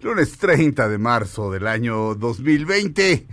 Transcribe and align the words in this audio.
Lunes 0.00 0.38
30 0.38 0.88
de 0.88 0.98
marzo 0.98 1.50
del 1.50 1.66
año 1.66 2.14
2020. 2.14 3.26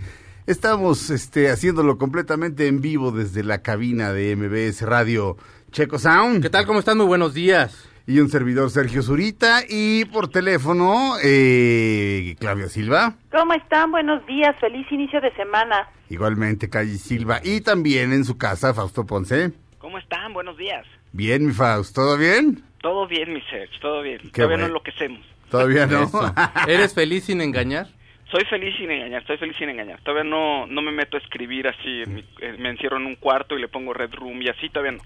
Estamos 0.46 1.10
este, 1.10 1.50
haciéndolo 1.50 1.98
completamente 1.98 2.66
en 2.66 2.80
vivo 2.80 3.10
desde 3.10 3.42
la 3.42 3.62
cabina 3.62 4.12
de 4.12 4.34
MBS 4.36 4.82
Radio 4.82 5.36
Checo 5.70 5.98
Sound. 5.98 6.42
¿Qué 6.42 6.50
tal? 6.50 6.66
¿Cómo 6.66 6.78
están? 6.80 6.98
Muy 6.98 7.06
buenos 7.06 7.34
días. 7.34 7.88
Y 8.06 8.20
un 8.20 8.30
servidor 8.30 8.70
Sergio 8.70 9.02
Zurita. 9.02 9.60
Y 9.68 10.06
por 10.06 10.28
teléfono, 10.28 11.14
eh, 11.22 12.36
Claudia 12.38 12.68
Silva. 12.68 13.14
¿Cómo 13.30 13.52
están? 13.54 13.90
Buenos 13.90 14.26
días. 14.26 14.56
Feliz 14.60 14.90
inicio 14.90 15.20
de 15.20 15.30
semana. 15.34 15.88
Igualmente, 16.08 16.70
Calle 16.70 16.96
Silva. 16.96 17.40
Y 17.44 17.60
también 17.60 18.12
en 18.12 18.24
su 18.24 18.38
casa, 18.38 18.72
Fausto 18.72 19.04
Ponce. 19.04 19.52
¿Cómo 19.78 19.98
están? 19.98 20.32
Buenos 20.32 20.56
días. 20.56 20.86
Bien, 21.12 21.46
mi 21.46 21.52
Fausto. 21.52 22.00
¿Todo 22.02 22.16
bien? 22.16 22.62
Todo 22.80 23.06
bien, 23.06 23.34
mi 23.34 23.40
Serge. 23.42 23.78
Todo 23.80 24.02
bien. 24.02 24.18
Qué 24.22 24.30
Todavía 24.30 24.56
bueno. 24.56 24.62
no 24.62 24.66
enloquecemos. 24.68 25.20
Todavía 25.50 25.86
no. 25.86 26.02
Eso. 26.04 26.34
¿Eres 26.66 26.94
feliz 26.94 27.24
sin 27.24 27.40
engañar? 27.40 27.86
Soy 28.30 28.44
feliz 28.44 28.74
sin 28.76 28.90
engañar, 28.90 29.22
estoy 29.22 29.38
feliz 29.38 29.56
sin 29.56 29.70
engañar. 29.70 30.00
Todavía 30.02 30.22
no, 30.30 30.66
no 30.66 30.82
me 30.82 30.92
meto 30.92 31.16
a 31.16 31.20
escribir 31.20 31.66
así, 31.66 32.02
en 32.02 32.14
mi- 32.16 32.24
eh, 32.42 32.56
me 32.58 32.68
encierro 32.68 32.98
en 32.98 33.06
un 33.06 33.16
cuarto 33.16 33.56
y 33.56 33.60
le 33.62 33.68
pongo 33.68 33.94
Red 33.94 34.12
Room 34.12 34.42
y 34.42 34.50
así, 34.50 34.68
todavía 34.68 34.92
no. 34.92 35.02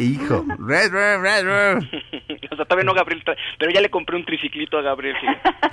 Hijo. 0.00 0.44
Red, 0.58 0.90
red, 0.90 1.20
red, 1.20 1.44
red. 1.44 1.76
o 2.50 2.56
sea, 2.56 2.64
todavía 2.64 2.84
no 2.84 2.94
Gabriel, 2.94 3.22
pero 3.60 3.70
ya 3.70 3.80
le 3.80 3.90
compré 3.90 4.16
un 4.16 4.24
triciclito 4.24 4.76
a 4.76 4.82
Gabriel. 4.82 5.14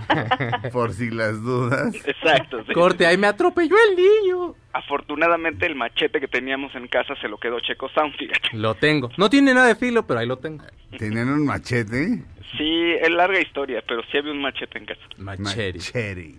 Por 0.71 0.93
si 0.93 1.09
las 1.09 1.41
dudas. 1.41 1.95
Exacto. 2.05 2.63
sí. 2.67 2.73
Corte, 2.73 3.07
ahí 3.07 3.17
me 3.17 3.25
atropelló 3.27 3.75
el 3.89 3.95
niño. 3.95 4.53
Afortunadamente 4.73 5.65
el 5.65 5.75
machete 5.75 6.19
que 6.19 6.27
teníamos 6.27 6.75
en 6.75 6.87
casa 6.87 7.15
se 7.21 7.27
lo 7.27 7.37
quedó 7.39 7.59
Checo 7.61 7.89
Sound, 7.89 8.15
fíjate. 8.15 8.49
Lo 8.53 8.75
tengo. 8.75 9.09
No 9.17 9.29
tiene 9.29 9.53
nada 9.55 9.67
de 9.67 9.75
filo, 9.75 10.05
pero 10.05 10.19
ahí 10.19 10.27
lo 10.27 10.37
tengo. 10.37 10.63
Tenían 10.97 11.29
un 11.29 11.45
machete. 11.45 12.23
Sí, 12.57 12.91
es 13.01 13.09
larga 13.11 13.39
historia, 13.39 13.83
pero 13.87 14.01
sí 14.11 14.17
había 14.17 14.31
un 14.31 14.41
machete 14.41 14.77
en 14.77 14.85
casa. 14.85 15.01
Machete. 15.17 15.77
Machete. 15.79 16.35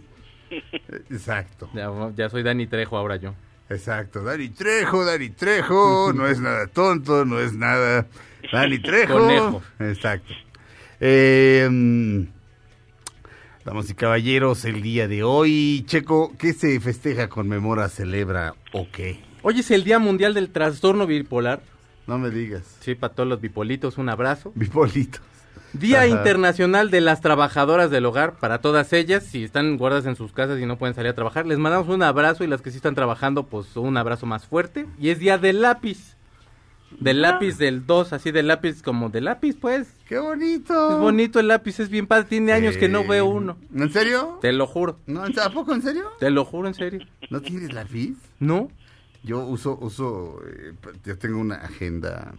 Exacto. 1.10 1.70
Ya, 1.74 1.90
ya 2.16 2.28
soy 2.28 2.42
Dani 2.42 2.66
Trejo 2.66 2.96
ahora 2.96 3.16
yo. 3.16 3.34
Exacto. 3.68 4.22
Dani 4.24 4.48
Trejo, 4.48 5.04
Dani 5.04 5.30
Trejo. 5.30 6.12
No 6.12 6.26
es 6.26 6.40
nada 6.40 6.66
tonto, 6.66 7.24
no 7.24 7.38
es 7.38 7.52
nada. 7.54 8.06
Dani 8.52 8.78
Trejo. 8.80 9.18
Conejo. 9.18 9.62
Exacto. 9.78 10.34
Eh, 10.98 11.68
damas 13.64 13.88
y 13.88 13.94
caballeros, 13.94 14.64
el 14.64 14.82
día 14.82 15.08
de 15.08 15.22
hoy, 15.22 15.84
Checo, 15.86 16.36
¿qué 16.36 16.52
se 16.52 16.78
festeja, 16.80 17.28
conmemora, 17.28 17.88
celebra 17.88 18.54
o 18.72 18.88
qué? 18.90 19.20
Hoy 19.42 19.60
es 19.60 19.70
el 19.70 19.84
Día 19.84 19.98
Mundial 19.98 20.34
del 20.34 20.50
Trastorno 20.50 21.06
Bipolar. 21.06 21.62
No 22.06 22.18
me 22.18 22.30
digas. 22.30 22.76
Sí, 22.80 22.94
para 22.94 23.14
todos 23.14 23.28
los 23.28 23.40
bipolitos, 23.40 23.96
un 23.96 24.08
abrazo. 24.08 24.52
Bipolito. 24.54 25.20
Día 25.72 25.98
Ajá. 25.98 26.08
Internacional 26.08 26.90
de 26.90 27.00
las 27.00 27.20
Trabajadoras 27.20 27.90
del 27.90 28.04
Hogar, 28.06 28.34
para 28.38 28.60
todas 28.60 28.92
ellas, 28.92 29.24
si 29.24 29.44
están 29.44 29.76
guardadas 29.76 30.06
en 30.06 30.16
sus 30.16 30.32
casas 30.32 30.60
y 30.60 30.66
no 30.66 30.78
pueden 30.78 30.94
salir 30.94 31.10
a 31.10 31.14
trabajar, 31.14 31.46
les 31.46 31.58
mandamos 31.58 31.88
un 31.88 32.02
abrazo 32.02 32.42
y 32.42 32.48
las 32.48 32.60
que 32.60 32.70
sí 32.70 32.76
están 32.76 32.94
trabajando, 32.94 33.44
pues 33.44 33.76
un 33.76 33.96
abrazo 33.96 34.26
más 34.26 34.46
fuerte. 34.46 34.86
Y 34.98 35.10
es 35.10 35.18
Día 35.18 35.38
del 35.38 35.62
Lápiz. 35.62 36.16
Del 36.98 37.22
lápiz 37.22 37.56
del 37.56 37.86
2, 37.86 38.12
así 38.12 38.32
del 38.32 38.48
lápiz 38.48 38.82
como 38.82 39.10
de 39.10 39.20
lápiz, 39.20 39.56
pues. 39.58 39.94
¡Qué 40.08 40.18
bonito! 40.18 40.90
Es 40.90 40.98
bonito 40.98 41.38
el 41.38 41.46
lápiz, 41.46 41.78
es 41.78 41.88
bien 41.88 42.08
padre. 42.08 42.24
Tiene 42.24 42.52
años 42.52 42.76
que 42.76 42.88
no 42.88 43.06
veo 43.06 43.26
uno. 43.26 43.56
¿En 43.72 43.92
serio? 43.92 44.38
Te 44.40 44.52
lo 44.52 44.66
juro. 44.66 44.98
¿No, 45.06 45.22
¿A 45.22 45.50
poco 45.50 45.72
en 45.72 45.82
serio? 45.82 46.10
Te 46.18 46.30
lo 46.30 46.44
juro 46.44 46.66
en 46.66 46.74
serio. 46.74 47.06
¿No 47.30 47.40
tienes 47.40 47.72
lápiz? 47.72 48.16
¿No? 48.40 48.70
Yo 49.22 49.44
uso, 49.44 49.78
uso, 49.80 50.40
eh, 50.46 50.74
yo 51.04 51.16
tengo 51.16 51.38
una 51.38 51.56
agenda. 51.56 52.34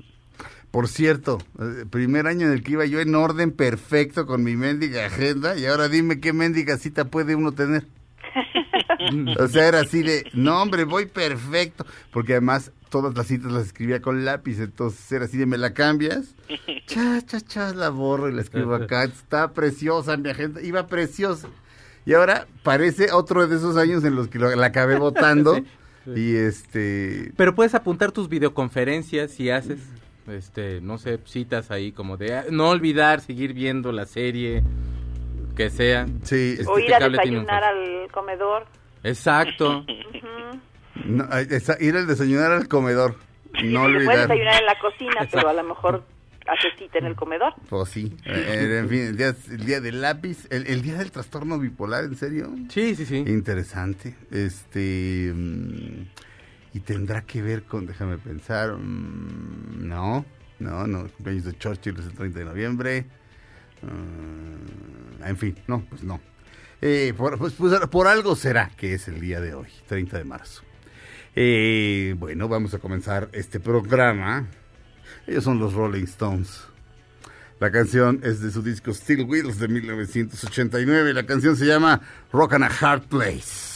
Por 0.71 0.87
cierto, 0.87 1.37
eh, 1.59 1.85
primer 1.89 2.27
año 2.27 2.47
en 2.47 2.53
el 2.53 2.63
que 2.63 2.73
iba 2.73 2.85
yo 2.85 2.99
en 3.01 3.13
orden 3.15 3.51
perfecto 3.51 4.25
con 4.25 4.43
mi 4.43 4.55
mendiga 4.55 5.05
agenda 5.05 5.57
y 5.57 5.65
ahora 5.65 5.89
dime 5.89 6.19
qué 6.19 6.31
mendiga 6.33 6.77
cita 6.77 7.05
puede 7.05 7.35
uno 7.35 7.51
tener. 7.51 7.85
o 9.39 9.47
sea, 9.47 9.67
era 9.67 9.81
así 9.81 10.01
de, 10.03 10.25
no 10.33 10.61
hombre, 10.61 10.83
voy 10.85 11.05
perfecto, 11.05 11.85
porque 12.11 12.33
además 12.33 12.71
todas 12.89 13.15
las 13.15 13.27
citas 13.27 13.51
las 13.51 13.65
escribía 13.67 14.01
con 14.01 14.23
lápiz, 14.25 14.59
entonces 14.59 15.11
era 15.11 15.25
así 15.25 15.37
de, 15.37 15.45
¿me 15.45 15.57
la 15.57 15.73
cambias? 15.73 16.35
Cha, 16.87 17.21
cha, 17.25 17.41
cha, 17.41 17.73
la 17.73 17.89
borro 17.89 18.29
y 18.29 18.33
la 18.33 18.41
escribo 18.41 18.73
acá, 18.75 19.03
está 19.03 19.51
preciosa 19.53 20.17
mi 20.17 20.29
agenda, 20.29 20.61
iba 20.61 20.87
preciosa. 20.87 21.47
Y 22.05 22.13
ahora 22.13 22.47
parece 22.63 23.11
otro 23.11 23.45
de 23.47 23.55
esos 23.57 23.77
años 23.77 24.03
en 24.03 24.15
los 24.15 24.27
que 24.27 24.39
lo- 24.39 24.55
la 24.55 24.65
acabé 24.67 24.95
votando. 24.99 25.55
Sí. 25.55 25.63
Y 26.15 26.35
este. 26.35 27.31
Pero 27.37 27.53
puedes 27.53 27.75
apuntar 27.75 28.11
tus 28.11 28.27
videoconferencias 28.27 29.29
si 29.31 29.51
haces, 29.51 29.79
este, 30.31 30.81
no 30.81 30.97
sé, 30.97 31.19
citas 31.25 31.71
ahí 31.71 31.91
como 31.91 32.17
de 32.17 32.33
ah, 32.35 32.45
no 32.49 32.69
olvidar 32.69 33.21
seguir 33.21 33.53
viendo 33.53 33.91
la 33.91 34.05
serie 34.05 34.63
que 35.55 35.69
sea. 35.69 36.05
Sí, 36.23 36.55
Este 36.59 36.65
o 36.67 36.79
ir 36.79 36.93
a 36.93 37.07
desayunar 37.09 37.63
al 37.63 38.07
comedor. 38.11 38.65
Exacto. 39.03 39.85
No, 41.05 41.25
esa- 41.49 41.77
ir 41.81 41.95
al 41.95 42.07
desayunar 42.07 42.51
al 42.51 42.67
comedor. 42.67 43.15
No 43.53 43.59
Se 43.61 43.65
puede 43.65 43.83
olvidar. 43.97 44.27
desayunar 44.27 44.59
en 44.61 44.65
la 44.65 44.79
cocina, 44.79 45.27
pero 45.31 45.49
a 45.49 45.53
lo 45.53 45.63
mejor 45.63 46.03
hace 46.47 46.67
cita 46.77 46.97
en 46.99 47.05
el 47.05 47.15
comedor. 47.15 47.53
Pues 47.69 47.89
sí. 47.89 48.15
Eh, 48.25 48.77
en 48.81 48.89
fin, 48.89 48.99
el 49.01 49.17
día, 49.17 49.35
el 49.49 49.65
día 49.65 49.81
del 49.81 50.01
lápiz. 50.01 50.47
El, 50.49 50.67
el 50.67 50.81
día 50.81 50.95
del 50.95 51.11
trastorno 51.11 51.59
bipolar, 51.59 52.05
¿en 52.05 52.15
serio? 52.15 52.49
Sí, 52.69 52.95
sí, 52.95 53.05
sí. 53.05 53.17
Interesante. 53.17 54.15
Este. 54.31 55.31
mm, 55.35 56.03
y 56.73 56.79
tendrá 56.79 57.21
que 57.21 57.41
ver 57.41 57.63
con. 57.63 57.85
Déjame 57.85 58.17
pensar. 58.17 58.73
mm, 58.77 59.87
no, 59.87 60.25
no, 60.59 60.87
no. 60.87 61.01
El 61.01 61.11
cumpleaños 61.11 61.45
de 61.45 61.57
Churchill 61.57 61.99
es 61.99 62.05
el 62.05 62.13
30 62.13 62.39
de 62.39 62.45
noviembre. 62.45 63.05
Mm, 63.81 65.23
en 65.23 65.37
fin, 65.37 65.55
no, 65.67 65.83
pues 65.89 66.03
no. 66.03 66.19
Eh, 66.81 67.13
por, 67.15 67.37
pues, 67.37 67.53
pues, 67.53 67.79
por 67.87 68.07
algo 68.07 68.35
será 68.35 68.71
que 68.75 68.95
es 68.95 69.07
el 69.07 69.21
día 69.21 69.39
de 69.39 69.53
hoy, 69.53 69.67
30 69.87 70.17
de 70.17 70.23
marzo. 70.23 70.63
Eh, 71.35 72.15
bueno, 72.17 72.47
vamos 72.47 72.73
a 72.73 72.79
comenzar 72.79 73.29
este 73.33 73.59
programa. 73.59 74.47
Ellos 75.27 75.43
son 75.43 75.59
los 75.59 75.73
Rolling 75.73 76.03
Stones. 76.03 76.63
La 77.59 77.71
canción 77.71 78.19
es 78.23 78.41
de 78.41 78.49
su 78.49 78.63
disco 78.63 78.91
Steel 78.91 79.25
Wheels 79.25 79.59
de 79.59 79.67
1989. 79.67 81.13
La 81.13 81.25
canción 81.27 81.55
se 81.55 81.65
llama 81.65 82.01
Rock 82.33 82.53
and 82.53 82.63
a 82.63 82.67
Hard 82.67 83.03
Place. 83.03 83.70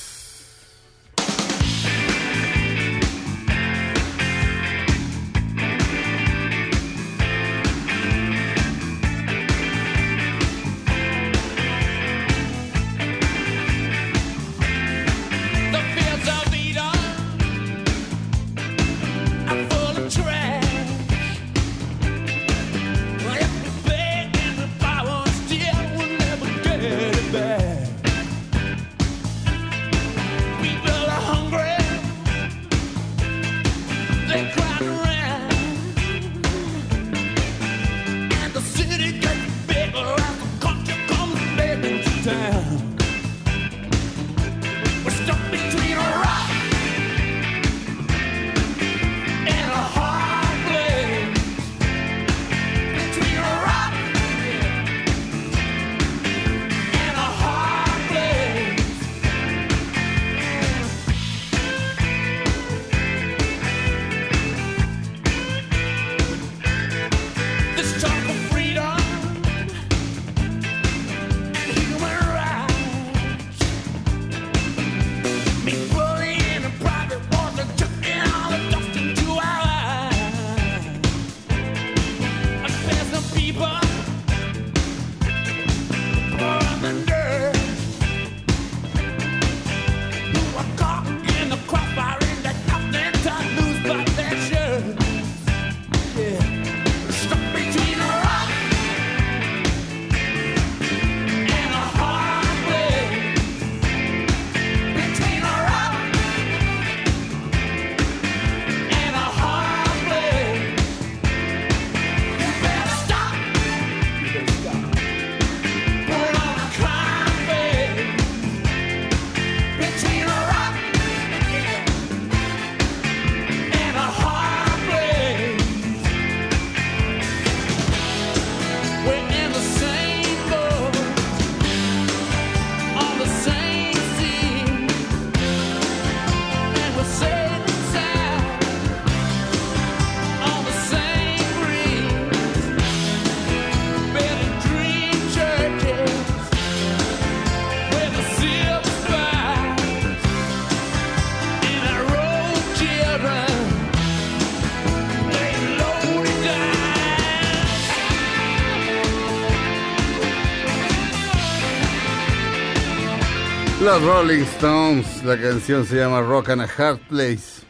Los 163.95 164.03
Rolling 164.03 164.41
Stones, 164.43 165.23
la 165.23 165.39
canción 165.39 165.85
se 165.85 165.95
llama 165.95 166.19
Rock 166.19 166.49
and 166.49 166.61
a 166.63 166.65
Hard 166.65 166.99
Place. 167.07 167.61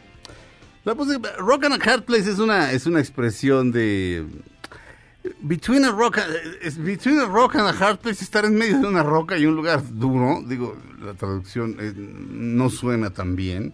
La 0.82 0.92
rock 0.94 1.64
and 1.66 1.80
a 1.80 1.84
Hard 1.88 2.02
Place 2.04 2.28
es 2.28 2.40
una, 2.40 2.72
es 2.72 2.84
una 2.86 2.98
expresión 2.98 3.70
de... 3.70 4.26
Between 5.40 5.84
a, 5.84 5.92
rock, 5.92 6.18
between 6.78 7.20
a 7.20 7.26
rock 7.26 7.54
and 7.54 7.68
a 7.68 7.70
hard 7.72 8.00
place, 8.00 8.24
estar 8.24 8.44
en 8.44 8.56
medio 8.56 8.80
de 8.80 8.88
una 8.88 9.04
roca 9.04 9.38
y 9.38 9.46
un 9.46 9.54
lugar 9.54 9.80
duro, 9.88 10.42
digo, 10.44 10.76
la 11.00 11.14
traducción 11.14 11.76
eh, 11.78 11.92
no 11.94 12.70
suena 12.70 13.10
tan 13.10 13.36
bien, 13.36 13.72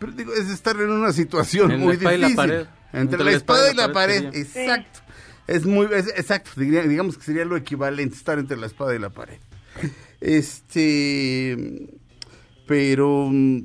pero 0.00 0.10
digo, 0.10 0.32
es 0.34 0.48
estar 0.50 0.74
en 0.74 0.90
una 0.90 1.12
situación 1.12 1.70
En 1.70 1.78
la 1.78 1.84
muy 1.84 1.94
espada 1.94 2.14
y 2.14 2.18
la 2.18 2.26
difícil. 2.26 2.36
pared. 2.50 2.66
Entre, 2.92 3.22
la 3.24 3.30
espada 3.30 3.70
y 3.70 3.74
la 3.76 3.92
pared, 3.92 4.32
sería. 4.32 4.40
exacto. 4.74 5.00
Es 5.46 5.64
muy, 5.64 5.86
es- 5.92 6.08
exacto, 6.16 6.50
digamos 6.56 7.16
que 7.18 7.22
sería 7.24 7.44
lo 7.44 7.56
equivalente, 7.56 8.16
estar 8.16 8.40
entre 8.40 8.56
la 8.56 8.66
espada 8.66 8.96
y 8.96 8.98
la 8.98 9.10
pared. 9.10 9.38
Este, 10.24 11.86
pero 12.66 13.28
mm, 13.30 13.58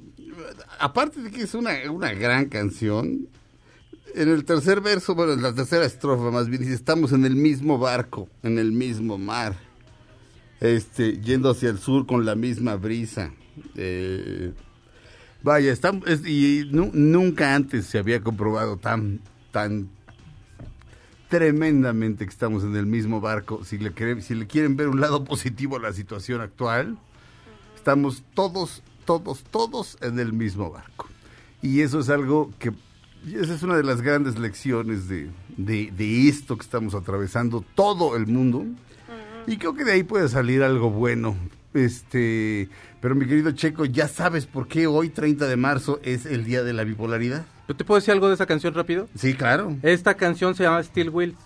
aparte 0.79 1.21
de 1.21 1.31
que 1.31 1.44
es 1.44 1.53
una, 1.53 1.71
una 1.91 2.11
gran 2.13 2.45
canción, 2.50 3.27
en 4.13 4.29
el 4.29 4.44
tercer 4.44 4.81
verso, 4.81 5.15
bueno, 5.15 5.33
en 5.33 5.41
la 5.41 5.53
tercera 5.53 5.85
estrofa 5.85 6.31
más 6.31 6.50
bien 6.50 6.61
dice, 6.61 6.73
estamos 6.73 7.13
en 7.13 7.25
el 7.25 7.35
mismo 7.35 7.77
barco, 7.77 8.27
en 8.44 8.59
el 8.59 8.71
mismo 8.73 9.17
mar, 9.17 9.56
este, 10.59 11.19
yendo 11.21 11.50
hacia 11.51 11.69
el 11.69 11.79
sur 11.79 12.06
con 12.06 12.25
la 12.25 12.35
misma 12.35 12.75
brisa. 12.75 13.31
Eh, 13.75 14.51
vaya, 15.41 15.71
estamos, 15.71 16.07
es- 16.07 16.25
y 16.27 16.67
nu- 16.71 16.91
nunca 16.94 17.56
antes 17.56 17.85
se 17.85 17.97
había 18.00 18.21
comprobado 18.21 18.75
tan, 18.77 19.21
tan 19.51 19.89
tremendamente 21.30 22.26
que 22.26 22.31
estamos 22.31 22.64
en 22.64 22.76
el 22.76 22.86
mismo 22.86 23.22
barco. 23.22 23.64
Si 23.64 23.78
le, 23.78 23.92
quere- 23.94 24.22
si 24.22 24.36
le 24.36 24.48
quieren 24.48 24.76
ver 24.76 24.90
un 24.90 25.00
lado 25.00 25.24
positivo 25.24 25.78
a 25.78 25.80
la 25.80 25.94
situación 25.94 26.42
actual, 26.42 26.98
estamos 27.76 28.24
todos, 28.34 28.81
todos, 29.06 29.44
todos 29.50 29.98
en 30.02 30.20
el 30.20 30.34
mismo 30.34 30.72
barco. 30.72 31.08
Y 31.62 31.81
eso 31.81 32.00
es 32.00 32.10
algo 32.10 32.52
que, 32.60 32.72
esa 33.34 33.54
es 33.54 33.64
una 33.64 33.76
de 33.78 33.84
las 33.84 34.02
grandes 34.02 34.38
lecciones 34.40 35.08
de, 35.08 35.30
de, 35.58 35.92
de 35.96 36.28
esto 36.28 36.58
que 36.58 36.64
estamos 36.64 36.96
atravesando 36.96 37.64
todo 37.76 38.16
el 38.16 38.28
mundo. 38.28 38.66
Y 39.48 39.58
creo 39.58 39.74
que 39.74 39.84
de 39.86 39.94
ahí 39.94 40.04
puede 40.04 40.28
salir 40.30 40.64
algo 40.64 40.90
bueno. 40.90 41.36
Este, 41.74 42.68
pero 43.02 43.14
mi 43.16 43.26
querido 43.28 43.52
Checo, 43.52 43.86
¿ya 43.86 44.08
sabes 44.08 44.46
por 44.48 44.68
qué 44.68 44.88
hoy, 44.88 45.10
30 45.10 45.48
de 45.48 45.56
marzo, 45.56 46.00
es 46.04 46.26
el 46.26 46.44
día 46.44 46.64
de 46.64 46.74
la 46.74 46.84
bipolaridad? 46.84 47.46
¿Yo 47.69 47.75
te 47.75 47.86
puedo 47.86 48.00
decir 48.00 48.12
algo 48.13 48.27
de 48.27 48.33
esa 48.33 48.48
canción 48.48 48.74
rápido? 48.74 49.07
Sí, 49.16 49.36
claro. 49.36 49.75
Esta 49.83 50.16
canción 50.16 50.56
se 50.56 50.63
llama 50.63 50.81
Steel 50.83 51.10
Wheels. 51.12 51.38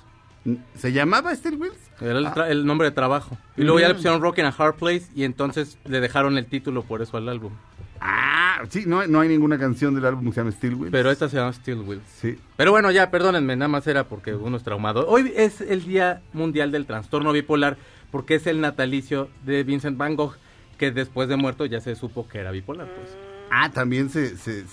¿Se 0.75 0.93
llamaba 0.93 1.35
Steel 1.35 1.57
Wheels? 1.57 1.77
Era 2.01 2.17
el, 2.19 2.25
Ah. 2.27 2.45
el 2.49 2.65
nombre 2.65 2.87
de 2.87 2.91
trabajo. 2.91 3.37
Y 3.57 3.63
luego 3.63 3.79
ya 3.81 3.87
le 3.89 3.93
Mm. 3.93 3.97
pusieron 3.97 4.21
Rock 4.21 4.39
in 4.39 4.45
a 4.45 4.55
Hard 4.57 4.75
Place 4.75 5.03
y 5.13 5.25
entonces 5.25 5.77
le 5.85 5.99
dejaron 5.99 6.37
el 6.37 6.45
título 6.45 6.83
por 6.83 7.01
eso 7.01 7.17
al 7.17 7.27
álbum. 7.27 7.51
Ah, 7.99 8.61
sí, 8.69 8.83
no, 8.85 9.01
hay- 9.01 9.09
no 9.09 9.19
hay 9.19 9.27
ninguna 9.29 9.57
canción 9.57 9.95
del 9.95 10.05
álbum 10.05 10.25
que 10.25 10.31
se 10.31 10.39
llama 10.41 10.51
Steel 10.51 10.75
Wheels. 10.75 10.91
Pero 10.91 11.11
esta 11.11 11.27
se 11.27 11.35
llama 11.37 11.51
Steel 11.53 11.79
Wheels. 11.81 12.03
Sí. 12.21 12.37
Pero 12.55 12.71
bueno, 12.71 12.89
ya, 12.91 13.11
perdónenme, 13.11 13.55
nada 13.57 13.67
más 13.69 13.85
era 13.87 14.05
porque 14.05 14.33
uno 14.33 14.55
es 14.57 14.63
traumado. 14.63 15.05
Hoy 15.07 15.31
es 15.35 15.59
el 15.61 15.83
Día 15.85 16.21
Mundial 16.33 16.71
del 16.71 16.85
Trastorno 16.85 17.31
Bipolar 17.33 17.77
porque 18.11 18.35
es 18.35 18.47
el 18.47 18.61
natalicio 18.61 19.29
de 19.45 19.63
Vincent 19.63 19.97
Van 19.97 20.15
Gogh, 20.15 20.35
que 20.77 20.91
después 20.91 21.27
de 21.29 21.35
muerto 21.35 21.65
ya 21.65 21.81
se 21.81 21.95
supo 21.95 22.27
que 22.27 22.39
era 22.39 22.51
bipolar. 22.51 22.87
Pues. 22.87 23.09
Ah, 23.55 23.69
también 23.71 24.09
se, 24.09 24.35
se, 24.35 24.65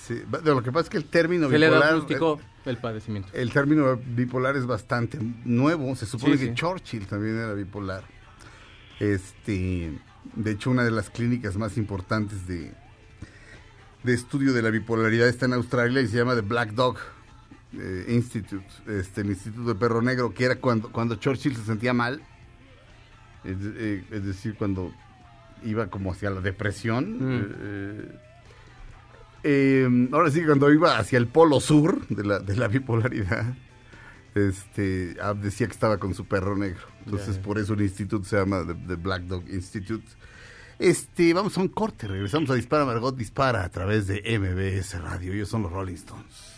lo 0.43 0.63
que 0.63 0.73
pasa 0.73 0.85
es 0.85 0.89
que 0.91 0.97
el 0.97 1.05
término 1.05 1.51
Se 1.51 1.59
le 1.59 1.67
bipolar, 1.69 1.89
diagnosticó 1.91 2.41
el 2.65 2.79
padecimiento. 2.79 3.29
el 3.35 3.53
término 3.53 3.97
bipolar 3.97 4.57
es 4.57 4.65
bastante 4.65 5.19
nuevo. 5.45 5.95
Se 5.97 6.07
supone 6.07 6.35
Sí, 6.39 6.41
que 6.41 6.47
sí. 6.47 6.55
Churchill 6.55 7.07
también 7.07 7.37
era 7.37 7.53
bipolar. 7.53 8.05
Este, 8.99 9.93
de 10.35 10.51
hecho, 10.51 10.71
una 10.71 10.85
de 10.85 10.91
las 10.91 11.11
clínicas 11.11 11.57
más 11.59 11.77
importantes 11.77 12.47
de, 12.47 12.73
de 14.03 14.15
estudio 14.15 14.53
de 14.55 14.63
la 14.63 14.71
bipolaridad 14.71 15.29
está 15.29 15.47
en 15.47 15.55
Australia 15.55 16.01
y 16.01 16.07
se 16.07 16.17
llama 16.17 16.35
The 16.35 16.41
Black 16.43 16.71
Dog 16.73 16.97
eh, 17.75 18.07
Institute, 18.09 18.65
este, 18.87 19.21
el 19.21 19.29
Instituto 19.31 19.69
de 19.69 19.75
Perro 19.75 20.01
Negro, 20.03 20.33
que 20.33 20.45
era 20.45 20.57
cuando, 20.57 20.91
cuando 20.91 21.17
Churchill 21.17 21.55
se 21.55 21.65
sentía 21.65 21.93
mal. 21.93 22.23
Es, 23.45 23.57
eh, 23.61 24.05
es 24.11 24.25
decir, 24.25 24.55
cuando 24.57 24.93
iba 25.65 25.89
como 25.89 26.13
hacia 26.13 26.31
la 26.31 26.41
depresión. 26.41 27.19
Mm. 27.19 27.47
eh, 27.61 28.21
eh, 29.43 30.09
ahora 30.13 30.31
sí, 30.31 30.45
cuando 30.45 30.71
iba 30.73 30.99
hacia 30.99 31.19
el 31.19 31.27
polo 31.27 31.61
sur 31.61 32.07
de 32.09 32.25
la, 32.25 32.39
de 32.39 32.57
la 32.57 32.69
bipolaridad, 32.69 33.55
este, 34.35 35.17
decía 35.41 35.67
que 35.67 35.73
estaba 35.73 35.99
con 35.99 36.15
su 36.15 36.27
perro 36.27 36.57
negro. 36.57 36.83
Entonces, 37.05 37.39
por 37.39 37.59
eso 37.59 37.75
el 37.75 37.83
instituto 37.83 38.25
se 38.25 38.37
llama 38.37 38.65
The, 38.67 38.75
The 38.75 38.95
Black 38.97 39.23
Dog 39.23 39.49
Institute. 39.49 40.07
Este, 40.79 41.35
vamos 41.35 41.57
a 41.59 41.61
un 41.61 41.69
corte, 41.69 42.09
regresamos 42.09 42.49
a 42.51 42.55
Dispara 42.55 42.87
Margot 42.87 43.15
Dispara 43.15 43.65
a 43.65 43.69
través 43.69 44.07
de 44.07 44.23
MBS 44.39 45.01
Radio. 45.01 45.33
Ellos 45.33 45.49
son 45.49 45.63
los 45.63 45.73
Rolling 45.73 45.95
Stones. 45.95 46.55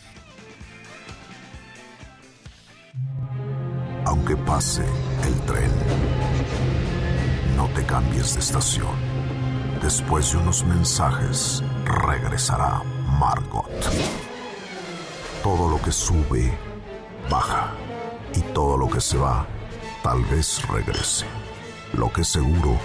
Aunque 4.05 4.37
pase 4.37 4.85
el 5.25 5.41
tren, 5.47 5.71
no 7.57 7.69
te 7.75 7.85
cambies 7.85 8.35
de 8.35 8.41
estación. 8.41 9.12
Después 9.83 10.31
de 10.31 10.39
unos 10.39 10.65
mensajes, 10.65 11.61
regresará 11.85 12.83
Margot. 13.19 13.69
Todo 15.43 15.69
lo 15.69 15.83
que 15.83 15.91
sube, 15.91 16.57
baja. 17.29 17.73
Y 18.33 18.41
todo 18.55 18.77
lo 18.77 18.89
que 18.89 19.01
se 19.01 19.19
va, 19.19 19.45
tal 20.05 20.25
vez 20.27 20.63
regrese. 20.69 21.27
Lo 21.95 22.13
que 22.13 22.23
seguro 22.23 22.79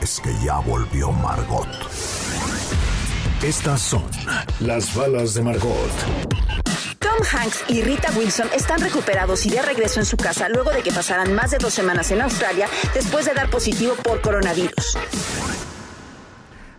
es 0.00 0.20
que 0.20 0.32
ya 0.44 0.60
volvió 0.60 1.10
Margot. 1.10 1.66
Estas 3.42 3.80
son 3.80 4.04
las 4.60 4.94
balas 4.94 5.34
de 5.34 5.42
Margot. 5.42 5.90
Tom 7.00 7.18
Hanks 7.32 7.64
y 7.66 7.82
Rita 7.82 8.12
Wilson 8.16 8.48
están 8.54 8.80
recuperados 8.80 9.44
y 9.44 9.50
de 9.50 9.60
regreso 9.60 9.98
en 9.98 10.06
su 10.06 10.16
casa 10.16 10.48
luego 10.48 10.70
de 10.70 10.82
que 10.82 10.92
pasaran 10.92 11.34
más 11.34 11.50
de 11.50 11.58
dos 11.58 11.74
semanas 11.74 12.12
en 12.12 12.22
Australia 12.22 12.68
después 12.94 13.26
de 13.26 13.34
dar 13.34 13.50
positivo 13.50 13.94
por 13.96 14.20
coronavirus. 14.20 14.96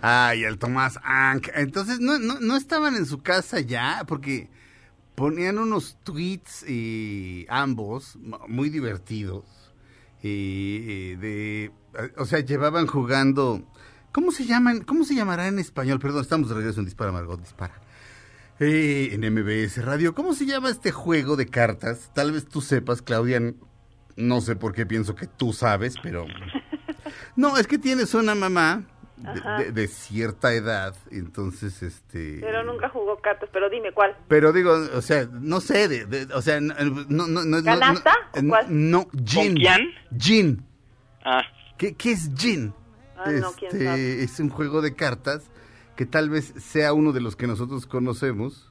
Ay, 0.07 0.43
el 0.43 0.59
Tomás 0.59 0.99
Ank. 1.03 1.47
Entonces, 1.55 1.99
¿no, 1.99 2.19
no, 2.19 2.39
no 2.39 2.55
estaban 2.55 2.95
en 2.95 3.07
su 3.07 3.23
casa 3.23 3.59
ya? 3.59 4.03
Porque 4.07 4.51
ponían 5.15 5.57
unos 5.57 5.97
tweets 6.03 6.63
y 6.69 7.47
ambos, 7.49 8.15
muy 8.47 8.69
divertidos. 8.69 9.45
Y, 10.21 11.15
de, 11.15 11.71
o 12.17 12.25
sea, 12.25 12.41
llevaban 12.41 12.85
jugando. 12.85 13.63
¿Cómo 14.11 14.31
se 14.31 14.45
llaman? 14.45 14.81
¿Cómo 14.81 15.05
se 15.05 15.15
llamará 15.15 15.47
en 15.47 15.57
español? 15.57 15.97
Perdón, 15.97 16.21
estamos 16.21 16.49
de 16.49 16.55
regreso 16.55 16.81
en 16.81 16.85
Dispara, 16.85 17.11
Margot, 17.11 17.39
dispara. 17.39 17.81
Eh, 18.59 19.09
en 19.11 19.21
MBS 19.33 19.83
Radio. 19.83 20.13
¿Cómo 20.13 20.35
se 20.35 20.45
llama 20.45 20.69
este 20.69 20.91
juego 20.91 21.35
de 21.35 21.47
cartas? 21.47 22.11
Tal 22.13 22.31
vez 22.31 22.45
tú 22.45 22.61
sepas, 22.61 23.01
Claudia. 23.01 23.41
No 24.17 24.41
sé 24.41 24.55
por 24.55 24.73
qué 24.73 24.85
pienso 24.85 25.15
que 25.15 25.25
tú 25.25 25.51
sabes, 25.51 25.95
pero. 26.03 26.27
No, 27.37 27.57
es 27.57 27.67
que 27.67 27.77
tienes 27.77 28.13
una 28.13 28.33
mamá 28.33 28.85
de, 29.17 29.29
Ajá. 29.29 29.57
de- 29.59 29.71
de 29.71 29.87
cierta 29.87 30.53
edad, 30.53 30.95
entonces 31.11 31.81
este. 31.83 32.39
Pero 32.41 32.63
nunca 32.63 32.89
jugó 32.89 33.17
cartas, 33.21 33.49
pero 33.53 33.69
dime 33.69 33.91
cuál. 33.93 34.15
Pero 34.27 34.51
digo, 34.51 34.71
o 34.93 35.01
sea, 35.01 35.27
no 35.31 35.61
sé, 35.61 35.87
de, 35.87 36.05
de- 36.05 36.33
o 36.33 36.41
sea, 36.41 36.59
no, 36.59 36.73
no, 37.07 37.27
no, 37.27 37.45
no- 37.45 37.63
¿Canasta 37.63 38.13
no, 38.35 38.39
o 38.39 38.41
no, 38.43 38.49
cuál? 38.49 38.65
no, 38.69 39.07
gin. 39.25 39.55
quién? 39.55 39.91
Gin. 40.17 40.65
Ah, 41.23 41.43
¿Qué, 41.77 41.93
qué 41.95 42.11
es 42.11 42.29
gin? 42.35 42.73
Ah, 43.17 43.31
no, 43.31 43.51
quién 43.53 43.71
Este, 43.71 43.85
sabe. 43.85 44.23
es 44.23 44.39
un 44.39 44.49
juego 44.49 44.81
de 44.81 44.93
cartas 44.95 45.43
que 45.95 46.05
tal 46.05 46.29
vez 46.29 46.53
sea 46.57 46.91
uno 46.93 47.13
de 47.13 47.21
los 47.21 47.35
que 47.37 47.47
nosotros 47.47 47.85
conocemos. 47.85 48.69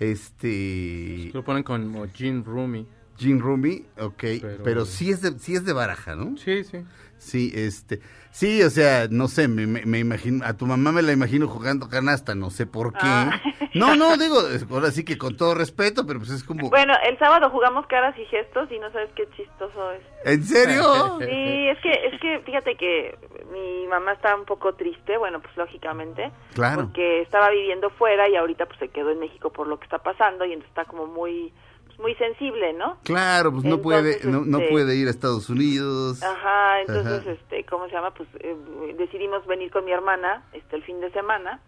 Este. 0.00 1.30
Lo 1.34 1.44
ponen 1.44 1.62
como 1.62 2.06
Gin 2.08 2.44
Rumi. 2.44 2.86
Gin 3.16 3.40
Rumi, 3.40 3.84
ok, 3.98 4.14
pero, 4.40 4.62
Pero- 4.62 4.84
sí 4.86 5.10
es 5.10 5.20
de, 5.22 5.38
sí 5.40 5.56
es 5.56 5.64
de 5.64 5.72
baraja, 5.72 6.14
¿no? 6.14 6.36
Sí, 6.36 6.62
sí. 6.62 6.78
Sí, 7.18 7.52
este, 7.54 8.00
sí, 8.30 8.62
o 8.62 8.70
sea, 8.70 9.08
no 9.10 9.28
sé, 9.28 9.48
me, 9.48 9.66
me, 9.66 9.84
me 9.84 9.98
imagino, 9.98 10.44
a 10.46 10.54
tu 10.56 10.66
mamá 10.66 10.92
me 10.92 11.02
la 11.02 11.12
imagino 11.12 11.48
jugando 11.48 11.88
canasta, 11.88 12.34
no 12.34 12.50
sé 12.50 12.66
por 12.66 12.92
qué. 12.92 12.98
Ah. 13.02 13.40
No, 13.74 13.96
no, 13.96 14.16
digo, 14.16 14.36
ahora 14.70 14.90
sí 14.90 15.04
que 15.04 15.18
con 15.18 15.36
todo 15.36 15.54
respeto, 15.54 16.06
pero 16.06 16.18
pues 16.20 16.30
es 16.30 16.42
como, 16.44 16.70
Bueno, 16.70 16.94
el 17.08 17.18
sábado 17.18 17.50
jugamos 17.50 17.86
caras 17.86 18.16
y 18.18 18.24
gestos 18.26 18.70
y 18.72 18.78
no 18.78 18.90
sabes 18.92 19.10
qué 19.14 19.28
chistoso 19.36 19.92
es. 19.92 20.02
¿en 20.24 20.42
serio? 20.44 20.82
Sí, 21.18 21.68
es 21.68 21.78
que, 21.80 21.90
es 21.90 22.20
que 22.20 22.40
fíjate 22.46 22.76
que 22.76 23.18
mi 23.52 23.86
mamá 23.88 24.12
está 24.12 24.34
un 24.36 24.44
poco 24.44 24.74
triste, 24.74 25.16
bueno, 25.18 25.40
pues 25.40 25.56
lógicamente, 25.56 26.30
Claro. 26.54 26.82
porque 26.84 27.22
estaba 27.22 27.50
viviendo 27.50 27.90
fuera 27.90 28.28
y 28.28 28.36
ahorita 28.36 28.66
pues 28.66 28.78
se 28.78 28.88
quedó 28.88 29.10
en 29.10 29.18
México 29.18 29.50
por 29.52 29.66
lo 29.66 29.78
que 29.78 29.84
está 29.84 29.98
pasando 29.98 30.44
y 30.44 30.52
entonces 30.52 30.70
está 30.70 30.84
como 30.86 31.06
muy, 31.06 31.52
muy 31.98 32.14
sensible, 32.14 32.72
¿no? 32.74 32.98
Claro, 33.04 33.50
pues 33.52 33.64
no 33.64 33.74
Entonces, 33.76 34.18
puede, 34.20 34.32
no, 34.32 34.44
no 34.44 34.58
este- 34.58 34.70
puede 34.70 34.96
ir 34.96 35.08
a 35.08 35.10
Estados 35.10 35.48
Unidos. 35.50 36.22
Ajá, 36.22 36.80
entonces, 36.80 37.20
Ajá. 37.22 37.30
este, 37.32 37.64
¿cómo 37.64 37.86
se 37.86 37.92
llama? 37.92 38.12
Pues 38.12 38.28
eh, 38.40 38.56
decidimos 38.96 39.44
venir 39.46 39.70
con 39.70 39.84
mi 39.84 39.90
hermana, 39.92 40.44
este, 40.52 40.76
el 40.76 40.84
fin 40.84 41.00
de 41.00 41.10
semana 41.10 41.60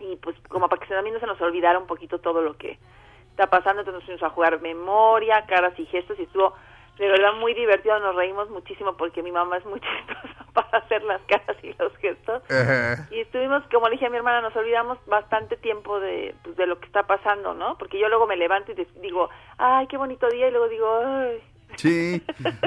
y 0.00 0.16
pues 0.16 0.36
como 0.48 0.68
para 0.68 0.80
que 0.84 0.92
también 0.94 1.14
no 1.14 1.20
se 1.20 1.26
nos 1.26 1.40
olvidara 1.40 1.78
un 1.78 1.86
poquito 1.86 2.18
todo 2.18 2.40
lo 2.42 2.56
que 2.56 2.78
está 3.30 3.48
pasando, 3.48 3.80
entonces 3.80 3.94
nos 4.00 4.04
fuimos 4.04 4.22
a 4.22 4.30
jugar 4.30 4.60
memoria, 4.60 5.44
caras 5.46 5.78
y 5.78 5.86
gestos 5.86 6.18
y 6.18 6.22
estuvo 6.22 6.54
De 6.98 7.08
verdad, 7.08 7.32
muy 7.34 7.54
divertido, 7.54 7.98
nos 7.98 8.14
reímos 8.14 8.48
muchísimo 8.50 8.96
porque 8.96 9.22
mi 9.22 9.32
mamá 9.32 9.56
es 9.56 9.64
muy 9.66 9.80
chistosa 10.06 10.46
para 10.52 10.78
hacer 10.78 11.02
las 11.02 11.20
caras 11.22 11.56
y 11.62 11.74
los 11.78 11.96
gestos. 11.96 12.42
Y 13.10 13.20
estuvimos, 13.20 13.64
como 13.72 13.86
le 13.86 13.92
dije 13.92 14.06
a 14.06 14.10
mi 14.10 14.16
hermana, 14.16 14.40
nos 14.40 14.54
olvidamos 14.54 14.98
bastante 15.06 15.56
tiempo 15.56 15.98
de, 15.98 16.34
pues, 16.44 16.56
de 16.56 16.66
lo 16.66 16.78
que 16.78 16.86
está 16.86 17.04
pasando, 17.04 17.54
¿no? 17.54 17.76
Porque 17.78 17.98
yo 17.98 18.08
luego 18.08 18.26
me 18.26 18.36
levanto 18.36 18.72
y 18.72 18.86
digo, 19.00 19.28
ay, 19.58 19.86
qué 19.88 19.96
bonito 19.96 20.28
día, 20.28 20.48
y 20.48 20.50
luego 20.52 20.68
digo, 20.68 21.00
ay, 21.04 21.42
Sí. 21.76 22.22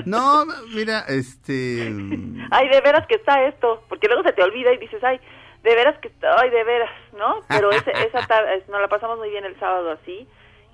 No, 0.05 0.46
mira, 0.74 1.05
este... 1.07 1.91
ay, 2.51 2.69
de 2.69 2.81
veras 2.81 3.07
que 3.07 3.15
está 3.15 3.43
esto, 3.46 3.84
porque 3.89 4.07
luego 4.07 4.24
se 4.24 4.34
te 4.34 4.43
olvida 4.43 4.74
y 4.74 4.77
dices, 4.77 5.03
ay, 5.03 5.19
de 5.63 5.75
veras 5.75 5.98
que 6.00 6.10
está, 6.10 6.39
ay, 6.39 6.50
de 6.50 6.63
veras, 6.63 6.91
¿no? 7.17 7.41
Pero 7.48 7.72
ese, 7.72 7.91
esa 7.91 8.25
tarde, 8.27 8.63
nos 8.69 8.81
la 8.81 8.88
pasamos 8.88 9.17
muy 9.17 9.29
bien 9.29 9.46
el 9.46 9.57
sábado 9.60 9.91
así, 9.91 10.27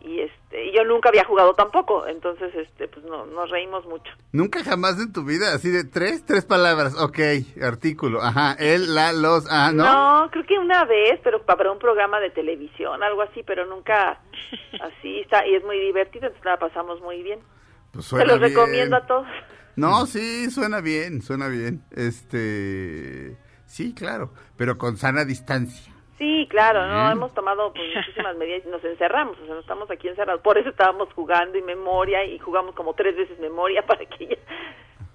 y 0.03 0.19
este, 0.19 0.65
y 0.65 0.75
yo 0.75 0.83
nunca 0.83 1.09
había 1.09 1.23
jugado 1.23 1.53
tampoco, 1.53 2.05
entonces, 2.07 2.53
este, 2.55 2.87
pues 2.89 3.05
no, 3.05 3.25
nos 3.25 3.49
reímos 3.49 3.85
mucho. 3.85 4.11
Nunca 4.33 4.63
jamás 4.63 4.99
en 4.99 5.13
tu 5.13 5.23
vida, 5.23 5.53
así 5.53 5.69
de 5.71 5.83
tres, 5.85 6.25
tres 6.25 6.45
palabras, 6.45 6.95
ok, 6.99 7.19
artículo, 7.63 8.21
ajá, 8.21 8.53
él, 8.59 8.93
la, 8.93 9.13
los, 9.13 9.47
ah, 9.49 9.71
¿no? 9.73 9.83
No, 10.23 10.31
creo 10.31 10.45
que 10.45 10.59
una 10.59 10.83
vez, 10.85 11.19
pero 11.23 11.43
pa- 11.45 11.55
para 11.55 11.71
un 11.71 11.79
programa 11.79 12.19
de 12.19 12.29
televisión, 12.31 13.01
algo 13.01 13.21
así, 13.21 13.43
pero 13.43 13.65
nunca 13.65 14.19
así 14.81 15.21
está, 15.21 15.47
y 15.47 15.55
es 15.55 15.63
muy 15.63 15.79
divertido, 15.79 16.25
entonces 16.27 16.45
la 16.45 16.57
pasamos 16.59 16.99
muy 17.01 17.23
bien. 17.23 17.39
Pues 17.91 18.05
Se 18.07 18.17
los 18.25 18.39
bien. 18.39 18.53
recomiendo 18.53 18.95
a 18.97 19.05
todos. 19.07 19.27
No, 19.75 20.05
sí, 20.05 20.51
suena 20.51 20.81
bien, 20.81 21.21
suena 21.21 21.47
bien, 21.47 21.83
este... 21.91 23.37
Sí, 23.65 23.93
claro, 23.95 24.31
pero 24.57 24.77
con 24.77 24.97
sana 24.97 25.25
distancia. 25.25 25.92
Sí, 26.23 26.47
claro, 26.49 26.87
no, 26.87 27.11
hemos 27.11 27.33
tomado 27.33 27.73
pues, 27.73 27.85
muchísimas 27.93 28.37
medidas 28.37 28.63
y 28.65 28.69
nos 28.69 28.81
encerramos, 28.85 29.37
o 29.39 29.45
sea, 29.45 29.55
no 29.55 29.59
estamos 29.59 29.91
aquí 29.91 30.07
encerrados. 30.07 30.41
Por 30.41 30.57
eso 30.57 30.69
estábamos 30.69 31.11
jugando 31.13 31.57
y 31.57 31.61
memoria 31.61 32.23
y 32.23 32.39
jugamos 32.39 32.73
como 32.75 32.93
tres 32.93 33.17
veces 33.17 33.37
memoria 33.39 33.81
para 33.85 34.05
que 34.05 34.27
ya, 34.27 34.37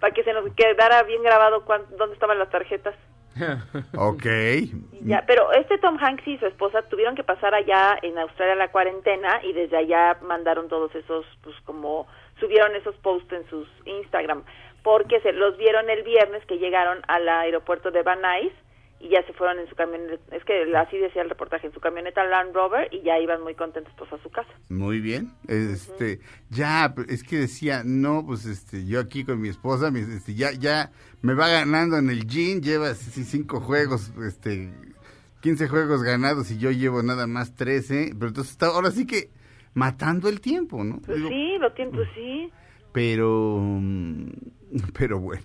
para 0.01 0.13
que 0.13 0.23
se 0.23 0.35
nos 0.35 0.53
quedara 0.55 1.03
bien 1.05 1.23
grabado 1.23 1.65
cuán- 1.65 1.87
dónde 1.97 2.13
estaban 2.13 2.39
las 2.39 2.51
tarjetas. 2.51 2.95
Ok. 3.97 4.27
Y 4.27 4.81
ya, 5.07 5.25
pero 5.27 5.51
este 5.53 5.79
Tom 5.79 5.97
Hanks 5.99 6.27
y 6.29 6.37
su 6.39 6.47
esposa 6.47 6.83
tuvieron 6.83 7.15
que 7.17 7.25
pasar 7.25 7.55
allá 7.55 7.97
en 8.03 8.19
Australia 8.19 8.55
la 8.57 8.71
cuarentena 8.71 9.41
y 9.45 9.53
desde 9.55 9.79
allá 9.79 10.19
mandaron 10.23 10.69
todos 10.69 10.95
esos, 10.95 11.25
pues 11.43 11.57
como 11.65 12.07
subieron 12.41 12.75
esos 12.77 12.95
posts 12.97 13.33
en 13.33 13.49
sus 13.49 13.67
Instagram, 13.87 14.43
porque 14.83 15.21
se 15.21 15.33
los 15.33 15.57
vieron 15.57 15.89
el 15.89 16.03
viernes 16.03 16.45
que 16.47 16.59
llegaron 16.59 16.99
al 17.09 17.27
aeropuerto 17.29 17.91
de 17.91 18.03
Van 18.03 18.21
Nuys 18.21 18.53
y 19.01 19.11
ya 19.11 19.25
se 19.27 19.33
fueron 19.33 19.61
en 19.61 19.69
su 19.69 19.77
camioneta, 19.77 20.35
es 20.35 20.45
que 20.45 20.75
así 20.77 20.99
decía 20.99 21.23
el 21.23 21.29
reportaje, 21.29 21.67
en 21.69 21.73
su 21.73 21.81
camioneta 21.81 22.25
Land 22.25 22.55
Rover 22.55 22.89
y 22.93 23.03
ya 23.03 23.19
iban 23.21 23.43
muy 23.43 23.55
contentos 23.55 23.93
pues 23.97 24.13
a 24.13 24.19
su 24.23 24.29
casa. 24.31 24.49
Muy 24.69 25.01
bien. 25.01 25.33
Este, 25.47 26.21
ya, 26.51 26.93
es 27.09 27.23
que 27.23 27.37
decía, 27.37 27.83
no, 27.85 28.25
pues 28.27 28.45
este, 28.47 28.85
yo 28.87 28.99
aquí 29.01 29.25
con 29.25 29.41
mi 29.41 29.49
esposa, 29.49 29.91
mi- 29.91 30.01
este, 30.01 30.35
ya, 30.35 30.51
ya 30.53 30.91
me 31.23 31.35
va 31.35 31.49
ganando 31.49 31.97
en 31.97 32.11
el 32.11 32.27
gym, 32.27 32.61
lleva 32.61 32.95
sí, 32.95 33.23
cinco 33.25 33.61
juegos, 33.61 34.13
este, 34.27 34.73
15 35.43 35.69
juegos 35.69 36.03
ganados 36.03 36.51
y 36.51 36.59
yo 36.59 36.71
llevo 36.73 37.03
nada 37.03 37.27
más 37.29 37.55
13, 37.55 38.11
pero 38.19 38.29
entonces 38.29 38.53
está, 38.53 38.67
ahora 38.67 38.91
sí 38.91 39.07
que 39.07 39.31
matando 39.75 40.29
el 40.29 40.41
tiempo, 40.41 40.83
¿no? 40.83 41.01
Pues 41.07 41.19
Digo, 41.19 41.29
sí, 41.29 41.57
lo 41.59 41.73
tienen, 41.73 41.95
pues 41.95 42.09
sí. 42.17 42.51
Pero, 42.93 43.59
mm, 43.61 44.27
pero 44.99 45.21
bueno. 45.21 45.45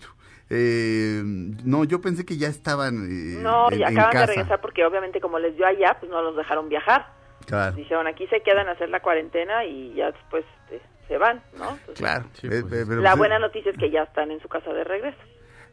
Eh, 0.56 1.22
no, 1.24 1.84
yo 1.84 2.00
pensé 2.00 2.26
que 2.26 2.38
ya 2.38 2.48
estaban 2.48 2.94
eh, 3.10 3.40
No, 3.42 3.72
en, 3.72 3.80
y 3.80 3.84
en 3.84 3.98
acaban 4.00 4.12
de 4.16 4.26
regresar 4.28 4.62
porque 4.62 4.86
obviamente 4.86 5.20
como 5.20 5.40
les 5.40 5.56
dio 5.58 5.66
allá, 5.66 5.98
pues 6.00 6.12
no 6.12 6.22
los 6.22 6.36
dejaron 6.36 6.70
viajar. 6.70 7.08
Claro, 7.48 7.76
Dijeron, 7.76 8.08
aquí 8.08 8.28
se 8.28 8.42
quedan 8.42 8.70
a 8.70 8.74
hacer 8.74 8.90
la 8.90 9.02
cuarentena 9.02 9.66
y 9.66 9.94
ya 9.96 10.12
después 10.12 10.46
este, 10.64 10.82
se 11.08 11.18
van, 11.18 11.42
¿no? 11.58 11.72
Entonces, 11.72 11.96
claro. 11.96 12.26
Sí, 12.34 12.48
Eh, 12.48 12.62
pues, 12.62 12.74
eh, 12.74 12.86
pero 12.88 13.02
la 13.02 13.12
pues, 13.12 13.20
buena 13.20 13.40
noticia 13.40 13.72
es 13.72 13.78
que 13.78 13.90
ya 13.90 14.04
están 14.04 14.32
en 14.32 14.40
su 14.42 14.48
casa 14.48 14.72
de 14.72 14.84
regreso. 14.84 15.18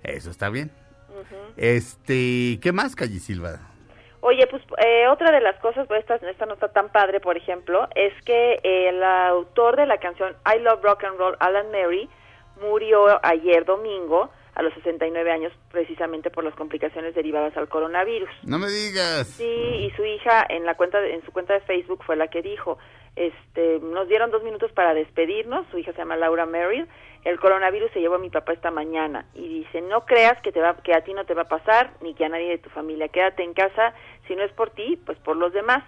Eso 0.02 0.30
está 0.30 0.49
bien. 0.49 0.70
Este, 1.56 2.58
¿qué 2.62 2.72
más, 2.72 2.96
Calle 2.96 3.18
Silva? 3.18 3.60
Oye, 4.22 4.46
pues 4.46 4.62
eh, 4.84 5.06
otra 5.08 5.30
de 5.30 5.40
las 5.40 5.56
cosas, 5.60 5.87
pues 5.87 6.00
esta, 6.00 6.16
esta 6.16 6.46
no 6.46 6.54
está 6.54 6.68
tan 6.68 6.90
padre, 6.90 7.20
por 7.20 7.37
ejemplo, 7.37 7.88
es 7.94 8.12
que 8.25 8.58
el 8.62 9.02
autor 9.02 9.76
de 9.76 9.87
la 9.87 9.99
canción 9.99 10.34
I 10.46 10.60
Love 10.60 10.82
Rock 10.82 11.04
and 11.04 11.18
Roll, 11.18 11.37
Alan 11.40 11.70
Mary, 11.70 12.08
murió 12.60 13.25
ayer 13.25 13.64
domingo 13.64 14.30
a 14.61 14.62
los 14.62 14.75
69 14.75 15.31
años 15.33 15.52
precisamente 15.73 16.31
por 16.31 16.45
las 16.45 16.55
complicaciones 16.55 17.14
derivadas 17.14 17.57
al 17.57 17.69
coronavirus. 17.69 18.29
No 18.45 18.59
me 18.59 18.69
digas. 18.69 19.26
Sí, 19.26 19.45
y 19.45 19.90
su 19.97 20.05
hija 20.05 20.45
en 20.50 20.67
la 20.67 20.75
cuenta 20.76 21.00
de- 21.00 21.14
en 21.14 21.25
su 21.25 21.33
cuenta 21.33 21.55
de 21.55 21.61
Facebook 21.61 22.05
fue 22.05 22.14
la 22.14 22.29
que 22.29 22.43
dijo, 22.43 22.76
este, 23.17 23.81
nos 23.81 24.07
dieron 24.09 24.31
dos 24.31 24.43
minutos 24.43 24.71
para 24.73 24.93
despedirnos, 24.95 25.67
su 25.71 25.79
hija 25.79 25.93
se 25.93 25.99
llama 25.99 26.17
Laura 26.17 26.45
Merrill, 26.47 26.87
el 27.25 27.40
coronavirus 27.40 27.90
se 27.93 28.00
llevó 28.00 28.17
a 28.17 28.19
mi 28.19 28.29
papá 28.31 28.52
esta 28.52 28.71
mañana 28.71 29.25
y 29.35 29.49
dice, 29.49 29.81
no 29.81 30.05
creas 30.05 30.40
que 30.43 30.52
te 30.52 30.61
va, 30.61 30.76
que 30.83 30.95
a 30.95 31.02
ti 31.02 31.12
no 31.14 31.25
te 31.25 31.35
va 31.35 31.43
a 31.43 31.49
pasar 31.49 31.93
ni 32.02 32.14
que 32.14 32.25
a 32.25 32.29
nadie 32.29 32.49
de 32.50 32.59
tu 32.59 32.71
familia, 32.71 33.09
quédate 33.09 33.43
en 33.43 33.55
casa, 33.55 33.95
si 34.29 34.37
no 34.37 34.43
es 34.45 34.52
por 34.52 34.71
ti, 34.71 34.99
pues 35.07 35.19
por 35.19 35.37
los 35.37 35.52
demás, 35.55 35.83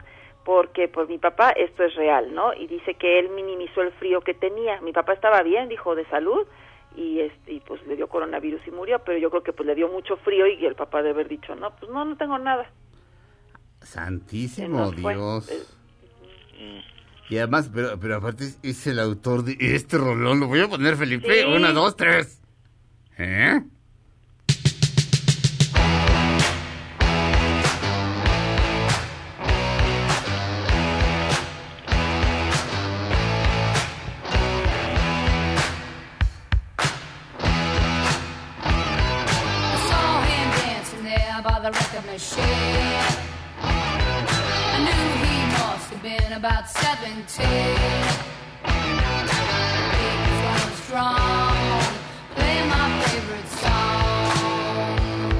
porque 0.45 0.88
por 0.88 1.09
mi 1.09 1.19
papá 1.19 1.50
esto 1.50 1.85
es 1.85 1.95
real, 1.95 2.35
¿no? 2.35 2.52
Y 2.55 2.67
dice 2.67 2.95
que 2.95 3.19
él 3.19 3.29
minimizó 3.29 3.83
el 3.83 3.93
frío 3.93 4.23
que 4.23 4.35
tenía, 4.35 4.81
mi 4.81 4.93
papá 4.93 5.12
estaba 5.12 5.43
bien, 5.43 5.69
dijo, 5.69 5.95
de 5.95 6.05
salud, 6.07 6.47
y 6.96 7.20
este 7.20 7.52
y 7.54 7.61
pues 7.61 7.84
le 7.87 7.96
dio 7.96 8.08
coronavirus 8.08 8.61
y 8.66 8.70
murió, 8.70 9.00
pero 9.04 9.18
yo 9.18 9.30
creo 9.30 9.42
que 9.42 9.52
pues 9.52 9.66
le 9.66 9.75
dio 9.75 9.88
mucho 9.88 10.16
frío 10.18 10.46
y 10.46 10.64
el 10.66 10.75
papá 10.75 11.02
de 11.02 11.11
haber 11.11 11.28
dicho, 11.28 11.54
no, 11.54 11.75
pues 11.76 11.90
no, 11.90 12.04
no 12.04 12.16
tengo 12.16 12.38
nada. 12.38 12.70
Santísimo 13.80 14.92
fue. 14.92 15.14
Dios. 15.14 15.50
Eh, 15.50 16.82
Y 17.28 17.38
además, 17.38 17.70
pero, 17.72 17.99
pero 17.99 18.16
aparte 18.16 18.44
es, 18.44 18.58
es 18.62 18.87
el 18.87 18.99
autor 18.99 19.42
de 19.44 19.56
este 19.61 19.99
rolón. 19.99 20.40
Lo 20.40 20.46
voy 20.46 20.61
a 20.61 20.68
poner, 20.68 20.96
Felipe. 20.96 21.42
Sí. 21.42 21.46
Una, 21.49 21.72
dos, 21.72 21.96
tres. 21.96 22.40
¿Eh? 23.18 23.61
About 46.62 46.69
17. 46.69 47.47
He 47.47 47.59
was 50.23 50.38
going 50.42 50.75
strong, 50.85 51.83
playing 52.35 52.69
my 52.69 53.02
favorite 53.07 53.49
song. 53.49 55.33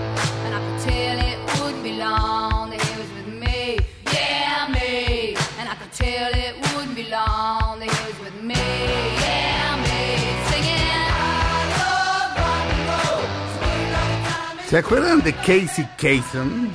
And 0.45 0.55
I 0.55 0.61
could 0.65 0.81
tell 0.91 1.19
it 1.19 1.39
wouldn't 1.61 1.85
be 1.85 1.93
long 1.95 2.71
that 2.71 2.81
he 2.83 2.99
was 2.99 3.11
with 3.13 3.29
me. 3.29 3.79
Yeah, 4.13 4.69
me. 4.69 5.37
And 5.59 5.69
I 5.69 5.75
could 5.75 5.93
tell 5.93 6.33
it 6.35 6.55
wouldn't 6.75 6.97
be 6.97 7.05
long 7.05 7.79
that 7.81 7.91
he 7.91 8.07
was 8.07 8.19
with 8.21 8.43
me. 8.43 8.55
Yeah, 8.55 9.77
me. 9.87 10.01
Singing, 10.49 11.09
I 11.11 11.63
love 11.83 12.31
rock 12.43 12.67
and 12.75 12.83
roll. 12.91 13.23
Smooth 13.55 13.89
like 13.97 14.21
time 14.29 14.59
in 14.59 14.65
¿Se 14.69 14.77
acuerdan 14.79 15.23
de 15.23 15.33
Casey 15.33 15.87
Kasem? 15.97 16.73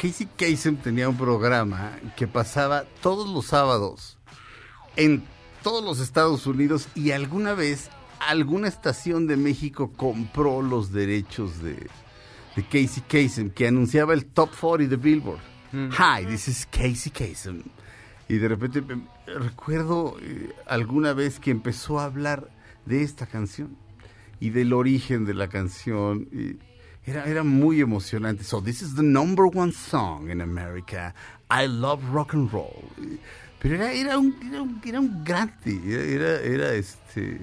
Casey 0.00 0.26
Kasem 0.34 0.76
tenía 0.76 1.10
un 1.10 1.18
programa 1.18 1.92
que 2.16 2.26
pasaba 2.26 2.84
todos 3.02 3.28
los 3.28 3.48
sábados 3.48 4.16
en 4.96 5.22
todos 5.62 5.84
los 5.84 6.00
Estados 6.00 6.46
Unidos 6.46 6.88
y 6.94 7.10
alguna 7.10 7.52
vez 7.52 7.90
alguna 8.18 8.68
estación 8.68 9.26
de 9.26 9.36
México 9.36 9.92
compró 9.94 10.62
los 10.62 10.90
derechos 10.90 11.60
de, 11.60 11.74
de 12.56 12.62
Casey 12.62 13.02
Kasem 13.06 13.50
que 13.50 13.66
anunciaba 13.66 14.14
el 14.14 14.24
Top 14.24 14.48
40 14.58 14.88
de 14.88 14.96
Billboard. 14.96 15.40
Hi, 15.72 16.24
this 16.24 16.48
is 16.48 16.66
Casey 16.70 17.12
Kasem. 17.12 17.62
Y 18.26 18.38
de 18.38 18.48
repente 18.48 18.78
em, 18.78 19.04
recuerdo 19.26 20.16
eh, 20.22 20.54
alguna 20.66 21.12
vez 21.12 21.38
que 21.38 21.50
empezó 21.50 22.00
a 22.00 22.04
hablar 22.04 22.48
de 22.86 23.02
esta 23.02 23.26
canción 23.26 23.76
y 24.40 24.48
del 24.48 24.72
origen 24.72 25.26
de 25.26 25.34
la 25.34 25.48
canción. 25.48 26.26
y 26.32 26.69
era, 27.06 27.24
era 27.24 27.42
muy 27.42 27.80
emocionante. 27.80 28.44
So, 28.44 28.60
this 28.62 28.82
is 28.82 28.94
the 28.94 29.02
number 29.02 29.46
one 29.46 29.72
song 29.72 30.30
in 30.30 30.40
America. 30.40 31.14
I 31.50 31.66
love 31.66 32.02
rock 32.12 32.34
and 32.34 32.50
roll. 32.52 32.84
Pero 33.58 33.74
era, 33.74 33.92
era, 33.92 34.18
un, 34.18 34.34
era, 34.48 34.62
un, 34.62 34.80
era 34.84 35.00
un 35.00 35.24
grande. 35.24 35.80
Era, 35.86 36.02
era, 36.04 36.40
era, 36.42 36.72
este. 36.74 37.38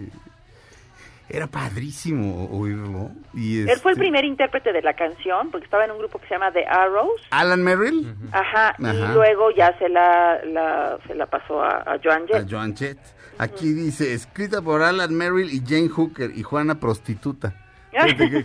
Era 1.29 1.45
padrísimo 1.47 2.47
oírlo. 2.51 3.11
Y 3.33 3.59
Él 3.59 3.77
fue 3.81 3.91
el 3.91 3.97
este, 3.97 3.99
primer 3.99 4.23
intérprete 4.23 4.71
de 4.71 4.81
la 4.81 4.93
canción 4.95 5.51
porque 5.51 5.65
estaba 5.65 5.83
en 5.83 5.91
un 5.91 5.97
grupo 5.99 6.19
que 6.19 6.27
se 6.27 6.35
llama 6.35 6.53
The 6.53 6.65
Arrows. 6.65 7.21
Alan 7.31 7.61
Merrill. 7.63 8.15
Ajá, 8.31 8.69
Ajá. 8.69 8.93
y 8.93 9.13
luego 9.13 9.51
ya 9.51 9.77
se 9.77 9.89
la, 9.89 10.39
la- 10.45 10.97
se 11.05 11.13
la 11.15 11.25
pasó 11.25 11.61
a, 11.61 11.79
a 11.81 11.99
Joan 12.01 12.23
A 12.23 12.27
Jett. 12.27 12.49
Joan 12.49 12.75
Jett. 12.77 12.97
Aquí 13.39 13.73
dice, 13.73 14.13
escrita 14.13 14.61
por 14.61 14.81
Alan 14.81 15.13
Merrill 15.13 15.51
y 15.53 15.59
Jane 15.59 15.89
Hooker 15.89 16.31
y 16.33 16.43
Juana 16.43 16.79
Prostituta. 16.79 17.53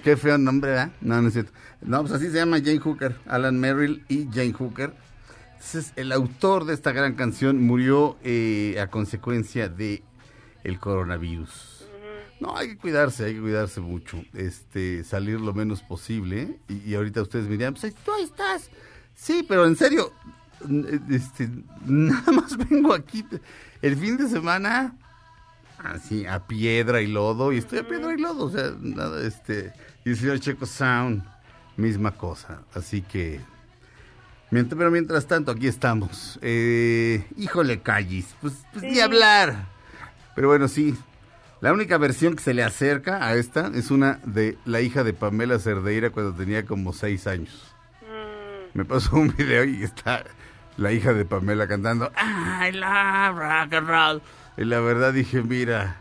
Qué, 0.02 0.16
feo 0.16 0.38
nombre, 0.38 0.70
¿verdad? 0.70 0.92
No, 1.00 1.20
no 1.20 1.28
es 1.28 1.34
cierto. 1.34 1.52
No, 1.80 2.00
pues 2.00 2.12
así 2.12 2.26
se 2.26 2.36
llama 2.36 2.58
Jane 2.58 2.78
Hooker, 2.78 3.16
Alan 3.26 3.58
Merrill 3.58 4.04
y 4.08 4.26
Jane 4.32 4.52
Hooker. 4.52 4.94
Entonces, 5.54 5.92
el 5.96 6.12
autor 6.12 6.64
de 6.64 6.74
esta 6.74 6.92
gran 6.92 7.14
canción 7.14 7.62
murió 7.62 8.16
eh, 8.24 8.78
a 8.80 8.88
consecuencia 8.88 9.68
de 9.68 10.02
el 10.64 10.78
coronavirus. 10.78 11.86
No, 12.40 12.56
hay 12.56 12.70
que 12.70 12.76
cuidarse, 12.78 13.26
hay 13.26 13.34
que 13.34 13.40
cuidarse 13.40 13.80
mucho. 13.80 14.24
Este, 14.34 15.04
salir 15.04 15.40
lo 15.40 15.54
menos 15.54 15.82
posible. 15.82 16.58
Y, 16.68 16.94
ahorita 16.94 17.22
ustedes 17.22 17.46
me 17.46 17.56
dirán, 17.56 17.74
pues 17.74 17.94
tú 17.94 18.10
estás. 18.20 18.70
Sí, 19.14 19.44
pero 19.48 19.66
en 19.66 19.76
serio, 19.76 20.12
este, 21.08 21.48
nada 21.86 22.32
más 22.32 22.56
vengo 22.56 22.92
aquí 22.94 23.24
el 23.80 23.96
fin 23.96 24.16
de 24.16 24.28
semana 24.28 24.96
así 25.84 26.26
a 26.26 26.46
piedra 26.46 27.00
y 27.00 27.06
lodo 27.06 27.52
y 27.52 27.58
estoy 27.58 27.80
a 27.80 27.88
piedra 27.88 28.12
y 28.14 28.18
lodo, 28.18 28.46
o 28.46 28.50
sea, 28.50 28.72
nada, 28.80 29.26
este, 29.26 29.72
y 30.04 30.10
el 30.10 30.16
señor 30.16 30.40
Checo 30.40 30.66
Sound, 30.66 31.22
misma 31.76 32.12
cosa, 32.12 32.60
así 32.74 33.02
que, 33.02 33.40
mientras, 34.50 34.78
pero 34.78 34.90
mientras 34.90 35.26
tanto 35.26 35.52
aquí 35.52 35.66
estamos, 35.66 36.38
eh, 36.42 37.26
híjole 37.36 37.80
Callis, 37.80 38.34
pues, 38.40 38.54
pues 38.72 38.84
ni 38.84 39.00
hablar, 39.00 39.66
pero 40.34 40.48
bueno, 40.48 40.68
sí, 40.68 40.96
la 41.60 41.72
única 41.72 41.96
versión 41.96 42.34
que 42.34 42.42
se 42.42 42.54
le 42.54 42.64
acerca 42.64 43.24
a 43.24 43.34
esta 43.34 43.70
es 43.74 43.90
una 43.90 44.18
de 44.24 44.58
la 44.64 44.80
hija 44.80 45.04
de 45.04 45.12
Pamela 45.12 45.60
Cerdeira 45.60 46.10
cuando 46.10 46.34
tenía 46.34 46.66
como 46.66 46.92
seis 46.92 47.28
años. 47.28 47.72
Me 48.74 48.84
pasó 48.84 49.14
un 49.16 49.32
video 49.36 49.64
y 49.64 49.84
está 49.84 50.24
la 50.76 50.92
hija 50.92 51.12
de 51.12 51.24
Pamela 51.24 51.68
cantando 51.68 52.10
I 52.16 52.72
love 52.72 53.36
rock 53.36 53.74
and 53.74 53.88
roll. 53.88 54.22
Y 54.56 54.64
la 54.64 54.80
verdad 54.80 55.12
dije, 55.12 55.42
mira, 55.42 55.96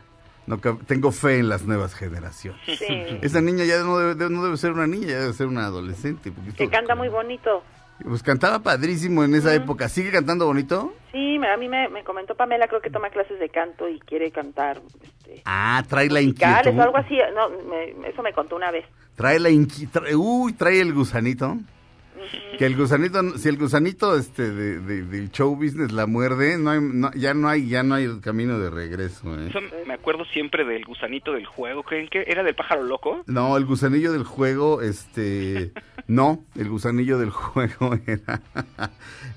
no, 0.47 0.57
tengo 0.59 1.11
fe 1.11 1.39
en 1.39 1.49
las 1.49 1.63
nuevas 1.63 1.93
generaciones. 1.95 2.59
Sí. 2.65 2.85
Esa 3.21 3.41
niña 3.41 3.63
ya 3.63 3.81
no 3.83 3.97
debe, 3.97 4.29
no 4.29 4.43
debe 4.43 4.57
ser 4.57 4.71
una 4.71 4.87
niña, 4.87 5.07
ya 5.07 5.19
debe 5.19 5.33
ser 5.33 5.47
una 5.47 5.65
adolescente. 5.65 6.31
Que 6.57 6.69
canta 6.69 6.95
muy 6.95 7.07
bonito. 7.09 7.63
pues 8.03 8.23
cantaba 8.23 8.59
padrísimo 8.59 9.23
en 9.23 9.35
esa 9.35 9.53
época. 9.53 9.87
¿Sigue 9.89 10.11
cantando 10.11 10.45
bonito? 10.45 10.93
Sí, 11.11 11.37
a 11.37 11.57
mí 11.57 11.67
me, 11.67 11.87
me 11.89 12.03
comentó 12.03 12.35
Pamela, 12.35 12.67
creo 12.67 12.81
que 12.81 12.89
toma 12.89 13.09
clases 13.09 13.39
de 13.39 13.49
canto 13.49 13.87
y 13.89 13.99
quiere 13.99 14.31
cantar 14.31 14.81
este, 15.03 15.41
Ah, 15.45 15.83
trae 15.87 16.09
la 16.09 16.21
inquietud. 16.21 16.77
o 16.77 16.81
algo 16.81 16.97
así. 16.97 17.17
No, 17.35 17.49
me- 17.69 18.07
eso 18.09 18.21
me 18.23 18.33
contó 18.33 18.55
una 18.55 18.71
vez. 18.71 18.85
Trae 19.15 19.39
la 19.39 19.49
inquietud. 19.49 20.01
Uy, 20.15 20.53
trae 20.53 20.79
el 20.81 20.93
gusanito. 20.93 21.57
Que 22.57 22.65
el 22.65 22.75
gusanito, 22.77 23.37
si 23.37 23.49
el 23.49 23.57
gusanito 23.57 24.15
este 24.17 24.51
de, 24.51 24.79
de- 24.79 25.03
del 25.03 25.31
show 25.31 25.55
business 25.55 25.91
la 25.91 26.05
muerde, 26.05 26.57
no 26.57 26.69
hay, 26.69 26.79
no- 26.81 27.11
ya 27.13 27.33
no 27.33 27.47
hay, 27.49 27.67
ya 27.67 27.83
no 27.83 27.95
hay 27.95 28.03
el 28.05 28.21
camino 28.21 28.59
de 28.59 28.69
regreso. 28.69 29.35
¿eh? 29.39 29.49
Me 29.87 29.93
acuerdo 29.93 30.25
siempre 30.25 30.63
del 30.65 30.85
gusanito 30.85 31.31
del 31.33 31.45
juego. 31.45 31.83
¿Creen 31.83 32.07
que 32.07 32.23
era 32.27 32.43
del 32.43 32.55
pájaro 32.55 32.83
loco? 32.83 33.23
No, 33.27 33.57
el 33.57 33.65
gusanillo 33.65 34.11
del 34.11 34.23
juego, 34.23 34.81
este, 34.81 35.71
no, 36.07 36.43
el 36.55 36.69
gusanillo 36.69 37.17
del 37.17 37.29
juego 37.31 37.97
era, 38.07 38.41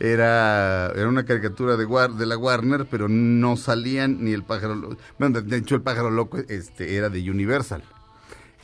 era, 0.01 0.93
era 0.95 1.09
una 1.09 1.25
caricatura 1.25 1.77
de, 1.77 1.87
War- 1.87 2.15
de 2.15 2.27
la 2.27 2.37
Warner, 2.37 2.87
pero 2.91 3.09
no 3.09 3.57
salían 3.57 4.23
ni 4.25 4.33
el 4.33 4.43
pájaro, 4.43 4.75
Lo- 4.75 4.97
bueno, 5.19 5.41
de 5.41 5.57
hecho 5.57 5.75
el 5.77 5.83
pájaro 5.83 6.11
loco, 6.11 6.39
este, 6.49 6.97
era 6.97 7.09
de 7.11 7.31
Universal. 7.31 7.83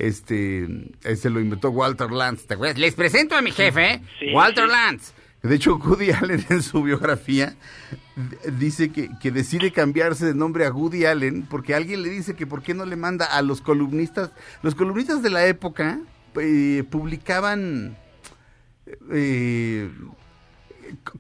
Este, 0.01 0.67
ese 1.05 1.29
lo 1.29 1.41
inventó 1.41 1.69
Walter 1.71 2.11
Lantz, 2.11 2.47
¿te 2.47 2.55
acuerdas? 2.55 2.79
Les 2.79 2.95
presento 2.95 3.37
a 3.37 3.43
mi 3.43 3.51
jefe, 3.51 4.01
Sí, 4.19 4.33
Walter 4.33 4.65
sí. 4.65 4.71
Lantz. 4.71 5.13
De 5.43 5.55
hecho, 5.55 5.77
Woody 5.77 6.11
Allen 6.11 6.45
en 6.49 6.63
su 6.63 6.83
biografía 6.83 7.55
dice 8.59 8.91
que, 8.91 9.11
que 9.21 9.31
decide 9.31 9.73
cambiarse 9.73 10.25
de 10.25 10.35
nombre 10.35 10.65
a 10.65 10.73
Woody 10.73 11.05
Allen 11.05 11.47
porque 11.49 11.75
alguien 11.75 12.03
le 12.03 12.09
dice 12.09 12.35
que 12.35 12.47
por 12.47 12.63
qué 12.63 12.73
no 12.73 12.87
le 12.87 12.97
manda 12.97 13.27
a 13.27 13.43
los 13.43 13.61
columnistas. 13.61 14.31
Los 14.63 14.75
columnistas 14.75 15.23
de 15.23 15.31
la 15.31 15.47
época 15.47 16.01
eh, 16.37 16.83
publicaban 16.91 17.97
eh, 19.11 19.91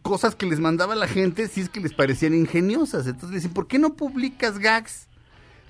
cosas 0.00 0.34
que 0.34 0.46
les 0.46 0.60
mandaba 0.60 0.94
la 0.94 1.06
gente 1.08 1.48
si 1.48 1.60
es 1.60 1.68
que 1.68 1.80
les 1.80 1.92
parecían 1.92 2.34
ingeniosas. 2.34 3.06
Entonces 3.06 3.30
dicen, 3.42 3.52
¿por 3.52 3.66
qué 3.66 3.78
no 3.78 3.94
publicas 3.94 4.58
gags? 4.58 5.06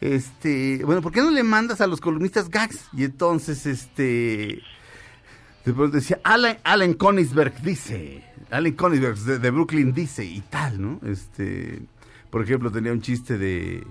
Este, 0.01 0.83
bueno, 0.85 1.03
¿por 1.03 1.13
qué 1.13 1.21
no 1.21 1.31
le 1.31 1.43
mandas 1.43 1.81
a 1.81 1.87
los 1.87 2.01
columnistas 2.01 2.49
gags? 2.49 2.89
Y 2.93 3.05
entonces, 3.05 3.67
este, 3.67 4.63
después 5.65 5.93
decía, 5.93 6.21
Alan, 6.25 6.59
Alan 6.65 6.95
Konigsberg 6.95 7.61
dice, 7.63 8.25
Alan 8.51 8.73
Konigsberg 8.73 9.19
de, 9.19 9.39
de 9.39 9.51
Brooklyn 9.51 9.93
dice 9.93 10.25
y 10.25 10.41
tal, 10.41 10.81
¿no? 10.81 11.01
Este, 11.07 11.83
por 12.31 12.43
ejemplo, 12.43 12.73
tenía 12.73 12.93
un 12.93 13.03
chiste 13.03 13.37
de, 13.37 13.87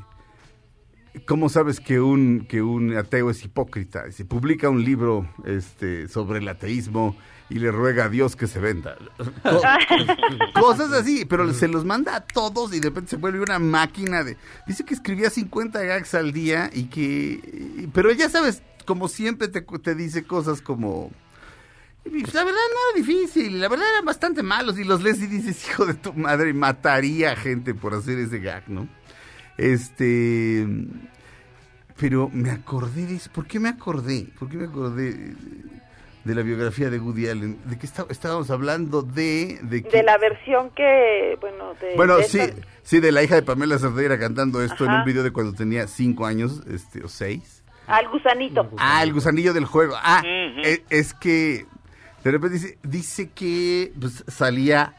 ¿cómo 1.28 1.50
sabes 1.50 1.80
que 1.80 2.00
un, 2.00 2.45
que 2.50 2.62
un 2.62 2.95
ateo 2.98 3.30
es 3.30 3.43
hipócrita? 3.45 4.12
Se 4.12 4.26
publica 4.26 4.69
un 4.69 4.84
libro, 4.84 5.30
este, 5.45 6.08
sobre 6.08 6.39
el 6.39 6.48
ateísmo 6.48 7.15
y 7.50 7.56
le 7.60 7.72
ruega 7.72 8.06
a 8.06 8.10
Dios 8.10 8.36
que 8.36 8.48
se 8.48 8.60
venda. 8.60 8.96
Co- 9.44 9.62
Cosas 10.62 10.92
así, 10.92 11.26
pero 11.26 11.52
se 11.54 11.68
los 11.68 11.84
manda 11.86 12.16
a 12.16 12.22
todos 12.22 12.74
y 12.74 12.80
de 12.80 12.90
repente 12.90 13.12
se 13.12 13.16
vuelve 13.18 13.42
una 13.42 13.58
máquina 13.60 14.24
de... 14.24 14.38
Dice 14.68 14.86
que 14.86 14.94
escribía 14.94 15.30
50 15.30 15.82
gags 15.84 16.14
al 16.14 16.32
día 16.32 16.70
y 16.74 16.86
que... 16.86 17.90
Pero 17.94 18.12
ya 18.12 18.30
sabes, 18.30 18.62
como 18.86 19.08
siempre 19.08 19.48
te, 19.48 19.62
te 19.62 19.96
dice 19.96 20.24
cosas 20.24 20.62
como... 20.62 21.12
"Pues, 22.04 22.34
La 22.34 22.44
verdad 22.44 22.60
no 22.60 23.00
era 23.00 23.08
difícil, 23.08 23.60
la 23.60 23.68
verdad 23.68 23.88
eran 23.94 24.06
bastante 24.06 24.44
malos 24.44 24.78
y 24.80 24.84
los 24.84 25.02
lees 25.02 25.22
y 25.22 25.28
dices, 25.28 25.68
hijo 25.70 25.86
de 25.86 25.96
tu 25.96 26.14
madre, 26.14 26.54
mataría 26.54 27.32
a 27.32 27.36
gente 27.36 27.74
por 27.74 27.94
hacer 27.96 28.20
ese 28.20 28.40
gag, 28.40 28.70
¿no? 28.70 28.88
Este... 29.58 30.68
Pero 31.98 32.30
me 32.32 32.50
acordé 32.52 33.06
de 33.08 33.16
eso. 33.16 33.30
¿Por 33.32 33.46
qué 33.46 33.60
me 33.60 33.68
acordé? 33.68 34.28
¿Por 34.40 34.48
qué 34.50 34.56
me 34.56 34.64
acordé 34.66 35.36
de, 36.30 36.36
la 36.36 36.42
biografía 36.44 36.89
de 36.89 37.00
Woody 37.00 37.28
Allen? 37.28 37.60
¿De 37.65 37.78
qué 37.78 37.86
está- 37.86 38.06
estábamos 38.10 38.50
hablando? 38.52 39.02
De... 39.02 39.60
De, 39.63 39.84
que- 39.84 39.89
De 39.98 40.04
la 40.04 40.18
versión 40.18 40.70
que, 40.72 41.38
bueno, 41.42 41.74
de... 41.82 41.96
bueno, 41.96 42.18
de 42.18 42.24
sí, 42.24 42.39
esta- 42.39 42.68
sí, 42.84 43.00
de 43.00 43.12
la 43.12 43.24
hija 43.24 43.36
de 43.36 43.42
Pamela 43.44 43.78
Cerdeira 43.80 44.18
cantando 44.20 44.62
esto 44.62 44.86
en 44.86 44.92
un 44.92 45.04
video 45.06 45.24
de 45.24 45.32
cuando 45.32 45.54
tenía 45.54 45.88
cinco 45.88 46.26
años, 46.26 46.62
este, 46.72 47.04
o 47.04 47.08
seis. 47.10 47.63
Al 47.88 48.08
gusanito. 48.10 48.70
Ah, 48.78 49.02
el 49.04 49.13
gusanillo 49.13 49.54
del 49.54 49.65
juego. 49.65 49.96
Ah, 49.98 50.22
e- 50.26 50.84
es, 50.89 51.13
que 51.13 51.65
de 52.24 52.32
repente 52.32 52.56
dice, 52.60 52.78
dice 52.84 53.30
que 53.32 53.92
pues, 54.00 54.24
salía 54.28 54.94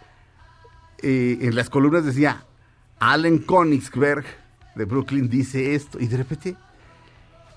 eh, 1.03 1.39
en 1.43 1.55
las 1.55 1.71
columnas 1.71 2.05
decía 2.05 2.45
Allen 2.99 3.39
Konigsberg 3.39 4.25
de 4.75 4.85
Brooklyn 4.85 5.29
dice 5.29 5.75
esto 5.75 5.99
y 6.01 6.07
de 6.09 6.17
repente 6.17 6.57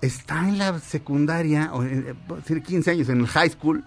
está 0.05 0.47
en 0.47 0.57
la 0.57 0.79
secundaria 0.79 1.69
o 1.73 1.83
en- 1.83 2.07
eh, 2.09 2.15
tiene 2.45 2.61
15 2.61 2.91
años 2.91 3.09
en 3.09 3.19
el 3.21 3.27
high 3.27 3.49
school 3.49 3.83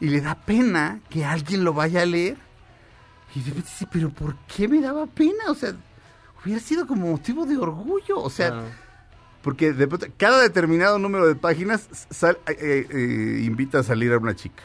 y 0.00 0.06
le 0.08 0.20
da 0.20 0.34
pena 0.34 1.00
que 1.10 1.24
alguien 1.24 1.64
lo 1.64 1.72
vaya 1.74 2.02
a 2.02 2.06
leer 2.06 2.36
y 3.34 3.40
de 3.40 3.46
repente 3.50 3.70
dice, 3.70 3.86
pero 3.92 4.10
¿por 4.10 4.36
qué 4.54 4.66
me 4.68 4.80
daba 4.80 5.06
pena? 5.06 5.44
O 5.48 5.54
sea, 5.54 5.72
hubiera 6.42 6.60
sido 6.60 6.86
como 6.86 7.08
motivo 7.10 7.46
de 7.46 7.56
orgullo, 7.56 8.18
o 8.18 8.30
sea, 8.30 8.48
porque 9.42 9.72
de 9.72 9.86
pronto, 9.86 10.06
cada 10.16 10.40
determinado 10.42 10.98
número 10.98 11.26
de 11.28 11.34
páginas 11.34 11.88
sal- 12.10 12.38
eh, 12.46 12.86
eh, 12.90 13.42
invita 13.44 13.78
a 13.78 13.82
salir 13.82 14.12
a 14.12 14.18
una 14.18 14.34
chica. 14.34 14.62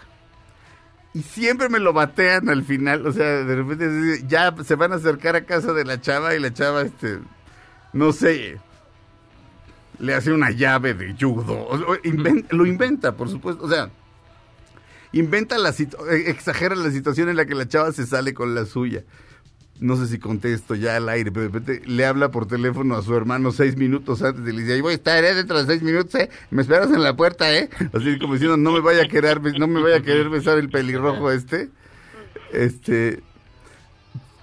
Y 1.14 1.22
siempre 1.22 1.70
me 1.70 1.80
lo 1.80 1.94
batean 1.94 2.50
al 2.50 2.64
final. 2.66 3.06
O 3.08 3.14
sea, 3.14 3.26
de 3.26 3.56
repente 3.56 4.24
ya 4.28 4.54
se 4.66 4.76
van 4.76 4.92
a 4.92 4.96
acercar 4.96 5.36
a 5.38 5.46
casa 5.46 5.72
de 5.72 5.86
la 5.86 6.02
chava 6.02 6.36
y 6.36 6.40
la 6.42 6.52
chava, 6.54 6.82
este, 6.82 7.20
no 7.94 8.12
sé, 8.12 8.60
le 10.00 10.14
hace 10.14 10.32
una 10.32 10.52
llave 10.52 10.94
de 10.94 11.16
judo. 11.20 11.68
Lo 12.52 12.66
inventa, 12.66 13.16
por 13.16 13.30
supuesto. 13.30 13.64
O 13.64 13.70
sea, 13.70 13.90
inventa 15.12 15.58
la 15.58 15.70
eh, 15.70 16.24
exagera 16.28 16.76
la 16.76 16.92
situación 16.92 17.30
en 17.30 17.38
la 17.38 17.46
que 17.46 17.56
la 17.56 17.68
chava 17.68 17.92
se 17.92 18.06
sale 18.06 18.34
con 18.34 18.56
la 18.56 18.66
suya. 18.66 19.04
No 19.80 19.98
sé 19.98 20.08
si 20.08 20.20
contesto 20.20 20.74
ya 20.76 20.96
al 20.96 21.10
aire, 21.10 21.32
pero 21.32 21.48
de 21.48 21.52
repente 21.52 21.86
le 21.86 22.06
habla 22.06 22.32
por 22.32 22.48
teléfono 22.48 22.96
a 22.96 23.02
su 23.02 23.14
hermano 23.14 23.52
seis 23.52 23.76
minutos 23.76 24.22
antes 24.22 24.48
y 24.48 24.56
le 24.56 24.62
dice, 24.62 24.74
ahí 24.74 24.82
voy 24.82 24.94
a 24.94 24.96
estar 24.96 25.22
¿eh? 25.24 25.34
dentro 25.34 25.62
de 25.62 25.66
seis 25.66 25.82
minutos, 25.82 26.16
¿eh? 26.16 26.30
Me 26.50 26.62
esperas 26.62 26.90
en 26.92 27.04
la 27.04 27.16
puerta, 27.16 27.54
¿eh? 27.54 27.70
Así 27.94 28.18
como 28.18 28.34
diciendo, 28.34 28.56
no 28.56 28.72
me 28.72 28.80
vaya 28.80 29.04
a 29.04 29.08
querer, 29.08 29.42
no 29.60 29.68
me 29.68 29.82
vaya 29.82 29.98
a 29.98 30.02
querer 30.02 30.30
besar 30.30 30.58
el 30.60 30.70
pelirrojo 30.70 31.30
este. 31.30 31.70
Este, 32.54 33.22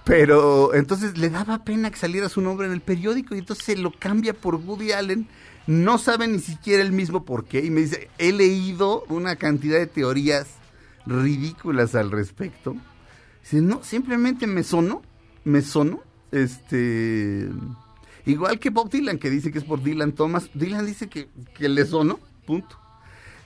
pero 0.03 0.73
entonces 0.73 1.17
le 1.17 1.29
daba 1.29 1.63
pena 1.63 1.89
que 1.89 1.97
saliera 1.97 2.27
su 2.29 2.41
nombre 2.41 2.67
en 2.67 2.73
el 2.73 2.81
periódico 2.81 3.35
y 3.35 3.39
entonces 3.39 3.65
se 3.65 3.77
lo 3.77 3.91
cambia 3.91 4.33
por 4.33 4.55
Woody 4.55 4.91
Allen. 4.91 5.27
No 5.65 5.97
sabe 5.97 6.27
ni 6.27 6.39
siquiera 6.39 6.83
él 6.83 6.91
mismo 6.91 7.23
por 7.23 7.45
qué. 7.45 7.63
Y 7.63 7.69
me 7.69 7.81
dice, 7.81 8.09
he 8.17 8.33
leído 8.33 9.03
una 9.09 9.35
cantidad 9.35 9.79
de 9.79 9.87
teorías 9.87 10.47
ridículas 11.05 11.95
al 11.95 12.11
respecto. 12.11 12.75
Dice, 13.41 13.61
no, 13.61 13.83
simplemente 13.83 14.47
me 14.47 14.63
sonó, 14.63 15.01
me 15.43 15.61
sonó. 15.61 16.01
Este, 16.31 17.49
igual 18.25 18.59
que 18.59 18.71
Bob 18.71 18.89
Dylan, 18.89 19.19
que 19.19 19.29
dice 19.29 19.51
que 19.51 19.59
es 19.59 19.63
por 19.63 19.81
Dylan 19.83 20.13
Thomas. 20.13 20.49
Dylan 20.53 20.85
dice 20.85 21.07
que, 21.07 21.29
que 21.55 21.69
le 21.69 21.85
sonó, 21.85 22.19
punto. 22.45 22.77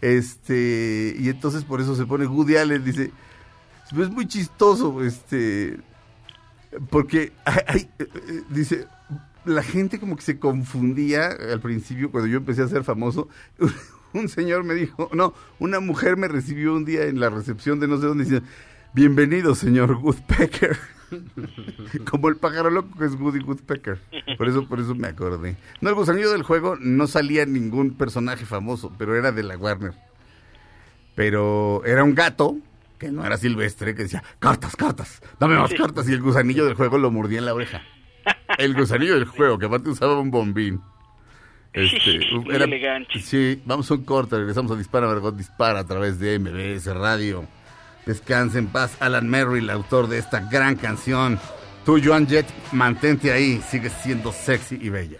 Este, 0.02 1.16
y 1.20 1.30
entonces 1.30 1.64
por 1.64 1.82
eso 1.82 1.96
se 1.96 2.06
pone 2.06 2.28
Woody 2.28 2.58
Allen, 2.58 2.84
dice, 2.84 3.12
es 3.92 4.10
muy 4.10 4.28
chistoso, 4.28 5.04
este, 5.04 5.80
porque 6.90 7.34
eh, 7.74 7.90
eh, 8.00 8.44
dice, 8.50 8.88
la 9.48 9.64
gente 9.64 10.00
como 10.00 10.16
que 10.16 10.22
se 10.22 10.40
confundía 10.40 11.28
al 11.28 11.60
principio 11.60 12.12
cuando 12.12 12.28
yo 12.28 12.38
empecé 12.38 12.62
a 12.62 12.68
ser 12.68 12.84
famoso. 12.84 13.28
Un 14.14 14.30
señor 14.30 14.64
me 14.64 14.74
dijo, 14.74 15.10
no, 15.14 15.34
una 15.60 15.82
mujer 15.82 16.16
me 16.16 16.30
recibió 16.30 16.74
un 16.74 16.86
día 16.86 17.04
en 17.04 17.20
la 17.20 17.30
recepción 17.30 17.80
de 17.82 17.90
no 17.90 17.98
sé 17.98 18.06
dónde 18.08 18.24
diciendo, 18.24 18.48
Bienvenido, 18.94 19.54
señor 19.54 19.92
Woodpecker. 19.92 20.78
Como 22.10 22.30
el 22.30 22.38
pájaro 22.38 22.70
loco 22.70 22.98
que 22.98 23.06
es 23.06 23.14
Woody 23.14 23.40
Woodpecker. 23.40 24.00
Por 24.38 24.48
eso, 24.48 24.68
por 24.68 24.80
eso 24.80 24.96
me 24.96 25.08
acordé. 25.08 25.56
No, 25.82 25.90
el 25.90 25.96
gusanillo 25.96 26.32
del 26.32 26.44
juego 26.44 26.78
no 26.80 27.06
salía 27.06 27.46
ningún 27.46 27.94
personaje 27.94 28.46
famoso, 28.46 28.92
pero 28.98 29.16
era 29.16 29.32
de 29.32 29.44
la 29.44 29.58
Warner. 29.58 29.94
Pero 31.16 31.84
era 31.86 32.04
un 32.04 32.16
gato, 32.16 32.58
que 32.98 33.12
no 33.12 33.26
era 33.26 33.38
silvestre, 33.38 33.94
que 33.94 34.04
decía, 34.04 34.24
cartas, 34.40 34.76
cartas, 34.76 35.22
dame 35.40 35.58
más 35.58 35.74
cartas. 35.74 36.10
Y 36.10 36.14
el 36.14 36.22
gusanillo 36.22 36.66
del 36.66 36.74
juego 36.74 36.98
lo 36.98 37.12
mordía 37.12 37.40
en 37.40 37.46
la 37.46 37.54
oreja. 37.54 37.82
El 38.58 38.74
gusanillo 38.74 39.16
del 39.16 39.26
juego, 39.26 39.58
que 39.58 39.66
aparte 39.66 39.90
usaba 39.90 40.20
un 40.20 40.32
bombín. 40.32 40.82
Este, 41.74 42.20
Muy 42.32 42.56
elegante. 42.56 43.20
Sí, 43.20 43.62
vamos 43.66 43.92
a 43.92 43.94
un 43.94 44.04
corte, 44.04 44.36
regresamos 44.36 44.72
a 44.72 44.76
Dispara, 44.76 45.06
Margot 45.06 45.36
Dispara 45.36 45.82
a 45.82 45.84
través 45.86 46.18
de 46.20 46.40
MBS 46.40 46.88
Radio. 46.88 47.46
Descanse 48.08 48.58
en 48.58 48.68
paz, 48.68 48.98
Alan 49.00 49.30
Merrill, 49.30 49.70
autor 49.70 50.08
de 50.08 50.18
esta 50.18 50.40
gran 50.50 50.76
canción. 50.76 51.40
Tú, 51.86 52.02
Joan 52.04 52.28
Jett, 52.28 52.48
mantente 52.72 53.32
ahí, 53.32 53.62
sigues 53.62 53.94
siendo 54.02 54.32
sexy 54.32 54.80
y 54.82 54.90
bella. 54.90 55.20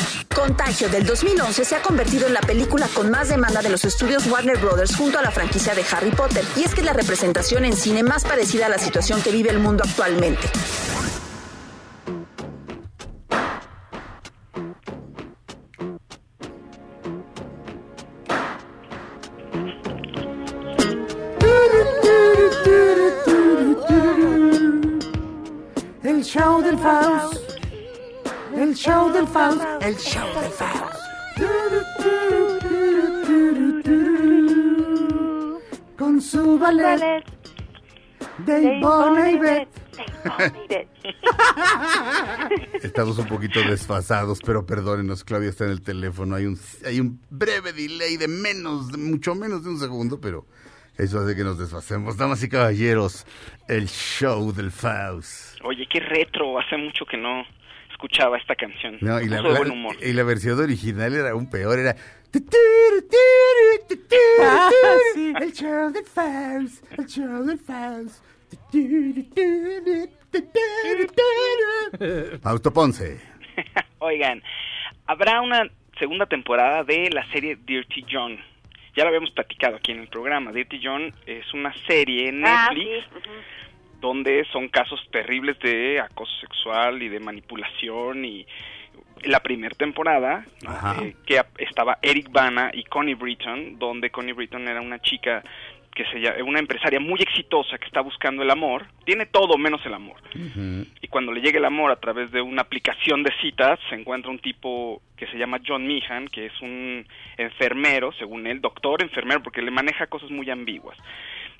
Contagio 0.33 0.89
del 0.89 1.05
2011 1.05 1.65
se 1.65 1.75
ha 1.75 1.81
convertido 1.81 2.27
en 2.27 2.33
la 2.33 2.41
película 2.41 2.87
con 2.93 3.11
más 3.11 3.29
demanda 3.29 3.61
de 3.61 3.69
los 3.69 3.85
estudios 3.85 4.25
Warner 4.27 4.57
Brothers 4.57 4.95
junto 4.95 5.19
a 5.19 5.21
la 5.21 5.31
franquicia 5.31 5.75
de 5.75 5.83
Harry 5.91 6.11
Potter, 6.11 6.45
y 6.55 6.63
es 6.63 6.73
que 6.73 6.81
la 6.81 6.93
representación 6.93 7.65
en 7.65 7.75
cine 7.75 8.03
más 8.03 8.23
parecida 8.23 8.67
a 8.67 8.69
la 8.69 8.77
situación 8.77 9.21
que 9.21 9.31
vive 9.31 9.49
el 9.49 9.59
mundo 9.59 9.83
actualmente. 9.85 10.49
Show 28.81 29.13
del 29.13 29.27
Faust. 29.27 29.61
El 29.81 29.95
show 29.95 30.27
del 30.41 30.51
Faust. 30.51 30.99
Con 35.95 36.19
su 36.19 36.57
ballet 36.57 37.23
de 38.39 38.77
Ivonne 38.77 39.33
y 39.33 39.37
Beth. 39.37 39.67
Estamos 42.81 43.19
un 43.19 43.27
poquito 43.27 43.61
desfasados, 43.61 44.39
pero 44.43 44.65
perdónenos, 44.65 45.23
Claudia 45.23 45.49
está 45.49 45.65
en 45.65 45.71
el 45.71 45.83
teléfono. 45.83 46.35
Hay 46.35 46.47
un, 46.47 46.59
hay 46.83 46.99
un 46.99 47.21
breve 47.29 47.73
delay 47.73 48.17
de 48.17 48.27
menos, 48.27 48.91
de 48.91 48.97
mucho 48.97 49.35
menos 49.35 49.63
de 49.63 49.69
un 49.69 49.79
segundo, 49.79 50.19
pero 50.19 50.47
eso 50.97 51.19
hace 51.19 51.35
que 51.35 51.43
nos 51.43 51.59
desfasemos. 51.59 52.17
Damas 52.17 52.41
y 52.43 52.49
caballeros, 52.49 53.27
el 53.67 53.87
show 53.87 54.51
del 54.51 54.71
Faust. 54.71 55.59
Oye, 55.63 55.87
qué 55.87 55.99
retro, 55.99 56.59
hace 56.59 56.77
mucho 56.77 57.05
que 57.05 57.17
no 57.17 57.45
escuchaba 58.01 58.37
esta 58.37 58.55
canción. 58.55 58.97
No, 59.01 59.21
y, 59.21 59.27
la, 59.27 59.41
de 59.43 59.49
buen 59.49 59.69
humor. 59.71 59.95
y 60.01 60.11
la 60.13 60.23
versión 60.23 60.59
original 60.59 61.13
era 61.13 61.29
aún 61.31 61.47
peor, 61.49 61.77
era... 61.79 61.95
Ah, 64.41 64.69
sí. 65.13 65.33
El 65.39 65.51
show 65.53 65.91
del 65.91 66.05
Faust. 66.05 66.83
El 66.97 67.05
show 67.07 67.43
del 67.45 67.59
Faust. 67.59 68.23
Fausto 72.41 72.73
Ponce. 72.73 73.19
Oigan, 73.99 74.41
habrá 75.05 75.41
una 75.41 75.69
segunda 75.99 76.25
temporada 76.25 76.83
de 76.83 77.09
la 77.11 77.25
serie 77.31 77.57
Dirty 77.65 78.05
John. 78.11 78.37
Ya 78.95 79.03
lo 79.03 79.09
habíamos 79.09 79.31
platicado 79.31 79.75
aquí 79.77 79.91
en 79.91 79.99
el 79.99 80.07
programa. 80.07 80.51
Dirty 80.51 80.79
John 80.83 81.13
es 81.25 81.53
una 81.53 81.73
serie 81.85 82.29
en 82.29 82.43
Ah, 82.45 82.69
Netflix 82.73 83.05
donde 84.01 84.45
son 84.51 84.67
casos 84.67 84.99
terribles 85.11 85.57
de 85.59 85.99
acoso 85.99 86.31
sexual 86.41 87.01
y 87.01 87.07
de 87.07 87.19
manipulación 87.19 88.25
y 88.25 88.45
la 89.23 89.39
primera 89.39 89.75
temporada 89.75 90.43
eh, 91.01 91.15
que 91.25 91.41
estaba 91.59 91.99
Eric 92.01 92.31
Bana 92.31 92.71
y 92.73 92.83
Connie 92.83 93.13
Britton, 93.13 93.77
donde 93.77 94.09
Connie 94.09 94.33
Britton 94.33 94.67
era 94.67 94.81
una 94.81 94.99
chica 94.99 95.43
que 95.93 96.05
se 96.05 96.19
llama, 96.19 96.43
una 96.43 96.59
empresaria 96.59 96.99
muy 96.99 97.21
exitosa 97.21 97.77
que 97.77 97.85
está 97.85 98.01
buscando 98.01 98.43
el 98.43 98.49
amor, 98.49 98.87
tiene 99.05 99.25
todo 99.25 99.57
menos 99.57 99.85
el 99.85 99.93
amor. 99.93 100.17
Y 101.01 101.07
cuando 101.07 101.33
le 101.33 101.41
llega 101.41 101.59
el 101.59 101.65
amor 101.65 101.91
a 101.91 101.97
través 101.97 102.31
de 102.31 102.41
una 102.41 102.61
aplicación 102.61 103.23
de 103.23 103.31
citas, 103.41 103.77
se 103.89 103.95
encuentra 103.95 104.31
un 104.31 104.39
tipo 104.39 105.01
que 105.17 105.27
se 105.27 105.37
llama 105.37 105.59
John 105.65 105.85
Meehan, 105.85 106.27
que 106.29 106.45
es 106.45 106.61
un 106.61 107.05
enfermero, 107.37 108.13
según 108.13 108.47
él, 108.47 108.61
doctor 108.61 109.03
enfermero, 109.03 109.43
porque 109.43 109.61
le 109.61 109.71
maneja 109.71 110.07
cosas 110.07 110.31
muy 110.31 110.49
ambiguas. 110.49 110.97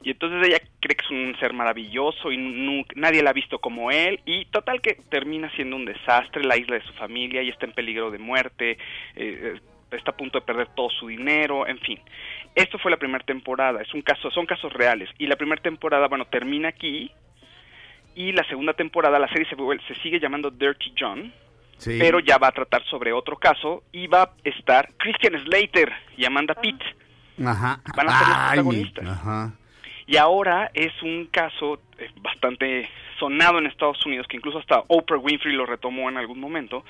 Y 0.04 0.12
entonces 0.12 0.48
ella 0.48 0.60
cree 0.80 0.96
que 0.96 1.06
es 1.06 1.12
un 1.12 1.36
ser 1.40 1.54
maravilloso 1.54 2.32
y 2.32 2.38
nu- 2.38 2.86
nadie 2.96 3.22
la 3.22 3.30
ha 3.30 3.34
visto 3.34 3.60
como 3.60 3.92
él. 3.92 4.20
Y 4.26 4.46
total 4.46 4.82
que 4.82 4.96
termina 5.10 5.50
siendo 5.56 5.76
un 5.76 5.86
desastre 5.86 6.44
la 6.44 6.58
isla 6.58 6.76
de 6.78 6.84
su 6.86 6.94
familia 6.94 7.44
y 7.44 7.50
está 7.50 7.66
en 7.66 7.74
peligro 7.74 8.10
de 8.12 8.18
muerte. 8.20 8.72
eh, 8.72 8.78
eh, 9.16 9.60
está 9.92 10.12
a 10.12 10.16
punto 10.18 10.40
de 10.40 10.46
perder 10.46 10.70
todo 10.70 10.90
su 10.90 11.08
dinero, 11.08 11.68
en 11.68 11.78
fin. 11.80 12.00
Esto 12.56 12.80
fue 12.80 12.90
la 12.92 12.96
primera 12.98 13.26
temporada, 13.26 13.82
es 13.82 13.94
un 13.94 14.02
caso, 14.02 14.32
son 14.32 14.46
casos 14.46 14.72
reales. 14.72 15.10
Y 15.20 15.28
la 15.28 15.36
primera 15.36 15.62
temporada, 15.62 16.08
bueno, 16.08 16.24
termina 16.26 16.70
aquí. 16.70 17.12
Y 18.16 18.32
la 18.32 18.44
segunda 18.46 18.74
temporada, 18.74 19.20
la 19.20 19.28
serie 19.28 19.46
se, 19.50 19.56
vuelve- 19.58 19.86
se 19.88 19.96
sigue 20.02 20.20
llamando 20.20 20.50
Dirty 20.50 20.94
John, 20.98 21.34
Sí. 21.78 21.98
pero 22.00 22.20
ya 22.22 22.38
va 22.38 22.48
a 22.48 22.52
tratar 22.54 22.84
sobre 22.86 23.12
otro 23.12 23.36
caso 23.38 23.84
y 23.92 24.08
va 24.08 24.22
a 24.24 24.32
estar 24.46 24.88
Christian 24.98 25.34
Slater 25.44 25.92
y 26.18 26.24
Amanda 26.26 26.54
Pitt. 26.56 26.82
Ajá. 27.46 27.82
Van 27.96 28.10
a 28.10 28.18
ser 28.20 28.28
los 28.28 28.38
protagonistas. 28.48 29.08
Ajá. 29.08 29.54
Y 30.08 30.18
ahora 30.18 30.72
es 30.74 30.92
un 31.02 31.28
caso 31.28 31.80
eh, 31.98 32.10
bastante 32.22 32.90
sonado 33.20 33.60
en 33.60 33.68
Estados 33.68 34.04
Unidos, 34.06 34.28
que 34.28 34.38
incluso 34.38 34.60
hasta 34.60 34.84
Oprah 34.88 35.18
Winfrey 35.18 35.54
lo 35.54 35.66
retomó 35.66 36.10
en 36.10 36.18
algún 36.18 36.40
momento, 36.40 36.84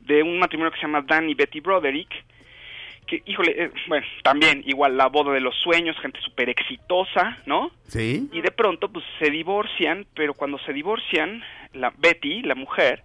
de 0.00 0.22
un 0.22 0.38
matrimonio 0.38 0.70
que 0.70 0.78
se 0.78 0.86
llama 0.86 1.02
Dan 1.02 1.28
y 1.28 1.34
Betty 1.34 1.60
Broderick, 1.60 2.10
que, 3.06 3.22
híjole, 3.26 3.64
eh, 3.64 3.70
bueno, 3.88 4.06
también 4.22 4.62
igual 4.66 4.96
la 4.96 5.08
boda 5.08 5.32
de 5.32 5.40
los 5.40 5.56
sueños, 5.56 5.96
gente 6.00 6.20
súper 6.20 6.48
exitosa, 6.48 7.38
¿no? 7.46 7.72
Sí. 7.88 8.28
Y 8.32 8.40
de 8.40 8.50
pronto, 8.52 8.90
pues 8.90 9.04
se 9.18 9.30
divorcian, 9.30 10.06
pero 10.14 10.34
cuando 10.34 10.58
se 10.60 10.72
divorcian, 10.72 11.42
la 11.72 11.92
Betty, 11.98 12.42
la 12.42 12.54
mujer, 12.54 13.02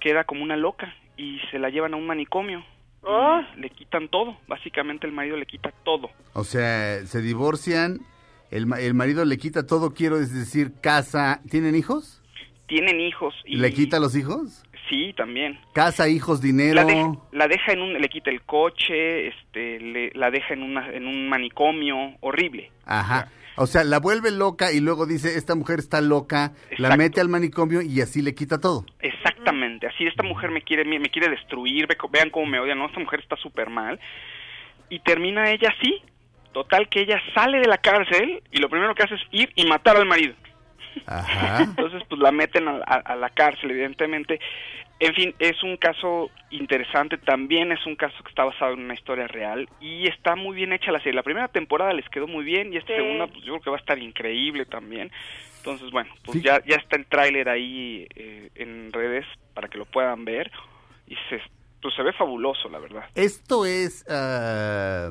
queda 0.00 0.24
como 0.24 0.42
una 0.42 0.56
loca 0.56 0.94
y 1.16 1.40
se 1.50 1.58
la 1.58 1.70
llevan 1.70 1.94
a 1.94 1.96
un 1.96 2.06
manicomio. 2.06 2.64
Oh. 3.02 3.40
Y 3.56 3.60
le 3.60 3.70
quitan 3.70 4.08
todo, 4.08 4.36
básicamente 4.46 5.06
el 5.06 5.12
marido 5.12 5.36
le 5.36 5.46
quita 5.46 5.72
todo. 5.84 6.10
O 6.34 6.44
sea, 6.44 7.04
se 7.06 7.22
divorcian, 7.22 8.00
el, 8.50 8.66
el 8.78 8.94
marido 8.94 9.24
le 9.24 9.36
quita 9.38 9.66
todo, 9.66 9.92
quiero 9.94 10.18
decir, 10.18 10.72
casa. 10.80 11.40
¿Tienen 11.50 11.74
hijos? 11.74 12.22
Tienen 12.66 13.00
hijos 13.00 13.34
y... 13.46 13.56
¿Le 13.56 13.72
quita 13.72 13.98
los 13.98 14.14
hijos? 14.14 14.64
Sí, 14.90 15.12
también. 15.16 15.58
Casa, 15.74 16.08
hijos, 16.08 16.40
dinero. 16.40 16.74
La 16.74 16.84
deja, 16.84 17.12
la 17.32 17.48
deja 17.48 17.72
en 17.72 17.80
un, 17.82 17.92
le 17.94 18.08
quita 18.08 18.30
el 18.30 18.42
coche, 18.42 19.28
este, 19.28 19.80
le- 19.80 20.10
la 20.14 20.30
deja 20.30 20.54
en 20.54 20.62
una, 20.62 20.90
en 20.90 21.06
un 21.06 21.28
manicomio 21.28 21.96
horrible. 22.20 22.70
Ajá. 22.86 23.28
O 23.56 23.66
sea, 23.66 23.84
la 23.84 23.98
vuelve 23.98 24.30
loca 24.30 24.72
y 24.72 24.80
luego 24.80 25.04
dice, 25.04 25.36
esta 25.36 25.54
mujer 25.56 25.78
está 25.80 26.00
loca, 26.00 26.52
la 26.78 26.96
mete 26.96 27.20
al 27.20 27.28
manicomio 27.28 27.82
y 27.82 28.00
así 28.00 28.22
le 28.22 28.34
quita 28.34 28.60
todo. 28.60 28.86
Exactamente, 29.00 29.88
así 29.88 30.06
esta 30.06 30.22
mujer 30.22 30.50
me 30.52 30.62
quiere, 30.62 30.84
me, 30.84 30.98
me 31.00 31.08
quiere 31.10 31.28
destruir, 31.28 31.86
ve 31.88 31.96
vean 32.12 32.30
cómo 32.30 32.46
me 32.46 32.60
odia, 32.60 32.74
no, 32.76 32.86
esta 32.86 33.00
mujer 33.00 33.18
está 33.20 33.34
súper 33.36 33.68
mal. 33.68 33.98
Y 34.90 35.00
termina 35.00 35.50
ella 35.50 35.74
así, 35.76 36.00
total 36.52 36.88
que 36.88 37.00
ella 37.00 37.20
sale 37.34 37.58
de 37.60 37.66
la 37.68 37.78
cárcel 37.78 38.42
y 38.50 38.58
lo 38.58 38.68
primero 38.68 38.94
que 38.94 39.02
hace 39.04 39.14
es 39.14 39.22
ir 39.30 39.52
y 39.54 39.64
matar 39.66 39.96
al 39.96 40.06
marido. 40.06 40.34
Ajá. 41.06 41.62
Entonces, 41.62 42.02
pues 42.08 42.20
la 42.20 42.32
meten 42.32 42.66
a, 42.68 42.80
a- 42.86 43.02
a 43.12 43.16
la 43.16 43.30
cárcel, 43.30 43.70
evidentemente. 43.70 44.40
En 45.00 45.14
fin, 45.14 45.32
es 45.38 45.62
un 45.62 45.76
caso 45.76 46.28
interesante, 46.50 47.18
también 47.18 47.70
es 47.70 47.86
un 47.86 47.94
caso 47.94 48.16
que 48.24 48.30
está 48.30 48.42
basado 48.44 48.72
en 48.74 48.80
una 48.80 48.94
historia 48.94 49.28
real 49.28 49.68
y 49.80 50.08
está 50.08 50.34
muy 50.34 50.56
bien 50.56 50.72
hecha 50.72 50.90
la 50.90 50.98
serie. 50.98 51.12
La 51.12 51.22
primera 51.22 51.46
temporada 51.46 51.92
les 51.92 52.08
quedó 52.08 52.26
muy 52.26 52.44
bien 52.44 52.72
y 52.72 52.78
esta 52.78 52.94
Sí. 52.94 53.00
segunda, 53.00 53.28
pues 53.28 53.44
yo 53.44 53.52
creo 53.52 53.60
que 53.60 53.70
va 53.70 53.76
a 53.76 53.80
estar 53.80 53.98
increíble 53.98 54.64
también. 54.66 55.12
Entonces, 55.58 55.90
bueno, 55.92 56.12
pues 56.24 56.38
Sí. 56.38 56.44
ya, 56.44 56.60
ya 56.66 56.76
está 56.76 56.96
el 56.96 57.06
tráiler 57.06 57.48
ahí 57.48 58.08
eh, 58.16 58.50
en 58.56 58.92
redes 58.92 59.24
para 59.54 59.68
que 59.68 59.78
lo 59.78 59.84
puedan 59.84 60.24
ver 60.24 60.50
y 61.06 61.14
se 61.28 61.40
Pues 61.80 61.94
se 61.94 62.02
ve 62.02 62.12
fabuloso, 62.12 62.68
la 62.68 62.80
verdad. 62.80 63.04
Esto 63.14 63.64
es, 63.66 64.04
ah, 64.10 65.10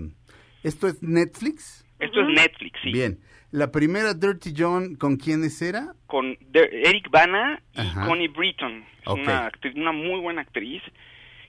esto 0.67 0.87
es 0.87 1.01
Netflix. 1.01 1.85
Esto 1.99 2.21
es 2.21 2.27
Netflix, 2.27 2.79
sí. 2.83 2.91
Bien. 2.91 3.19
La 3.51 3.71
primera 3.71 4.13
Dirty 4.13 4.53
John, 4.55 4.95
¿con 4.95 5.15
quiénes 5.17 5.61
era? 5.61 5.93
Con 6.05 6.37
de- 6.49 6.69
Eric 6.83 7.09
Bana 7.09 7.61
y 7.73 7.79
Ajá. 7.79 8.05
Connie 8.07 8.27
Britton. 8.27 8.83
Es 9.01 9.07
Ok. 9.07 9.19
una, 9.19 9.47
actriz- 9.49 9.75
una 9.75 9.91
muy 9.93 10.19
buena 10.19 10.41
actriz 10.41 10.81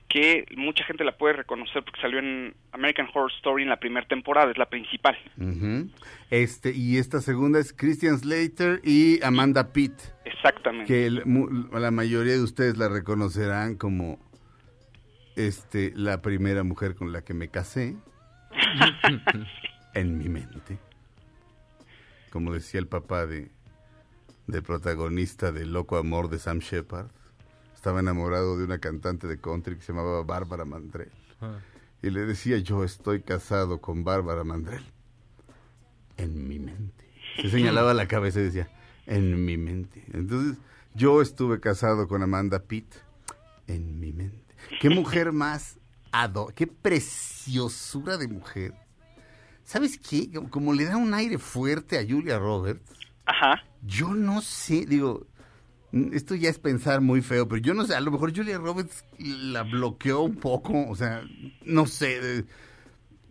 que 0.07 0.45
mucha 0.57 0.83
gente 0.85 1.03
la 1.03 1.15
puede 1.17 1.33
reconocer 1.35 1.83
porque 1.83 2.01
salió 2.01 2.17
en 2.17 2.55
American 2.71 3.07
Horror 3.13 3.31
Story 3.37 3.61
en 3.63 3.69
la 3.69 3.79
primera 3.79 4.07
temporada, 4.07 4.49
es 4.49 4.57
la 4.57 4.67
principal. 4.69 5.15
Ujú. 5.37 5.89
Este, 6.31 6.71
y 6.73 6.97
esta 6.97 7.21
segunda 7.21 7.59
es 7.59 7.73
Christian 7.73 8.17
Slater 8.17 8.81
y 8.83 9.21
Amanda 9.23 9.71
Pitt, 9.71 9.93
Exactamente. 10.25 10.87
que 10.87 11.05
el- 11.05 11.21
la 11.71 11.91
mayoría 11.91 12.33
de 12.33 12.41
ustedes 12.41 12.77
la 12.77 12.89
reconocerán 12.89 13.75
como 13.75 14.17
este, 15.35 15.91
la 15.95 16.21
primera 16.21 16.63
mujer 16.63 16.95
con 16.95 17.11
la 17.13 17.21
que 17.23 17.33
me 17.33 17.49
casé 17.49 17.95
en 19.93 20.17
mi 20.17 20.29
mente. 20.29 20.79
Como 22.31 22.53
decía 22.53 22.79
el 22.79 22.87
papá 22.87 23.25
de 23.25 23.51
del 24.49 24.63
protagonista 24.63 25.51
de 25.51 25.65
Loco 25.65 25.97
Amor 25.97 26.29
de 26.29 26.39
Sam 26.39 26.59
Shepard. 26.59 27.07
Estaba 27.75 27.99
enamorado 27.99 28.57
de 28.57 28.65
una 28.65 28.79
cantante 28.79 29.27
de 29.27 29.39
country 29.39 29.75
que 29.75 29.81
se 29.81 29.93
llamaba 29.93 30.23
Bárbara 30.23 30.65
Mandrell. 30.65 31.11
Ah. 31.39 31.59
Y 32.01 32.09
le 32.09 32.25
decía, 32.25 32.57
yo 32.57 32.83
estoy 32.83 33.21
casado 33.21 33.79
con 33.79 34.03
Bárbara 34.03 34.43
Mandrell. 34.43 34.83
En 36.17 36.47
mi 36.47 36.59
mente. 36.59 37.05
Se 37.41 37.49
señalaba 37.49 37.93
la 37.93 38.07
cabeza 38.07 38.39
y 38.39 38.43
decía, 38.43 38.69
en 39.05 39.45
mi 39.45 39.57
mente. 39.57 40.03
Entonces, 40.13 40.57
yo 40.93 41.21
estuve 41.21 41.59
casado 41.59 42.07
con 42.07 42.21
Amanda 42.23 42.59
Pitt. 42.59 42.95
En 43.67 43.99
mi 43.99 44.11
mente. 44.11 44.55
Qué 44.81 44.89
mujer 44.89 45.31
más 45.31 45.78
ado, 46.11 46.47
qué 46.55 46.67
preciosura 46.67 48.17
de 48.17 48.27
mujer. 48.27 48.73
¿Sabes 49.63 49.97
qué? 49.99 50.31
Como- 50.33 50.49
Como 50.49 50.73
le 50.73 50.85
da 50.85 50.97
un 50.97 51.13
aire 51.13 51.37
fuerte 51.37 51.97
a 51.97 52.05
Julia 52.07 52.39
Roberts. 52.39 52.91
Ajá. 53.25 53.63
Yo 53.83 54.13
no 54.13 54.41
sé, 54.41 54.85
digo, 54.87 55.27
esto 56.11 56.35
ya 56.35 56.49
es 56.49 56.57
pensar 56.59 57.01
muy 57.01 57.21
feo, 57.21 57.47
pero 57.47 57.61
yo 57.61 57.73
no 57.73 57.85
sé, 57.85 57.95
a 57.95 58.01
lo 58.01 58.11
mejor 58.11 58.35
Julia 58.35 58.57
Roberts 58.57 59.05
la 59.19 59.63
bloqueó 59.63 60.21
un 60.21 60.35
poco, 60.35 60.87
o 60.89 60.95
sea, 60.95 61.21
no 61.63 61.85
sé. 61.85 62.45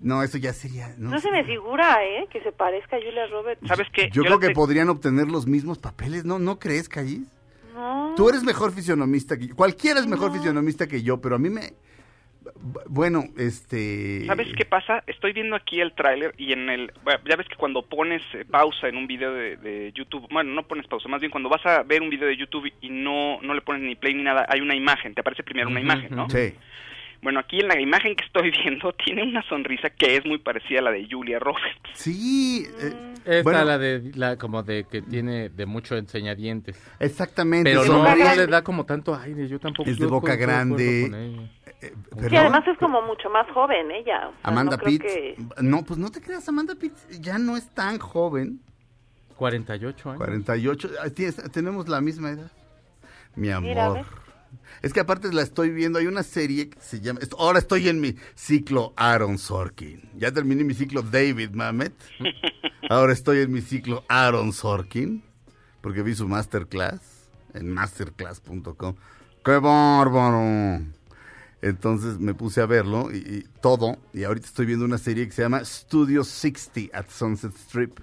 No, 0.00 0.22
eso 0.22 0.38
ya 0.38 0.52
sería. 0.52 0.94
No, 0.96 1.18
se 1.18 1.28
me 1.32 1.42
figura, 1.44 2.04
¿eh? 2.04 2.28
Que 2.30 2.40
se 2.40 2.52
parezca 2.52 2.96
a 2.96 3.00
Julia 3.00 3.26
Roberts. 3.26 3.66
¿Sabes 3.66 3.88
qué? 3.92 4.08
Yo, 4.12 4.22
creo 4.22 4.38
que 4.38 4.48
te- 4.48 4.54
podrían 4.54 4.88
obtener 4.90 5.26
los 5.28 5.48
mismos 5.48 5.78
papeles, 5.78 6.24
¿no? 6.24 6.38
¿No 6.38 6.60
crees, 6.60 6.88
Callis? 6.88 7.26
No. 7.74 8.14
Tú 8.16 8.28
eres 8.28 8.44
mejor 8.44 8.70
fisionomista 8.72 9.36
que 9.36 9.48
yo. 9.48 9.56
Cualquiera 9.56 9.98
es 9.98 10.06
mejor 10.06 10.32
fisionomista 10.32 10.86
que 10.86 11.02
yo, 11.02 11.20
pero 11.20 11.34
a 11.34 11.38
mí 11.40 11.50
me. 11.50 11.74
Bu- 12.62 12.82
Bueno, 12.88 13.24
este. 13.36 14.24
¿Sabes 14.26 14.48
qué 14.56 14.64
pasa? 14.64 15.02
Estoy 15.06 15.32
viendo 15.32 15.56
aquí 15.56 15.80
el 15.80 15.92
tráiler 15.94 16.34
y 16.38 16.52
en 16.52 16.68
el... 16.70 16.92
ya 17.28 17.36
ves 17.36 17.48
que 17.48 17.56
cuando 17.56 17.82
pones 17.82 18.22
eh, 18.34 18.44
pausa 18.50 18.88
en 18.88 18.96
un 18.96 19.06
video 19.06 19.32
de, 19.32 19.56
de 19.56 19.92
YouTube, 19.94 20.26
bueno, 20.30 20.52
no 20.52 20.66
pones 20.66 20.86
pausa, 20.86 21.08
más 21.08 21.20
bien 21.20 21.30
cuando 21.30 21.48
vas 21.48 21.64
a 21.66 21.82
ver 21.82 22.02
un 22.02 22.10
video 22.10 22.28
de 22.28 22.36
YouTube 22.36 22.70
y 22.80 22.90
no, 22.90 23.40
no 23.42 23.54
le 23.54 23.60
pones 23.60 23.82
ni 23.82 23.94
play 23.94 24.14
ni 24.14 24.22
nada, 24.22 24.46
hay 24.48 24.60
una 24.60 24.74
imagen, 24.74 25.14
te 25.14 25.20
aparece 25.20 25.42
primero 25.42 25.68
una 25.68 25.80
imagen, 25.80 26.14
¿no? 26.14 26.28
Sí. 26.30 26.54
Bueno, 27.20 27.40
aquí 27.40 27.58
en 27.58 27.66
la 27.66 27.80
imagen 27.80 28.14
que 28.14 28.24
estoy 28.24 28.50
viendo 28.64 28.92
tiene 28.92 29.24
una 29.24 29.42
sonrisa 29.48 29.90
que 29.90 30.16
es 30.16 30.24
muy 30.24 30.38
parecida 30.38 30.78
a 30.78 30.82
la 30.82 30.92
de 30.92 31.04
Julia 31.10 31.40
Roberts. 31.40 31.80
Sí. 31.94 32.64
eh, 32.80 32.92
Esta 33.24 33.42
bueno, 33.42 33.64
la 33.64 33.76
de 33.76 34.12
la 34.14 34.36
como 34.36 34.62
de 34.62 34.84
que 34.84 35.02
tiene 35.02 35.48
de 35.48 35.66
mucho 35.66 35.96
enseñadientes. 35.96 36.80
exactamente. 37.00 37.70
Pero 37.72 37.84
no, 37.86 38.14
le 38.14 38.46
da 38.46 38.62
como 38.62 38.86
tanto 38.86 39.16
aire, 39.16 39.48
yo 39.48 39.58
tampoco. 39.58 39.90
Es 39.90 39.98
de 39.98 40.06
boca 40.06 40.36
grande. 40.36 41.10
Eh, 41.80 41.94
Sí, 42.28 42.36
además 42.36 42.66
es 42.66 42.76
como 42.78 43.00
mucho 43.02 43.30
más 43.30 43.46
joven 43.52 43.90
ella. 43.92 44.28
O 44.28 44.32
sea, 44.32 44.40
Amanda 44.42 44.76
no 44.76 44.82
creo 44.82 44.90
Pitt. 44.98 45.02
que- 45.02 45.36
No, 45.62 45.84
pues 45.84 45.98
no 45.98 46.10
te 46.10 46.20
creas, 46.20 46.48
Amanda 46.48 46.74
Pitt 46.74 46.94
ya 47.20 47.38
no 47.38 47.56
es 47.56 47.68
tan 47.70 47.98
joven. 47.98 48.60
48 49.36 50.10
años. 50.10 50.18
48. 50.18 50.90
ah, 51.00 51.08
tienes- 51.10 51.52
tenemos 51.52 51.88
la 51.88 52.00
misma 52.00 52.30
edad. 52.30 52.50
Mi 53.36 53.50
amor. 53.50 54.04
Es 54.82 54.92
que 54.92 55.00
aparte 55.00 55.32
la 55.32 55.42
estoy 55.42 55.70
viendo, 55.70 55.98
hay 55.98 56.06
una 56.06 56.22
serie 56.22 56.70
que 56.70 56.80
se 56.80 57.00
llama... 57.00 57.20
Ahora 57.38 57.58
estoy 57.58 57.88
en 57.88 58.00
mi 58.00 58.14
ciclo 58.34 58.92
Aaron 58.96 59.38
Sorkin. 59.38 60.08
Ya 60.16 60.32
terminé 60.32 60.64
mi 60.64 60.74
ciclo 60.74 61.02
David 61.02 61.50
Mamet. 61.50 61.92
Ahora 62.90 63.12
estoy 63.12 63.40
en 63.40 63.52
mi 63.52 63.60
ciclo 63.60 64.04
Aaron 64.08 64.52
Sorkin. 64.52 65.22
Porque 65.80 66.02
vi 66.02 66.14
su 66.14 66.26
masterclass 66.26 67.28
en 67.54 67.70
masterclass.com. 67.72 68.94
¡Qué 69.44 69.58
bárbaro! 69.58 70.80
Entonces 71.60 72.18
me 72.18 72.34
puse 72.34 72.60
a 72.60 72.66
verlo 72.66 73.10
y, 73.12 73.16
y 73.16 73.44
todo. 73.60 73.98
Y 74.12 74.24
ahorita 74.24 74.46
estoy 74.46 74.66
viendo 74.66 74.84
una 74.84 74.98
serie 74.98 75.26
que 75.26 75.32
se 75.32 75.42
llama 75.42 75.64
Studio 75.64 76.24
60 76.24 76.96
at 76.96 77.06
Sunset 77.10 77.54
Strip. 77.54 78.00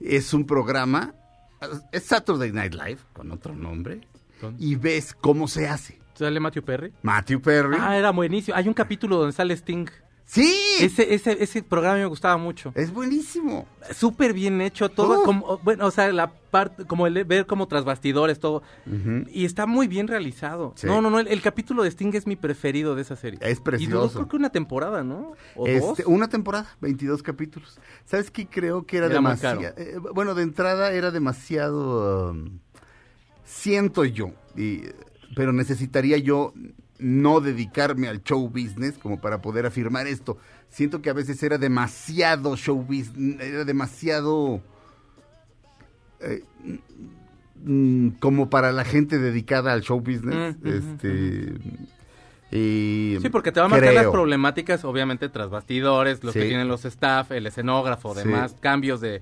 Es 0.00 0.34
un 0.34 0.44
programa, 0.44 1.14
es 1.92 2.04
Saturday 2.04 2.52
Night 2.52 2.74
Live, 2.74 2.98
con 3.12 3.30
otro 3.30 3.54
nombre, 3.54 4.00
y 4.58 4.74
ves 4.74 5.14
cómo 5.14 5.48
se 5.48 5.68
hace. 5.68 5.98
¿Sale 6.14 6.38
Matthew 6.38 6.62
Perry? 6.62 6.92
Matthew 7.02 7.40
Perry. 7.40 7.76
Ah, 7.80 7.96
era 7.96 8.10
buenísimo. 8.10 8.56
Hay 8.56 8.68
un 8.68 8.74
capítulo 8.74 9.16
donde 9.16 9.32
sale 9.32 9.54
Sting. 9.54 9.86
Sí, 10.26 10.52
Ese, 10.80 11.14
ese, 11.14 11.36
ese 11.42 11.62
programa 11.62 11.98
me 11.98 12.06
gustaba 12.06 12.36
mucho. 12.38 12.72
es 12.74 12.92
buenísimo. 12.92 13.66
Súper 13.94 14.32
bien 14.32 14.60
hecho, 14.62 14.88
todo 14.88 15.22
como, 15.22 15.58
bueno, 15.58 15.86
o 15.86 15.90
sea, 15.90 16.10
la 16.12 16.32
parte, 16.32 16.86
como 16.86 17.06
el 17.06 17.22
ver 17.24 17.44
como 17.46 17.68
tras 17.68 17.84
bastidores, 17.84 18.40
todo. 18.40 18.62
Y 19.30 19.44
está 19.44 19.66
muy 19.66 19.86
bien 19.86 20.08
realizado. 20.08 20.72
Sí. 20.76 20.86
No, 20.86 21.02
no, 21.02 21.10
no, 21.10 21.20
el, 21.20 21.28
el 21.28 21.42
capítulo 21.42 21.82
de 21.82 21.90
Sting 21.90 22.12
es 22.14 22.26
mi 22.26 22.36
preferido 22.36 22.94
de 22.94 23.02
esa 23.02 23.16
serie. 23.16 23.38
Es 23.42 23.58
Y 23.58 23.60
precioso. 23.60 24.14
creo 24.14 24.28
que 24.28 24.36
una 24.36 24.50
temporada, 24.50 25.04
¿no? 25.04 25.32
O 25.56 25.66
Este, 25.66 26.02
dos. 26.04 26.12
una 26.12 26.28
temporada, 26.28 26.74
22 26.80 27.22
capítulos. 27.22 27.78
¿Sabes 28.06 28.30
qué? 28.30 28.46
Creo 28.46 28.86
que 28.86 28.96
era, 28.96 29.08
demasiado. 29.10 29.60
eh, 29.60 29.98
bueno, 30.14 30.34
de 30.34 30.42
entrada 30.42 30.92
era 30.92 31.10
demasiado. 31.10 32.30
um, 32.30 32.58
siento 33.44 34.04
yo. 34.04 34.30
y- 34.56 34.82
pero 35.36 35.52
necesitaría 35.52 36.16
yo 36.18 36.52
no 37.04 37.40
dedicarme 37.40 38.08
al 38.08 38.22
show 38.22 38.48
business 38.48 38.96
como 38.98 39.20
para 39.20 39.42
poder 39.42 39.66
afirmar 39.66 40.06
esto. 40.06 40.38
Siento 40.70 41.02
que 41.02 41.10
a 41.10 41.12
veces 41.12 41.42
era 41.42 41.58
demasiado 41.58 42.56
show 42.56 42.76
business, 42.82 43.40
era 43.40 43.64
demasiado. 43.64 44.60
eh, 46.20 46.42
mm, 47.64 48.08
como 48.20 48.48
para 48.48 48.72
la 48.72 48.84
gente 48.84 49.18
dedicada 49.18 49.72
al 49.74 49.82
show 49.82 50.00
business. 50.00 50.56
Mm, 50.62 50.66
este. 50.68 51.54
y 52.50 53.18
Sí, 53.20 53.28
porque 53.30 53.52
te 53.52 53.60
va 53.60 53.66
a 53.66 53.68
marcar 53.68 53.92
las 53.92 54.06
problemáticas, 54.06 54.84
obviamente, 54.84 55.28
tras 55.28 55.50
bastidores, 55.50 56.22
los 56.24 56.32
Sí. 56.32 56.40
que 56.40 56.46
tienen 56.46 56.68
los 56.68 56.84
staff, 56.86 57.30
el 57.32 57.46
escenógrafo, 57.46 58.14
Sí. 58.14 58.20
demás, 58.26 58.56
cambios 58.60 59.00
de, 59.02 59.20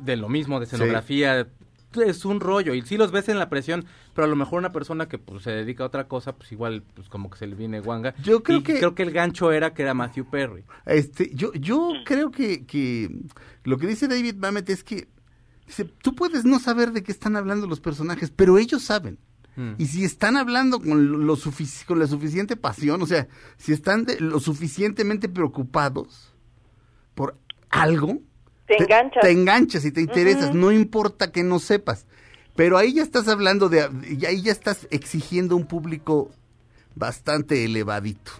de 0.00 0.16
lo 0.16 0.28
mismo, 0.28 0.58
de 0.60 0.66
escenografía. 0.66 1.46
Es 1.94 2.24
un 2.24 2.38
rollo, 2.40 2.72
y 2.74 2.82
sí 2.82 2.96
los 2.96 3.10
ves 3.10 3.28
en 3.28 3.38
la 3.38 3.48
presión, 3.48 3.84
pero 4.14 4.26
a 4.26 4.28
lo 4.28 4.36
mejor 4.36 4.60
una 4.60 4.70
persona 4.70 5.08
que 5.08 5.18
pues, 5.18 5.42
se 5.42 5.50
dedica 5.50 5.82
a 5.82 5.86
otra 5.88 6.06
cosa, 6.06 6.36
pues 6.36 6.52
igual, 6.52 6.84
pues 6.94 7.08
como 7.08 7.28
que 7.30 7.38
se 7.38 7.46
le 7.48 7.56
viene 7.56 7.80
guanga. 7.80 8.14
Yo 8.22 8.42
creo 8.44 8.58
Y 8.58 8.62
que- 8.62 8.78
creo 8.78 8.94
que 8.94 9.02
el 9.02 9.10
gancho 9.10 9.50
era 9.50 9.74
que 9.74 9.82
era 9.82 9.92
Matthew 9.94 10.30
Perry. 10.30 10.64
Este, 10.86 11.30
yo, 11.34 11.52
yo 11.54 11.92
creo 12.04 12.30
que, 12.30 12.64
que 12.64 13.10
lo 13.64 13.76
que 13.78 13.88
dice 13.88 14.06
David 14.06 14.36
Mamet 14.36 14.70
es 14.70 14.84
que 14.84 15.08
dice, 15.66 15.84
tú 15.84 16.14
puedes 16.14 16.44
no 16.44 16.60
saber 16.60 16.92
de 16.92 17.02
qué 17.02 17.10
están 17.10 17.34
hablando 17.34 17.66
los 17.66 17.80
personajes, 17.80 18.30
pero 18.30 18.56
ellos 18.58 18.82
saben. 18.82 19.18
Mm. 19.56 19.72
Y 19.78 19.86
si 19.86 20.04
están 20.04 20.36
hablando 20.36 20.78
con, 20.78 21.26
lo 21.26 21.36
sufici- 21.36 21.84
con 21.84 21.98
la 21.98 22.06
suficiente 22.06 22.54
pasión, 22.56 23.02
o 23.02 23.06
sea, 23.06 23.26
si 23.56 23.72
están 23.72 24.04
de- 24.04 24.20
lo 24.20 24.38
suficientemente 24.38 25.28
preocupados 25.28 26.32
por 27.16 27.36
algo, 27.68 28.20
Te 28.76 28.82
enganchas. 28.84 29.22
Te 29.22 29.30
enganchas 29.30 29.84
y 29.84 29.92
te 29.92 30.00
interesas, 30.00 30.54
no 30.54 30.72
importa 30.72 31.32
que 31.32 31.42
no 31.42 31.58
sepas. 31.58 32.06
Pero 32.56 32.76
ahí 32.76 32.94
ya 32.94 33.02
estás 33.02 33.28
hablando 33.28 33.68
de, 33.68 33.88
y 34.08 34.24
ahí 34.26 34.42
ya 34.42 34.52
estás 34.52 34.86
exigiendo 34.90 35.56
un 35.56 35.66
público 35.66 36.30
bastante 36.94 37.64
elevadito. 37.64 38.32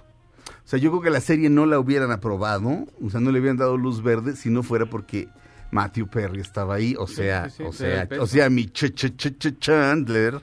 O 0.46 0.68
sea, 0.70 0.78
yo 0.78 0.90
creo 0.90 1.02
que 1.02 1.10
la 1.10 1.20
serie 1.20 1.50
no 1.50 1.66
la 1.66 1.78
hubieran 1.78 2.12
aprobado, 2.12 2.86
o 3.02 3.10
sea, 3.10 3.20
no 3.20 3.32
le 3.32 3.40
hubieran 3.40 3.56
dado 3.56 3.76
luz 3.76 4.02
verde 4.02 4.36
si 4.36 4.50
no 4.50 4.62
fuera 4.62 4.86
porque 4.86 5.28
Matthew 5.70 6.08
Perry 6.08 6.40
estaba 6.40 6.74
ahí, 6.74 6.94
o 6.98 7.06
sea, 7.06 7.48
sí, 7.50 7.56
sí, 7.58 7.62
o 7.64 7.72
sea, 7.72 8.08
o 8.20 8.26
sea, 8.26 8.50
mi 8.50 8.66
ch 8.66 8.94
ch 8.94 9.16
ch 9.16 9.38
ch 9.38 9.58
Chandler. 9.58 10.40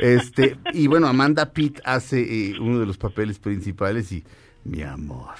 Este, 0.00 0.58
y 0.74 0.86
bueno, 0.86 1.06
Amanda 1.06 1.50
Pitt 1.52 1.80
hace 1.84 2.20
eh, 2.20 2.54
uno 2.60 2.80
de 2.80 2.86
los 2.86 2.98
papeles 2.98 3.38
principales 3.38 4.12
y 4.12 4.22
mi 4.64 4.82
amor. 4.82 5.34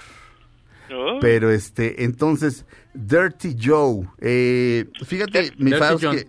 Oh. 0.93 1.19
Pero 1.21 1.51
este, 1.51 2.05
entonces, 2.05 2.65
Dirty 2.95 3.57
Joe. 3.61 4.07
eh, 4.21 4.85
fíjate, 5.07 5.53
mi 5.59 5.71
Dirty 5.71 5.97
John. 6.01 6.17
que. 6.17 6.29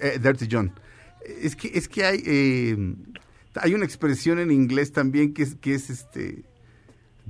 eh, 0.00 0.18
Dirty 0.20 0.48
John. 0.50 0.72
Es 1.40 1.54
que, 1.56 1.68
es 1.74 1.88
que 1.88 2.04
hay. 2.04 2.22
eh, 2.26 2.76
hay 3.56 3.74
una 3.74 3.84
expresión 3.84 4.38
en 4.40 4.50
inglés 4.50 4.92
también 4.92 5.32
que 5.32 5.42
es, 5.44 5.54
que 5.56 5.74
es 5.74 5.90
este. 5.90 6.44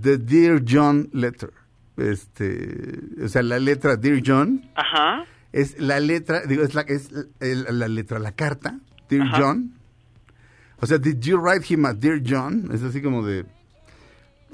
The 0.00 0.18
Dear 0.18 0.62
John 0.66 1.08
letter. 1.12 1.52
Este. 1.96 2.98
O 3.22 3.28
sea, 3.28 3.42
la 3.42 3.58
letra 3.58 3.96
Dear 3.96 4.20
John 4.24 4.68
Ajá. 4.74 5.24
es 5.52 5.78
la 5.78 6.00
letra, 6.00 6.42
digo, 6.46 6.62
es 6.64 6.74
la, 6.74 6.80
es 6.82 7.10
la 7.40 7.88
letra, 7.88 8.18
la 8.18 8.32
carta, 8.32 8.80
Dear 9.08 9.28
Ajá. 9.28 9.36
John. 9.38 9.74
O 10.80 10.86
sea, 10.86 10.98
did 10.98 11.20
you 11.20 11.36
write 11.38 11.64
him 11.72 11.84
a 11.86 11.94
Dear 11.94 12.20
John? 12.26 12.70
Es 12.72 12.82
así 12.82 13.00
como 13.00 13.24
de, 13.24 13.44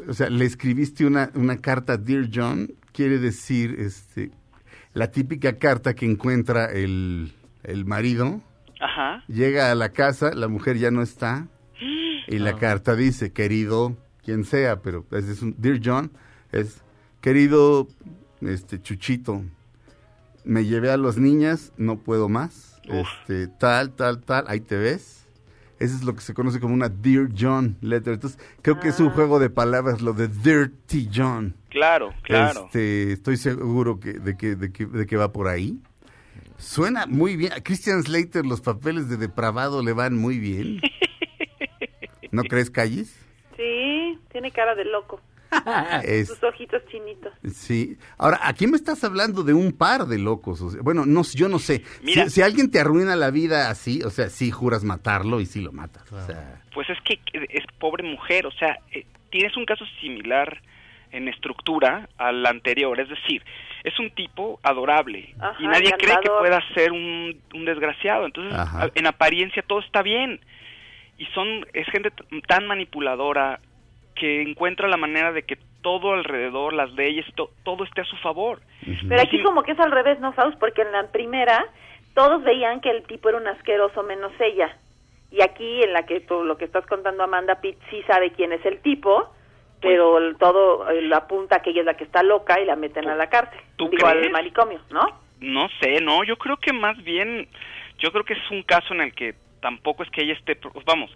o 0.09 0.13
sea, 0.13 0.31
le 0.31 0.45
escribiste 0.45 1.07
una, 1.07 1.31
una 1.35 1.59
carta 1.59 1.97
Dear 1.97 2.29
John, 2.33 2.73
quiere 2.93 3.19
decir, 3.19 3.77
este, 3.79 4.31
la 4.95 5.11
típica 5.11 5.59
carta 5.59 5.95
que 5.95 6.07
encuentra 6.07 6.67
el, 6.67 7.33
el 7.63 7.85
marido, 7.85 8.41
Ajá. 8.81 9.23
llega 9.29 9.71
a 9.71 9.75
la 9.75 9.91
casa, 9.91 10.33
la 10.35 10.49
mujer 10.49 10.79
ya 10.79 10.91
no 10.91 11.03
está, 11.03 11.49
y 12.27 12.39
la 12.39 12.57
carta 12.57 12.95
dice, 12.95 13.33
querido, 13.33 13.97
quien 14.23 14.45
sea, 14.45 14.81
pero 14.81 15.05
ese 15.11 15.33
es 15.33 15.43
un, 15.43 15.55
Dear 15.59 15.81
John, 15.83 16.13
es, 16.53 16.83
querido, 17.21 17.89
este, 18.41 18.81
Chuchito, 18.81 19.43
me 20.45 20.65
llevé 20.65 20.91
a 20.91 20.97
las 20.97 21.19
niñas, 21.19 21.73
no 21.77 21.99
puedo 21.99 22.29
más, 22.29 22.81
este, 22.85 23.49
tal, 23.49 23.93
tal, 23.95 24.21
tal, 24.23 24.45
ahí 24.49 24.61
te 24.61 24.77
ves. 24.77 25.20
Eso 25.81 25.97
es 25.97 26.05
lo 26.05 26.15
que 26.15 26.21
se 26.21 26.35
conoce 26.35 26.61
como 26.61 26.75
una 26.75 26.91
Dear 26.91 27.31
John 27.37 27.79
letter. 27.81 28.13
Entonces, 28.13 28.39
creo 28.61 28.79
que 28.79 28.89
es 28.89 29.01
un 29.01 29.09
juego 29.11 29.39
de 29.39 29.49
palabras 29.49 30.03
lo 30.03 30.13
de 30.13 30.29
Dirty 30.29 31.09
John. 31.13 31.57
Claro, 31.71 32.13
claro. 32.23 32.67
Este, 32.67 33.13
estoy 33.13 33.39
seguro 33.39 33.99
que, 33.99 34.13
de, 34.13 34.37
que, 34.37 34.57
de, 34.57 34.73
que, 34.73 34.85
de 34.85 35.07
que 35.07 35.17
va 35.17 35.33
por 35.33 35.49
ahí. 35.49 35.81
Suena 36.59 37.07
muy 37.07 37.37
bien. 37.37 37.55
A 37.55 37.63
Christian 37.63 38.03
Slater 38.03 38.45
los 38.45 38.61
papeles 38.61 39.09
de 39.09 39.17
depravado 39.17 39.83
le 39.83 39.95
van 39.95 40.19
muy 40.19 40.39
bien. 40.39 40.83
¿No 42.31 42.43
crees, 42.43 42.71
Callis? 42.71 43.17
Sí, 43.57 44.19
tiene 44.31 44.51
cara 44.51 44.75
de 44.75 44.85
loco. 44.85 45.21
Es- 46.05 46.29
Sus 46.29 46.43
ojitos 46.43 46.83
chinitos. 46.91 47.33
Sí. 47.53 47.97
Ahora, 48.19 48.41
aquí 48.43 48.67
me 48.67 48.77
estás 48.77 49.03
hablando 49.05 49.43
de 49.43 49.53
un 49.55 49.73
par 49.73 50.07
de 50.07 50.19
locos. 50.19 50.61
o 50.61 50.71
sea, 50.71 50.81
bueno, 50.83 51.05
no, 51.07 51.23
yo 51.35 51.49
no 51.49 51.59
sé. 51.59 51.83
Mira. 52.03 52.25
Si, 52.25 52.31
si 52.31 52.43
alguien 52.43 52.71
te 52.71 52.81
arruina 52.81 53.17
la 53.17 53.31
vida 53.31 53.71
así, 53.71 54.03
o 54.03 54.11
sea, 54.11 54.29
sí 54.29 54.51
juras 54.51 54.85
matarlo 54.85 55.41
y 55.41 55.47
sí 55.47 55.61
lo 55.61 55.73
matas. 55.73 56.11
O 56.13 56.21
sea, 56.27 56.63
Pues 56.75 56.89
es 56.91 56.99
que 57.03 57.19
es 57.33 57.65
pobre 57.79 58.05
mujer, 58.05 58.47
o 58.47 58.53
sea, 58.53 58.79
eh, 58.93 59.07
tienes 59.31 59.57
un 59.57 59.65
caso 59.65 59.85
similar 60.01 60.61
en 61.13 61.27
estructura 61.29 62.09
al 62.19 62.47
anterior, 62.47 63.01
es 63.01 63.09
decir, 63.09 63.43
es 63.83 63.99
un 63.99 64.11
tipo 64.13 64.61
adorable 64.63 65.35
Ajá, 65.41 65.57
y 65.59 65.67
nadie 65.67 65.91
cree 65.99 66.15
que 66.23 66.29
pueda 66.39 66.61
ser 66.73 66.93
un, 66.93 67.37
un 67.53 67.65
desgraciado, 67.65 68.27
entonces 68.27 68.55
Ajá. 68.55 68.89
en 68.95 69.07
apariencia 69.09 69.65
todo 69.67 69.81
está 69.81 70.03
bien 70.03 70.39
y 71.19 71.27
son 71.35 71.67
es 71.73 71.87
gente 71.91 72.13
tan 72.47 72.67
manipuladora 72.69 73.59
que 74.21 74.43
encuentra 74.43 74.87
la 74.87 74.99
manera 74.99 75.33
de 75.33 75.43
que 75.45 75.57
todo 75.81 76.13
alrededor, 76.13 76.75
las 76.75 76.93
leyes, 76.93 77.25
to- 77.37 77.51
todo 77.65 77.85
esté 77.85 78.03
a 78.03 78.05
su 78.05 78.17
favor. 78.19 78.61
Pero 79.09 79.23
aquí 79.23 79.43
como 79.43 79.63
que 79.63 79.73
es 79.73 79.81
al 79.81 79.91
revés, 79.91 80.21
¿no, 80.21 80.33
Faust? 80.35 80.59
Porque 80.59 80.83
en 80.83 80.93
la 80.93 81.11
primera 81.11 81.65
todos 82.15 82.43
veían 82.45 82.81
que 82.83 82.91
el 82.91 83.03
tipo 83.05 83.31
era 83.31 83.39
un 83.39 83.47
asqueroso 83.47 84.03
menos 84.03 84.33
ella. 84.39 84.77
Y 85.33 85.43
aquí 85.43 85.83
en 85.83 85.93
la 85.95 86.05
que 86.05 86.21
tú, 86.21 86.45
lo 86.45 86.59
que 86.59 86.67
estás 86.67 86.85
contando 86.87 87.23
Amanda 87.23 87.61
Pitt 87.63 87.79
sí 87.89 88.03
sabe 88.07 88.33
quién 88.33 88.53
es 88.53 88.65
el 88.67 88.81
tipo, 88.83 89.33
pero 89.81 90.19
el- 90.19 90.37
todo 90.37 90.91
eh, 90.91 91.09
apunta 91.15 91.57
a 91.57 91.63
que 91.63 91.71
ella 91.71 91.81
es 91.81 91.87
la 91.87 91.95
que 91.97 92.05
está 92.05 92.23
loca 92.23 92.61
y 92.61 92.67
la 92.67 92.77
meten 92.77 93.09
a 93.09 93.15
la 93.15 93.29
cárcel. 93.31 93.59
¿Tú 93.77 93.89
Digo, 93.89 94.07
al 94.07 94.19
crees? 94.19 94.33
manicomio, 94.33 94.81
¿no? 94.91 95.01
No 95.41 95.69
sé, 95.81 96.01
no, 96.03 96.25
yo 96.25 96.37
creo 96.37 96.59
que 96.59 96.75
más 96.75 97.03
bien, 97.03 97.49
yo 97.99 98.13
creo 98.13 98.25
que 98.25 98.35
es 98.35 98.51
un 98.51 98.63
caso 98.65 98.93
en 98.93 99.01
el 99.01 99.15
que 99.15 99.35
tampoco 99.63 100.03
es 100.03 100.11
que 100.11 100.23
ella 100.23 100.35
esté, 100.35 100.57
pro- 100.57 100.73
vamos, 100.85 101.11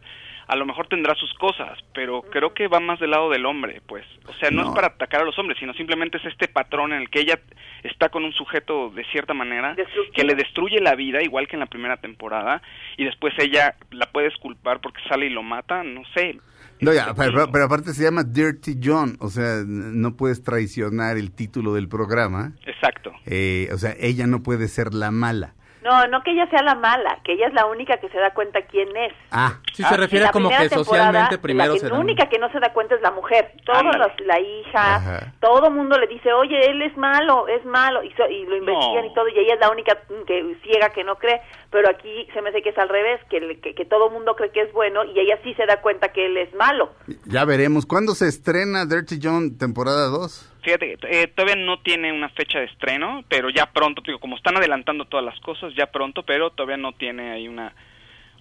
a 0.46 0.56
lo 0.56 0.66
mejor 0.66 0.86
tendrá 0.88 1.14
sus 1.14 1.32
cosas, 1.34 1.78
pero 1.94 2.22
creo 2.22 2.52
que 2.54 2.68
va 2.68 2.80
más 2.80 3.00
del 3.00 3.10
lado 3.10 3.30
del 3.30 3.46
hombre, 3.46 3.80
pues. 3.86 4.04
O 4.26 4.34
sea, 4.34 4.50
no, 4.50 4.62
No. 4.62 4.68
es 4.70 4.74
para 4.74 4.88
atacar 4.88 5.22
a 5.22 5.24
los 5.24 5.38
hombres, 5.38 5.58
sino 5.58 5.72
simplemente 5.74 6.18
es 6.18 6.24
este 6.26 6.48
patrón 6.48 6.92
en 6.92 7.02
el 7.02 7.10
que 7.10 7.20
ella 7.20 7.40
está 7.82 8.08
con 8.10 8.24
un 8.24 8.32
sujeto 8.32 8.90
de 8.90 9.04
cierta 9.12 9.34
manera 9.34 9.76
que 10.14 10.24
le 10.24 10.34
destruye 10.34 10.80
la 10.80 10.94
vida, 10.94 11.22
igual 11.22 11.48
que 11.48 11.56
en 11.56 11.60
la 11.60 11.66
primera 11.66 11.96
temporada, 11.98 12.62
y 12.96 13.04
después 13.04 13.32
ella 13.38 13.76
la 13.90 14.06
puedes 14.06 14.34
culpar 14.36 14.80
porque 14.80 15.00
sale 15.08 15.26
y 15.26 15.30
lo 15.30 15.42
mata, 15.42 15.82
no 15.82 16.02
sé. 16.14 16.38
no, 16.80 16.92
ya, 16.92 17.14
pero, 17.14 17.50
pero 17.50 17.64
aparte 17.64 17.92
se 17.94 18.02
llama 18.04 18.24
Dirty 18.24 18.78
John. 18.82 19.16
O 19.20 19.28
sea, 19.28 19.62
no 19.66 20.16
puedes 20.16 20.42
traicionar 20.42 21.16
el 21.16 21.32
título 21.32 21.74
del 21.74 21.88
programa. 21.88 22.52
Exacto. 22.66 23.12
Eh, 23.26 23.68
o 23.72 23.78
sea, 23.78 23.94
ella 23.98 24.26
no 24.26 24.42
puede 24.42 24.68
ser 24.68 24.92
la 24.94 25.10
mala. 25.10 25.54
No, 25.84 26.06
no 26.08 26.22
que 26.22 26.30
ella 26.32 26.48
sea 26.48 26.62
la 26.62 26.74
mala, 26.74 27.18
que 27.24 27.34
ella 27.34 27.46
es 27.48 27.52
la 27.54 27.66
única 27.66 27.98
que 27.98 28.08
se 28.08 28.18
da 28.18 28.32
cuenta 28.32 28.62
quién 28.62 28.88
es. 28.96 29.12
Ah, 29.30 29.58
Sí 29.74 29.82
Ah, 29.84 29.88
se 29.88 29.94
en 29.96 30.00
refiere 30.00 30.30
como 30.30 30.48
que 30.48 30.68
socialmente 30.70 31.36
primero 31.38 31.68
la, 31.68 31.74
que- 31.74 31.80
se 31.80 31.88
la 31.90 31.98
única 31.98 32.28
que 32.28 32.38
no 32.38 32.50
se 32.52 32.58
da 32.60 32.72
cuenta 32.72 32.94
es 32.94 33.02
la 33.02 33.10
mujer. 33.10 33.52
Todos 33.66 33.84
los, 33.96 34.08
la 34.24 34.40
hija, 34.40 34.94
Ajá. 34.96 35.32
todo 35.40 35.70
mundo 35.70 35.98
le 35.98 36.06
dice, 36.06 36.32
oye, 36.32 36.70
él 36.70 36.80
es 36.82 36.96
malo, 36.96 37.46
es 37.48 37.64
malo, 37.66 38.02
y, 38.04 38.10
so- 38.14 38.28
y 38.28 38.46
lo 38.46 38.56
investigan 38.56 39.04
No. 39.04 39.10
y 39.10 39.14
todo, 39.14 39.28
y 39.28 39.38
ella 39.38 39.54
es 39.54 39.60
la 39.60 39.70
única 39.70 39.98
que 40.26 40.56
ciega 40.62 40.90
que 40.90 41.02
no 41.04 41.16
cree, 41.16 41.40
pero 41.70 41.90
aquí 41.90 42.26
se 42.32 42.40
me 42.40 42.50
hace 42.50 42.62
que 42.62 42.70
es 42.70 42.78
al 42.78 42.88
revés, 42.88 43.20
que, 43.28 43.40
le- 43.40 43.60
que, 43.60 43.74
que 43.74 43.84
todo 43.84 44.08
mundo 44.10 44.36
cree 44.36 44.50
que 44.52 44.62
es 44.62 44.72
bueno 44.72 45.04
y 45.04 45.18
ella 45.18 45.38
sí 45.42 45.52
se 45.54 45.66
da 45.66 45.82
cuenta 45.82 46.08
que 46.12 46.26
él 46.26 46.36
es 46.36 46.54
malo. 46.54 46.90
ya 47.26 47.44
veremos. 47.44 47.84
¿Cuándo 47.84 48.14
se 48.14 48.28
estrena 48.28 48.86
Dirty 48.86 49.18
John 49.22 49.58
temporada 49.58 50.06
2? 50.06 50.50
Fíjate, 50.64 50.96
que, 50.96 51.22
eh, 51.22 51.26
todavía 51.28 51.56
no 51.64 51.80
tiene 51.80 52.12
una 52.12 52.28
fecha 52.30 52.58
de 52.58 52.64
estreno, 52.66 53.24
pero 53.28 53.50
ya 53.50 53.66
pronto, 53.72 54.02
digo, 54.04 54.18
como 54.18 54.36
están 54.36 54.56
adelantando 54.56 55.04
todas 55.04 55.24
las 55.24 55.38
cosas, 55.40 55.72
ya 55.76 55.86
pronto, 55.86 56.22
pero 56.24 56.50
todavía 56.50 56.76
no 56.78 56.92
tiene 56.92 57.30
ahí 57.32 57.48
una 57.48 57.72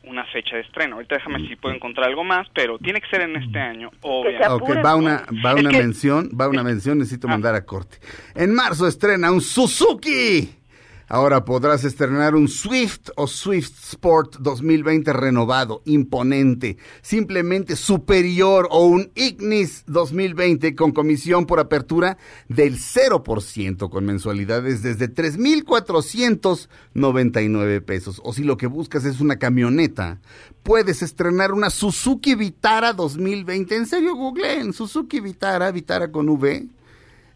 una 0.05 0.25
fecha 0.25 0.57
de 0.57 0.63
estreno. 0.63 0.95
Ahorita 0.95 1.15
déjame 1.15 1.47
si 1.47 1.55
puedo 1.55 1.73
encontrar 1.73 2.09
algo 2.09 2.25
más, 2.25 2.45
pero 2.53 2.77
tiene 2.77 2.99
que 2.99 3.07
ser 3.07 3.21
en 3.21 3.37
este 3.37 3.57
año, 3.57 3.89
obviamente. 4.01 4.81
Va 4.83 4.95
una, 4.97 5.23
va 5.45 5.53
Es 5.53 5.59
una 5.61 5.69
que- 5.69 5.77
mención, 5.77 6.29
va 6.37 6.49
una 6.49 6.61
mención, 6.61 6.97
necesito 6.97 7.29
mandar 7.29 7.55
a 7.55 7.65
corte. 7.65 7.99
En 8.35 8.53
marzo 8.53 8.85
estrena 8.85 9.31
un 9.31 9.39
Suzuki. 9.39 10.49
Ahora 11.09 11.43
podrás 11.43 11.83
estrenar 11.83 12.33
un 12.33 12.47
Swift 12.47 13.09
o 13.17 13.27
Swift 13.27 13.73
Sport 13.91 14.37
2020 14.39 15.11
renovado, 15.11 15.81
imponente, 15.85 16.77
simplemente 17.01 17.75
superior 17.75 18.69
o 18.71 18.85
un 18.85 19.11
Ignis 19.13 19.83
2020 19.87 20.75
con 20.75 20.93
comisión 20.93 21.45
por 21.45 21.59
apertura 21.59 22.17
del 22.47 22.77
0% 22.77 23.89
con 23.89 24.05
mensualidades 24.05 24.81
desde 24.81 25.09
3,499 25.09 27.81
pesos. 27.81 28.21
O 28.23 28.31
si 28.31 28.43
lo 28.43 28.55
que 28.55 28.67
buscas 28.67 29.03
es 29.03 29.19
una 29.19 29.35
camioneta, 29.37 30.21
puedes 30.63 31.01
estrenar 31.01 31.51
una 31.51 31.69
Suzuki 31.69 32.35
Vitara 32.35 32.93
2020. 32.93 33.75
En 33.75 33.87
serio, 33.87 34.15
googleen 34.15 34.71
Suzuki 34.71 35.19
Vitara, 35.19 35.69
Vitara 35.71 36.09
con 36.11 36.29
V. 36.29 36.65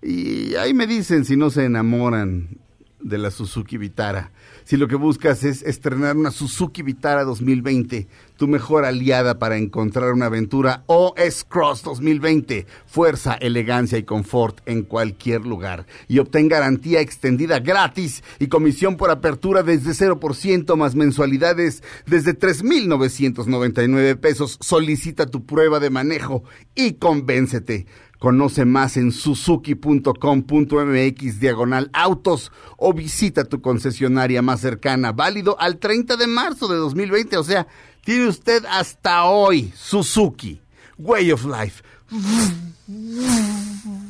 Y 0.01 0.55
ahí 0.55 0.74
me 0.74 0.88
dicen 0.88 1.26
si 1.26 1.36
no 1.36 1.49
se 1.49 1.65
enamoran 1.65 2.65
de 2.99 3.17
la 3.17 3.31
Suzuki 3.31 3.77
Vitara. 3.77 4.31
Si 4.63 4.75
lo 4.75 4.87
que 4.87 4.95
buscas 4.95 5.43
es 5.43 5.63
estrenar 5.63 6.17
una 6.17 6.31
Suzuki 6.31 6.81
Vitara 6.81 7.23
2020, 7.23 8.07
tu 8.37 8.47
mejor 8.47 8.85
aliada 8.85 9.39
para 9.39 9.57
encontrar 9.57 10.11
una 10.13 10.27
aventura 10.27 10.83
o 10.87 11.13
S-Cross 11.17 11.83
2020, 11.83 12.65
fuerza, 12.85 13.33
elegancia 13.35 13.97
y 13.97 14.03
confort 14.03 14.59
en 14.65 14.83
cualquier 14.83 15.45
lugar. 15.45 15.85
Y 16.07 16.19
obtén 16.19 16.47
garantía 16.47 17.01
extendida 17.01 17.59
gratis 17.59 18.23
y 18.39 18.47
comisión 18.47 18.97
por 18.97 19.09
apertura 19.09 19.63
desde 19.63 19.91
0% 19.91 20.75
más 20.75 20.95
mensualidades 20.95 21.83
desde 22.05 22.33
3,999 22.33 24.15
pesos. 24.17 24.57
Solicita 24.61 25.25
tu 25.25 25.45
prueba 25.45 25.79
de 25.79 25.89
manejo 25.89 26.43
y 26.75 26.93
convéncete. 26.93 27.85
Conoce 28.20 28.65
más 28.65 28.97
en 28.97 29.11
suzuki.com.mx 29.11 31.39
diagonal 31.39 31.89
autos 31.93 32.51
o 32.78 32.93
visita 32.93 33.45
tu 33.45 33.61
concesionaria 33.61 34.41
más 34.41 34.61
cercana, 34.61 35.11
válido 35.11 35.59
al 35.59 35.78
30 35.78 36.18
de 36.18 36.26
marzo 36.28 36.68
de 36.68 36.78
2020. 36.78 37.38
O 37.38 37.43
sea, 37.43 37.68
tiene 38.03 38.28
usted 38.28 38.65
hasta 38.65 39.26
hoy 39.26 39.72
Suzuki, 39.76 40.59
Way 40.97 41.32
of 41.32 41.45
Life. 41.45 41.84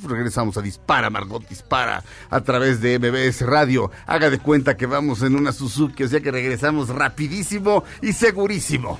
Regresamos 0.07 0.55
a 0.57 0.61
Dispara, 0.61 1.09
Margot 1.09 1.45
Dispara, 1.49 2.03
a 2.29 2.41
través 2.41 2.79
de 2.79 2.99
MBS 2.99 3.41
Radio. 3.41 3.91
Haga 4.05 4.29
de 4.29 4.39
cuenta 4.39 4.77
que 4.77 4.85
vamos 4.85 5.23
en 5.23 5.35
una 5.35 5.51
Suzuki, 5.51 6.03
o 6.03 6.07
sea 6.07 6.21
que 6.21 6.31
regresamos 6.31 6.89
rapidísimo 6.89 7.83
y 8.01 8.13
segurísimo. 8.13 8.99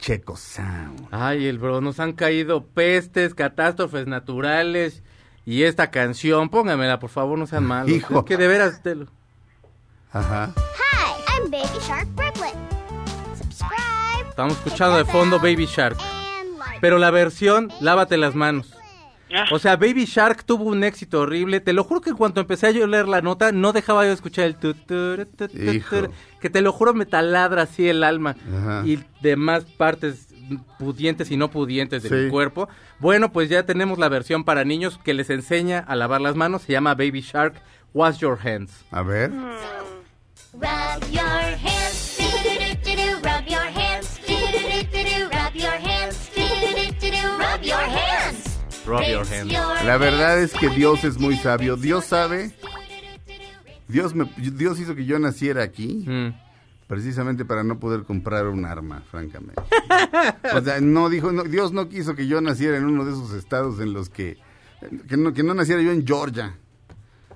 Checo 0.00 0.36
Sound. 0.36 1.08
Ay, 1.10 1.46
el 1.46 1.58
bro, 1.58 1.80
nos 1.80 2.00
han 2.00 2.14
caído 2.14 2.64
pestes, 2.66 3.34
catástrofes 3.34 4.06
naturales 4.06 5.02
y 5.46 5.64
esta 5.64 5.90
canción, 5.90 6.48
póngamela, 6.48 6.98
por 6.98 7.10
favor, 7.10 7.38
no 7.38 7.46
sean 7.46 7.64
malos. 7.64 7.90
Hijo. 7.90 8.18
Es 8.20 8.24
que 8.24 8.36
de 8.36 8.48
veras 8.48 8.82
te. 8.82 8.96
Ajá. 10.12 10.52
Hi, 10.56 11.42
I'm 11.42 11.50
Baby 11.50 11.78
Shark 11.86 12.08
Brooklyn. 12.14 12.54
Subscribe. 13.38 14.28
Estamos 14.28 14.54
escuchando 14.54 14.96
de 14.96 15.04
fondo 15.04 15.38
Baby 15.38 15.66
Shark. 15.66 15.98
Pero 16.80 16.98
la 16.98 17.10
versión 17.10 17.70
Lávate 17.80 18.16
las 18.16 18.34
manos. 18.34 18.74
Ah, 19.32 19.44
O 19.52 19.58
sea, 19.58 19.76
Baby 19.76 20.04
Shark 20.06 20.44
tuvo 20.44 20.64
un 20.64 20.82
éxito 20.84 21.20
horrible. 21.20 21.60
Te 21.60 21.72
lo 21.72 21.84
juro 21.84 22.00
que 22.00 22.12
cuando 22.14 22.40
empecé 22.40 22.66
a 22.68 22.70
yo 22.72 22.86
leer 22.86 23.06
la 23.08 23.20
nota, 23.20 23.52
no 23.52 23.72
dejaba 23.72 24.02
yo 24.02 24.08
de 24.08 24.14
escuchar 24.14 24.46
el 24.46 24.56
tu, 24.56 24.74
tu, 24.74 25.16
tu, 25.36 25.48
tu, 25.48 25.56
Hijo. 25.60 26.02
tu, 26.04 26.10
que 26.40 26.50
te 26.50 26.60
lo 26.62 26.72
juro 26.72 26.94
me 26.94 27.06
taladra 27.06 27.62
así 27.62 27.88
el 27.88 28.02
alma 28.02 28.34
Ajá. 28.52 28.82
y 28.84 28.98
demás 29.20 29.64
partes 29.64 30.26
pudientes 30.80 31.30
y 31.30 31.36
no 31.36 31.48
pudientes 31.50 32.02
de 32.02 32.08
Sí. 32.08 32.14
mi 32.14 32.28
cuerpo. 32.30 32.68
Bueno, 32.98 33.30
pues 33.32 33.48
ya 33.48 33.64
tenemos 33.64 33.98
la 34.00 34.08
versión 34.08 34.42
para 34.42 34.64
niños 34.64 34.98
que 35.04 35.14
les 35.14 35.30
enseña 35.30 35.78
a 35.78 35.94
lavar 35.94 36.20
las 36.20 36.34
manos. 36.34 36.62
Se 36.62 36.72
llama 36.72 36.94
Baby 36.94 37.20
Shark 37.20 37.54
Wash 37.94 38.18
Your 38.18 38.36
Hands. 38.44 38.84
A 38.90 39.02
ver. 39.02 39.30
Rub 40.52 41.10
Rub 48.90 49.02
your 49.02 49.24
your 49.24 49.46
La 49.84 49.96
verdad 49.96 50.40
es 50.40 50.52
que. 50.52 50.68
Dios 50.70 51.04
es 51.04 51.18
muy 51.18 51.36
sabio. 51.36 51.76
Dios 51.76 52.04
sabe. 52.06 52.52
Dios, 53.88 54.14
me, 54.14 54.24
Dios 54.36 54.78
hizo 54.80 54.94
que 54.94 55.04
yo 55.04 55.18
naciera 55.18 55.62
aquí 55.62 56.04
Mm. 56.06 56.28
precisamente 56.86 57.44
para 57.44 57.64
no 57.64 57.78
poder 57.80 58.04
comprar 58.04 58.46
un 58.46 58.64
arma, 58.64 59.02
francamente. 59.10 59.60
O 60.54 60.60
sea, 60.60 60.80
no 60.80 61.08
dijo, 61.08 61.32
no, 61.32 61.42
Dios 61.44 61.72
no 61.72 61.88
quiso 61.88 62.14
que 62.14 62.26
yo 62.26 62.40
naciera 62.40 62.76
en 62.76 62.84
uno 62.84 63.04
de 63.04 63.12
esos 63.12 63.32
estados 63.32 63.80
en 63.80 63.92
los 63.92 64.08
que 64.10 64.38
que 65.08 65.16
no, 65.16 65.32
que 65.34 65.42
no 65.42 65.54
naciera 65.54 65.82
yo 65.82 65.90
en 65.92 66.06
Georgia. 66.06 66.56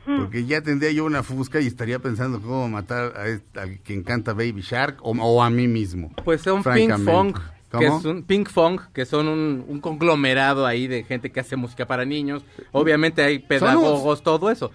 Porque 0.07 0.45
ya 0.45 0.61
tendría 0.61 0.93
yo 0.93 1.05
una 1.07 1.23
fusca 1.23 1.61
y 1.63 1.67
estaría 1.67 1.99
pensando 1.99 2.41
cómo 2.43 2.69
matar 2.69 3.15
a 3.17 3.27
este- 3.27 3.59
al 3.59 3.79
que 3.81 3.95
encanta 3.95 4.33
Baby 4.35 4.61
Shark 4.61 4.99
o, 5.03 5.13
o 5.13 5.43
a 5.43 5.49
mí 5.51 5.67
mismo. 5.67 6.13
Pues 6.25 6.43
son 6.43 6.57
Pink 6.57 6.65
francamente. 6.65 7.41
Que 7.79 7.87
es 7.87 8.05
un 8.05 8.23
Pink 8.23 8.49
Fong, 8.49 8.81
que 8.93 9.05
son 9.05 9.29
un, 9.29 9.65
un 9.69 9.81
conglomerado 9.81 10.67
ahí 10.67 10.87
de 10.87 11.05
gente 11.05 11.31
que 11.33 11.41
hace 11.41 11.57
música 11.57 11.87
para 11.87 12.05
niños. 12.05 12.45
Obviamente 12.73 13.23
hay 13.23 13.39
pedagogos, 13.39 14.23
todo 14.23 14.51
eso. 14.51 14.71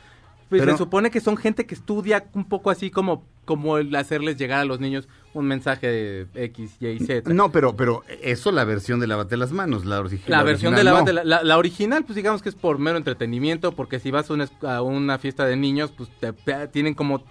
Pues 0.50 0.62
Pero- 0.62 0.72
se 0.72 0.78
supone 0.80 1.12
que 1.12 1.20
son 1.22 1.38
gente 1.38 1.66
que 1.68 1.76
estudia 1.76 2.26
un 2.34 2.44
poco 2.46 2.72
así 2.72 2.90
como, 2.90 3.24
como 3.46 3.78
el 3.78 3.94
hacerles 3.96 4.36
llegar 4.38 4.60
a 4.62 4.66
los 4.66 4.80
niños 4.80 5.08
un 5.36 5.46
mensaje 5.46 5.86
de 5.86 6.28
X, 6.46 6.78
Y, 6.80 6.98
Z. 7.06 7.32
No, 7.32 7.52
pero, 7.52 7.76
pero 7.76 8.02
eso 8.24 8.52
la 8.52 8.64
versión 8.64 9.00
de 9.00 9.06
Lávate 9.06 9.38
las 9.38 9.52
manos, 9.52 9.86
la, 9.86 10.02
origi- 10.02 10.22
La 10.26 10.42
versión 10.42 10.74
de 10.74 10.82
original 10.82 11.06
la, 11.06 11.14
no. 11.14 11.20
de 11.22 11.26
la, 11.30 11.44
la- 11.44 11.58
original, 11.60 12.04
pues 12.04 12.16
digamos 12.16 12.42
que 12.42 12.50
es 12.50 12.56
por 12.56 12.80
mero 12.80 12.98
entretenimiento, 12.98 13.74
porque 13.74 14.00
si 14.00 14.10
vas 14.10 14.32
a 14.32 14.34
una, 14.34 14.50
a 14.64 14.82
una 14.82 15.20
fiesta 15.20 15.46
de 15.46 15.56
niños, 15.56 15.92
pues 15.96 16.10
te, 16.20 16.34
te- 16.34 16.68
tienen 16.70 16.96
como 16.96 17.24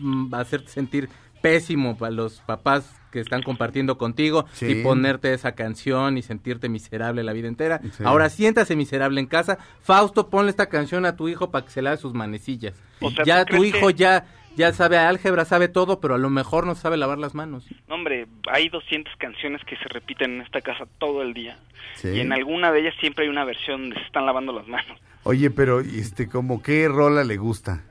mm, 0.00 0.34
hacerte 0.34 0.68
sentir 0.68 1.08
pésimo 1.40 1.96
para 1.96 2.10
los 2.10 2.40
papás 2.40 2.90
que 3.14 3.20
están 3.20 3.42
compartiendo 3.42 3.96
contigo 3.96 4.44
Sí. 4.52 4.66
y 4.66 4.82
ponerte 4.82 5.32
esa 5.32 5.52
canción 5.52 6.18
y 6.18 6.22
sentirte 6.22 6.68
miserable 6.68 7.22
la 7.24 7.32
vida 7.32 7.48
entera. 7.48 7.80
Sí. 7.92 8.02
Ahora 8.04 8.28
siéntase 8.28 8.76
miserable 8.76 9.20
en 9.20 9.26
casa. 9.26 9.56
Fausto, 9.80 10.28
ponle 10.28 10.50
esta 10.50 10.66
canción 10.68 11.06
a 11.06 11.16
tu 11.16 11.28
hijo 11.28 11.50
para 11.50 11.64
que 11.64 11.70
se 11.70 11.80
lave 11.80 11.96
sus 11.96 12.12
manecillas. 12.12 12.74
O 13.00 13.10
sea, 13.10 13.24
ya 13.24 13.44
¿tú 13.44 13.56
tu 13.56 13.64
hijo 13.64 13.86
que- 13.88 13.94
ya 13.94 14.26
ya 14.56 14.72
sabe 14.72 14.98
álgebra, 14.98 15.44
sabe 15.44 15.66
todo, 15.66 15.98
pero 16.00 16.14
a 16.14 16.18
lo 16.18 16.30
mejor 16.30 16.64
no 16.64 16.76
sabe 16.76 16.96
lavar 16.96 17.18
las 17.18 17.34
manos. 17.34 17.66
no, 17.88 17.94
hombre, 17.96 18.26
hay 18.52 18.68
200 18.68 19.12
canciones 19.16 19.60
que 19.64 19.76
se 19.76 19.84
repiten 19.88 20.34
en 20.36 20.40
esta 20.42 20.60
casa 20.60 20.84
todo 20.98 21.22
el 21.22 21.34
día. 21.34 21.56
Sí. 21.96 22.08
Y 22.10 22.20
en 22.20 22.32
alguna 22.32 22.70
de 22.70 22.80
ellas 22.80 22.94
siempre 23.00 23.24
hay 23.24 23.30
una 23.30 23.44
versión 23.44 23.80
donde 23.82 23.96
se 23.96 24.06
están 24.06 24.26
lavando 24.26 24.52
las 24.52 24.66
manos. 24.68 24.96
Oye, 25.24 25.50
pero 25.50 25.80
este, 25.80 26.28
como 26.28 26.62
qué 26.62 26.86
rola 26.88 27.24
le 27.24 27.36
gusta 27.36 27.82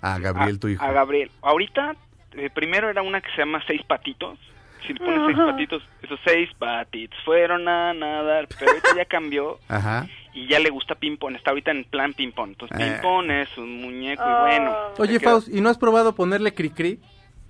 a 0.00 0.18
Gabriel, 0.20 0.56
a, 0.56 0.60
tu 0.60 0.68
hijo. 0.68 0.84
a 0.84 0.92
Gabriel. 0.92 1.30
Ahorita, 1.42 1.96
eh, 2.38 2.50
primero 2.50 2.88
era 2.88 3.02
una 3.02 3.20
que 3.20 3.30
se 3.30 3.38
llama 3.38 3.62
Seis 3.66 3.82
Patitos. 3.84 4.38
Si 4.86 4.92
le 4.94 5.00
pones 5.00 5.20
seis 5.26 5.36
patitos, 5.38 5.82
esos 6.02 6.20
seis 6.24 6.48
patitos 6.56 7.18
fueron 7.24 7.68
a 7.68 7.92
nadar. 7.92 8.46
Pero 8.58 8.70
ahorita 8.70 8.88
ya 8.96 9.04
cambió 9.06 9.58
Ajá. 9.68 10.06
y 10.32 10.46
ya 10.46 10.60
le 10.60 10.70
gusta 10.70 10.94
ping-pong. 10.94 11.34
Está 11.34 11.50
ahorita 11.50 11.72
en 11.72 11.84
plan 11.84 12.14
ping-pong. 12.14 12.50
Entonces, 12.50 12.78
Eh. 12.80 12.92
ping-pong 12.92 13.30
es 13.30 13.58
un 13.58 13.80
muñeco 13.82 14.22
y 14.22 14.40
bueno. 14.48 14.74
se 14.96 15.02
Oye, 15.02 15.20
Faust, 15.20 15.48
¿y 15.52 15.60
no 15.60 15.68
has 15.68 15.76
probado 15.78 16.14
ponerle 16.14 16.54
cri-cri? 16.54 17.00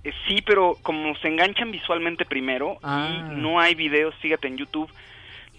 Eh, 0.03 0.11
sí, 0.27 0.41
pero 0.45 0.75
como 0.81 1.15
se 1.17 1.27
enganchan 1.27 1.71
visualmente 1.71 2.25
primero 2.25 2.77
Ah. 2.83 3.07
y 3.31 3.35
no 3.35 3.59
hay 3.59 3.75
videos, 3.75 4.15
fíjate 4.15 4.47
en 4.47 4.57
YouTube, 4.57 4.91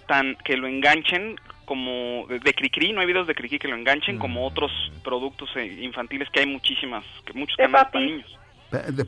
tan 0.09 0.35
que 0.45 0.57
lo 0.57 0.67
enganchen 0.67 1.37
como 1.67 2.27
de, 2.27 2.53
Cricri, 2.53 2.93
no 2.93 3.01
hay 3.01 3.07
videos 3.07 3.29
de 3.29 3.35
Cricri 3.37 3.61
que 3.61 3.69
lo 3.69 3.77
enganchen 3.77 4.17
Mm. 4.17 4.19
como 4.19 4.45
otros 4.45 4.73
productos 5.05 5.49
eh, 5.55 5.67
infantiles 5.83 6.29
que 6.31 6.41
hay 6.41 6.47
muchísimas, 6.47 7.05
que 7.25 7.33
muchos 7.33 7.57
canales 7.57 7.89
para 7.93 8.05
niños. 8.05 8.39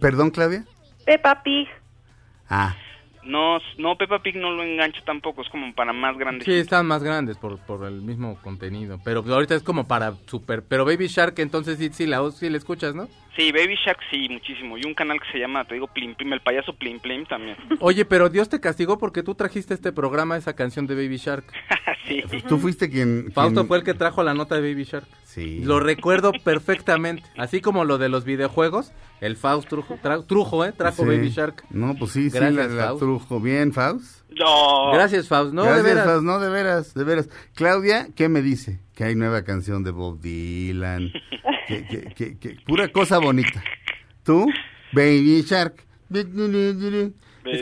Perdón, 0.00 0.30
Claudia. 0.30 0.64
Peppa 1.04 1.42
Pig. 1.42 1.68
Ah, 2.48 2.74
No, 3.24 3.58
no 3.78 3.96
Peppa 3.96 4.20
Pig 4.20 4.36
no 4.36 4.50
lo 4.50 4.62
engancha 4.62 5.00
tampoco, 5.04 5.42
es 5.42 5.48
como 5.48 5.72
para 5.74 5.92
más 5.92 6.16
grandes. 6.18 6.44
Sí, 6.44 6.52
están 6.54 6.86
más 6.86 7.02
grandes 7.02 7.36
por, 7.38 7.58
por 7.60 7.86
el 7.86 8.02
mismo 8.02 8.36
contenido. 8.42 8.98
Pero 9.04 9.22
ahorita 9.26 9.54
es 9.54 9.62
como 9.62 9.86
para 9.86 10.14
super. 10.26 10.64
Pero 10.64 10.84
Baby 10.84 11.06
Shark, 11.06 11.38
entonces 11.38 11.78
sí, 11.78 11.90
sí, 11.92 12.06
la, 12.06 12.28
sí 12.32 12.50
la 12.50 12.58
escuchas, 12.58 12.94
¿no? 12.94 13.08
Sí, 13.36 13.50
Baby 13.50 13.76
Shark 13.84 13.98
sí, 14.10 14.28
muchísimo. 14.28 14.76
Y 14.76 14.84
un 14.84 14.92
canal 14.94 15.18
que 15.18 15.32
se 15.32 15.38
llama, 15.38 15.64
te 15.64 15.74
digo, 15.74 15.86
Plim 15.86 16.14
Plim, 16.14 16.34
el 16.34 16.40
payaso 16.42 16.74
Plim 16.74 17.00
Plim 17.00 17.24
también. 17.24 17.56
Oye, 17.80 18.04
pero 18.04 18.28
Dios 18.28 18.48
te 18.50 18.60
castigó 18.60 18.98
porque 18.98 19.22
tú 19.22 19.34
trajiste 19.34 19.72
este 19.72 19.90
programa 19.90 20.36
esa 20.36 20.54
canción 20.54 20.86
de 20.86 20.94
Baby 20.94 21.16
Shark. 21.16 21.44
sí. 22.06 22.22
tú 22.46 22.58
fuiste 22.58 22.90
quien... 22.90 23.32
Fausto 23.32 23.60
quien- 23.60 23.68
fue 23.68 23.78
el 23.78 23.84
que 23.84 23.94
trajo 23.94 24.22
la 24.22 24.34
nota 24.34 24.56
de 24.56 24.60
Baby 24.60 24.84
Shark. 24.84 25.06
Sí. 25.24 25.60
Lo 25.64 25.80
recuerdo 25.80 26.32
perfectamente. 26.44 27.22
Así 27.38 27.60
como 27.62 27.84
lo 27.86 27.96
de 27.96 28.10
los 28.10 28.24
videojuegos, 28.26 28.92
el 29.22 29.36
Faust 29.36 29.66
trujo, 29.68 29.96
tra- 30.02 30.26
trujo 30.26 30.64
¿eh? 30.66 30.72
Trajo 30.72 31.02
Sí. 31.04 31.08
Baby 31.08 31.30
Shark. 31.30 31.64
No, 31.70 31.94
pues 31.94 32.12
sí, 32.12 32.28
sí, 32.28 32.36
Gracias, 32.36 32.70
la, 32.70 32.74
la 32.74 32.84
Faust. 32.88 33.00
trujo. 33.00 33.40
Bien, 33.40 33.72
Faust. 33.72 34.28
No. 34.38 34.92
Gracias, 34.92 35.28
Faust. 35.28 35.54
No, 35.54 35.62
Gracias, 35.62 35.84
de 35.84 35.90
veras. 35.90 36.04
Faust. 36.06 36.24
No, 36.24 36.38
de 36.38 36.48
veras, 36.50 36.94
de 36.94 37.04
veras. 37.04 37.28
Claudia, 37.54 38.08
¿qué 38.14 38.28
me 38.28 38.42
dice? 38.42 38.80
Que 38.94 39.04
hay 39.04 39.14
nueva 39.14 39.42
canción 39.42 39.82
de 39.84 39.90
Bob 39.90 40.20
Dylan. 40.20 41.10
que, 41.68 42.14
que, 42.14 42.38
que, 42.38 42.56
pura 42.66 42.88
cosa 42.88 43.18
bonita. 43.18 43.62
¿Tú? 44.22 44.46
Baby 44.92 45.42
Shark. 45.42 45.84
Qué 46.12 46.22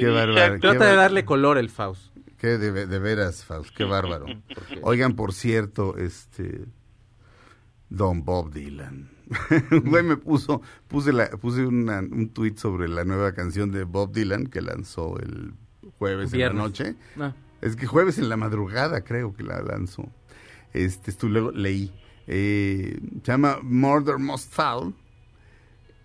bárbaro. 0.09 0.34
Shark. 0.34 0.55
qué 0.55 0.61
Trata 0.61 0.86
de 0.90 0.96
darle 0.96 1.24
color 1.24 1.59
el 1.59 1.70
Faust. 1.70 2.11
Qué 2.38 2.59
de, 2.59 2.86
de 2.86 2.98
veras, 2.98 3.44
Faust, 3.44 3.74
qué 3.76 3.84
bárbaro. 3.84 4.26
Oigan, 4.82 5.14
por 5.14 5.32
cierto, 5.34 5.96
este 5.96 6.64
Don 7.88 8.24
Bob 8.24 8.53
Dylan. 8.53 9.11
Güey 9.84 10.03
me 10.03 10.16
puso 10.16 10.61
puse 10.88 11.12
la 11.12 11.30
puse 11.30 11.64
una- 11.64 12.01
un 12.01 12.30
tweet 12.30 12.57
sobre 12.57 12.88
la 12.88 13.05
nueva 13.05 13.32
canción 13.32 13.70
de 13.70 13.84
Bob 13.84 14.12
Dylan 14.12 14.46
que 14.46 14.61
lanzó 14.61 15.18
el 15.20 15.53
jueves 15.98 16.32
Viernes. 16.32 16.51
en 16.53 16.57
la 16.57 16.62
noche. 16.64 16.94
Ah. 17.18 17.32
Es 17.61 17.76
que 17.76 17.86
jueves 17.86 18.18
en 18.18 18.28
la 18.28 18.36
madrugada 18.36 19.03
creo 19.03 19.32
que 19.34 19.42
la 19.44 19.61
lanzó. 19.62 20.09
Este, 20.72 21.11
esto 21.11 21.28
luego 21.28 21.53
leí. 21.53 21.92
Eh, 22.33 23.01
se 23.24 23.33
llama 23.33 23.59
Murder 23.62 24.18
Most 24.18 24.53
Foul 24.53 24.95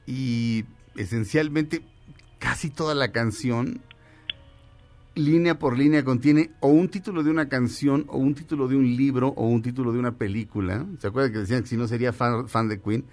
y 0.08 0.66
esencialmente 0.96 1.84
casi 2.40 2.72
toda 2.72 2.96
la 2.96 3.12
canción 3.12 3.80
línea 5.14 5.58
por 5.60 5.78
línea 5.78 6.04
contiene 6.04 6.50
o 6.60 6.68
un 6.68 6.90
título 6.90 7.24
de 7.24 7.30
una 7.30 7.48
canción 7.48 8.06
o 8.10 8.18
un 8.18 8.34
título 8.36 8.68
de 8.68 8.76
un 8.76 8.98
libro 8.98 9.30
o 9.38 9.48
un 9.48 9.62
título 9.62 9.94
de 9.94 10.00
una 10.00 10.12
película. 10.18 10.86
¿Se 11.00 11.08
acuerdan 11.08 11.32
que 11.32 11.40
decían 11.40 11.62
que 11.62 11.70
si 11.70 11.78
no 11.78 11.88
sería 11.88 12.12
fan, 12.12 12.50
fan 12.50 12.68
de 12.68 12.82
Queen? 12.82 13.06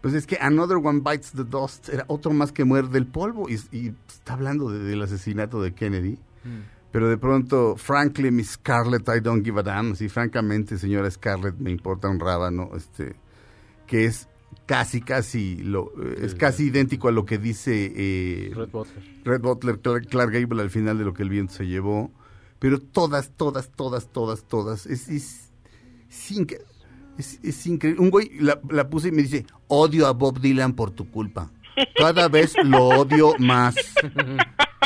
Pues 0.00 0.14
es 0.14 0.26
que 0.26 0.36
Another 0.40 0.76
One 0.76 1.00
Bites 1.00 1.32
the 1.32 1.44
Dust 1.44 1.88
era 1.88 2.04
otro 2.06 2.32
más 2.32 2.52
que 2.52 2.64
muerde 2.64 2.98
el 2.98 3.06
polvo 3.06 3.48
y, 3.48 3.54
y 3.72 3.92
está 4.08 4.34
hablando 4.34 4.70
de- 4.70 4.78
del 4.80 5.02
asesinato 5.02 5.60
de 5.62 5.72
Kennedy. 5.72 6.18
Pero 6.98 7.08
de 7.10 7.16
pronto, 7.16 7.76
frankly, 7.76 8.32
Miss 8.32 8.54
Scarlett, 8.54 9.08
I 9.08 9.20
don't 9.20 9.44
give 9.44 9.56
a 9.60 9.62
damn. 9.62 9.94
Sí, 9.94 10.08
francamente, 10.08 10.76
señora 10.78 11.08
Scarlett, 11.08 11.54
me 11.60 11.70
importa 11.70 12.08
un 12.08 12.18
rábano. 12.18 12.70
Este, 12.74 13.14
que 13.86 14.04
es 14.06 14.28
casi, 14.66 15.00
casi, 15.00 15.58
lo, 15.58 15.92
eh, 16.02 16.16
es 16.22 16.34
casi 16.34 16.64
idéntico 16.64 17.06
a 17.06 17.12
lo 17.12 17.24
que 17.24 17.38
dice 17.38 17.92
eh, 17.94 18.50
Red 18.52 18.70
Butler. 18.70 19.04
Red 19.24 19.40
Butler, 19.42 19.78
Clark, 19.78 20.06
Clark 20.08 20.32
Gable 20.32 20.60
al 20.60 20.70
final 20.70 20.98
de 20.98 21.04
lo 21.04 21.14
que 21.14 21.22
el 21.22 21.28
viento 21.28 21.52
se 21.54 21.68
llevó. 21.68 22.10
Pero 22.58 22.80
todas, 22.80 23.30
todas, 23.36 23.70
todas, 23.70 24.08
todas, 24.12 24.42
todas. 24.48 24.86
Es, 24.86 25.08
es, 25.08 25.52
es 26.10 26.32
inque- 26.32 26.64
es- 27.16 27.38
es 27.44 27.64
increíble. 27.68 28.02
Un 28.02 28.10
güey 28.10 28.30
la, 28.40 28.60
la 28.70 28.90
puse 28.90 29.10
y 29.10 29.12
me 29.12 29.22
dice, 29.22 29.46
odio 29.68 30.08
a 30.08 30.12
Bob 30.14 30.40
Dylan 30.40 30.72
por 30.74 30.90
tu 30.90 31.08
culpa. 31.12 31.52
Cada 31.96 32.28
vez 32.28 32.54
lo 32.64 32.84
odio 32.88 33.32
más. 33.38 33.74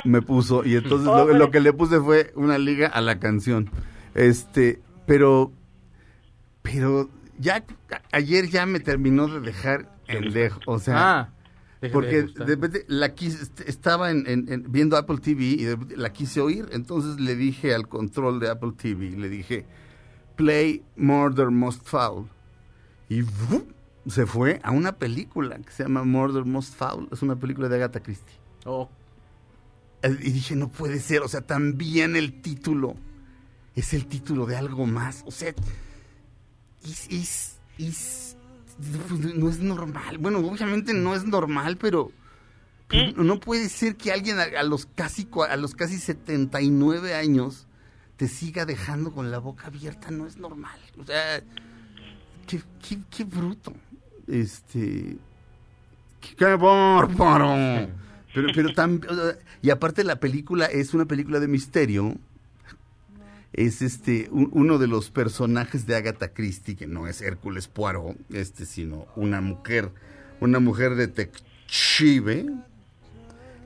Me 0.05 0.20
puso. 0.22 0.64
Y 0.64 0.76
entonces 0.76 1.07
lo, 1.07 1.32
lo 1.34 1.51
que 1.51 1.61
le 1.61 1.72
puse 1.72 2.01
fue 2.01 2.32
una 2.34 2.59
liga 2.59 2.88
a 2.88 3.01
la 3.01 3.18
canción. 3.18 3.70
Este, 4.14 4.80
pero, 5.07 5.53
pero 6.62 7.09
ya 7.38 7.64
ayer 8.12 8.49
ya 8.49 8.66
me 8.66 8.80
terminó 8.80 9.28
de 9.28 9.40
dejar 9.40 9.88
en 10.09 10.32
dejo. 10.32 10.61
O 10.66 10.78
sea, 10.78 11.20
Ah, 11.20 11.28
porque 11.93 12.22
de 12.22 12.45
repente 12.47 12.84
la 12.88 13.12
quise, 13.14 13.43
est- 13.43 13.61
estaba 13.68 14.11
en, 14.11 14.24
en- 14.28 14.53
en- 14.53 14.70
viendo 14.70 14.97
Apple 14.97 15.18
TV 15.18 15.43
y 15.45 15.64
de 15.64 15.70
repente 15.72 15.97
la 15.97 16.12
quise 16.12 16.40
oír, 16.40 16.66
entonces 16.72 17.18
le 17.20 17.34
dije 17.34 17.74
al 17.74 17.88
control 17.88 18.38
de 18.38 18.51
Apple 18.51 18.72
TV, 18.76 19.11
le 19.16 19.28
dije, 19.28 19.66
play 20.36 20.82
Murder 20.97 21.51
Most 21.51 21.84
Foul. 21.86 22.28
Y 23.09 23.22
¡vum! 23.22 23.62
Se 24.07 24.26
fue 24.26 24.61
a 24.62 24.70
una 24.72 24.92
película 24.92 25.57
que 25.59 25.70
se 25.72 25.82
llama 25.84 26.03
Murder 26.05 26.44
Most 26.44 26.74
Foul, 26.74 27.09
es 27.12 27.22
una 27.22 27.36
película 27.36 27.68
de 27.68 27.76
Agatha 27.76 28.00
Christie. 28.00 28.36
Oh, 28.64 28.88
eh, 30.03 30.16
y 30.20 30.30
dije, 30.32 30.57
no 30.57 30.68
puede 30.68 30.98
ser, 31.00 31.22
o 31.22 31.28
sea, 31.28 31.42
también 31.42 32.16
el 32.16 32.40
título 32.42 32.96
es 33.76 33.94
el 33.94 34.07
título 34.07 34.46
de 34.46 34.57
algo 34.57 34.86
más, 34.86 35.22
o 35.26 35.30
sea, 35.30 35.55
es, 36.84 37.07
es, 37.11 37.57
es- 37.78 38.36
no 39.36 39.48
es 39.48 39.61
normal, 39.61 40.18
bueno, 40.18 40.38
obviamente 40.40 40.92
no 40.94 41.14
es 41.14 41.24
normal, 41.24 41.76
pero, 41.76 42.11
pero 42.88 43.22
no 43.22 43.38
puede 43.38 43.68
ser 43.68 43.96
que 43.96 44.11
alguien 44.12 44.38
a, 44.40 44.44
a 44.59 44.62
los 44.64 44.86
casi, 44.86 45.28
a 45.48 45.57
los 45.57 45.74
casi 45.74 45.98
79 45.98 47.14
años 47.14 47.66
te 48.16 48.26
siga 48.28 48.64
dejando 48.66 49.12
con 49.12 49.30
la 49.30 49.38
boca 49.38 49.68
abierta, 49.68 50.11
no 50.11 50.26
es 50.26 50.36
normal, 50.38 50.78
o 50.98 51.05
sea, 51.05 51.40
qué, 52.46 52.61
qué, 52.86 52.98
qué 53.11 53.24
bruto, 53.24 53.72
este... 54.41 55.16
¡Qué 56.37 56.45
bárbaro! 56.57 57.89
Pero, 58.35 58.49
pero 58.55 58.68
tam- 58.74 59.05
o 59.09 59.14
sea, 59.14 59.39
y 59.61 59.70
aparte 59.70 60.05
la 60.05 60.16
película 60.16 60.66
es 60.66 60.95
una 60.95 61.05
película 61.05 61.41
de 61.41 61.49
misterio. 61.49 62.14
Es 63.53 63.83
este 63.83 64.28
un- 64.30 64.49
uno 64.53 64.78
de 64.78 64.87
los 64.87 65.11
personajes 65.11 65.87
de 65.87 65.97
Agatha 65.97 66.33
Christie, 66.33 66.76
que 66.76 66.87
no 66.87 67.07
es 67.07 67.20
Hércules 67.20 67.68
Poirot, 67.68 68.16
este, 68.33 68.64
sino 68.66 69.07
una 69.16 69.41
mujer, 69.41 69.91
una 70.41 70.59
mujer 70.61 70.95
detective. 70.95 72.47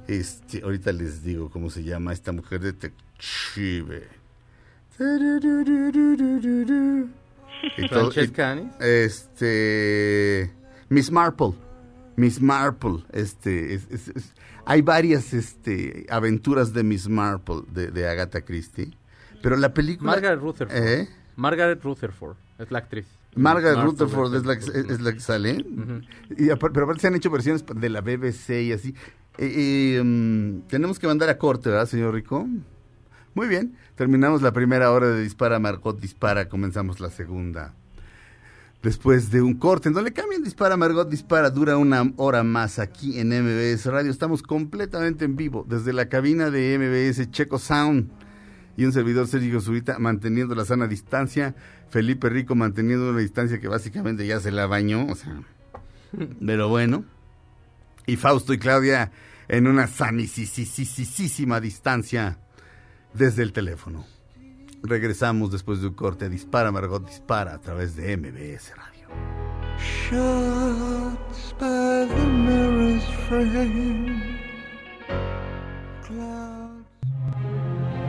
Este, 0.09 0.63
ahorita 0.63 0.93
les 0.93 1.23
digo 1.23 1.51
cómo 1.51 1.71
se 1.71 1.85
llama 1.85 2.13
esta 2.13 2.33
mujer 2.33 2.61
detective. 2.61 4.09
Francesca 7.89 8.53
Annis. 8.53 8.73
este 8.81 10.51
Miss 10.89 11.11
Marple. 11.11 11.53
Miss 12.17 12.41
Marple 12.41 13.05
este 13.13 13.75
es- 13.75 13.87
es- 13.91 14.09
es- 14.09 14.33
hay 14.65 14.81
varias 14.83 15.35
este 15.35 16.07
aventuras 16.11 16.73
de 16.73 16.83
Miss 16.83 17.09
Marple 17.09 17.63
de, 17.73 17.91
de 17.91 18.09
Agatha 18.09 18.41
Christie 18.43 18.97
pero 19.43 19.57
la 19.57 19.75
película 19.75 20.13
Margaret 20.13 20.41
Rutherford. 20.41 20.77
¿Eh? 20.77 21.09
Margaret 21.37 21.83
Rutherford 21.85 22.37
es 22.59 22.71
la 22.71 22.79
actriz. 22.79 23.07
Margaret 23.35 23.79
Rutherford 23.85 24.35
es 24.35 24.47
la, 24.47 24.57
que, 24.59 24.65
es, 24.65 24.71
es 24.75 25.01
la 25.03 25.13
que 25.13 25.21
sale. 25.21 25.63
Y 26.31 26.47
pero 26.47 26.85
aparte 26.85 27.01
se 27.03 27.07
han 27.09 27.15
hecho 27.17 27.31
versiones 27.31 27.63
de 27.67 27.89
la 27.91 28.01
BBC 28.01 28.63
y 28.63 28.73
así. 28.73 28.95
Eh, 29.37 29.97
eh, 29.99 30.03
mm, 30.03 30.61
tenemos 30.69 30.99
que 30.99 31.07
mandar 31.07 31.29
a 31.29 31.37
corte 31.37 31.69
verdad 31.69 31.85
señor 31.85 32.15
Rico 32.15 32.49
muy 33.35 33.47
bien 33.49 33.77
terminamos 33.95 34.41
la 34.41 34.53
primera 34.53 34.91
hora 34.91 35.09
de 35.09 35.21
dispara 35.23 35.59
Margot 35.59 36.01
dispara 36.01 36.49
comenzamos 36.49 37.01
la 37.01 37.11
segunda 37.11 37.75
después 38.87 39.33
de 39.33 39.43
un 39.43 39.55
corte. 39.55 39.91
No 39.91 40.01
le 40.01 40.13
cambien 40.13 40.45
Dispara, 40.45 40.77
Margot 40.77 41.09
Dispara. 41.11 41.51
Dura 41.51 41.77
una 41.77 42.13
hora 42.17 42.45
más 42.45 42.79
aquí 42.79 43.19
en 43.19 43.31
MBS 43.31 43.87
Radio. 43.87 44.13
Estamos 44.13 44.45
completamente 44.45 45.25
en 45.25 45.35
vivo 45.35 45.67
desde 45.69 45.93
la 45.93 46.09
cabina 46.09 46.51
de 46.51 46.79
MBS 46.79 47.29
Checo 47.33 47.59
Sound. 47.59 48.13
Y 48.77 48.85
un 48.85 48.93
servidor 48.93 49.27
Sergio 49.27 49.61
Zurita 49.61 49.99
manteniendo 49.99 50.55
la 50.55 50.65
sana 50.65 50.87
distancia. 50.87 51.57
Felipe 51.89 52.29
Rico 52.29 52.55
manteniendo 52.55 53.11
una 53.11 53.19
distancia 53.19 53.59
que 53.59 53.67
básicamente 53.67 54.25
ya 54.25 54.39
se 54.39 54.53
la 54.53 54.69
bañó. 54.69 55.07
O 55.09 55.17
sea, 55.17 55.43
pero 56.47 56.69
bueno. 56.69 57.05
Y 58.07 58.15
Fausto 58.15 58.55
y 58.55 58.59
Claudia 58.59 59.11
en 59.49 59.67
una 59.67 59.89
sanisísima 59.89 61.61
distancia 61.61 62.39
desde 63.15 63.43
el 63.43 63.53
teléfono. 63.53 64.07
Regresamos 64.83 65.51
después 65.51 65.81
de 65.81 65.89
un 65.89 65.95
corte. 65.95 66.29
Dispara, 66.29 66.71
Margot, 66.71 67.05
dispara 67.05 67.55
a 67.55 67.61
través 67.61 67.97
de 67.97 68.17
MBS 68.17 68.73
Radio. 68.77 69.09
Shots 69.79 71.55
by 71.59 72.07
the 72.09 72.27
mirror's 72.27 73.05
frame. 73.29 74.23
Clouds. 76.07 76.87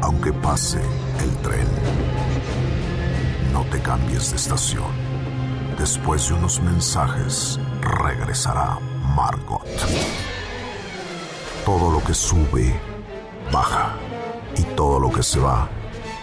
Aunque 0.02 0.32
pase 0.34 0.80
el 1.22 1.38
tren, 1.38 1.68
no 3.52 3.64
te 3.66 3.82
cambies 3.82 4.32
de 4.32 4.38
estación. 4.38 4.92
Después 5.78 6.30
de 6.30 6.36
unos 6.36 6.62
mensajes, 6.62 7.60
regresará 7.82 8.80
Margot. 9.16 9.66
Todo 11.66 11.92
lo 11.92 12.04
que 12.04 12.14
sube, 12.14 12.80
baja. 13.52 13.94
Y 14.56 14.64
todo 14.76 15.00
lo 15.00 15.12
que 15.12 15.22
se 15.22 15.40
va, 15.40 15.70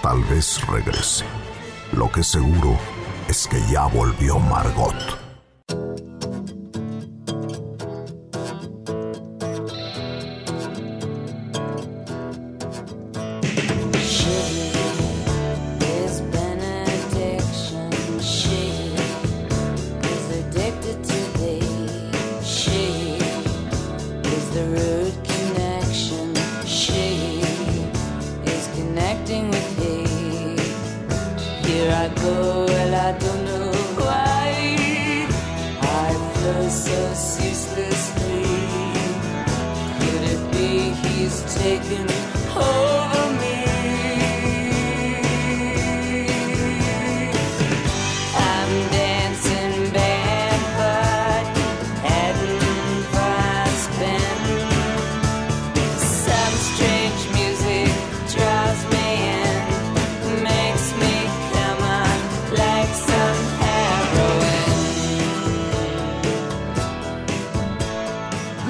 tal 0.05 0.23
vez 0.25 0.61
regrese. 0.67 1.25
Lo 1.93 2.13
que 2.13 2.23
seguro 2.23 2.79
es 3.27 3.49
que 3.49 3.59
ya 3.73 3.87
volvió 3.87 4.39
Margot. 4.39 5.24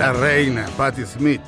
La 0.05 0.13
reina, 0.13 0.67
Patti 0.77 1.07
Smith, 1.07 1.41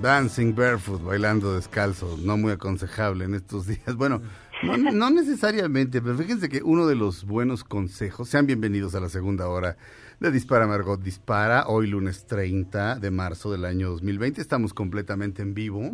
dancing 0.00 0.54
barefoot, 0.54 1.02
bailando 1.02 1.56
descalzo, 1.56 2.16
no 2.22 2.36
muy 2.36 2.52
aconsejable 2.52 3.24
en 3.24 3.34
estos 3.34 3.66
días. 3.66 3.96
Bueno, 3.96 4.22
no, 4.62 5.10
necesariamente, 5.10 6.00
pero 6.00 6.16
fíjense 6.16 6.48
que 6.48 6.62
uno 6.62 6.86
de 6.86 6.94
los 6.94 7.24
buenos 7.24 7.64
consejos, 7.64 8.28
sean 8.28 8.46
bienvenidos 8.46 8.94
a 8.94 9.00
la 9.00 9.08
segunda 9.08 9.48
hora 9.48 9.76
de 10.20 10.30
Dispara 10.30 10.68
Margot 10.68 11.02
Dispara, 11.02 11.66
hoy 11.66 11.88
lunes 11.88 12.24
30 12.26 13.00
de 13.00 13.10
marzo 13.10 13.50
del 13.50 13.64
año 13.64 13.90
2020, 13.90 14.42
estamos 14.42 14.72
completamente 14.72 15.42
en 15.42 15.54
vivo. 15.54 15.90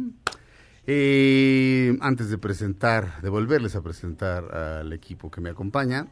Antes 2.03 2.29
de 2.29 2.37
presentar, 2.37 3.23
de 3.23 3.31
volverles 3.31 3.77
a 3.77 3.83
presentar 3.83 4.55
al 4.55 4.93
equipo 4.93 5.31
que 5.31 5.41
me 5.41 5.49
acompaña, 5.49 6.09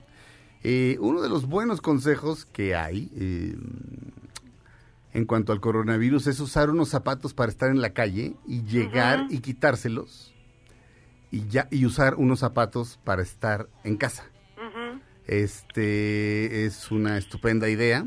eh, 0.64 0.96
uno 1.00 1.20
de 1.20 1.28
los 1.28 1.44
buenos 1.44 1.82
consejos 1.82 2.46
que 2.46 2.74
hay 2.74 3.10
eh, 3.14 3.56
en 5.14 5.24
cuanto 5.26 5.52
al 5.52 5.60
coronavirus 5.60 6.26
es 6.26 6.40
usar 6.40 6.70
unos 6.70 6.88
zapatos 6.88 7.34
para 7.34 7.50
estar 7.50 7.70
en 7.70 7.80
la 7.80 7.90
calle 7.90 8.34
y 8.46 8.62
llegar 8.62 9.26
y 9.30 9.40
quitárselos 9.40 10.34
y 11.30 11.48
ya 11.48 11.66
y 11.70 11.86
usar 11.86 12.14
unos 12.14 12.40
zapatos 12.40 12.98
para 13.04 13.22
estar 13.22 13.66
en 13.84 13.96
casa. 13.96 14.24
Este 15.26 16.66
es 16.66 16.90
una 16.90 17.16
estupenda 17.16 17.68
idea. 17.68 18.04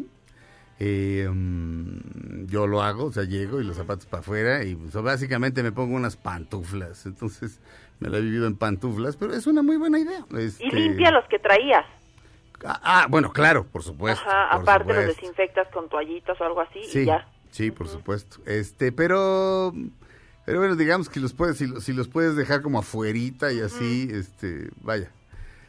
Eh, 0.77 1.29
mm, 1.31 2.47
yo 2.47 2.67
lo 2.67 2.81
hago, 2.81 3.05
o 3.05 3.11
sea, 3.11 3.23
llego 3.23 3.61
y 3.61 3.63
los 3.63 3.77
zapatos 3.77 4.05
para 4.05 4.19
afuera 4.19 4.63
y 4.65 4.75
pues, 4.75 4.93
básicamente 4.93 5.63
me 5.63 5.71
pongo 5.71 5.95
unas 5.95 6.17
pantuflas. 6.17 7.05
Entonces 7.05 7.61
me 7.99 8.09
la 8.09 8.17
he 8.17 8.21
vivido 8.21 8.45
en 8.47 8.57
pantuflas, 8.57 9.15
pero 9.15 9.33
es 9.33 9.47
una 9.47 9.63
muy 9.63 9.77
buena 9.77 9.97
idea. 9.99 10.25
Y 10.31 10.37
Este, 10.37 10.75
limpia 10.75 11.11
los 11.11 11.25
que 11.29 11.39
traías. 11.39 11.85
Ah, 12.63 12.79
ah, 12.83 13.07
bueno, 13.09 13.31
claro, 13.33 13.65
por 13.65 13.83
supuesto. 13.83 14.23
Ajá, 14.27 14.51
por 14.53 14.61
aparte 14.61 14.93
los 14.93 14.95
supuesto. 15.03 15.21
desinfectas 15.21 15.67
con 15.73 15.89
toallitas 15.89 16.39
o 16.39 16.43
algo 16.45 16.61
así 16.61 16.81
Sí, 16.83 16.99
y 17.01 17.05
ya. 17.05 17.27
sí, 17.51 17.71
por 17.71 17.87
supuesto. 17.87 18.37
Este, 18.45 18.91
pero, 18.91 19.73
pero 20.45 20.59
bueno, 20.59 20.75
digamos 20.75 21.09
que 21.09 21.19
los 21.19 21.33
puedes, 21.33 21.57
si, 21.57 21.67
los- 21.67 21.83
si 21.83 21.93
los 21.93 22.07
puedes 22.07 22.35
dejar 22.35 22.61
como 22.61 22.79
afuerita 22.79 23.51
y 23.51 23.59
así, 23.61 24.07
este, 24.11 24.69
vaya. 24.81 25.11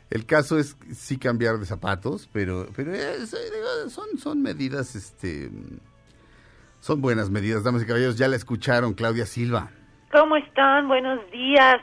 El 0.09 0.25
caso 0.25 0.59
es 0.59 0.77
sí 0.95 1.19
cambiar 1.19 1.59
de 1.59 1.67
zapatos, 1.67 2.29
pero, 2.33 2.69
pero 2.77 2.95
es, 2.95 3.33
eh, 3.35 3.91
son, 3.91 4.07
son 4.19 4.41
medidas, 4.41 4.95
este, 4.95 5.51
son 6.81 7.01
buenas 7.01 7.29
medidas, 7.31 7.65
damas 7.65 7.83
y 7.83 7.87
caballeros. 7.87 8.17
Ya 8.17 8.29
la 8.29 8.37
escucharon, 8.37 8.95
Claudia 8.95 9.27
Silva. 9.27 9.71
¿Cómo 10.13 10.37
están? 10.37 10.87
Buenos 10.87 11.29
días. 11.33 11.79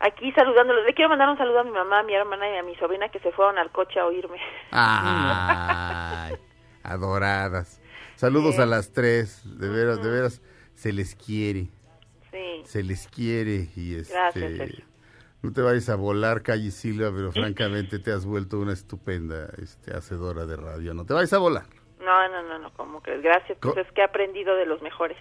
Aquí 0.00 0.32
saludándolos. 0.32 0.84
Le 0.86 0.94
quiero 0.94 1.10
mandar 1.10 1.28
un 1.28 1.36
saludo 1.38 1.60
a 1.60 1.64
mi 1.64 1.70
mamá, 1.70 2.00
a 2.00 2.02
mi 2.02 2.14
hermana 2.14 2.48
y 2.52 2.56
a 2.56 2.62
mi 2.62 2.74
sobrina 2.76 3.08
que 3.10 3.18
se 3.20 3.32
fueron 3.32 3.58
al 3.58 3.70
coche 3.70 4.00
a 4.00 4.06
oírme. 4.06 4.38
Ay, 4.70 6.34
adoradas. 6.82 7.80
Saludos 8.16 8.56
Sí. 8.56 8.62
a 8.62 8.66
las 8.66 8.92
tres, 8.92 9.42
de 9.58 9.68
veras, 9.68 10.02
de 10.02 10.10
veras, 10.10 10.42
se 10.74 10.92
les 10.92 11.14
quiere. 11.14 11.68
Sí. 12.30 12.62
Se 12.64 12.82
les 12.82 13.08
quiere 13.08 13.68
y 13.76 13.96
este... 13.96 14.12
Gracias, 14.14 14.56
Sergio. 14.56 14.84
No 15.42 15.52
te 15.54 15.62
vayas 15.62 15.88
a 15.88 15.96
volar, 15.96 16.42
Calle 16.42 16.70
Silva, 16.70 17.10
pero 17.14 17.32
francamente 17.32 17.98
te 17.98 18.12
has 18.12 18.26
vuelto 18.26 18.58
una 18.58 18.74
estupenda 18.74 19.48
este, 19.56 19.96
hacedora 19.96 20.44
de 20.44 20.56
radio. 20.56 20.92
No 20.92 21.06
te 21.06 21.14
vayas 21.14 21.32
a 21.32 21.38
volar. 21.38 21.64
No, 21.98 22.28
no, 22.28 22.42
no, 22.42 22.58
no, 22.58 22.72
¿cómo 22.74 23.00
crees? 23.00 23.22
Gracias, 23.22 23.56
pues 23.60 23.74
Co- 23.74 23.80
es 23.80 23.90
que 23.92 24.02
he 24.02 24.04
aprendido 24.04 24.54
de 24.56 24.66
los 24.66 24.82
mejores. 24.82 25.16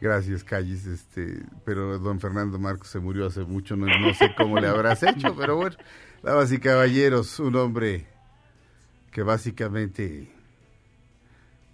Gracias, 0.00 0.44
Calles. 0.44 0.86
Este, 0.86 1.42
pero 1.64 1.98
don 1.98 2.20
Fernando 2.20 2.58
Marcos 2.58 2.88
se 2.88 2.98
murió 2.98 3.26
hace 3.26 3.40
mucho, 3.40 3.76
no, 3.76 3.86
no 3.86 4.14
sé 4.14 4.34
cómo 4.36 4.58
le 4.58 4.68
habrás 4.68 5.02
hecho, 5.02 5.34
pero 5.36 5.56
bueno, 5.56 5.76
damas 6.22 6.52
y 6.52 6.58
caballeros, 6.58 7.38
un 7.40 7.56
hombre 7.56 8.06
que 9.10 9.22
básicamente 9.22 10.30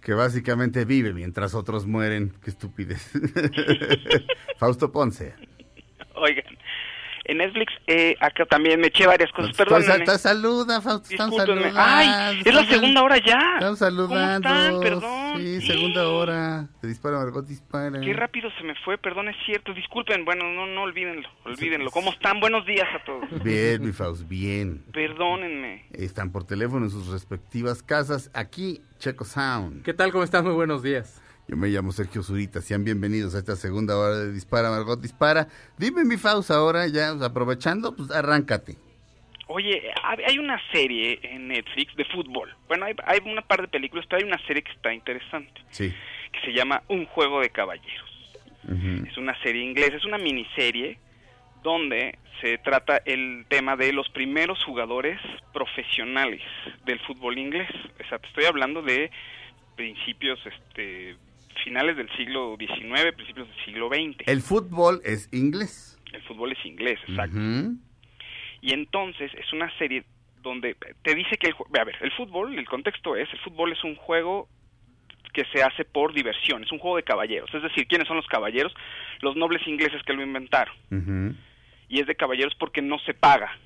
que 0.03 0.13
básicamente 0.13 0.85
vive 0.85 1.13
mientras 1.13 1.55
otros 1.55 1.85
mueren. 1.85 2.33
Qué 2.43 2.49
estupidez. 2.49 3.11
Fausto 4.57 4.91
Ponce. 4.91 5.33
Oigan, 6.15 6.57
en 7.25 7.37
Netflix 7.37 7.73
eh, 7.87 8.15
acá 8.19 8.45
también 8.45 8.79
me 8.79 8.87
eché 8.87 9.07
varias 9.07 9.31
cosas, 9.31 9.51
Te 9.55 9.63
perdónenme. 9.63 10.05
te 10.05 10.17
saluda, 10.17 10.81
Fausto. 10.81 11.09
Están 11.09 11.29
Discúlpenme. 11.29 11.71
saludando. 11.71 11.79
Ay, 11.81 12.41
es 12.43 12.53
la 12.53 12.65
segunda 12.65 13.03
hora 13.03 13.17
ya. 13.17 13.39
Están 13.55 13.77
saludando. 13.77 14.49
¿Cómo 14.49 14.61
están? 14.61 14.79
Perdón. 14.81 15.37
Sí, 15.41 15.61
segunda 15.61 16.07
hora. 16.09 16.67
Te 16.81 16.87
dispara, 16.87 17.17
Margot 17.17 17.45
dispara. 17.47 17.99
Qué 18.01 18.13
rápido 18.13 18.49
se 18.57 18.63
me 18.63 18.75
fue, 18.83 18.97
perdón, 18.97 19.29
es 19.29 19.35
cierto. 19.45 19.73
Disculpen, 19.73 20.25
bueno, 20.25 20.45
no, 20.51 20.65
no 20.67 20.81
olvídenlo, 20.83 21.27
olvídenlo. 21.45 21.89
¿Cómo 21.91 22.11
están? 22.11 22.39
Buenos 22.39 22.65
días 22.65 22.87
a 22.93 23.03
todos. 23.05 23.43
Bien, 23.43 23.81
mi 23.85 23.91
Faust, 23.91 24.27
bien. 24.27 24.83
Perdónenme. 24.91 25.85
Están 25.93 26.31
por 26.31 26.45
teléfono 26.45 26.85
en 26.85 26.91
sus 26.91 27.07
respectivas 27.07 27.81
casas. 27.83 28.29
Aquí, 28.33 28.81
Checo 28.99 29.25
Sound. 29.25 29.83
¿Qué 29.83 29.93
tal? 29.93 30.11
¿Cómo 30.11 30.23
están? 30.23 30.43
Muy 30.43 30.53
buenos 30.53 30.83
días. 30.83 31.21
Yo 31.47 31.57
me 31.57 31.67
llamo 31.67 31.91
Sergio 31.91 32.23
Zurita. 32.23 32.61
Sean 32.61 32.83
bienvenidos 32.85 33.35
a 33.35 33.39
esta 33.39 33.55
segunda 33.55 33.97
hora 33.97 34.17
de 34.17 34.31
Dispara, 34.31 34.69
Margot 34.69 34.99
Dispara. 35.01 35.47
Dime, 35.77 36.05
mi 36.05 36.17
Faust, 36.17 36.51
ahora 36.51 36.87
ya 36.87 37.09
aprovechando, 37.23 37.95
pues 37.95 38.11
arráncate. 38.11 38.77
Oye, 39.47 39.83
hay 40.25 40.37
una 40.39 40.59
serie 40.71 41.19
en 41.21 41.49
Netflix 41.49 41.95
de 41.95 42.05
fútbol. 42.05 42.55
Bueno, 42.67 42.85
hay, 42.85 42.95
hay 43.05 43.19
una 43.25 43.41
par 43.41 43.61
de 43.61 43.67
películas, 43.67 44.05
pero 44.09 44.21
hay 44.21 44.27
una 44.27 44.39
serie 44.47 44.63
que 44.63 44.71
está 44.71 44.93
interesante, 44.93 45.61
Sí. 45.69 45.93
que 46.31 46.39
se 46.45 46.53
llama 46.53 46.81
Un 46.87 47.05
juego 47.07 47.41
de 47.41 47.49
caballeros. 47.49 48.09
Es 49.05 49.17
una 49.17 49.37
serie 49.43 49.61
inglesa, 49.61 49.97
es 49.97 50.05
una 50.05 50.17
miniserie 50.17 50.97
donde 51.61 52.17
se 52.41 52.57
trata 52.59 52.97
el 53.05 53.45
tema 53.49 53.75
de 53.75 53.91
los 53.91 54.07
primeros 54.09 54.63
jugadores 54.63 55.19
profesionales 55.51 56.41
del 56.85 56.99
fútbol 57.01 57.37
inglés. 57.37 57.69
O 58.03 58.07
sea, 58.07 58.19
te 58.19 58.27
estoy 58.27 58.45
hablando 58.45 58.81
de 58.81 59.11
principios, 59.75 60.39
este, 60.45 61.17
finales 61.63 61.97
del 61.97 62.09
siglo 62.15 62.55
XIX, 62.59 63.13
principios 63.15 63.47
del 63.47 63.65
siglo 63.65 63.87
XX. 63.87 64.27
El 64.27 64.41
fútbol 64.41 65.01
es 65.03 65.29
inglés. 65.31 65.99
El 66.11 66.21
fútbol 66.23 66.51
es 66.51 66.65
inglés, 66.65 66.99
exacto. 67.07 67.39
Y 68.61 68.73
entonces 68.73 69.31
es 69.33 69.51
una 69.51 69.75
serie 69.77 70.03
donde 70.41 70.75
te 71.01 71.15
dice 71.15 71.37
que 71.37 71.47
el 71.47 71.55
a 71.79 71.83
ver, 71.83 71.95
el 72.01 72.11
fútbol, 72.11 72.57
el 72.57 72.67
contexto 72.67 73.15
es, 73.15 73.31
el 73.33 73.39
fútbol 73.39 73.71
es 73.71 73.83
un 73.83 73.95
juego 73.95 74.47
que 75.33 75.45
se 75.45 75.63
hace 75.63 75.83
por 75.83 76.13
diversión, 76.13 76.63
es 76.63 76.71
un 76.71 76.79
juego 76.79 76.97
de 76.97 77.03
caballeros, 77.03 77.51
es 77.53 77.63
decir, 77.63 77.87
¿quiénes 77.87 78.07
son 78.07 78.17
los 78.17 78.27
caballeros? 78.27 78.73
Los 79.21 79.35
nobles 79.35 79.65
ingleses 79.67 80.03
que 80.03 80.13
lo 80.13 80.21
inventaron. 80.21 80.75
Y 81.89 81.99
es 81.99 82.07
de 82.07 82.15
caballeros 82.15 82.53
porque 82.55 82.81
no 82.81 82.99
se 82.99 83.13
paga, 83.13 83.57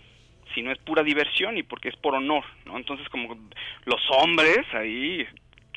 sino 0.56 0.72
es 0.72 0.78
pura 0.80 1.04
diversión 1.04 1.58
y 1.58 1.64
porque 1.64 1.89
es 1.89 1.95
por 1.98 2.16
honor, 2.16 2.43
¿no? 2.66 2.78
Entonces 2.78 3.08
como 3.10 3.38
los 3.86 4.02
hombres 4.12 4.60
ahí 4.74 5.28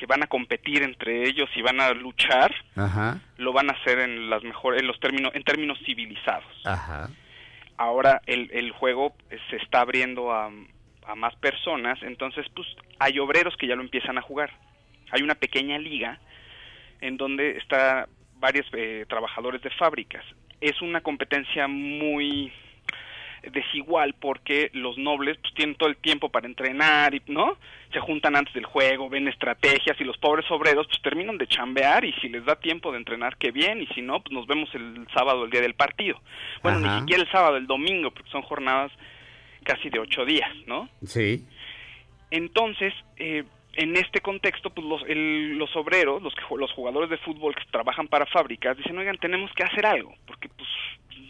que 0.00 0.06
van 0.06 0.22
a 0.22 0.26
competir 0.26 0.82
entre 0.82 1.28
ellos 1.28 1.50
y 1.54 1.60
van 1.60 1.78
a 1.78 1.92
luchar, 1.92 2.54
Ajá. 2.74 3.20
lo 3.36 3.52
van 3.52 3.68
a 3.68 3.74
hacer 3.74 3.98
en 4.00 4.30
las 4.30 4.42
mejores 4.42 4.80
en 4.80 4.86
los 4.86 4.98
términos 4.98 5.30
en 5.34 5.42
términos 5.44 5.78
civilizados 5.84 6.50
Ajá. 6.64 7.10
ahora 7.76 8.22
el, 8.24 8.50
el 8.52 8.72
juego 8.72 9.14
eh, 9.30 9.38
se 9.50 9.56
está 9.56 9.82
abriendo 9.82 10.32
a, 10.32 10.50
a 11.06 11.14
más 11.14 11.36
personas, 11.36 11.98
entonces 12.02 12.46
pues 12.56 12.66
hay 12.98 13.18
obreros 13.18 13.56
que 13.58 13.66
ya 13.66 13.76
lo 13.76 13.82
empiezan 13.82 14.16
a 14.16 14.22
jugar. 14.22 14.50
Hay 15.12 15.22
una 15.22 15.34
pequeña 15.34 15.78
liga 15.78 16.18
en 17.00 17.16
donde 17.16 17.58
está 17.58 18.08
varios 18.36 18.66
eh, 18.72 19.04
trabajadores 19.08 19.60
de 19.62 19.70
fábricas. 19.70 20.24
Es 20.60 20.80
una 20.82 21.00
competencia 21.00 21.66
muy 21.68 22.52
desigual 23.52 24.14
porque 24.14 24.70
los 24.74 24.98
nobles 24.98 25.38
pues 25.40 25.54
tienen 25.54 25.74
todo 25.76 25.88
el 25.88 25.96
tiempo 25.96 26.28
para 26.28 26.46
entrenar 26.46 27.14
y 27.14 27.22
no 27.28 27.56
se 27.92 28.00
juntan 28.00 28.36
antes 28.36 28.52
del 28.54 28.66
juego 28.66 29.08
ven 29.08 29.28
estrategias 29.28 30.00
y 30.00 30.04
los 30.04 30.16
pobres 30.18 30.44
obreros 30.50 30.86
pues 30.86 31.00
terminan 31.02 31.38
de 31.38 31.46
chambear 31.46 32.04
y 32.04 32.12
si 32.14 32.28
les 32.28 32.44
da 32.44 32.56
tiempo 32.56 32.92
de 32.92 32.98
entrenar 32.98 33.36
qué 33.36 33.50
bien 33.50 33.80
y 33.82 33.86
si 33.88 34.02
no 34.02 34.20
pues 34.22 34.32
nos 34.32 34.46
vemos 34.46 34.68
el 34.74 35.06
sábado 35.14 35.44
el 35.44 35.50
día 35.50 35.60
del 35.60 35.74
partido 35.74 36.20
bueno 36.62 36.78
Ajá. 36.78 36.94
ni 36.94 37.00
siquiera 37.00 37.22
el 37.22 37.30
sábado 37.30 37.56
el 37.56 37.66
domingo 37.66 38.10
porque 38.10 38.30
son 38.30 38.42
jornadas 38.42 38.92
casi 39.64 39.90
de 39.90 39.98
ocho 39.98 40.24
días 40.24 40.50
no 40.66 40.88
Sí. 41.04 41.44
entonces, 42.30 42.92
eh, 43.16 43.44
en 43.82 43.96
este 43.96 44.20
contexto, 44.20 44.70
pues 44.70 44.86
los, 44.86 45.02
el- 45.08 45.56
los 45.58 45.74
obreros, 45.76 46.22
los, 46.22 46.34
los 46.56 46.72
jugadores 46.72 47.08
de 47.10 47.18
fútbol 47.18 47.54
que 47.54 47.64
trabajan 47.70 48.08
para 48.08 48.26
fábricas, 48.26 48.76
dicen, 48.76 48.98
oigan, 48.98 49.16
tenemos 49.18 49.50
que 49.54 49.64
hacer 49.64 49.86
algo, 49.86 50.14
porque 50.26 50.48
pues 50.48 50.68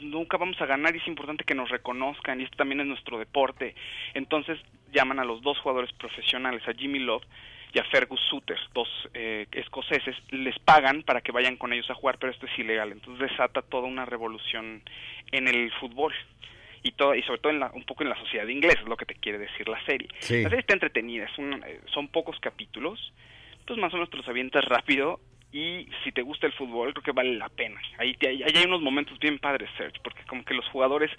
nunca 0.02 0.36
vamos 0.36 0.60
a 0.60 0.66
ganar 0.66 0.94
y 0.94 0.98
es 0.98 1.06
importante 1.06 1.44
que 1.44 1.54
nos 1.54 1.68
reconozcan 1.70 2.40
y 2.40 2.44
esto 2.44 2.56
también 2.56 2.80
es 2.80 2.86
nuestro 2.86 3.18
deporte. 3.18 3.74
Entonces 4.14 4.58
llaman 4.92 5.20
a 5.20 5.24
los 5.24 5.42
dos 5.42 5.58
jugadores 5.60 5.92
profesionales, 5.92 6.66
a 6.66 6.72
Jimmy 6.72 6.98
Love 6.98 7.22
y 7.72 7.78
a 7.78 7.84
Fergus 7.84 8.20
Suter, 8.28 8.58
dos 8.74 8.88
eh, 9.14 9.46
escoceses, 9.52 10.16
les 10.30 10.58
pagan 10.58 11.02
para 11.04 11.20
que 11.20 11.30
vayan 11.30 11.56
con 11.56 11.72
ellos 11.72 11.88
a 11.90 11.94
jugar, 11.94 12.18
pero 12.18 12.32
esto 12.32 12.46
es 12.46 12.58
ilegal. 12.58 12.90
Entonces 12.90 13.30
desata 13.30 13.62
toda 13.62 13.86
una 13.86 14.04
revolución 14.06 14.82
en 15.30 15.46
el 15.46 15.70
fútbol 15.78 16.12
y 16.82 16.92
todo 16.92 17.14
y 17.14 17.22
sobre 17.22 17.40
todo 17.40 17.52
en 17.52 17.60
la- 17.60 17.70
un 17.74 17.84
poco 17.84 18.02
en 18.02 18.08
la 18.10 18.18
sociedad 18.18 18.46
inglesa 18.46 18.80
es 18.80 18.88
lo 18.88 18.96
que 18.96 19.04
te 19.06 19.14
quiere 19.14 19.38
decir 19.38 19.68
la 19.68 19.82
serie 19.84 20.08
Sí. 20.20 20.42
la 20.42 20.48
serie 20.48 20.60
está 20.60 20.74
entretenida 20.74 21.24
es 21.26 21.38
un- 21.38 21.62
eh, 21.66 21.80
son 21.92 22.08
pocos 22.08 22.38
capítulos 22.40 23.12
pues 23.66 23.78
más 23.78 23.92
o 23.92 23.96
menos 23.96 24.10
te 24.10 24.16
los 24.16 24.28
avientas 24.28 24.64
rápido 24.64 25.20
y 25.52 25.86
si 26.04 26.12
te 26.12 26.22
gusta 26.22 26.46
el 26.46 26.52
fútbol 26.54 26.92
creo 26.94 27.02
que 27.02 27.12
vale 27.12 27.34
la 27.36 27.48
pena 27.48 27.80
ahí, 27.98 28.14
te- 28.14 28.28
ahí 28.28 28.42
hay 28.54 28.64
unos 28.66 28.80
momentos 28.82 29.18
bien 29.18 29.38
padres 29.38 29.68
Serge 29.76 29.98
porque 30.02 30.22
como 30.24 30.44
que 30.44 30.54
los 30.54 30.66
jugadores 30.68 31.10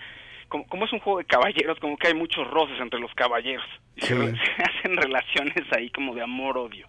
como, 0.47 0.65
como 0.67 0.85
es 0.85 0.91
un 0.93 0.99
juego 0.99 1.19
de 1.19 1.25
caballeros 1.25 1.79
como 1.79 1.97
que 1.97 2.07
hay 2.07 2.13
muchos 2.13 2.45
roces 2.49 2.79
entre 2.79 2.99
los 2.99 3.13
caballeros 3.13 3.65
y 3.95 4.01
se, 4.01 4.07
Sí. 4.07 4.13
re- 4.19 4.35
se 4.37 4.63
hacen 4.63 4.97
relaciones 4.97 5.63
ahí 5.77 5.89
como 5.91 6.15
de 6.15 6.23
amor 6.23 6.57
odio 6.57 6.87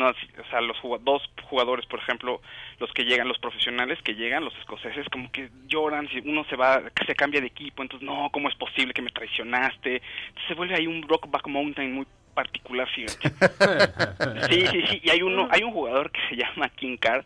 no, 0.00 0.08
o 0.08 0.50
sea, 0.50 0.60
los 0.62 0.76
dos 1.04 1.22
jugadores, 1.44 1.84
por 1.86 2.00
ejemplo, 2.00 2.40
los 2.78 2.90
que 2.92 3.04
llegan, 3.04 3.28
los 3.28 3.38
profesionales 3.38 3.98
que 4.02 4.14
llegan, 4.14 4.44
los 4.44 4.56
escoceses, 4.56 5.06
como 5.10 5.30
que 5.30 5.50
lloran, 5.66 6.08
si 6.08 6.18
uno 6.20 6.44
se 6.44 6.56
va, 6.56 6.82
se 7.06 7.14
cambia 7.14 7.40
de 7.40 7.48
equipo, 7.48 7.82
entonces, 7.82 8.06
no, 8.06 8.30
¿cómo 8.32 8.48
es 8.48 8.54
posible 8.56 8.94
que 8.94 9.02
me 9.02 9.10
traicionaste? 9.10 10.00
Se 10.48 10.54
vuelve 10.54 10.74
ahí 10.74 10.86
un 10.86 11.02
Brockback 11.02 11.46
Mountain 11.46 11.92
muy 11.92 12.06
particular, 12.34 12.88
fíjate. 12.88 13.28
Sí, 14.50 14.66
sí, 14.66 14.82
sí, 14.88 15.00
y 15.04 15.10
hay 15.10 15.22
uno, 15.22 15.48
hay 15.50 15.62
un 15.62 15.72
jugador 15.72 16.10
que 16.10 16.20
se 16.28 16.36
llama 16.36 16.68
King 16.70 16.96
Card, 16.96 17.24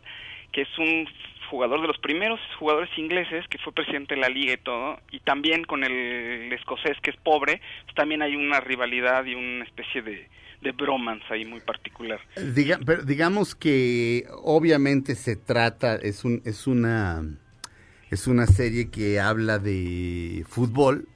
que 0.51 0.61
es 0.61 0.77
un 0.77 1.07
jugador 1.49 1.81
de 1.81 1.87
los 1.87 1.97
primeros 1.99 2.39
jugadores 2.59 2.89
ingleses 2.97 3.47
que 3.47 3.57
fue 3.59 3.73
presidente 3.73 4.15
de 4.15 4.21
la 4.21 4.29
liga 4.29 4.53
y 4.53 4.57
todo, 4.57 4.99
y 5.11 5.19
también 5.19 5.63
con 5.63 5.83
el 5.83 6.51
escocés 6.51 6.99
que 7.01 7.11
es 7.11 7.17
pobre, 7.17 7.61
pues 7.83 7.95
también 7.95 8.21
hay 8.21 8.35
una 8.35 8.59
rivalidad 8.59 9.25
y 9.25 9.35
una 9.35 9.63
especie 9.63 10.01
de, 10.01 10.27
de 10.65 10.71
bromance 10.73 11.23
ahí 11.29 11.45
muy 11.45 11.61
particular. 11.61 12.19
Diga- 12.35 12.79
pero 12.85 13.03
digamos 13.03 13.55
que 13.55 14.25
obviamente 14.43 15.15
se 15.15 15.35
trata, 15.37 15.95
es 15.95 16.25
un, 16.25 16.41
es 16.43 16.67
una 16.67 17.23
es 18.11 18.27
una 18.27 18.45
serie 18.47 18.89
que 18.89 19.19
habla 19.19 19.57
de 19.59 20.43
fútbol, 20.47 21.07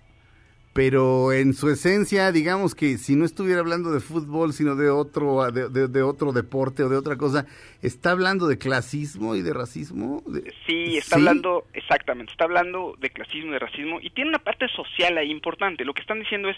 pero 0.74 1.34
en 1.34 1.54
su 1.54 1.70
esencia, 1.70 2.32
digamos 2.32 2.76
que 2.76 2.98
si 2.98 3.16
no 3.16 3.26
estuviera 3.26 3.60
hablando 3.60 3.92
de 3.92 4.00
fútbol, 4.00 4.54
sino 4.54 4.76
de 4.76 4.90
otro, 4.90 5.52
de, 5.52 5.70
de- 5.70 5.88
de 5.88 6.02
otro 6.04 6.32
deporte 6.32 6.84
o 6.84 6.90
de 6.90 6.96
otra 6.98 7.18
cosa, 7.18 7.46
está 7.82 8.12
hablando 8.12 8.48
de 8.48 8.58
clasismo 8.58 9.36
y 9.36 9.42
de 9.42 9.54
racismo. 9.54 10.24
Sí, 10.68 10.98
está 10.98 11.16
¿Sí? 11.16 11.22
hablando, 11.22 11.66
exactamente, 11.74 12.32
está 12.32 12.46
hablando 12.46 12.96
de 13.00 13.10
clasismo, 13.10 13.52
de 13.52 13.60
racismo, 13.60 14.00
y 14.02 14.10
tiene 14.12 14.30
una 14.30 14.40
parte 14.40 14.68
social 14.70 15.18
ahí 15.18 15.32
importante. 15.32 15.84
Lo 15.86 15.94
que 15.94 16.02
están 16.02 16.20
diciendo 16.20 16.50
es, 16.50 16.58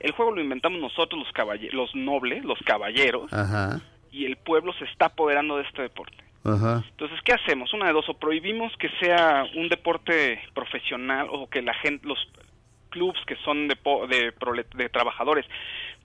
el 0.00 0.12
juego 0.12 0.32
lo 0.32 0.40
inventamos 0.40 0.80
nosotros, 0.80 1.22
los, 1.24 1.32
caballe- 1.32 1.70
los 1.72 1.94
nobles, 1.94 2.44
los 2.44 2.58
caballeros, 2.60 3.32
Ajá, 3.32 3.80
y 4.10 4.24
el 4.24 4.36
pueblo 4.36 4.72
se 4.74 4.84
está 4.86 5.06
apoderando 5.06 5.56
de 5.56 5.62
este 5.64 5.82
deporte. 5.82 6.16
ajá. 6.44 6.82
Entonces, 6.90 7.18
¿qué 7.24 7.32
hacemos? 7.32 7.72
Una 7.74 7.86
de 7.86 7.92
dos, 7.92 8.08
o 8.08 8.14
prohibimos 8.14 8.76
que 8.78 8.88
sea 9.00 9.44
un 9.54 9.68
deporte 9.68 10.40
profesional 10.54 11.28
o 11.30 11.48
que 11.48 11.62
la 11.62 11.74
gente, 11.74 12.06
los 12.06 12.18
clubs 12.88 13.18
que 13.26 13.36
son 13.36 13.68
de, 13.68 13.76
po- 13.76 14.06
de, 14.08 14.32
de 14.74 14.88
trabajadores 14.88 15.46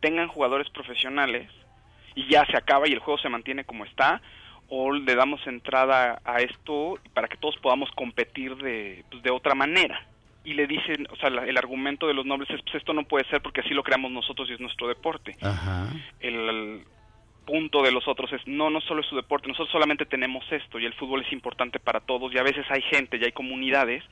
tengan 0.02 0.28
jugadores 0.28 0.70
profesionales 0.70 1.50
y 2.14 2.28
ya 2.30 2.46
se 2.46 2.56
acaba 2.58 2.88
y 2.88 2.91
el 2.93 3.00
juego 3.00 3.18
se 3.18 3.28
mantiene 3.30 3.64
como 3.66 3.86
está, 3.86 4.22
o 4.70 4.91
le 4.93 5.16
damos 5.16 5.46
entrada 5.48 6.22
a 6.26 6.41
esto 6.41 7.00
para 7.14 7.28
que 7.28 7.38
todos 7.38 7.58
podamos 7.58 7.89
competir 7.91 8.56
de, 8.58 9.04
pues, 9.10 9.24
de 9.24 9.32
otra 9.32 9.56
manera. 9.56 10.06
Y 10.46 10.54
le 10.54 10.68
dicen, 10.68 11.08
o 11.12 11.16
sea, 11.18 11.30
la- 11.30 11.46
el 11.46 11.58
argumento 11.58 12.08
de 12.08 12.14
los 12.14 12.26
nobles 12.26 12.50
es, 12.52 12.62
pues 12.62 12.76
esto 12.76 12.93
no 12.93 13.04
puede 13.04 13.26
ser 13.30 13.41
porque 13.41 13.62
así 13.62 13.74
lo 13.74 13.84
creamos 13.84 14.12
nosotros 14.12 14.50
y 14.50 14.54
es 14.54 14.60
nuestro 14.60 14.88
deporte 14.88 15.36
Ajá. 15.41 15.88
el, 16.20 16.86
punto 17.46 17.84
de 17.84 17.91
los 17.91 18.08
otros 18.08 18.34
es 18.34 18.41
no, 18.48 18.70
no 18.70 18.82
solo 18.82 19.02
es 19.02 19.08
su 19.08 19.16
deporte, 19.16 19.48
nosotros 19.48 19.72
solamente 19.72 20.06
tenemos 20.06 20.43
esto 20.52 20.80
y 20.80 20.86
el 20.86 20.93
fútbol 20.96 21.22
es 21.22 21.32
importante 21.32 21.80
para 21.80 22.00
todos 22.00 22.34
y 22.34 22.38
a 22.38 22.43
veces 22.43 22.66
hay 22.70 22.82
gente 22.82 23.18
y 23.18 23.24
hay 23.24 23.32
comunidades 23.32 24.04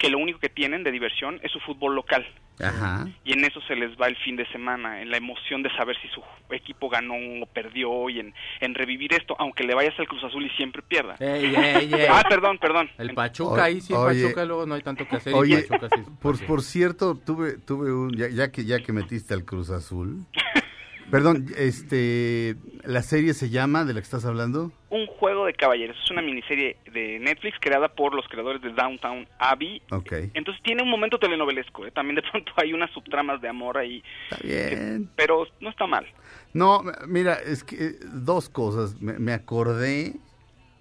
que 0.00 0.08
lo 0.08 0.16
único 0.18 0.38
que 0.38 0.48
tienen 0.48 0.82
de 0.82 0.90
diversión 0.90 1.38
es 1.42 1.52
su 1.52 1.60
fútbol 1.60 1.94
local 1.94 2.26
Ajá. 2.58 3.06
y 3.22 3.34
en 3.34 3.44
eso 3.44 3.60
se 3.68 3.76
les 3.76 3.90
va 4.00 4.06
el 4.08 4.16
fin 4.16 4.34
de 4.34 4.46
semana, 4.46 5.02
en 5.02 5.10
la 5.10 5.18
emoción 5.18 5.62
de 5.62 5.70
saber 5.76 5.94
si 6.00 6.08
su 6.08 6.22
equipo 6.54 6.88
ganó 6.88 7.14
o 7.42 7.46
perdió 7.46 8.08
y 8.08 8.18
en, 8.18 8.34
en 8.60 8.74
revivir 8.74 9.12
esto, 9.12 9.36
aunque 9.38 9.62
le 9.62 9.74
vayas 9.74 9.92
al 9.98 10.08
Cruz 10.08 10.24
Azul 10.24 10.44
y 10.46 10.50
siempre 10.56 10.80
pierda. 10.80 11.16
Ey, 11.20 11.54
ey, 11.54 11.90
ey. 11.92 12.06
Ah, 12.10 12.24
perdón, 12.26 12.56
perdón. 12.58 12.90
El 12.96 13.12
Pachuca, 13.14 13.64
ahí 13.64 13.82
sí, 13.82 13.92
el 13.92 13.98
Oye. 13.98 14.22
Pachuca 14.22 14.44
luego 14.46 14.64
no 14.66 14.74
hay 14.74 14.82
tanto 14.82 15.06
que 15.06 15.16
hacer. 15.16 15.32
y 15.34 15.36
Oye, 15.36 15.62
Pachuca 15.64 15.88
sí. 15.94 16.02
por, 16.20 16.46
por 16.46 16.62
cierto, 16.62 17.14
tuve, 17.14 17.58
tuve 17.58 17.92
un, 17.92 18.16
ya, 18.16 18.28
ya 18.30 18.50
que, 18.50 18.64
ya 18.64 18.80
que 18.82 18.92
metiste 18.94 19.34
al 19.34 19.44
Cruz 19.44 19.68
Azul, 19.70 20.24
perdón, 21.10 21.46
este, 21.56 22.56
la 22.84 23.02
serie 23.02 23.34
se 23.34 23.50
llama, 23.50 23.84
de 23.84 23.94
la 23.94 24.00
que 24.00 24.04
estás 24.04 24.24
hablando, 24.24 24.72
Un 24.90 25.06
juego 25.06 25.46
de 25.46 25.52
caballeros, 25.54 25.96
es 26.02 26.10
una 26.10 26.22
miniserie 26.22 26.76
de 26.92 27.18
Netflix 27.18 27.56
creada 27.60 27.88
por 27.88 28.14
los 28.14 28.26
creadores 28.28 28.62
de 28.62 28.72
Downtown 28.72 29.26
Abbey. 29.38 29.82
ok, 29.90 30.12
Entonces 30.34 30.62
tiene 30.62 30.82
un 30.82 30.90
momento 30.90 31.18
telenovelesco, 31.18 31.86
¿eh? 31.86 31.90
también 31.90 32.16
de 32.16 32.22
pronto 32.30 32.52
hay 32.56 32.72
unas 32.72 32.90
subtramas 32.92 33.40
de 33.40 33.48
amor 33.48 33.78
ahí, 33.78 34.02
está 34.30 34.36
bien. 34.42 35.10
pero 35.16 35.46
no 35.60 35.70
está 35.70 35.86
mal. 35.86 36.06
No, 36.52 36.82
mira, 37.06 37.34
es 37.34 37.64
que 37.64 37.76
eh, 37.76 37.98
dos 38.12 38.48
cosas, 38.48 39.00
me, 39.00 39.18
me 39.18 39.32
acordé, 39.32 40.14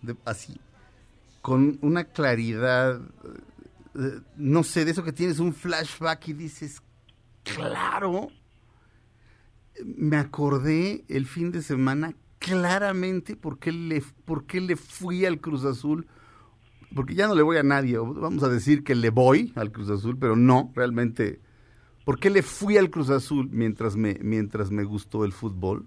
de, 0.02 0.16
así, 0.26 0.60
con 1.42 1.78
una 1.82 2.06
claridad, 2.06 3.00
eh, 3.96 4.20
no 4.38 4.64
sé, 4.64 4.86
de 4.86 4.92
eso 4.92 5.04
que 5.04 5.14
tienes 5.14 5.40
un 5.40 5.54
flashback 5.54 6.28
y 6.30 6.34
dices, 6.34 6.82
claro, 7.44 8.30
me 9.86 10.18
acordé 10.18 11.04
el 11.08 11.26
fin 11.26 11.52
de 11.52 11.62
semana 11.62 12.14
claramente 12.40 13.36
por 13.36 13.60
qué 13.60 13.72
le, 13.72 14.02
por 14.26 14.46
qué 14.46 14.62
le 14.62 14.76
fui 14.76 15.26
al 15.26 15.40
Cruz 15.40 15.66
Azul, 15.66 16.08
porque 16.96 17.14
ya 17.16 17.28
no 17.28 17.36
le 17.36 17.42
voy 17.44 17.58
a 17.58 17.64
nadie, 17.64 17.98
vamos 17.98 18.44
a 18.44 18.50
decir 18.50 18.84
que 18.84 18.96
le 18.96 19.10
voy 19.10 19.52
al 19.56 19.72
Cruz 19.72 19.90
Azul, 19.90 20.18
pero 20.18 20.36
no, 20.36 20.72
realmente, 20.76 21.40
¿por 22.06 22.20
qué 22.20 22.30
le 22.30 22.42
fui 22.42 22.78
al 22.78 22.90
Cruz 22.90 23.10
Azul 23.10 23.50
mientras 23.52 23.96
me, 23.96 24.18
mientras 24.22 24.72
me 24.72 24.84
gustó 24.84 25.26
el 25.26 25.32
fútbol? 25.34 25.86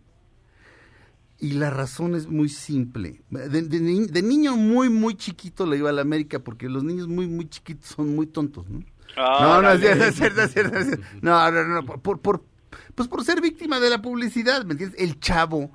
Y 1.38 1.54
la 1.54 1.70
razón 1.70 2.14
es 2.14 2.28
muy 2.28 2.48
simple. 2.48 3.20
De, 3.30 3.62
de 3.62 3.80
ni- 3.80 4.06
de 4.06 4.22
niño 4.22 4.56
muy, 4.56 4.88
muy 4.90 5.16
chiquito 5.16 5.66
le 5.66 5.78
iba 5.78 5.90
a 5.90 5.92
la 5.92 6.02
América 6.02 6.38
porque 6.38 6.68
los 6.68 6.84
niños 6.84 7.08
muy, 7.08 7.26
muy 7.26 7.48
chiquitos 7.48 7.88
son 7.88 8.14
muy 8.14 8.26
tontos, 8.28 8.68
¿no? 8.68 8.80
no, 9.16 9.60
no, 9.60 9.70
es 9.72 9.80
cierto, 9.80 10.04
es 10.04 10.14
cierto, 10.14 10.42
es 10.42 10.52
cierto, 10.52 10.78
es 10.78 10.86
cierto. 10.86 11.04
No, 11.20 11.50
no, 11.50 11.64
no, 11.66 11.84
por, 11.84 12.20
por, 12.20 12.44
pues 12.94 13.08
por 13.08 13.24
ser 13.24 13.40
víctima 13.40 13.80
de 13.80 13.90
la 13.90 14.00
publicidad, 14.02 14.64
¿me 14.64 14.72
entiendes? 14.72 15.00
El 15.00 15.18
chavo 15.20 15.70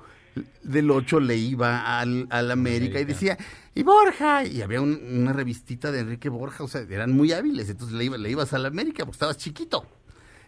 del 0.62 0.92
8 0.92 1.20
le 1.20 1.36
iba 1.36 2.00
al, 2.00 2.28
al 2.30 2.52
América 2.52 3.00
y 3.00 3.06
decía, 3.06 3.38
y 3.74 3.82
Borja, 3.84 4.46
y 4.46 4.62
había 4.62 4.82
un- 4.82 5.00
una 5.22 5.34
revistita 5.34 5.92
de 5.92 6.02
Enrique 6.02 6.30
Borja, 6.30 6.64
o 6.64 6.68
sea, 6.68 6.82
eran 6.82 7.12
muy 7.12 7.32
hábiles, 7.32 7.70
entonces 7.70 7.98
le, 7.98 8.06
iba, 8.06 8.18
le 8.18 8.30
ibas 8.30 8.54
al 8.54 8.66
América 8.68 9.04
porque 9.06 9.16
estabas 9.16 9.38
chiquito. 9.38 9.86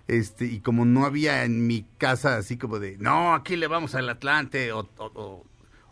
Este, 0.07 0.45
y 0.45 0.59
como 0.59 0.85
no 0.85 1.05
había 1.05 1.43
en 1.43 1.67
mi 1.67 1.85
casa 1.99 2.37
así 2.37 2.57
como 2.57 2.79
de, 2.79 2.97
no, 2.97 3.33
aquí 3.35 3.55
le 3.55 3.67
vamos 3.67 3.93
al 3.95 4.09
Atlante, 4.09 4.71
o, 4.71 4.79
o- 4.97 5.11
o- 5.15 5.45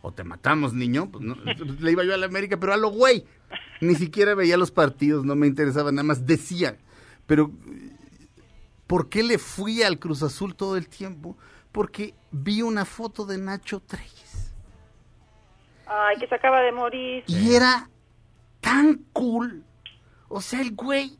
o 0.04 0.14
te 0.14 0.24
matamos, 0.24 0.74
niño, 0.74 1.10
pues 1.12 1.24
no, 1.24 1.36
le 1.80 1.92
iba 1.92 2.04
yo 2.04 2.14
al 2.14 2.24
América, 2.24 2.58
pero 2.60 2.74
a 2.74 2.78
lo 2.78 2.90
güey. 2.90 3.26
Ni 3.82 3.96
siquiera 3.96 4.36
veía 4.36 4.58
los 4.58 4.72
partidos, 4.72 5.24
no 5.26 5.36
me 5.36 5.48
interesaba, 5.48 5.92
nada 5.92 6.04
más 6.04 6.26
decía. 6.26 6.78
Pero, 7.26 7.52
¿por 8.88 9.10
qué 9.10 9.22
le 9.24 9.38
fui 9.38 9.84
al 9.84 10.00
Cruz 10.00 10.24
Azul 10.24 10.56
todo 10.56 10.78
el 10.78 10.88
tiempo? 10.88 11.38
Porque 11.72 12.16
vi 12.32 12.62
una 12.62 12.86
foto 12.86 13.26
de 13.26 13.38
Nacho 13.38 13.82
Treyes. 13.82 14.54
Ay, 15.86 16.18
que 16.18 16.28
se 16.28 16.36
acaba 16.36 16.62
de 16.62 16.72
morir. 16.72 17.24
Y 17.28 17.54
era 17.54 17.90
tan 18.62 19.06
cool. 19.14 19.64
O 20.28 20.42
sea, 20.42 20.62
el 20.62 20.74
güey, 20.76 21.18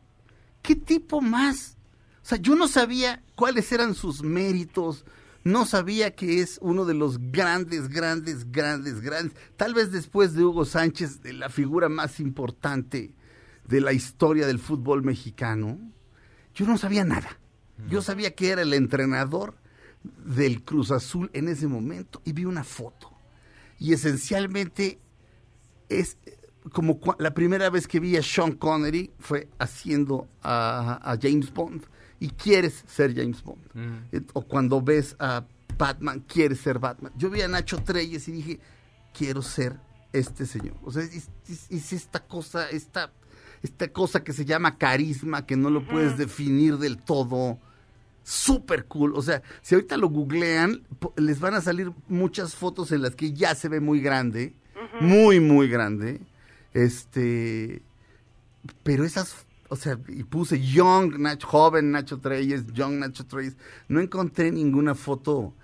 ¿qué 0.62 0.74
tipo 0.74 1.20
más? 1.20 1.76
O 2.22 2.26
sea, 2.26 2.38
yo 2.38 2.54
no 2.54 2.68
sabía 2.68 3.22
cuáles 3.34 3.70
eran 3.72 3.94
sus 3.94 4.22
méritos. 4.22 5.04
No 5.44 5.64
sabía 5.64 6.14
que 6.14 6.40
es 6.40 6.58
uno 6.60 6.84
de 6.84 6.94
los 6.94 7.18
grandes, 7.30 7.88
grandes, 7.88 8.50
grandes, 8.50 9.00
grandes. 9.00 9.38
Tal 9.56 9.72
vez 9.72 9.92
después 9.92 10.34
de 10.34 10.44
Hugo 10.44 10.64
Sánchez, 10.66 11.22
de 11.22 11.32
la 11.32 11.48
figura 11.48 11.88
más 11.88 12.20
importante 12.20 13.14
de 13.64 13.80
la 13.80 13.92
historia 13.92 14.46
del 14.46 14.58
fútbol 14.58 15.02
mexicano. 15.02 15.78
Yo 16.54 16.66
no 16.66 16.76
sabía 16.76 17.04
nada. 17.04 17.37
Yo 17.88 18.02
sabía 18.02 18.34
que 18.34 18.50
era 18.50 18.62
el 18.62 18.72
entrenador 18.74 19.54
del 20.24 20.62
Cruz 20.64 20.90
Azul 20.90 21.30
en 21.32 21.48
ese 21.48 21.66
momento 21.68 22.20
y 22.24 22.32
vi 22.32 22.44
una 22.44 22.64
foto. 22.64 23.12
Y 23.78 23.92
esencialmente 23.92 24.98
es 25.88 26.16
eh, 26.26 26.36
como 26.72 26.98
la 27.18 27.32
primera 27.34 27.70
vez 27.70 27.86
que 27.86 28.00
vi 28.00 28.16
a 28.16 28.22
Sean 28.22 28.52
Connery 28.52 29.10
fue 29.18 29.48
haciendo 29.58 30.28
a, 30.42 30.98
a 31.12 31.18
James 31.20 31.52
Bond 31.52 31.82
y 32.20 32.30
quieres 32.30 32.84
ser 32.86 33.14
James 33.14 33.42
Bond. 33.42 33.62
Eh, 34.12 34.20
O 34.32 34.42
cuando 34.42 34.82
ves 34.82 35.14
a 35.18 35.44
Batman, 35.78 36.20
quieres 36.26 36.58
ser 36.60 36.78
Batman. 36.78 37.12
Yo 37.16 37.30
vi 37.30 37.40
a 37.42 37.48
Nacho 37.48 37.78
Treyes 37.82 38.26
y 38.28 38.32
dije, 38.32 38.60
quiero 39.16 39.40
ser 39.42 39.78
este 40.12 40.44
señor. 40.46 40.74
O 40.82 40.90
sea, 40.90 41.02
es, 41.04 41.28
es- 41.48 41.70
es 41.70 41.92
esta 41.92 42.26
cosa, 42.26 42.68
esta, 42.70 43.12
esta 43.62 43.88
cosa 43.92 44.24
que 44.24 44.32
se 44.32 44.44
llama 44.44 44.76
carisma, 44.78 45.46
que 45.46 45.56
no 45.56 45.70
lo 45.70 45.86
puedes 45.86 46.18
definir 46.18 46.78
del 46.78 46.98
todo. 46.98 47.58
Súper 48.28 48.84
cool. 48.84 49.14
O 49.14 49.22
sea, 49.22 49.42
si 49.62 49.74
ahorita 49.74 49.96
lo 49.96 50.10
googlean, 50.10 50.82
les 51.16 51.40
van 51.40 51.54
a 51.54 51.62
salir 51.62 51.92
muchas 52.08 52.54
fotos 52.54 52.92
en 52.92 53.00
las 53.00 53.16
que 53.16 53.32
ya 53.32 53.54
se 53.54 53.70
ve 53.70 53.80
muy 53.80 54.02
grande. 54.02 54.54
Muy, 55.00 55.40
muy 55.40 55.66
grande. 55.66 56.20
Este. 56.74 57.80
Pero 58.82 59.06
esas. 59.06 59.46
O 59.70 59.76
sea, 59.76 59.98
y 60.08 60.24
puse 60.24 60.60
Young, 60.60 61.18
Nacho, 61.18 61.46
joven 61.46 61.90
Nacho 61.90 62.18
Treyes, 62.18 62.66
Young 62.74 62.98
Nacho 62.98 63.24
Treyes. 63.24 63.56
No 63.88 63.98
encontré 63.98 64.52
ninguna 64.52 64.94
foto 64.94 65.54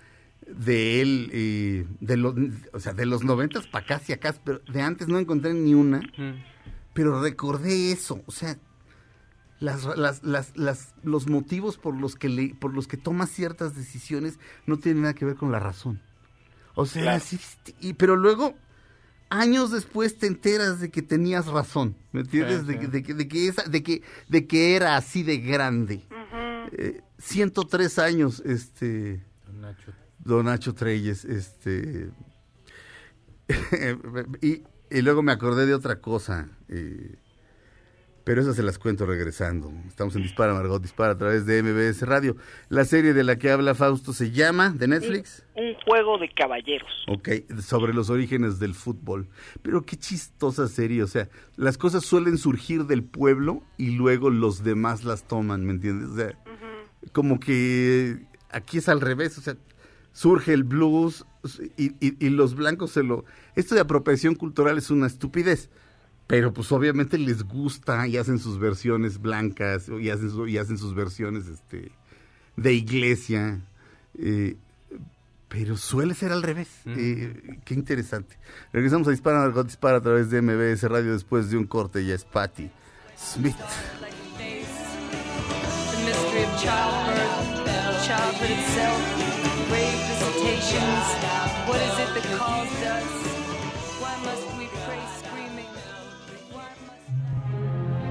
de 0.47 1.01
él, 1.01 1.29
eh, 1.33 1.85
de 1.99 2.17
los, 2.17 2.33
o 2.73 2.79
sea, 2.79 2.93
de 2.93 3.05
los 3.05 3.23
noventas 3.23 3.67
para 3.67 3.85
acá 3.85 4.01
y 4.07 4.13
acá, 4.13 4.33
pero 4.43 4.59
de 4.71 4.81
antes 4.81 5.07
no 5.07 5.19
encontré 5.19 5.53
ni 5.53 5.75
una. 5.75 6.01
Pero 6.93 7.21
recordé 7.21 7.91
eso, 7.91 8.23
o 8.25 8.31
sea, 8.31 8.57
las, 9.59 9.85
las, 9.97 10.23
las, 10.23 10.55
las- 10.57 10.93
los 11.03 11.27
motivos 11.27 11.77
por 11.77 11.95
los 11.95 12.15
que 12.15 12.29
le, 12.29 12.53
por 12.55 12.73
los 12.73 12.87
que 12.87 12.97
toma 12.97 13.25
ciertas 13.27 13.75
decisiones 13.75 14.37
no 14.65 14.77
tienen 14.77 15.03
nada 15.03 15.13
que 15.13 15.25
ver 15.25 15.35
con 15.35 15.51
la 15.51 15.59
razón. 15.59 16.01
O 16.75 16.85
sea, 16.85 17.01
Claro. 17.03 17.23
sí, 17.25 17.39
y, 17.79 17.93
pero 17.93 18.15
luego, 18.17 18.53
años 19.29 19.71
después 19.71 20.17
te 20.17 20.27
enteras 20.27 20.79
de 20.81 20.91
que 20.91 21.01
tenías 21.01 21.47
razón, 21.47 21.95
¿me 22.11 22.21
entiendes? 22.21 22.61
Sí, 22.61 22.65
de, 22.67 22.73
sí. 22.81 22.87
de 22.87 23.03
que, 23.03 23.13
de, 23.13 23.27
que 23.29 23.47
esa, 23.47 23.63
de, 23.63 23.81
que, 23.83 24.01
de 24.27 24.45
que 24.47 24.75
era 24.75 24.97
así 24.97 25.23
de 25.23 25.37
grande. 25.37 26.03
Eh, 26.73 27.01
103 27.19 27.99
años, 27.99 28.41
este, 28.45 29.23
Don 29.45 29.61
Nacho. 29.61 29.91
Don 30.19 30.45
Nacho 30.47 30.73
Treyes, 30.73 31.23
este... 31.23 32.09
y, 34.41 34.63
y 34.89 35.01
luego 35.01 35.21
me 35.23 35.31
acordé 35.31 35.65
de 35.65 35.73
otra 35.73 36.01
cosa, 36.01 36.49
eh, 36.67 37.15
pero 38.25 38.41
esas 38.41 38.57
se 38.57 38.63
las 38.63 38.77
cuento 38.77 39.05
regresando. 39.05 39.71
Estamos 39.87 40.15
en 40.17 40.23
Dispara, 40.23 40.53
Margot 40.53 40.81
Dispara 40.81 41.13
a 41.13 41.17
través 41.17 41.45
de 41.45 41.63
MBS 41.63 42.01
Radio. 42.05 42.35
La 42.67 42.83
serie 42.83 43.13
de 43.13 43.23
la 43.23 43.37
que 43.37 43.49
habla 43.51 43.73
Fausto 43.75 44.11
se 44.11 44.31
llama, 44.31 44.71
de 44.71 44.87
Netflix, 44.89 45.45
Un 45.55 45.73
juego 45.85 46.17
de 46.17 46.29
caballeros. 46.33 46.89
ok, 47.07 47.29
sobre 47.61 47.93
los 47.93 48.09
orígenes 48.09 48.59
del 48.59 48.73
fútbol. 48.73 49.27
Pero 49.61 49.85
qué 49.85 49.95
chistosa 49.95 50.67
serie, 50.67 51.03
o 51.03 51.07
sea, 51.07 51.29
las 51.55 51.77
cosas 51.77 52.03
suelen 52.03 52.37
surgir 52.37 52.85
del 52.85 53.03
pueblo 53.03 53.61
y 53.77 53.91
luego 53.91 54.29
los 54.29 54.63
demás 54.63 55.05
las 55.05 55.27
toman, 55.27 55.63
¿me 55.65 55.71
entiendes? 55.71 56.09
O 56.09 56.15
sea, 56.17 56.37
como 57.13 57.39
que 57.39 58.25
aquí 58.49 58.79
es 58.79 58.89
al 58.89 58.99
revés, 59.01 59.37
o 59.37 59.41
sea, 59.41 59.55
surge 60.13 60.53
el 60.53 60.63
blues 60.63 61.25
y, 61.77 61.91
y- 62.05 62.25
y 62.25 62.29
los 62.29 62.55
blancos 62.55 62.89
se 62.91 63.03
lo... 63.03 63.23
Esto 63.55 63.75
de 63.75 63.81
apropiación 63.81 64.33
cultural 64.33 64.77
es 64.79 64.89
una 64.89 65.05
estupidez, 65.07 65.69
pero 66.27 66.53
pues 66.53 66.71
obviamente 66.71 67.17
les 67.17 67.43
gusta 67.43 68.07
y 68.07 68.17
hacen 68.17 68.39
sus 68.39 68.57
versiones 68.59 69.19
blancas 69.21 69.87
y 69.89 70.09
hacen, 70.09 70.31
su- 70.31 70.47
y 70.47 70.57
hacen 70.57 70.77
sus 70.77 70.93
versiones 70.95 71.47
este, 71.47 71.91
de 72.55 72.73
iglesia, 72.73 73.61
eh, 74.17 74.55
pero 75.47 75.77
suele 75.77 76.13
ser 76.15 76.31
al 76.31 76.41
revés. 76.43 76.67
Eh, 76.87 77.59
qué 77.63 77.73
interesante. 77.75 78.37
Regresamos 78.73 79.07
a 79.07 79.11
Dispara, 79.11 79.39
Margot 79.39 79.65
Dispara 79.67 79.97
a 79.97 80.01
través 80.01 80.29
de 80.29 80.41
MBS 80.41 80.83
Radio 80.89 81.13
después 81.13 81.49
de 81.51 81.57
un 81.57 81.65
corte, 81.65 82.03
ya 82.05 82.15
es 82.15 82.25
Patty 82.25 82.69
Smith. 83.17 83.55
What 91.67 91.81
is 91.81 91.99
it 91.99 92.13
that 92.13 92.37
caused 92.37 92.83
us? 92.83 93.14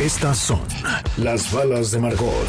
Estas 0.00 0.38
son 0.38 0.60
las 1.16 1.52
balas 1.52 1.90
de 1.90 1.98
Margot. 2.00 2.46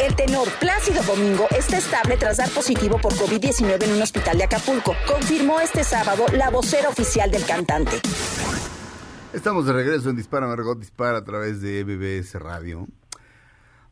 El 0.00 0.14
tenor 0.14 0.48
Plácido 0.60 1.02
Domingo 1.02 1.46
está 1.56 1.78
estable 1.78 2.16
tras 2.16 2.36
dar 2.36 2.48
positivo 2.50 2.98
por 3.00 3.12
COVID-19 3.14 3.82
en 3.84 3.92
un 3.94 4.02
hospital 4.02 4.38
de 4.38 4.44
Acapulco. 4.44 4.94
Confirmó 5.06 5.60
este 5.60 5.84
sábado 5.84 6.24
la 6.36 6.50
vocera 6.50 6.88
oficial 6.88 7.30
del 7.30 7.44
cantante. 7.44 7.96
Estamos 9.32 9.66
de 9.66 9.72
regreso 9.72 10.10
en 10.10 10.16
Dispara 10.16 10.46
Margot 10.46 10.78
Dispara 10.78 11.18
a 11.18 11.24
través 11.24 11.60
de 11.60 11.84
MBS 11.84 12.34
Radio. 12.40 12.86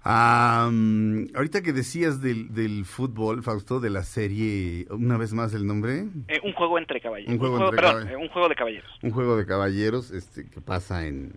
Ahorita 0.04 1.62
que 1.62 1.72
decías 1.72 2.20
del, 2.22 2.54
del 2.54 2.84
fútbol, 2.84 3.42
Fausto, 3.42 3.80
de 3.80 3.90
la 3.90 4.04
serie, 4.04 4.86
una 4.90 5.16
vez 5.16 5.32
más 5.32 5.52
el 5.52 5.66
nombre, 5.66 6.06
Eh, 6.28 6.38
un 6.44 6.52
juego 6.52 6.78
entre 6.78 7.00
caballeros. 7.00 7.32
Un 7.32 7.38
juego 7.40 7.56
entre 7.58 7.76
perdón, 7.76 7.92
caballeros. 7.92 8.12
eh, 8.20 8.22
un 8.24 8.28
juego 8.32 8.48
de 8.48 8.54
caballeros. 8.54 8.90
un 9.02 9.10
juego 9.10 9.36
de 9.36 9.46
caballeros 9.46 10.10
este, 10.12 10.46
que 10.48 10.60
pasa 10.60 11.06
en, 11.06 11.32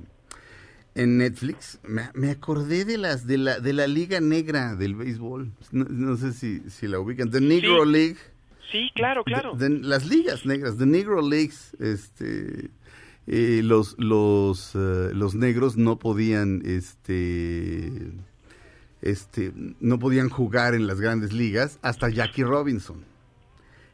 en 0.95 1.17
Netflix. 1.17 1.79
Me, 1.83 2.09
me 2.13 2.31
acordé 2.31 2.85
de 2.85 2.97
las 2.97 3.25
de 3.27 3.37
la, 3.37 3.59
de 3.59 3.73
la 3.73 3.87
Liga 3.87 4.19
Negra 4.21 4.75
del 4.75 4.95
béisbol. 4.95 5.51
No, 5.71 5.85
no 5.89 6.17
sé 6.17 6.33
si, 6.33 6.61
si 6.69 6.87
la 6.87 6.99
ubican. 6.99 7.29
The 7.31 7.41
Negro 7.41 7.85
Sí. 7.85 7.91
League. 7.91 8.17
Sí, 8.71 8.89
claro, 8.93 9.23
claro. 9.23 9.55
De- 9.55 9.69
de- 9.69 9.79
las 9.79 10.05
ligas 10.07 10.45
negras, 10.45 10.77
the 10.77 10.85
Negro 10.85 11.27
Leagues, 11.27 11.75
este, 11.79 12.69
eh, 13.25 13.61
los, 13.63 13.95
los, 13.97 14.75
eh, 14.75 15.09
los 15.13 15.33
negros 15.33 15.75
no 15.75 15.97
podían, 15.97 16.61
este, 16.65 17.91
este, 19.01 19.53
no 19.79 19.97
podían 19.99 20.29
jugar 20.29 20.75
en 20.75 20.85
las 20.87 20.99
grandes 21.01 21.33
ligas 21.33 21.79
hasta 21.81 22.09
Jackie 22.09 22.43
Robinson. 22.43 23.03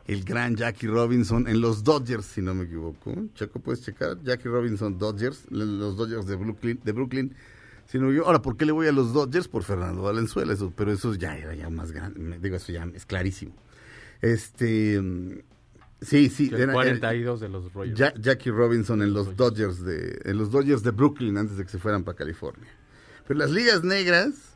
El 0.08 0.24
gran 0.24 0.56
Jackie 0.56 0.88
Robinson 0.88 1.48
en 1.48 1.62
los 1.62 1.84
Dodgers, 1.84 2.26
si 2.26 2.42
no 2.42 2.54
me 2.54 2.66
equivoco. 2.66 3.14
Checo, 3.34 3.60
puedes 3.60 3.82
checar. 3.84 4.22
Jackie 4.24 4.50
Robinson, 4.50 4.98
Dodgers, 5.00 5.46
los 5.50 5.98
Dodgers 5.98 6.28
de 6.28 6.36
Brooklyn. 6.36 6.80
De 6.84 6.92
Brooklyn 6.92 7.34
si 7.88 8.00
no, 8.00 8.12
yo, 8.12 8.26
ahora, 8.26 8.42
¿por 8.42 8.58
qué 8.58 8.66
le 8.66 8.72
voy 8.72 8.88
a 8.88 8.92
los 8.92 9.14
Dodgers? 9.14 9.48
Por 9.48 9.64
Fernando 9.64 10.02
Valenzuela, 10.02 10.54
eso, 10.54 10.74
pero 10.76 10.92
eso 10.92 11.14
ya 11.14 11.38
era 11.38 11.54
ya 11.54 11.70
más 11.70 11.92
grande. 11.92 12.20
me- 12.20 12.40
Digo, 12.40 12.56
eso 12.56 12.72
ya 12.72 12.84
es 12.94 13.06
clarísimo. 13.06 13.54
Este. 14.22 15.00
Sí, 16.02 16.30
sí. 16.30 16.48
El 16.48 16.56
era- 16.56 16.64
era- 16.64 16.74
42 16.74 17.40
de 17.40 17.50
los 17.50 17.74
Royals. 17.74 17.98
Ja- 18.00 18.14
Jackie 18.20 18.50
Robinson 18.52 19.02
en 19.02 19.14
los 19.14 19.36
Dodgers 19.36 19.84
de 19.84 20.20
en 20.26 20.38
los 20.38 20.52
Dodgers 20.52 20.84
de 20.84 20.92
Brooklyn 20.92 21.38
antes 21.38 21.58
de 21.58 21.64
que 21.64 21.70
se 21.72 21.78
fueran 21.80 22.04
para 22.04 22.18
California. 22.18 22.68
Pero 23.28 23.40
las 23.40 23.52
ligas 23.52 23.84
negras 23.84 24.55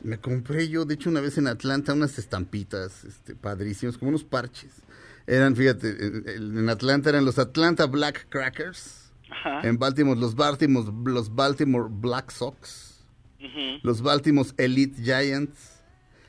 me 0.00 0.18
compré 0.18 0.68
yo 0.68 0.84
de 0.84 0.94
hecho 0.94 1.10
una 1.10 1.20
vez 1.20 1.38
en 1.38 1.46
Atlanta 1.46 1.92
unas 1.92 2.18
estampitas 2.18 3.04
este 3.04 3.34
padrísimas 3.34 3.98
como 3.98 4.10
unos 4.10 4.24
parches. 4.24 4.72
Eran, 5.26 5.56
fíjate, 5.56 5.88
en, 5.88 6.58
en 6.58 6.68
Atlanta 6.68 7.10
eran 7.10 7.24
los 7.24 7.38
Atlanta 7.38 7.86
Black 7.86 8.26
Crackers. 8.28 9.12
Ajá. 9.30 9.66
En 9.66 9.78
Baltimore 9.78 10.18
los 10.18 10.36
Baltimore 10.36 10.92
los 11.04 11.34
Baltimore 11.34 11.88
Black 11.90 12.30
Sox. 12.30 12.96
Los 13.82 14.02
Baltimore 14.02 14.48
Elite 14.56 15.00
Giants, 15.02 15.82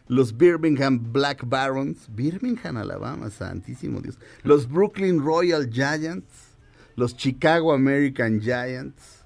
los 0.07 0.36
Birmingham 0.36 1.11
Black 1.11 1.43
Barons, 1.47 2.07
Birmingham, 2.09 2.78
Alabama, 2.78 3.30
santísimo 3.30 4.01
Dios, 4.01 4.18
los 4.43 4.68
Brooklyn 4.68 5.20
Royal 5.20 5.70
Giants, 5.70 6.55
los 6.95 7.15
Chicago 7.15 7.74
American 7.74 8.39
Giants, 8.41 9.16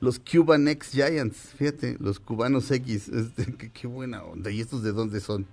los 0.00 0.18
Cuban 0.18 0.66
X 0.68 0.90
Giants, 0.92 1.36
fíjate, 1.56 1.96
los 2.00 2.18
cubanos 2.20 2.70
X, 2.70 3.08
este, 3.08 3.52
qué, 3.54 3.70
qué 3.70 3.86
buena 3.86 4.22
onda, 4.24 4.50
¿y 4.50 4.60
estos 4.60 4.82
de 4.82 4.92
dónde 4.92 5.20
son? 5.20 5.46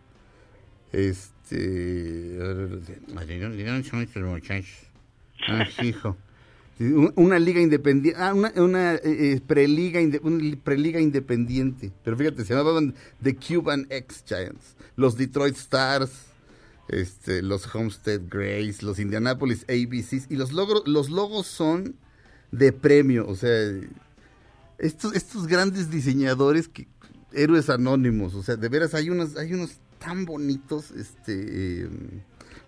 Este, 0.92 2.38
son 3.84 4.02
estos 4.02 4.24
muchachos? 4.24 4.70
Ah, 5.48 5.68
hijo. 5.84 6.18
Un- 6.80 7.12
Una 7.16 7.40
liga 7.40 7.60
independiente, 7.60 8.20
ah, 8.22 8.34
una, 8.34 8.52
una 8.56 8.96
eh, 8.96 9.02
eh, 9.04 9.42
preliga, 9.46 10.00
inde- 10.00 10.20
una 10.24 10.38
li- 10.38 10.56
preliga 10.56 11.00
independiente. 11.00 11.92
Pero 12.04 12.16
fíjate, 12.18 12.46
se 12.46 12.54
llamaban 12.54 12.94
The 13.22 13.36
Cuban 13.36 13.88
X 13.90 14.24
Giants, 14.28 14.76
los 14.96 15.18
Detroit 15.18 15.56
Stars, 15.56 16.12
este, 16.88 17.42
los 17.42 17.74
Homestead 17.74 18.22
Grays, 18.30 18.84
los 18.84 19.00
Indianapolis 19.00 19.66
ABCs 19.68 20.28
y 20.30 20.36
los 20.36 20.54
logros, 20.54 20.88
los 20.88 21.10
logos 21.10 21.48
son 21.48 21.96
de 22.52 22.72
premio, 22.72 23.28
o 23.28 23.36
sea, 23.36 23.50
estos, 24.78 25.16
estos 25.16 25.48
grandes 25.48 25.90
diseñadores 25.90 26.68
que 26.68 26.88
héroes 27.34 27.70
anónimos, 27.70 28.34
o 28.36 28.44
sea, 28.44 28.56
de 28.56 28.70
veras 28.70 28.94
hay 28.94 29.10
unos, 29.10 29.36
hay 29.38 29.54
unos 29.54 29.80
tan 30.00 30.26
bonitos, 30.26 30.92
este, 30.92 31.84
eh, 31.84 31.90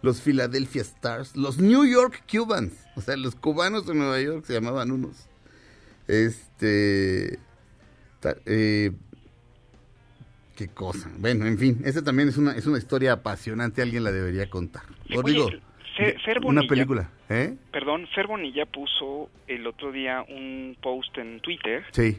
los 0.01 0.21
Philadelphia 0.21 0.81
Stars, 0.81 1.35
los 1.35 1.57
New 1.59 1.85
York 1.85 2.23
Cubans, 2.31 2.73
o 2.95 3.01
sea, 3.01 3.15
los 3.17 3.35
cubanos 3.35 3.85
de 3.85 3.93
Nueva 3.95 4.19
York 4.21 4.45
se 4.45 4.53
llamaban 4.53 4.91
unos, 4.91 5.15
este, 6.07 7.39
ta- 8.19 8.37
eh, 8.45 8.91
qué 10.55 10.67
cosa, 10.67 11.09
bueno, 11.19 11.45
en 11.45 11.57
fin, 11.57 11.81
esa 11.85 12.03
también 12.03 12.29
es 12.29 12.37
una, 12.37 12.55
es 12.55 12.65
una 12.65 12.77
historia 12.77 13.13
apasionante, 13.13 13.81
alguien 13.81 14.03
la 14.03 14.11
debería 14.11 14.49
contar. 14.49 14.83
O 15.15 15.19
Oye, 15.19 15.33
digo, 15.33 15.49
Fer- 15.99 16.21
Fer 16.21 16.37
una 16.39 16.61
Bonilla- 16.61 16.67
película, 16.69 17.09
¿eh? 17.29 17.53
Perdón, 17.71 18.07
Fer 18.13 18.27
Bonilla 18.27 18.65
puso 18.65 19.29
el 19.47 19.65
otro 19.67 19.91
día 19.91 20.23
un 20.27 20.75
post 20.81 21.17
en 21.17 21.39
Twitter 21.41 21.83
Sí. 21.91 22.17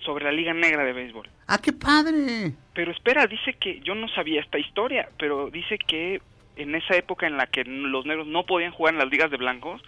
sobre 0.00 0.24
la 0.24 0.32
Liga 0.32 0.52
Negra 0.54 0.84
de 0.84 0.92
Béisbol. 0.92 1.28
¡Ah, 1.46 1.58
qué 1.62 1.72
padre! 1.72 2.52
Pero 2.74 2.92
espera, 2.92 3.26
dice 3.26 3.54
que 3.54 3.80
yo 3.80 3.94
no 3.94 4.08
sabía 4.08 4.40
esta 4.40 4.58
historia, 4.58 5.08
pero 5.18 5.50
dice 5.50 5.78
que 5.78 6.20
en 6.56 6.74
esa 6.74 6.96
época 6.96 7.26
en 7.26 7.36
la 7.36 7.46
que 7.46 7.64
los 7.64 8.04
negros 8.06 8.26
no 8.26 8.44
podían 8.46 8.72
jugar 8.72 8.94
en 8.94 8.98
las 9.00 9.10
ligas 9.10 9.30
de 9.30 9.36
blancos, 9.38 9.82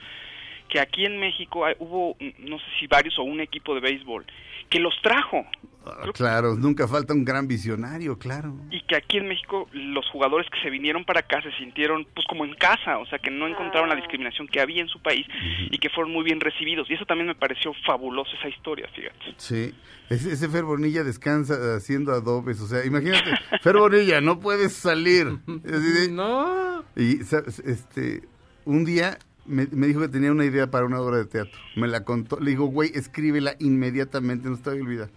que 0.72 0.80
aquí 0.80 1.04
en 1.04 1.18
México 1.20 1.66
hay- 1.66 1.74
hubo, 1.80 2.16
no 2.38 2.58
sé 2.58 2.64
si 2.80 2.86
varios 2.86 3.18
o 3.18 3.22
un 3.24 3.40
equipo 3.40 3.74
de 3.74 3.80
béisbol, 3.82 4.24
que 4.70 4.80
los 4.80 4.94
trajo. 5.02 5.44
Ah, 5.84 6.06
Claro, 6.14 6.54
nunca 6.54 6.88
falta 6.88 7.12
un 7.12 7.24
gran 7.26 7.46
visionario, 7.46 8.16
claro. 8.16 8.54
Y 8.70 8.80
que 8.82 8.96
aquí 8.96 9.18
en 9.18 9.26
México 9.28 9.68
los 9.72 10.08
jugadores 10.10 10.48
que 10.48 10.58
se 10.62 10.70
vinieron 10.70 11.04
para 11.04 11.20
acá 11.20 11.42
se 11.42 11.50
sintieron 11.58 12.06
pues 12.14 12.24
como 12.26 12.46
en 12.46 12.54
casa, 12.54 12.96
o 12.98 13.06
sea 13.06 13.18
que 13.18 13.30
no 13.30 13.46
encontraron 13.48 13.90
la 13.90 13.96
discriminación 13.96 14.46
que 14.48 14.60
había 14.60 14.80
en 14.80 14.88
su 14.88 15.02
país 15.02 15.26
y 15.70 15.76
que 15.78 15.90
fueron 15.90 16.12
muy 16.12 16.24
bien 16.24 16.40
recibidos. 16.40 16.88
Y 16.88 16.94
eso 16.94 17.04
también 17.04 17.26
me 17.26 17.34
pareció 17.34 17.74
fabuloso 17.84 18.30
esa 18.38 18.48
historia, 18.48 18.88
fíjate. 18.94 19.34
Sí, 19.36 19.74
ese, 20.08 20.32
ese 20.32 20.48
Fer 20.48 20.64
Bonilla 20.64 21.02
descansa 21.04 21.54
haciendo 21.76 22.12
adobes, 22.12 22.60
o 22.62 22.66
sea, 22.66 22.86
imagínate, 22.86 23.30
Fer 23.62 23.76
Bonilla, 23.76 24.20
no 24.22 24.38
puedes 24.40 24.72
salir. 24.72 25.26
Así 25.46 25.92
de- 26.06 26.12
No. 26.12 26.82
Y 26.96 27.20
este, 27.20 28.22
un 28.64 28.84
día 28.84 29.18
me, 29.46 29.66
me 29.72 29.86
dijo 29.86 30.00
que 30.00 30.08
tenía 30.08 30.30
una 30.32 30.44
idea 30.44 30.70
para 30.70 30.86
una 30.86 31.00
obra 31.00 31.18
de 31.18 31.24
teatro, 31.26 31.58
me 31.76 31.88
la 31.88 32.04
contó, 32.04 32.38
le 32.40 32.50
digo, 32.50 32.66
güey, 32.66 32.90
escríbela 32.94 33.54
inmediatamente, 33.58 34.48
no 34.48 34.56
te 34.58 34.70
voy 34.70 34.78
a 34.78 34.82
olvidar. 34.82 35.10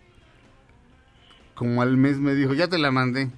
Como 1.54 1.82
al 1.82 1.96
mes 1.98 2.18
me 2.20 2.36
dijo, 2.36 2.54
ya 2.54 2.68
te 2.68 2.78
la 2.78 2.92
mandé. 2.92 3.30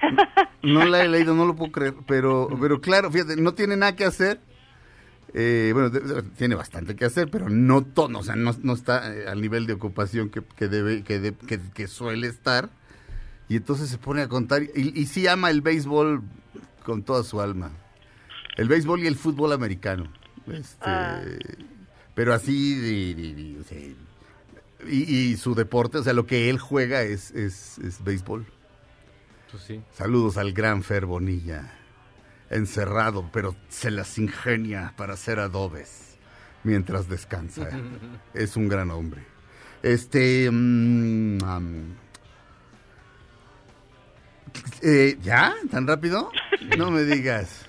No 0.62 0.84
la 0.84 1.02
he 1.02 1.08
leído, 1.08 1.34
no 1.34 1.46
lo 1.46 1.56
puedo 1.56 1.72
creer, 1.72 1.94
pero, 2.06 2.50
pero 2.60 2.82
claro, 2.82 3.10
fíjate, 3.10 3.36
no 3.36 3.54
tiene 3.54 3.78
nada 3.78 3.96
que 3.96 4.04
hacer. 4.04 4.40
Eh, 5.32 5.70
bueno, 5.72 5.90
tiene 6.36 6.54
bastante 6.54 6.94
que 6.94 7.06
hacer, 7.06 7.30
pero 7.30 7.48
no 7.48 7.82
todo, 7.82 8.18
o 8.18 8.22
sea, 8.22 8.36
no, 8.36 8.54
no 8.62 8.74
está 8.74 9.14
eh, 9.16 9.26
al 9.26 9.40
nivel 9.40 9.66
de 9.66 9.72
ocupación 9.72 10.28
que, 10.28 10.42
que 10.58 10.68
debe, 10.68 11.02
que, 11.02 11.18
de- 11.18 11.32
que, 11.32 11.58
que 11.72 11.88
suele 11.88 12.26
estar. 12.26 12.68
Y 13.48 13.56
entonces 13.56 13.88
se 13.88 13.96
pone 13.96 14.20
a 14.20 14.28
contar, 14.28 14.62
y, 14.62 14.92
y 15.00 15.06
sí 15.06 15.26
ama 15.28 15.48
el 15.48 15.62
béisbol 15.62 16.22
con 16.84 17.04
toda 17.04 17.22
su 17.24 17.40
alma. 17.40 17.70
El 18.58 18.68
béisbol 18.68 19.00
y 19.02 19.06
el 19.06 19.16
fútbol 19.16 19.52
americano. 19.54 20.12
Este, 20.54 20.76
Ah. 20.80 21.22
Pero 22.14 22.34
así, 22.34 22.74
de- 22.74 23.14
de- 23.14 23.34
de- 23.34 23.60
o 23.60 23.64
sea, 23.64 23.78
y, 24.88 25.14
y 25.14 25.36
su 25.36 25.54
deporte, 25.54 25.98
o 25.98 26.02
sea, 26.02 26.12
lo 26.12 26.26
que 26.26 26.50
él 26.50 26.58
juega 26.58 27.02
es, 27.02 27.30
es, 27.32 27.78
es 27.78 28.02
béisbol. 28.02 28.46
Pues 29.50 29.62
sí. 29.64 29.80
Saludos 29.92 30.36
al 30.36 30.52
gran 30.52 30.82
Fer 30.82 31.06
Bonilla. 31.06 31.72
Encerrado, 32.50 33.28
pero 33.32 33.54
se 33.68 33.90
las 33.90 34.18
ingenia 34.18 34.92
para 34.96 35.14
hacer 35.14 35.38
adobes 35.38 36.16
mientras 36.64 37.08
descansa. 37.08 37.68
es 38.34 38.56
un 38.56 38.68
gran 38.68 38.90
hombre. 38.90 39.24
Este. 39.82 40.48
mm, 40.50 41.38
eh, 44.82 45.18
¿Ya? 45.22 45.54
¿Tan 45.70 45.86
rápido? 45.86 46.30
No 46.76 46.90
me 46.90 47.04
digas. 47.04 47.66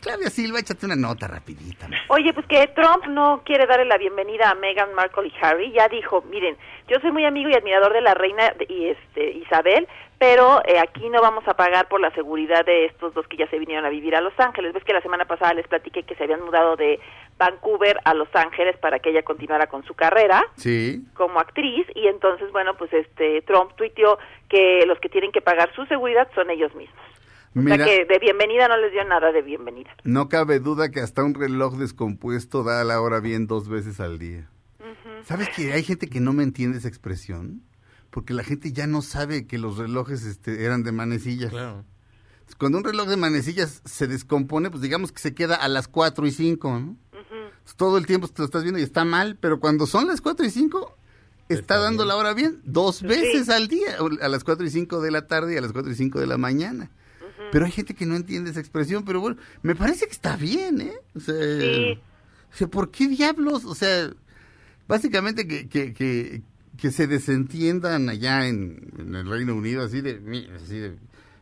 Claudia 0.00 0.30
Silva, 0.30 0.60
échate 0.60 0.86
una 0.86 0.96
nota 0.96 1.26
rapidita. 1.26 1.88
Oye, 2.08 2.32
pues 2.32 2.46
que 2.46 2.66
Trump 2.68 3.06
no 3.08 3.42
quiere 3.44 3.66
darle 3.66 3.84
la 3.84 3.98
bienvenida 3.98 4.50
a 4.50 4.54
Meghan 4.54 4.94
Markle 4.94 5.28
y 5.28 5.32
Harry. 5.40 5.72
Ya 5.72 5.88
dijo, 5.88 6.22
miren, 6.30 6.56
yo 6.88 6.98
soy 7.00 7.12
muy 7.12 7.24
amigo 7.24 7.48
y 7.50 7.54
admirador 7.54 7.92
de 7.92 8.00
la 8.00 8.14
reina 8.14 8.54
y 8.68 8.86
este 8.88 9.30
Isabel, 9.32 9.86
pero 10.18 10.62
eh, 10.66 10.78
aquí 10.78 11.08
no 11.10 11.20
vamos 11.20 11.46
a 11.48 11.54
pagar 11.54 11.88
por 11.88 12.00
la 12.00 12.10
seguridad 12.12 12.64
de 12.64 12.86
estos 12.86 13.14
dos 13.14 13.26
que 13.28 13.36
ya 13.36 13.48
se 13.48 13.58
vinieron 13.58 13.84
a 13.84 13.90
vivir 13.90 14.14
a 14.16 14.20
Los 14.20 14.38
Ángeles. 14.38 14.72
Ves 14.72 14.84
que 14.84 14.92
la 14.92 15.02
semana 15.02 15.24
pasada 15.26 15.54
les 15.54 15.66
platiqué 15.68 16.02
que 16.04 16.14
se 16.14 16.24
habían 16.24 16.42
mudado 16.44 16.76
de 16.76 16.98
Vancouver 17.38 17.98
a 18.04 18.14
Los 18.14 18.28
Ángeles 18.34 18.76
para 18.78 18.98
que 18.98 19.10
ella 19.10 19.22
continuara 19.22 19.68
con 19.68 19.84
su 19.84 19.94
carrera 19.94 20.44
Sí. 20.56 21.04
como 21.14 21.38
actriz 21.38 21.86
y 21.94 22.08
entonces 22.08 22.50
bueno 22.50 22.76
pues 22.76 22.92
este 22.92 23.42
Trump 23.42 23.72
tuiteó 23.76 24.18
que 24.48 24.84
los 24.86 24.98
que 24.98 25.08
tienen 25.08 25.30
que 25.30 25.40
pagar 25.40 25.72
su 25.74 25.86
seguridad 25.86 26.28
son 26.34 26.50
ellos 26.50 26.74
mismos. 26.74 26.98
O 27.58 27.62
sea 27.62 27.84
que 27.84 28.04
de 28.04 28.18
bienvenida 28.18 28.68
no 28.68 28.76
les 28.76 28.92
dio 28.92 29.04
nada 29.04 29.32
de 29.32 29.42
bienvenida. 29.42 29.90
no 30.04 30.28
cabe 30.28 30.60
duda 30.60 30.90
que 30.90 31.00
hasta 31.00 31.24
un 31.24 31.34
reloj 31.34 31.76
descompuesto 31.76 32.62
da 32.62 32.84
la 32.84 33.00
hora 33.00 33.20
bien 33.20 33.46
dos 33.46 33.68
veces 33.68 34.00
al 34.00 34.18
día. 34.18 34.48
¿Sabes 35.24 35.48
que 35.50 35.72
hay 35.72 35.82
gente 35.82 36.08
que 36.08 36.20
no 36.20 36.32
me 36.32 36.42
entiende 36.42 36.78
esa 36.78 36.88
expresión? 36.88 37.62
Porque 38.10 38.32
la 38.32 38.44
gente 38.44 38.72
ya 38.72 38.86
no 38.86 39.02
sabe 39.02 39.46
que 39.46 39.58
los 39.58 39.76
relojes 39.76 40.24
este, 40.24 40.64
eran 40.64 40.82
de 40.84 40.92
manecillas. 40.92 41.50
Claro. 41.50 41.84
Cuando 42.56 42.78
un 42.78 42.84
reloj 42.84 43.08
de 43.08 43.16
manecillas 43.16 43.82
se 43.84 44.06
descompone, 44.06 44.70
pues 44.70 44.80
digamos 44.80 45.12
que 45.12 45.20
se 45.20 45.34
queda 45.34 45.56
a 45.56 45.68
las 45.68 45.88
4 45.88 46.26
y 46.26 46.30
5, 46.30 46.80
¿no? 46.80 46.96
Todo 47.76 47.98
el 47.98 48.06
tiempo 48.06 48.28
te 48.28 48.40
lo 48.40 48.46
estás 48.46 48.62
viendo 48.62 48.80
y 48.80 48.82
está 48.82 49.04
mal, 49.04 49.36
pero 49.38 49.60
cuando 49.60 49.86
son 49.86 50.06
las 50.06 50.22
4 50.22 50.46
y 50.46 50.50
5, 50.50 50.96
está 51.50 51.78
dando 51.78 52.06
la 52.06 52.16
hora 52.16 52.32
bien 52.32 52.60
dos 52.64 53.02
veces 53.02 53.50
al 53.50 53.68
día, 53.68 53.96
a 54.22 54.28
las 54.28 54.44
4 54.44 54.64
y 54.64 54.70
5 54.70 55.02
de 55.02 55.10
la 55.10 55.26
tarde 55.26 55.54
y 55.54 55.56
a 55.58 55.60
las 55.60 55.72
4 55.72 55.92
y 55.92 55.94
5 55.94 56.20
de 56.20 56.26
la 56.26 56.38
mañana. 56.38 56.90
Pero 57.52 57.64
hay 57.64 57.72
gente 57.72 57.94
que 57.94 58.06
no 58.06 58.16
entiende 58.16 58.50
esa 58.50 58.60
expresión, 58.60 59.04
pero 59.04 59.20
bueno, 59.20 59.36
me 59.62 59.74
parece 59.74 60.06
que 60.06 60.12
está 60.12 60.36
bien, 60.36 60.80
¿eh? 60.80 60.94
O 61.14 61.20
sea, 61.20 61.34
Sí. 61.34 61.98
o 62.52 62.56
sea, 62.56 62.66
¿por 62.68 62.90
qué 62.90 63.08
diablos? 63.08 63.64
O 63.64 63.74
sea, 63.74 64.10
básicamente 64.86 65.46
que, 65.46 65.68
que, 65.68 65.92
que, 65.92 66.42
que 66.76 66.90
se 66.90 67.06
desentiendan 67.06 68.08
allá 68.08 68.46
en, 68.46 68.90
en 68.98 69.14
el 69.14 69.28
Reino 69.28 69.54
Unido, 69.54 69.82
así 69.84 70.00
de, 70.00 70.20
mi- 70.20 70.48
así 70.62 70.78
de, 70.78 70.96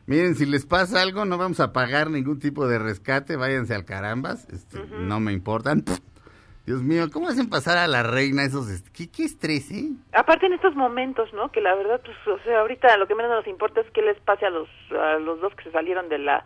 miren, 0.05 0.35
si 0.35 0.45
les 0.45 0.65
pasa 0.65 1.01
algo, 1.01 1.25
no 1.25 1.37
vamos 1.37 1.59
a 1.59 1.73
pagar 1.73 2.09
ningún 2.09 2.39
tipo 2.39 2.67
de 2.67 2.79
rescate, 2.79 3.35
váyanse 3.35 3.73
al 3.75 3.85
carambas, 3.85 4.47
este, 4.51 4.79
no 5.01 5.19
me 5.19 5.33
importan. 5.33 5.83
Dios 6.67 6.83
mío, 6.83 7.09
¿cómo 7.09 7.29
hacen 7.29 7.47
pasar 7.47 7.77
a 7.77 7.87
la 7.87 8.03
reina 8.03 8.43
esos, 8.43 8.69
este, 8.69 8.91
qué, 8.91 9.09
qué 9.09 9.23
estrés, 9.23 9.71
eh? 9.71 9.89
Aparte 10.11 10.47
en 10.47 10.53
estos 10.53 10.75
momentos, 10.75 11.31
¿no? 11.31 11.49
Que 11.49 11.61
la 11.61 11.73
verdad, 11.73 12.01
pues, 12.03 12.17
o 12.27 12.43
sea, 12.43 12.59
ahorita 12.59 12.97
lo 12.97 13.07
que 13.07 13.15
menos 13.15 13.31
nos 13.31 13.47
importa 13.47 13.79
es 13.79 13.89
qué 13.91 14.01
les 14.01 14.19
pase 14.19 14.45
a 14.45 14.49
los 14.49 14.67
a 14.91 15.17
los 15.17 15.39
dos 15.39 15.55
que 15.55 15.63
se 15.63 15.71
salieron 15.71 16.09
de 16.09 16.17
la 16.17 16.45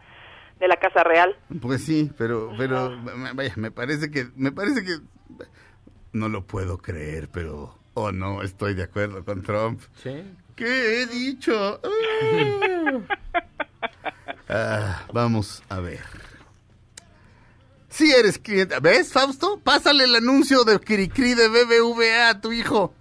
de 0.60 0.68
la 0.68 0.76
casa 0.76 1.04
real. 1.04 1.36
Pues 1.60 1.84
sí, 1.84 2.12
pero, 2.20 2.52
pero, 2.56 2.96
vaya, 3.34 3.54
me 3.56 3.72
parece 3.72 4.12
que, 4.12 4.28
me 4.36 4.52
parece 4.52 4.86
que, 4.86 5.00
no 6.14 6.30
lo 6.30 6.46
puedo 6.46 6.78
creer, 6.78 7.28
pero, 7.34 7.80
oh 7.96 8.12
no, 8.12 8.44
estoy 8.44 8.76
de 8.76 8.84
acuerdo 8.84 9.26
con 9.26 9.42
Trump. 9.42 9.82
Sí. 9.96 10.24
¿Qué 10.56 11.02
he 11.02 11.08
dicho? 11.08 11.82
Ah, 14.54 15.06
vamos 15.14 15.64
a 15.70 15.80
ver. 15.80 16.02
Si 17.92 18.10
eres 18.10 18.40
cliente, 18.40 18.80
¿ves, 18.80 19.12
Fausto? 19.12 19.60
Pásale 19.64 20.06
el 20.06 20.16
anuncio 20.16 20.64
de 20.64 20.80
Cricri 20.80 21.34
de 21.34 21.50
BBVA 21.50 22.30
a 22.30 22.42
tu 22.42 22.52
hijo. 22.54 22.94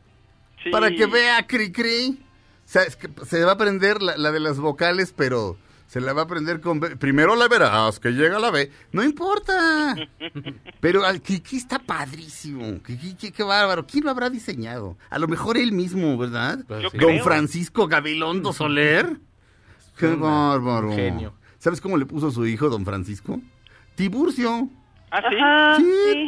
Sí. 0.62 0.70
Para 0.70 0.90
que 0.90 1.06
vea 1.06 1.46
Cricri. 1.46 2.18
O 2.20 2.72
sea, 2.72 2.82
es 2.82 2.96
que 2.96 3.08
se 3.24 3.42
va 3.44 3.52
a 3.52 3.54
aprender 3.54 4.02
la, 4.02 4.16
la 4.16 4.32
de 4.32 4.40
las 4.40 4.58
vocales, 4.58 5.14
pero 5.16 5.56
se 5.86 6.00
la 6.00 6.12
va 6.12 6.22
a 6.22 6.24
aprender 6.24 6.60
con 6.60 6.80
B. 6.80 6.96
Primero 6.96 7.36
la 7.36 7.46
verás, 7.48 7.98
que 8.00 8.10
llega 8.10 8.38
la 8.40 8.50
B. 8.50 8.70
No 8.92 9.02
importa. 9.02 9.96
Pero 10.80 11.04
al 11.04 11.20
Cricri 11.20 11.56
está 11.58 11.78
padrísimo. 11.80 12.80
Cricri, 12.82 13.14
qué, 13.14 13.32
qué 13.32 13.42
bárbaro. 13.42 13.86
¿Quién 13.86 14.04
lo 14.04 14.10
habrá 14.10 14.30
diseñado? 14.30 14.96
A 15.08 15.18
lo 15.18 15.26
mejor 15.26 15.56
él 15.56 15.72
mismo, 15.72 16.16
¿verdad? 16.16 16.60
Pues 16.66 16.82
sí. 16.92 16.98
Don 16.98 17.10
creo. 17.10 17.24
Francisco 17.24 17.88
Gabilondo 17.88 18.52
Soler. 18.52 19.18
Qué 19.96 20.06
bárbaro. 20.14 20.92
genio. 20.92 21.34
¿Sabes 21.58 21.80
cómo 21.80 21.96
le 21.96 22.06
puso 22.06 22.28
a 22.28 22.30
su 22.32 22.46
hijo, 22.46 22.68
don 22.68 22.84
Francisco? 22.84 23.40
Tiburcio. 23.96 24.68
¿Ah, 25.10 25.22
sí? 25.30 25.36
Ajá, 25.36 25.76
Sí, 25.76 25.84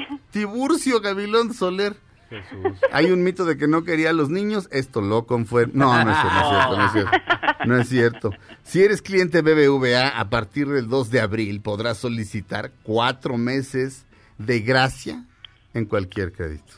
sí. 0.08 0.20
Tiburcio 0.30 1.00
Gabilondo 1.00 1.54
Soler. 1.54 1.96
Jesús. 2.30 2.78
Hay 2.92 3.10
un 3.10 3.22
mito 3.22 3.44
de 3.44 3.58
que 3.58 3.68
no 3.68 3.84
quería 3.84 4.10
a 4.10 4.12
los 4.14 4.30
niños, 4.30 4.66
esto 4.72 5.02
lo 5.02 5.26
confirma. 5.26 5.72
No, 5.74 6.04
no 6.04 6.10
es, 6.10 6.18
cierto, 6.18 6.38
no 6.38 6.46
es 6.46 6.48
cierto, 6.48 6.76
no 6.76 6.86
es 6.86 6.92
cierto. 6.92 7.66
No 7.66 7.80
es 7.80 7.88
cierto. 7.88 8.30
Si 8.64 8.82
eres 8.82 9.02
cliente 9.02 9.42
BBVA, 9.42 10.18
a 10.18 10.30
partir 10.30 10.68
del 10.68 10.88
2 10.88 11.10
de 11.10 11.20
abril 11.20 11.60
podrás 11.60 11.98
solicitar 11.98 12.72
cuatro 12.82 13.36
meses 13.36 14.06
de 14.38 14.60
gracia 14.60 15.26
en 15.74 15.84
cualquier 15.84 16.32
crédito 16.32 16.72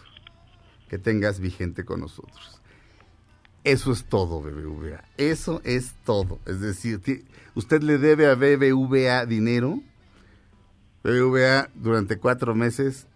que 0.89 0.99
tengas 0.99 1.39
vigente 1.41 1.85
con 1.85 2.01
nosotros. 2.01 2.61
Eso 3.63 3.93
es 3.93 4.05
todo, 4.05 4.41
BBVA. 4.43 5.05
Eso 5.17 5.63
es 5.65 5.95
todo. 6.05 6.39
Es 6.47 6.61
decir, 6.61 7.01
usted 7.55 7.83
le 7.83 7.99
debe 7.99 8.27
a 8.27 8.35
BBVA 8.35 9.25
dinero. 9.25 9.81
BBVA 11.05 11.69
durante 11.75 12.17
cuatro 12.17 12.55
meses 12.55 13.07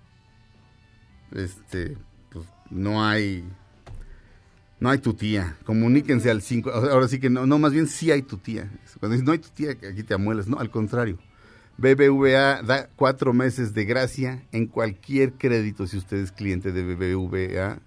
este, 1.33 1.97
pues 2.31 2.47
no 2.71 3.05
hay, 3.05 3.45
no 4.81 4.91
hay 4.91 4.99
tu 4.99 5.15
tía. 5.15 5.57
Comuníquense 5.65 6.31
al 6.31 6.43
5. 6.43 6.71
Ahora 6.71 7.09
sí 7.09 7.19
que 7.19 7.31
no, 7.31 7.47
no, 7.47 7.59
más 7.59 7.73
bien 7.73 7.87
sí 7.87 8.11
hay 8.11 8.23
tu 8.23 8.37
tía. 8.37 8.71
Cuando 9.01 9.15
dices 9.15 9.27
no 9.27 9.33
hay 9.33 9.39
tu 9.39 9.49
tía, 9.49 9.75
que 9.75 9.89
aquí 9.89 10.03
te 10.03 10.15
amuelas. 10.15 10.49
No, 10.49 10.59
al 10.59 10.71
contrario. 10.71 11.19
BBVA 11.79 12.63
da 12.63 12.89
cuatro 12.97 13.33
meses 13.33 13.73
de 13.73 13.85
gracia 13.85 14.43
en 14.53 14.67
cualquier 14.67 15.35
crédito 15.35 15.87
si 15.87 15.97
usted 15.97 16.17
es 16.19 16.33
cliente 16.33 16.73
de 16.73 16.83
BBVA 16.83 17.81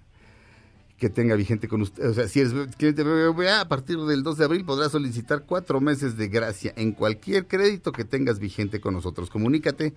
que 1.02 1.10
tenga 1.10 1.36
vigente 1.36 1.68
con 1.68 1.82
usted. 1.82 2.08
O 2.08 2.14
sea, 2.14 2.28
si 2.28 2.42
eres 2.42 2.54
cliente 2.78 3.02
BBVA, 3.02 3.62
a 3.62 3.68
partir 3.68 3.98
del 3.98 4.22
2 4.22 4.38
de 4.38 4.46
abril 4.46 4.64
podrás 4.64 4.92
solicitar 4.92 5.46
cuatro 5.48 5.82
meses 5.82 6.16
de 6.16 6.28
gracia 6.28 6.74
en 6.76 6.92
cualquier 6.92 7.48
crédito 7.48 7.92
que 7.92 8.06
tengas 8.06 8.38
vigente 8.38 8.80
con 8.80 8.94
nosotros. 8.94 9.32
Comunícate 9.32 9.96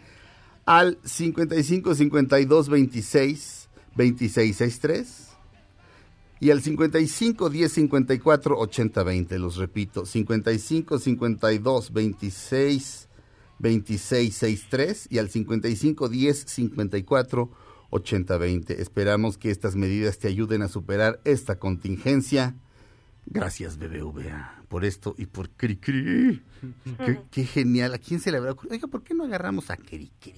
al 0.65 0.97
55 1.05 1.95
52 1.95 2.69
26 2.71 3.69
26 3.95 4.57
63 4.57 5.29
y 6.41 6.51
al 6.51 6.63
55 6.63 7.51
10 7.51 7.71
54 7.71 8.59
80 8.59 9.03
20. 9.03 9.39
Los 9.39 9.57
repito, 9.57 10.07
55 10.07 10.99
52 10.99 11.93
26 11.93 13.09
26 13.59 14.35
63 14.35 15.09
y 15.11 15.19
al 15.19 15.29
55 15.29 16.09
10 16.09 16.45
54 16.47 17.43
80 17.43 17.64
20. 18.01 18.81
Esperamos 18.83 19.39
que 19.39 19.51
estas 19.51 19.77
medidas 19.77 20.19
te 20.19 20.29
ayuden 20.29 20.63
a 20.63 20.69
superar 20.69 21.21
esta 21.25 21.59
contingencia. 21.59 22.55
Gracias, 23.27 23.79
BBVA, 23.79 24.63
por 24.69 24.85
esto 24.85 25.15
y 25.17 25.27
por 25.27 25.51
Cricri. 25.51 26.43
Qué, 26.99 27.21
qué 27.31 27.45
genial. 27.45 27.95
¿A 27.95 27.99
quién 27.99 28.21
se 28.21 28.31
le 28.31 28.39
habrá 28.39 28.53
ocurrido? 28.53 28.75
Oiga, 28.75 28.89
¿por 28.89 29.03
qué 29.03 29.15
no 29.15 29.25
agarramos 29.25 29.71
a 29.71 29.77
Cricri? 29.77 30.35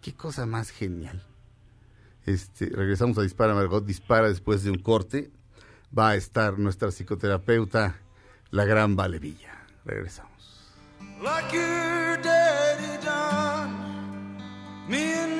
Qué 0.00 0.14
cosa 0.14 0.46
más 0.46 0.70
genial. 0.70 1.26
Este, 2.26 2.66
regresamos 2.66 3.18
a 3.18 3.22
Dispara 3.22 3.54
Margot, 3.54 3.84
dispara 3.84 4.28
después 4.28 4.62
de 4.62 4.70
un 4.70 4.78
corte. 4.78 5.30
Va 5.96 6.10
a 6.10 6.16
estar 6.16 6.58
nuestra 6.58 6.90
psicoterapeuta, 6.90 7.96
la 8.50 8.64
gran 8.64 8.94
Valevilla. 8.94 9.66
Regresamos. 9.84 10.30
like 11.22 11.52
your 11.52 12.16
daddy 12.22 13.04
done. 13.04 13.76
Me 14.88 15.12
and 15.12 15.39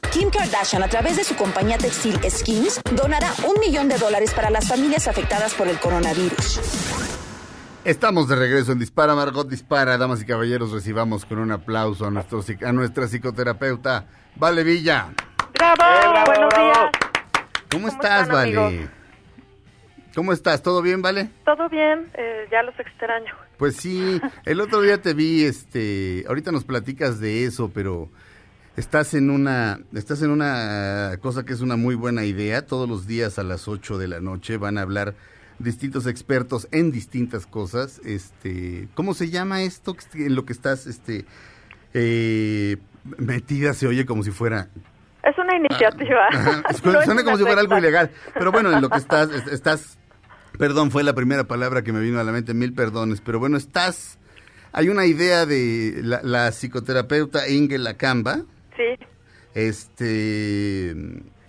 Kim 0.11 0.29
Kardashian, 0.29 0.83
a 0.83 0.89
través 0.89 1.15
de 1.15 1.23
su 1.23 1.35
compañía 1.37 1.77
textil 1.77 2.19
Skins, 2.29 2.81
donará 2.95 3.31
un 3.47 3.59
millón 3.61 3.87
de 3.87 3.97
dólares 3.97 4.33
para 4.33 4.49
las 4.49 4.67
familias 4.67 5.07
afectadas 5.07 5.53
por 5.53 5.69
el 5.69 5.79
coronavirus. 5.79 6.59
Estamos 7.85 8.27
de 8.27 8.35
regreso 8.35 8.73
en 8.73 8.79
Dispara, 8.79 9.15
Margot 9.15 9.47
Dispara. 9.47 9.97
Damas 9.97 10.21
y 10.21 10.25
caballeros, 10.25 10.73
recibamos 10.73 11.25
con 11.25 11.39
un 11.39 11.51
aplauso 11.51 12.05
a, 12.05 12.11
nuestro, 12.11 12.43
a 12.63 12.71
nuestra 12.73 13.07
psicoterapeuta, 13.07 14.05
Vale 14.35 14.63
Villa. 14.63 15.07
¡Bravo! 15.53 16.25
Buenos 16.25 16.53
días. 16.55 16.89
¿Cómo, 17.71 17.71
¿Cómo 17.71 17.87
estás, 17.87 18.21
están, 18.23 18.35
Vale? 18.35 18.57
amigos? 18.57 18.89
¿Cómo 20.13 20.33
estás? 20.33 20.61
¿Todo 20.61 20.81
bien, 20.81 21.01
Vale? 21.01 21.29
Todo 21.45 21.69
bien, 21.69 22.11
eh, 22.15 22.47
ya 22.51 22.61
los 22.63 22.77
extraño. 22.77 23.33
Pues 23.57 23.77
sí, 23.77 24.19
el 24.45 24.59
otro 24.59 24.81
día 24.81 25.01
te 25.01 25.13
vi, 25.13 25.45
este, 25.45 26.25
ahorita 26.27 26.51
nos 26.51 26.65
platicas 26.65 27.21
de 27.21 27.45
eso, 27.45 27.71
pero 27.73 28.09
estás 28.77 29.13
en 29.13 29.29
una, 29.29 29.79
estás 29.93 30.21
en 30.21 30.31
una 30.31 31.17
cosa 31.21 31.43
que 31.45 31.53
es 31.53 31.61
una 31.61 31.75
muy 31.75 31.95
buena 31.95 32.25
idea. 32.25 32.65
Todos 32.65 32.87
los 32.87 33.07
días 33.07 33.39
a 33.39 33.43
las 33.43 33.67
8 33.67 33.97
de 33.97 34.07
la 34.07 34.19
noche 34.21 34.57
van 34.57 34.77
a 34.77 34.81
hablar 34.81 35.15
distintos 35.59 36.07
expertos 36.07 36.67
en 36.71 36.91
distintas 36.91 37.45
cosas. 37.45 38.01
Este, 38.05 38.87
¿cómo 38.95 39.13
se 39.13 39.29
llama 39.29 39.61
esto 39.63 39.95
en 40.13 40.35
lo 40.35 40.45
que 40.45 40.53
estás 40.53 40.87
este 40.87 41.25
eh, 41.93 42.77
metida? 43.17 43.73
Se 43.73 43.87
oye 43.87 44.05
como 44.05 44.23
si 44.23 44.31
fuera 44.31 44.69
Es 45.23 45.37
una 45.37 45.55
iniciativa. 45.55 46.27
Suena, 46.81 47.05
suena 47.05 47.23
como 47.23 47.37
si 47.37 47.43
fuera 47.43 47.61
algo 47.61 47.77
ilegal. 47.77 48.09
Pero 48.33 48.51
bueno, 48.51 48.71
en 48.71 48.81
lo 48.81 48.89
que 48.89 48.97
estás, 48.97 49.29
es- 49.31 49.47
estás, 49.47 49.97
perdón, 50.57 50.89
fue 50.91 51.03
la 51.03 51.13
primera 51.13 51.43
palabra 51.43 51.83
que 51.83 51.93
me 51.93 51.99
vino 51.99 52.19
a 52.19 52.23
la 52.23 52.31
mente, 52.31 52.53
mil 52.53 52.73
perdones. 52.73 53.21
Pero 53.21 53.37
bueno, 53.39 53.57
estás, 53.57 54.17
hay 54.71 54.89
una 54.89 55.05
idea 55.05 55.45
de 55.45 55.99
la, 56.03 56.21
la 56.23 56.51
psicoterapeuta 56.51 57.47
Inge 57.49 57.77
Lacamba, 57.77 58.41
Sí. 58.81 59.05
este, 59.53 60.93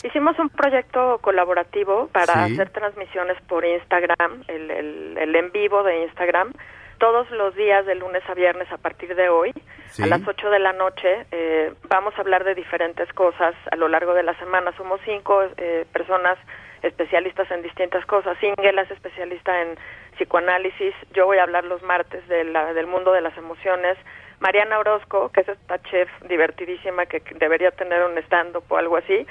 Hicimos 0.05 0.37
un 0.41 0.49
proyecto 0.51 1.19
colaborativo 1.23 2.09
para 2.09 2.47
Sí. 2.47 2.55
hacer 2.55 2.71
transmisiones 2.71 3.41
por 3.43 3.65
Instagram, 3.65 4.43
el, 4.49 4.71
el, 4.71 5.17
el 5.19 5.37
en 5.37 5.53
vivo 5.53 5.83
de 5.85 6.03
Instagram, 6.03 6.53
todos 6.99 7.31
los 7.31 7.55
días 7.55 7.87
de 7.87 7.95
lunes 7.95 8.23
a 8.29 8.35
viernes 8.35 8.71
a 8.73 8.79
partir 8.79 9.15
de 9.15 9.29
hoy, 9.29 9.53
Sí. 9.91 10.03
a 10.03 10.07
las 10.07 10.27
8 10.27 10.51
de 10.51 10.59
la 10.59 10.73
noche. 10.73 11.27
eh, 11.31 11.73
vamos 11.89 12.15
a 12.17 12.21
hablar 12.23 12.43
de 12.45 12.55
diferentes 12.57 13.13
cosas 13.13 13.55
a 13.71 13.77
lo 13.77 13.87
largo 13.89 14.13
de 14.15 14.23
la 14.25 14.37
semana. 14.39 14.73
Somos 14.77 15.01
cinco 15.05 15.43
eh, 15.57 15.87
personas 15.93 16.37
especialistas 16.83 17.49
en 17.53 17.63
distintas 17.63 18.05
cosas. 18.07 18.37
Ingela 18.43 18.83
es 18.83 18.91
especialista 18.91 19.63
en 19.63 19.77
psicoanálisis. 20.17 20.95
Yo 21.13 21.27
voy 21.27 21.39
a 21.39 21.45
hablar 21.45 21.65
los 21.65 21.83
martes 21.83 22.27
de 22.29 22.43
la- 22.45 22.73
del 22.75 22.87
mundo 22.89 23.13
de 23.13 23.21
las 23.21 23.37
emociones. 23.39 23.97
Mariana 24.43 24.81
Orozco, 24.81 25.31
que 25.31 25.43
es 25.43 25.49
esta 25.49 25.81
chef 25.85 26.11
divertidísima 26.29 27.07
que 27.07 27.23
debería 27.37 27.71
tener 27.71 28.03
un 28.03 28.19
stand-up 28.19 28.65
o 28.71 28.77
algo 28.77 28.97
así, 28.97 29.25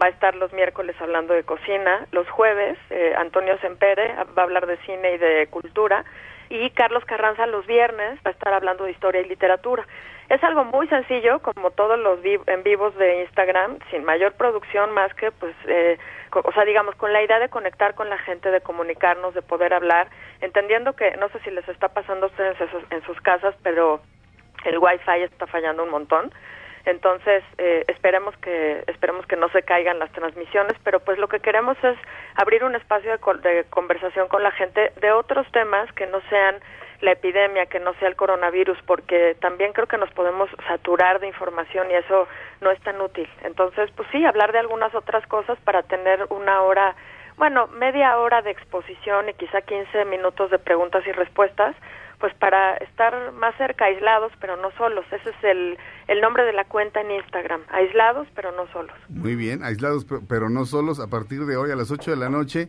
va 0.00 0.06
a 0.06 0.10
estar 0.10 0.34
los 0.34 0.52
miércoles 0.52 0.94
hablando 1.00 1.32
de 1.32 1.42
cocina. 1.42 2.06
Los 2.12 2.28
jueves, 2.28 2.76
eh, 2.90 3.14
Antonio 3.16 3.58
Sempere 3.60 4.12
va 4.36 4.42
a 4.42 4.44
hablar 4.44 4.66
de 4.66 4.76
cine 4.84 5.14
y 5.14 5.18
de 5.18 5.46
cultura. 5.46 6.04
Y 6.50 6.68
Carlos 6.70 7.02
Carranza 7.06 7.46
los 7.46 7.66
viernes 7.66 8.18
va 8.18 8.30
a 8.30 8.32
estar 8.32 8.52
hablando 8.52 8.84
de 8.84 8.90
historia 8.90 9.22
y 9.22 9.28
literatura. 9.28 9.86
Es 10.28 10.44
algo 10.44 10.64
muy 10.64 10.86
sencillo, 10.88 11.38
como 11.38 11.70
todos 11.70 11.98
los 11.98 12.20
en 12.22 12.62
vivos 12.62 12.94
de 12.96 13.22
Instagram, 13.22 13.78
sin 13.90 14.04
mayor 14.04 14.34
producción 14.34 14.92
más 14.92 15.14
que, 15.14 15.30
pues, 15.32 15.56
eh, 15.66 15.96
o 16.30 16.52
sea, 16.52 16.66
digamos, 16.66 16.94
con 16.96 17.14
la 17.14 17.22
idea 17.22 17.38
de 17.38 17.48
conectar 17.48 17.94
con 17.94 18.10
la 18.10 18.18
gente, 18.18 18.50
de 18.50 18.60
comunicarnos, 18.60 19.32
de 19.32 19.40
poder 19.40 19.72
hablar, 19.72 20.08
entendiendo 20.42 20.92
que, 20.92 21.16
no 21.16 21.30
sé 21.30 21.38
si 21.40 21.50
les 21.50 21.66
está 21.70 21.88
pasando 21.88 22.26
a 22.26 22.28
ustedes 22.28 22.58
en 22.90 23.02
sus 23.06 23.18
casas, 23.22 23.54
pero 23.62 24.02
el 24.64 24.78
wifi 24.78 25.22
está 25.22 25.46
fallando 25.46 25.84
un 25.84 25.90
montón. 25.90 26.32
Entonces, 26.84 27.44
eh, 27.58 27.84
esperemos 27.88 28.36
que 28.38 28.82
esperemos 28.86 29.26
que 29.26 29.36
no 29.36 29.48
se 29.50 29.62
caigan 29.62 29.98
las 29.98 30.10
transmisiones, 30.12 30.74
pero 30.84 31.00
pues 31.00 31.18
lo 31.18 31.28
que 31.28 31.40
queremos 31.40 31.76
es 31.82 31.98
abrir 32.34 32.64
un 32.64 32.74
espacio 32.74 33.10
de, 33.10 33.50
de 33.50 33.64
conversación 33.64 34.28
con 34.28 34.42
la 34.42 34.52
gente 34.52 34.92
de 35.00 35.12
otros 35.12 35.46
temas 35.52 35.92
que 35.92 36.06
no 36.06 36.20
sean 36.30 36.60
la 37.00 37.12
epidemia, 37.12 37.66
que 37.66 37.78
no 37.78 37.94
sea 37.94 38.08
el 38.08 38.16
coronavirus, 38.16 38.78
porque 38.86 39.36
también 39.40 39.72
creo 39.72 39.86
que 39.86 39.98
nos 39.98 40.10
podemos 40.10 40.50
saturar 40.66 41.20
de 41.20 41.28
información 41.28 41.90
y 41.90 41.94
eso 41.94 42.26
no 42.60 42.70
es 42.70 42.80
tan 42.80 43.00
útil. 43.00 43.28
Entonces, 43.44 43.90
pues 43.94 44.08
sí, 44.10 44.24
hablar 44.24 44.52
de 44.52 44.58
algunas 44.58 44.94
otras 44.94 45.26
cosas 45.26 45.58
para 45.60 45.82
tener 45.82 46.26
una 46.30 46.62
hora, 46.62 46.96
bueno, 47.36 47.68
media 47.68 48.18
hora 48.18 48.42
de 48.42 48.50
exposición 48.50 49.28
y 49.28 49.34
quizá 49.34 49.60
15 49.60 50.06
minutos 50.06 50.50
de 50.50 50.58
preguntas 50.58 51.06
y 51.06 51.12
respuestas, 51.12 51.76
pues 52.20 52.34
para 52.34 52.76
estar 52.78 53.32
más 53.32 53.54
cerca, 53.56 53.84
aislados, 53.84 54.32
pero 54.40 54.56
no 54.56 54.70
solos. 54.72 55.04
Ese 55.12 55.30
es 55.30 55.44
el, 55.44 55.78
el 56.08 56.20
nombre 56.20 56.44
de 56.44 56.52
la 56.52 56.64
cuenta 56.64 57.00
en 57.00 57.12
Instagram, 57.12 57.60
aislados, 57.70 58.26
pero 58.34 58.50
no 58.52 58.66
solos. 58.72 58.96
muy 59.08 59.36
bien, 59.36 59.62
aislados 59.62 60.04
pe- 60.04 60.18
pero 60.28 60.48
no 60.50 60.64
solos, 60.66 60.98
a 61.00 61.06
partir 61.08 61.46
de 61.46 61.56
hoy 61.56 61.70
a 61.70 61.76
las 61.76 61.90
8 61.90 62.10
de 62.10 62.16
la 62.16 62.28
noche. 62.28 62.68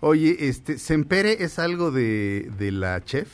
Oye, 0.00 0.36
este, 0.48 0.78
¿Sempere 0.78 1.32
es 1.44 1.58
algo 1.58 1.90
de, 1.90 2.48
de 2.58 2.72
la 2.72 3.00
chef? 3.04 3.28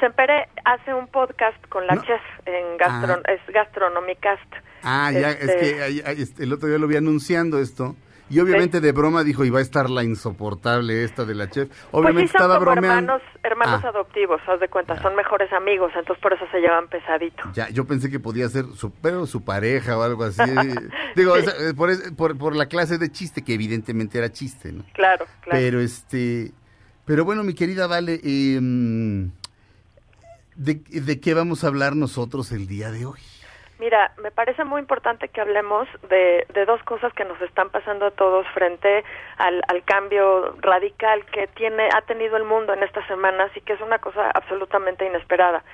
Sempere 0.00 0.48
hace 0.64 0.92
un 0.92 1.06
podcast 1.08 1.56
con 1.68 1.86
la 1.86 1.94
No. 1.94 2.02
chef 2.02 2.20
en 2.46 2.76
gastro, 2.76 3.22
Ah. 3.24 3.32
es 3.32 3.40
Gastronomicast. 3.52 4.52
Ah, 4.82 5.10
ya, 5.12 5.30
es 5.30 5.48
Este- 5.48 5.58
que 5.58 6.22
este, 6.22 6.44
el 6.44 6.52
otro 6.52 6.68
día 6.68 6.78
lo 6.78 6.86
vi 6.86 6.96
anunciando 6.96 7.58
esto. 7.58 7.96
Y 8.30 8.40
obviamente 8.40 8.80
de 8.80 8.92
broma 8.92 9.22
dijo, 9.22 9.44
y 9.44 9.50
va 9.50 9.58
a 9.58 9.62
estar 9.62 9.90
la 9.90 10.02
insoportable 10.02 11.04
esta 11.04 11.24
de 11.26 11.34
la 11.34 11.50
chef. 11.50 11.68
Obviamente 11.92 12.22
pues 12.22 12.30
sí, 12.30 12.36
estaba 12.36 12.58
bromeando. 12.58 13.12
hermanos, 13.14 13.22
hermanos 13.42 13.80
Ah. 13.84 13.88
adoptivos, 13.88 14.40
haz 14.48 14.60
de 14.60 14.68
cuenta, 14.68 15.00
son 15.02 15.14
mejores 15.14 15.52
amigos, 15.52 15.92
entonces 15.94 16.22
por 16.22 16.32
eso 16.32 16.44
se 16.50 16.58
llevan 16.60 16.88
pesadito. 16.88 17.42
Ya, 17.52 17.68
yo 17.68 17.84
pensé 17.86 18.10
que 18.10 18.18
podía 18.20 18.48
ser 18.48 18.64
su, 18.76 18.90
pero 18.92 19.26
su 19.26 19.44
pareja 19.44 19.98
o 19.98 20.02
algo 20.02 20.24
así. 20.24 20.40
Digo, 21.16 21.36
esa- 21.36 21.56
eh, 21.58 21.74
por, 21.74 21.90
por, 22.16 22.38
por 22.38 22.56
la 22.56 22.66
clase 22.66 22.96
de 22.98 23.12
chiste, 23.12 23.42
que 23.42 23.54
evidentemente 23.54 24.16
era 24.18 24.32
chiste, 24.32 24.72
¿no? 24.72 24.84
Claro, 24.94 25.26
claro. 25.42 25.58
Pero 25.58 25.80
este, 25.80 26.52
pero 27.04 27.24
bueno, 27.26 27.42
mi 27.44 27.52
querida 27.54 27.86
Vale, 27.86 28.20
eh, 28.24 28.58
¿de, 30.56 30.74
¿de 30.88 31.20
qué 31.20 31.34
vamos 31.34 31.64
a 31.64 31.66
hablar 31.66 31.94
nosotros 31.96 32.52
el 32.52 32.66
día 32.66 32.90
de 32.90 33.04
hoy? 33.06 33.20
Mira, 33.78 34.12
me 34.18 34.30
parece 34.30 34.64
muy 34.64 34.80
importante 34.80 35.28
que 35.28 35.40
hablemos 35.40 35.88
de, 36.08 36.46
de 36.54 36.64
dos 36.64 36.80
cosas 36.84 37.12
que 37.12 37.24
nos 37.24 37.40
están 37.42 37.70
pasando 37.70 38.06
a 38.06 38.10
todos 38.12 38.46
frente 38.54 39.02
al, 39.36 39.62
cambio 39.84 40.54
radical 40.60 41.26
que 41.26 41.48
tiene 41.48 41.88
ha 41.92 42.02
tenido 42.02 42.36
el 42.36 42.44
mundo 42.44 42.72
en 42.72 42.84
estas 42.84 43.06
semanas 43.08 43.50
y 43.56 43.60
que 43.62 43.72
es 43.72 43.80
una 43.80 43.98
cosa 43.98 44.30
absolutamente 44.32 45.04
inesperada. 45.04 45.64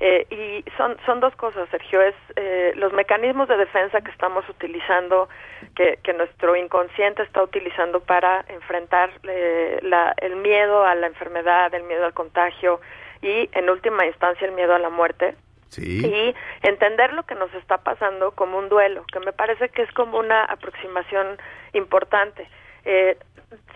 Eh, 0.00 0.26
y 0.30 0.70
son, 0.76 0.96
son 1.06 1.20
dos 1.20 1.34
cosas, 1.36 1.68
Sergio. 1.70 2.02
Es 2.02 2.16
eh, 2.34 2.72
los 2.74 2.92
mecanismos 2.92 3.46
de 3.46 3.56
defensa 3.56 4.00
que 4.00 4.10
estamos 4.10 4.46
utilizando, 4.48 5.28
que, 5.76 6.00
que 6.02 6.12
nuestro 6.12 6.56
inconsciente 6.56 7.22
está 7.22 7.40
utilizando 7.40 8.00
para 8.00 8.44
enfrentar 8.48 9.12
eh, 9.22 9.78
la, 9.82 10.12
el 10.16 10.34
miedo 10.34 10.84
a 10.84 10.96
la 10.96 11.06
enfermedad, 11.06 11.72
el 11.72 11.84
miedo 11.84 12.04
al 12.04 12.14
contagio 12.14 12.80
y, 13.22 13.48
en 13.52 13.70
última 13.70 14.04
instancia, 14.06 14.44
el 14.44 14.54
miedo 14.54 14.74
a 14.74 14.80
la 14.80 14.90
muerte 14.90 15.36
Y 15.78 16.34
entender 16.62 17.12
lo 17.12 17.24
que 17.24 17.34
nos 17.34 17.52
está 17.54 17.78
pasando 17.78 18.32
como 18.32 18.58
un 18.58 18.68
duelo, 18.68 19.04
que 19.12 19.20
me 19.20 19.32
parece 19.32 19.68
que 19.70 19.82
es 19.82 19.92
como 19.92 20.18
una 20.18 20.44
aproximación 20.44 21.38
importante. 21.72 22.48
Eh, 22.84 23.16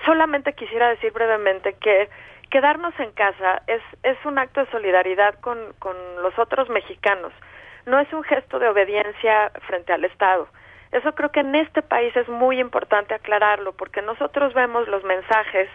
solamente 0.05 0.53
quisiera 0.53 0.89
decir 0.89 1.13
brevemente 1.13 1.75
que 1.75 2.09
quedarnos 2.51 2.99
en 2.99 3.13
casa 3.13 3.63
es, 3.67 3.83
es 4.03 4.17
un 4.25 4.39
acto 4.39 4.65
de 4.65 4.71
solidaridad 4.71 5.35
con, 5.41 5.59
con 5.79 5.97
los 6.23 6.39
otros 6.39 6.69
mexicanos, 6.69 7.33
no 7.87 7.99
es 7.99 8.13
un 8.13 8.23
gesto 8.23 8.59
de 8.59 8.69
obediencia 8.69 9.51
frente 9.67 9.93
al 9.93 10.05
Estado. 10.05 10.49
Eso 10.93 11.15
creo 11.15 11.31
que 11.31 11.41
en 11.41 11.55
este 11.55 11.83
país 11.83 12.17
es 12.17 12.29
muy 12.29 12.61
importante 12.61 13.15
aclararlo, 13.15 13.73
porque 13.73 14.01
nosotros 14.03 14.55
vemos 14.55 14.89
los 14.89 15.05
mensajes 15.05 15.69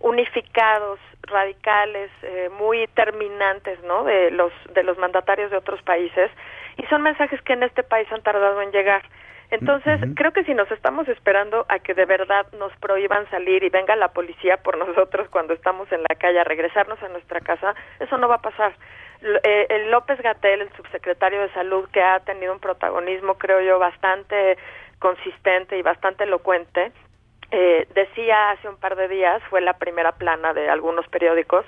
unificados, 0.00 0.98
radicales, 1.22 2.10
eh, 2.22 2.50
muy 2.58 2.86
terminantes, 2.88 3.82
¿no? 3.84 4.04
De 4.04 4.30
los 4.30 4.52
de 4.74 4.82
los 4.82 4.98
mandatarios 4.98 5.50
de 5.50 5.56
otros 5.56 5.80
países 5.82 6.30
y 6.76 6.82
son 6.86 7.02
mensajes 7.02 7.40
que 7.42 7.52
en 7.52 7.62
este 7.62 7.82
país 7.82 8.10
han 8.10 8.22
tardado 8.22 8.60
en 8.62 8.72
llegar. 8.72 9.02
Entonces, 9.50 10.00
creo 10.14 10.32
que 10.32 10.44
si 10.44 10.54
nos 10.54 10.70
estamos 10.70 11.08
esperando 11.08 11.66
a 11.68 11.80
que 11.80 11.92
de 11.92 12.04
verdad 12.04 12.46
nos 12.58 12.72
prohíban 12.76 13.28
salir 13.30 13.64
y 13.64 13.68
venga 13.68 13.96
la 13.96 14.12
policía 14.12 14.58
por 14.58 14.78
nosotros 14.86 15.28
cuando 15.28 15.54
estamos 15.54 15.90
en 15.92 16.02
la 16.02 16.14
calle 16.14 16.38
a 16.38 16.44
regresarnos 16.44 17.02
a 17.02 17.08
nuestra 17.08 17.40
casa, 17.40 17.74
eso 17.98 18.16
no 18.16 18.28
va 18.28 18.36
a 18.36 18.42
pasar. 18.42 18.74
Eh, 19.22 19.66
el 19.68 19.90
López 19.90 20.20
Gatel, 20.22 20.62
el 20.62 20.72
subsecretario 20.76 21.40
de 21.42 21.52
Salud, 21.52 21.88
que 21.92 22.00
ha 22.00 22.20
tenido 22.20 22.52
un 22.52 22.60
protagonismo, 22.60 23.34
creo 23.34 23.60
yo, 23.60 23.78
bastante 23.78 24.56
consistente 25.00 25.76
y 25.76 25.82
bastante 25.82 26.24
elocuente, 26.24 26.92
eh, 27.50 27.86
decía 27.94 28.50
hace 28.50 28.68
un 28.68 28.76
par 28.76 28.96
de 28.96 29.08
días, 29.08 29.42
fue 29.50 29.60
la 29.60 29.74
primera 29.74 30.12
plana 30.12 30.52
de 30.54 30.68
algunos 30.70 31.06
periódicos, 31.08 31.64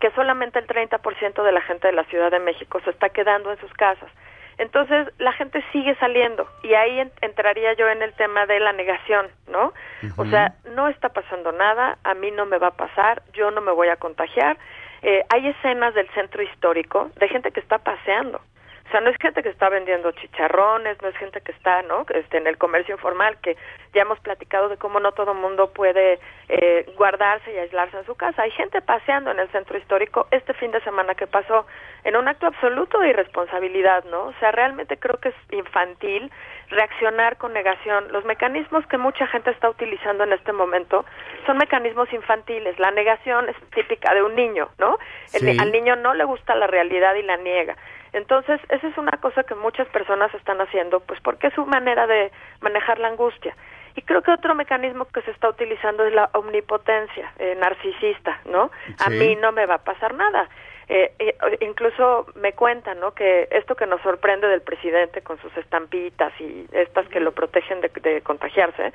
que 0.00 0.10
solamente 0.12 0.58
el 0.58 0.66
30% 0.66 1.42
de 1.42 1.52
la 1.52 1.60
gente 1.62 1.86
de 1.88 1.92
la 1.94 2.04
Ciudad 2.04 2.30
de 2.30 2.38
México 2.40 2.80
se 2.84 2.90
está 2.90 3.08
quedando 3.10 3.50
en 3.52 3.58
sus 3.58 3.72
casas. 3.74 4.10
Entonces, 4.58 5.08
la 5.18 5.32
gente 5.32 5.62
sigue 5.72 5.94
saliendo 5.96 6.48
y 6.62 6.72
ahí 6.74 7.00
en- 7.00 7.12
entraría 7.20 7.74
yo 7.74 7.88
en 7.88 8.00
el 8.02 8.12
tema 8.14 8.46
de 8.46 8.58
la 8.58 8.72
negación, 8.72 9.26
¿no? 9.48 9.74
O 10.16 10.24
sea, 10.24 10.54
no 10.74 10.88
está 10.88 11.10
pasando 11.10 11.52
nada, 11.52 11.98
a 12.04 12.14
mí 12.14 12.30
no 12.30 12.46
me 12.46 12.56
va 12.58 12.68
a 12.68 12.76
pasar, 12.76 13.22
yo 13.34 13.50
no 13.50 13.60
me 13.60 13.72
voy 13.72 13.88
a 13.88 13.96
contagiar. 13.96 14.56
Eh, 15.02 15.22
hay 15.28 15.48
escenas 15.48 15.92
del 15.94 16.08
centro 16.14 16.42
histórico 16.42 17.10
de 17.16 17.28
gente 17.28 17.50
que 17.52 17.60
está 17.60 17.78
paseando. 17.78 18.40
O 18.86 18.90
sea, 18.90 19.00
no 19.00 19.10
es 19.10 19.16
gente 19.18 19.42
que 19.42 19.48
está 19.50 19.68
vendiendo 19.68 20.12
chicharrones, 20.12 21.02
no 21.02 21.08
es 21.08 21.16
gente 21.16 21.40
que 21.42 21.52
está, 21.52 21.82
¿no? 21.82 22.06
Este, 22.14 22.38
en 22.38 22.46
el 22.46 22.56
comercio 22.56 22.94
informal, 22.94 23.36
que 23.42 23.56
ya 23.94 24.02
hemos 24.02 24.18
platicado 24.20 24.68
de 24.68 24.76
cómo 24.76 25.00
no 25.00 25.12
todo 25.12 25.32
el 25.32 25.38
mundo 25.38 25.72
puede 25.72 26.18
eh, 26.48 26.86
guardarse 26.96 27.52
y 27.52 27.58
aislarse 27.58 27.96
en 27.98 28.06
su 28.06 28.14
casa. 28.14 28.42
Hay 28.42 28.50
gente 28.52 28.80
paseando 28.82 29.30
en 29.30 29.38
el 29.38 29.48
centro 29.48 29.76
histórico 29.78 30.26
este 30.30 30.52
fin 30.54 30.70
de 30.70 30.80
semana 30.82 31.14
que 31.14 31.26
pasó 31.26 31.66
en 32.04 32.16
un 32.16 32.28
acto 32.28 32.46
absoluto 32.46 32.98
de 33.00 33.08
irresponsabilidad, 33.10 34.04
¿no? 34.04 34.24
O 34.26 34.32
sea, 34.40 34.52
realmente 34.52 34.96
creo 34.98 35.18
que 35.18 35.30
es 35.30 35.34
infantil 35.50 36.30
reaccionar 36.70 37.36
con 37.36 37.52
negación. 37.52 38.12
Los 38.12 38.24
mecanismos 38.24 38.86
que 38.86 38.98
mucha 38.98 39.26
gente 39.28 39.50
está 39.50 39.68
utilizando 39.70 40.24
en 40.24 40.32
este 40.32 40.52
momento 40.52 41.04
son 41.46 41.58
mecanismos 41.58 42.12
infantiles. 42.12 42.78
La 42.78 42.90
negación 42.90 43.48
es 43.48 43.56
típica 43.74 44.14
de 44.14 44.22
un 44.22 44.34
niño, 44.34 44.68
¿no? 44.78 44.98
El 45.32 45.44
ni- 45.44 45.52
Sí. 45.54 45.58
al 45.60 45.72
niño 45.72 45.96
no 45.96 46.14
le 46.14 46.24
gusta 46.24 46.54
la 46.54 46.66
realidad 46.66 47.14
y 47.14 47.22
la 47.22 47.36
niega. 47.36 47.76
Entonces, 48.12 48.60
esa 48.70 48.86
es 48.88 48.96
una 48.98 49.18
cosa 49.20 49.42
que 49.44 49.54
muchas 49.54 49.86
personas 49.88 50.32
están 50.34 50.60
haciendo, 50.60 51.00
pues 51.00 51.20
porque 51.20 51.48
es 51.48 51.54
su 51.54 51.66
manera 51.66 52.06
de 52.06 52.30
manejar 52.60 52.98
la 52.98 53.08
angustia. 53.08 53.54
Y 53.96 54.02
creo 54.02 54.22
que 54.22 54.30
otro 54.30 54.54
mecanismo 54.54 55.06
que 55.06 55.22
se 55.22 55.30
está 55.30 55.48
utilizando 55.48 56.04
es 56.04 56.12
la 56.12 56.28
omnipotencia 56.34 57.32
eh, 57.38 57.56
narcisista, 57.58 58.40
¿no? 58.44 58.70
A 58.98 59.08
mí 59.08 59.36
no 59.36 59.52
me 59.52 59.64
va 59.64 59.76
a 59.76 59.84
pasar 59.84 60.14
nada. 60.14 60.48
Eh, 60.88 61.12
eh, 61.18 61.36
incluso 61.62 62.26
me 62.34 62.52
cuentan, 62.52 63.00
¿no? 63.00 63.12
Que 63.12 63.48
esto 63.50 63.74
que 63.74 63.86
nos 63.86 64.00
sorprende 64.02 64.46
del 64.48 64.60
presidente 64.60 65.22
con 65.22 65.40
sus 65.40 65.56
estampitas 65.56 66.32
y 66.38 66.66
estas 66.72 67.08
que 67.08 67.20
lo 67.20 67.32
protegen 67.32 67.80
de, 67.80 67.88
de 67.88 68.20
contagiarse, 68.20 68.92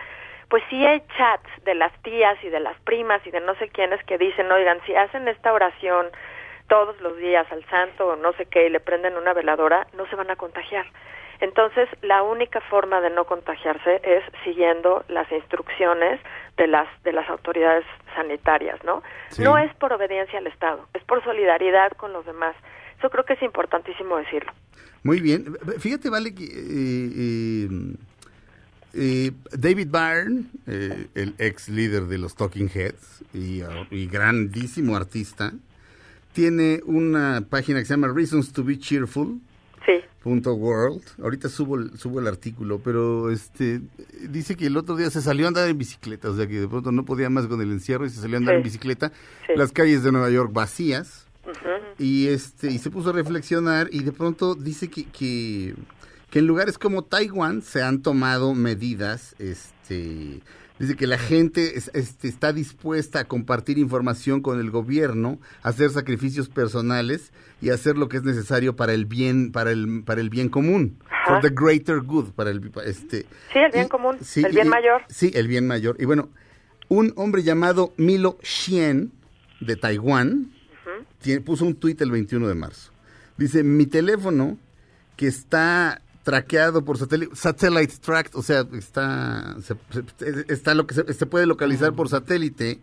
pues 0.50 0.64
sí 0.70 0.86
hay 0.86 1.02
chats 1.18 1.50
de 1.66 1.74
las 1.76 1.92
tías 2.04 2.38
y 2.44 2.50
de 2.50 2.60
las 2.60 2.80
primas 2.82 3.26
y 3.26 3.32
de 3.32 3.42
no 3.42 3.56
sé 3.56 3.70
quiénes 3.70 4.04
que 4.04 4.18
dicen, 4.18 4.52
oigan, 4.52 4.80
si 4.86 4.96
hacen 4.96 5.28
esta 5.28 5.52
oración 5.52 6.08
todos 6.68 7.02
los 7.02 7.18
días 7.18 7.52
al 7.52 7.66
santo 7.66 8.08
o 8.08 8.16
no 8.16 8.34
sé 8.34 8.46
qué 8.46 8.68
y 8.68 8.70
le 8.70 8.80
prenden 8.80 9.18
una 9.18 9.34
veladora, 9.34 9.88
no 9.98 10.06
se 10.08 10.16
van 10.16 10.30
a 10.30 10.36
contagiar. 10.36 10.86
Entonces, 11.42 11.90
la 12.04 12.22
única 12.22 12.62
forma 12.62 13.02
de 13.02 13.10
no 13.10 13.26
contagiarse 13.26 14.00
es 14.04 14.24
siguiendo 14.44 15.04
las 15.10 15.30
instrucciones 15.32 16.22
de 16.56 16.68
las 16.68 16.88
de 17.04 17.12
las 17.12 17.28
autoridades 17.30 17.84
sanitarias, 18.16 18.82
¿no? 18.84 19.02
Sí. 19.30 19.42
No 19.42 19.58
es 19.58 19.74
por 19.76 19.92
obediencia 19.92 20.38
al 20.40 20.48
Estado, 20.48 20.88
es 20.94 21.04
por 21.04 21.24
solidaridad 21.24 21.92
con 21.94 22.14
los 22.14 22.26
demás. 22.26 22.56
Eso 23.00 23.10
creo 23.10 23.26
que 23.26 23.34
es 23.34 23.42
importantísimo 23.42 24.18
decirlo. 24.18 24.52
Muy 25.04 25.20
bien. 25.20 25.58
Fíjate, 25.80 26.12
vale, 26.12 26.36
que 26.36 26.44
eh, 26.44 27.10
eh, 27.18 27.96
eh, 28.94 29.32
David 29.52 29.88
Byrne, 29.90 30.44
eh, 30.68 31.08
el 31.16 31.34
ex 31.40 31.70
líder 31.70 32.04
de 32.04 32.20
los 32.20 32.36
Talking 32.36 32.70
Heads 32.70 33.24
y, 33.34 33.62
ah, 33.62 33.88
y 33.90 34.06
grandísimo 34.06 34.96
artista, 34.96 35.54
tiene 36.34 36.82
una 36.86 37.42
página 37.50 37.80
que 37.80 37.86
se 37.86 37.94
llama 37.94 38.14
Reasons 38.14 38.54
to 38.54 38.64
be 38.64 38.78
Cheerful. 38.78 39.40
Sí. 39.86 39.94
Punto 40.24 40.54
world. 40.54 41.02
Ahorita 41.22 41.50
subo 41.50 41.76
el, 41.78 41.98
subo 41.98 42.20
el 42.20 42.28
artículo, 42.28 42.80
pero 42.84 43.32
este 43.32 43.82
dice 44.30 44.56
que 44.56 44.68
el 44.68 44.78
otro 44.78 44.96
día 44.96 45.10
se 45.10 45.22
salió 45.22 45.46
a 45.46 45.48
andar 45.48 45.68
en 45.68 45.78
bicicleta, 45.78 46.30
o 46.30 46.36
sea 46.36 46.46
que 46.48 46.60
de 46.60 46.68
pronto 46.68 46.92
no 46.92 47.04
podía 47.06 47.30
más 47.32 47.48
con 47.48 47.60
el 47.62 47.72
encierro 47.72 48.06
y 48.06 48.10
se 48.10 48.22
salió 48.22 48.38
a 48.38 48.40
andar 48.40 48.54
Sí. 48.56 48.58
en 48.58 48.64
bicicleta. 48.64 49.12
Sí. 49.48 49.54
Las 49.56 49.72
calles 49.72 50.04
de 50.04 50.12
Nueva 50.12 50.30
York 50.30 50.52
vacías 50.54 51.26
y 51.98 52.28
este 52.28 52.70
y 52.72 52.78
se 52.78 52.92
puso 52.92 53.10
a 53.10 53.14
reflexionar 53.14 53.88
y 53.92 54.04
de 54.04 54.12
pronto 54.12 54.54
dice 54.54 54.90
que, 54.90 55.06
que, 55.06 55.74
que 56.30 56.40
en 56.40 56.46
lugares 56.46 56.78
como 56.78 57.04
Taiwán 57.04 57.64
se 57.64 57.82
han 57.82 58.04
tomado 58.04 58.54
medidas 58.54 59.36
este 59.40 60.42
dice 60.82 60.96
que 60.96 61.08
la 61.08 61.18
gente 61.18 61.78
es- 61.78 61.92
este, 61.94 62.28
está 62.28 62.52
dispuesta 62.54 63.20
a 63.20 63.24
compartir 63.26 63.78
información 63.78 64.42
con 64.42 64.60
el 64.60 64.72
gobierno 64.72 65.40
hacer 65.64 65.90
sacrificios 65.92 66.50
personales 66.50 67.32
y 67.62 67.70
hacer 67.70 67.98
lo 67.98 68.10
que 68.10 68.18
es 68.18 68.24
necesario 68.24 68.76
para 68.76 68.94
el 68.94 69.06
bien 69.06 69.52
para 69.52 69.72
el 69.72 70.04
para 70.06 70.22
el 70.22 70.30
bien 70.30 70.50
común 70.50 70.98
Ajá. 71.10 71.40
for 71.40 71.42
the 71.42 71.50
greater 71.56 72.02
good 72.02 72.32
para 72.32 72.50
el 72.50 72.72
este 72.86 73.26
Sí, 73.54 73.60
el 73.60 73.72
bien 73.72 73.88
común, 73.88 74.18
Sí, 74.22 74.44
el 74.44 74.52
bien 74.54 74.68
y- 74.68 74.70
mayor. 74.70 75.02
Sí, 75.08 75.32
el 75.36 75.48
bien 75.48 75.68
mayor. 75.68 75.96
Y 76.00 76.06
bueno, 76.06 76.30
un 76.90 77.14
hombre 77.16 77.44
llamado 77.44 77.94
Milo 77.98 78.38
Xian, 78.42 79.12
de 79.62 79.76
Taiwán, 79.76 80.52
tiene- 81.22 81.42
puso 81.42 81.66
un 81.66 81.76
tuit 81.76 82.02
el 82.02 82.10
21 82.12 82.48
de 82.48 82.56
marzo. 82.56 82.92
Dice, 83.38 83.64
mi 83.64 83.86
teléfono, 83.86 84.58
que 85.16 85.28
está 85.28 86.02
traqueado 86.24 86.84
por 86.86 86.98
satélite, 86.98 87.36
satellite 87.36 87.94
tracked, 88.00 88.36
o 88.36 88.42
sea, 88.44 88.66
está, 88.74 89.56
se- 89.64 89.76
se- 90.18 90.46
está 90.54 90.74
lo 90.76 90.86
que 90.88 90.94
se, 90.96 91.14
se 91.14 91.26
puede 91.26 91.46
localizar 91.48 91.94
por 91.94 92.10
satélite 92.10 92.80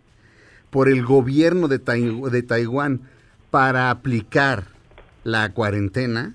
por 0.70 0.88
el 0.88 1.04
gobierno 1.04 1.68
de, 1.68 1.78
Tai- 1.78 2.30
de 2.30 2.42
Taiwán 2.42 3.02
para 3.50 3.90
aplicar 3.90 4.66
la 5.24 5.52
cuarentena, 5.52 6.34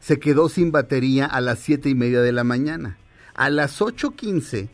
se 0.00 0.18
quedó 0.18 0.48
sin 0.48 0.72
batería 0.72 1.26
a 1.26 1.40
las 1.40 1.58
siete 1.58 1.88
y 1.88 1.94
media 1.94 2.20
de 2.20 2.32
la 2.32 2.44
mañana. 2.44 2.96
A 3.34 3.48
las 3.50 3.80
8.15, 3.80 4.68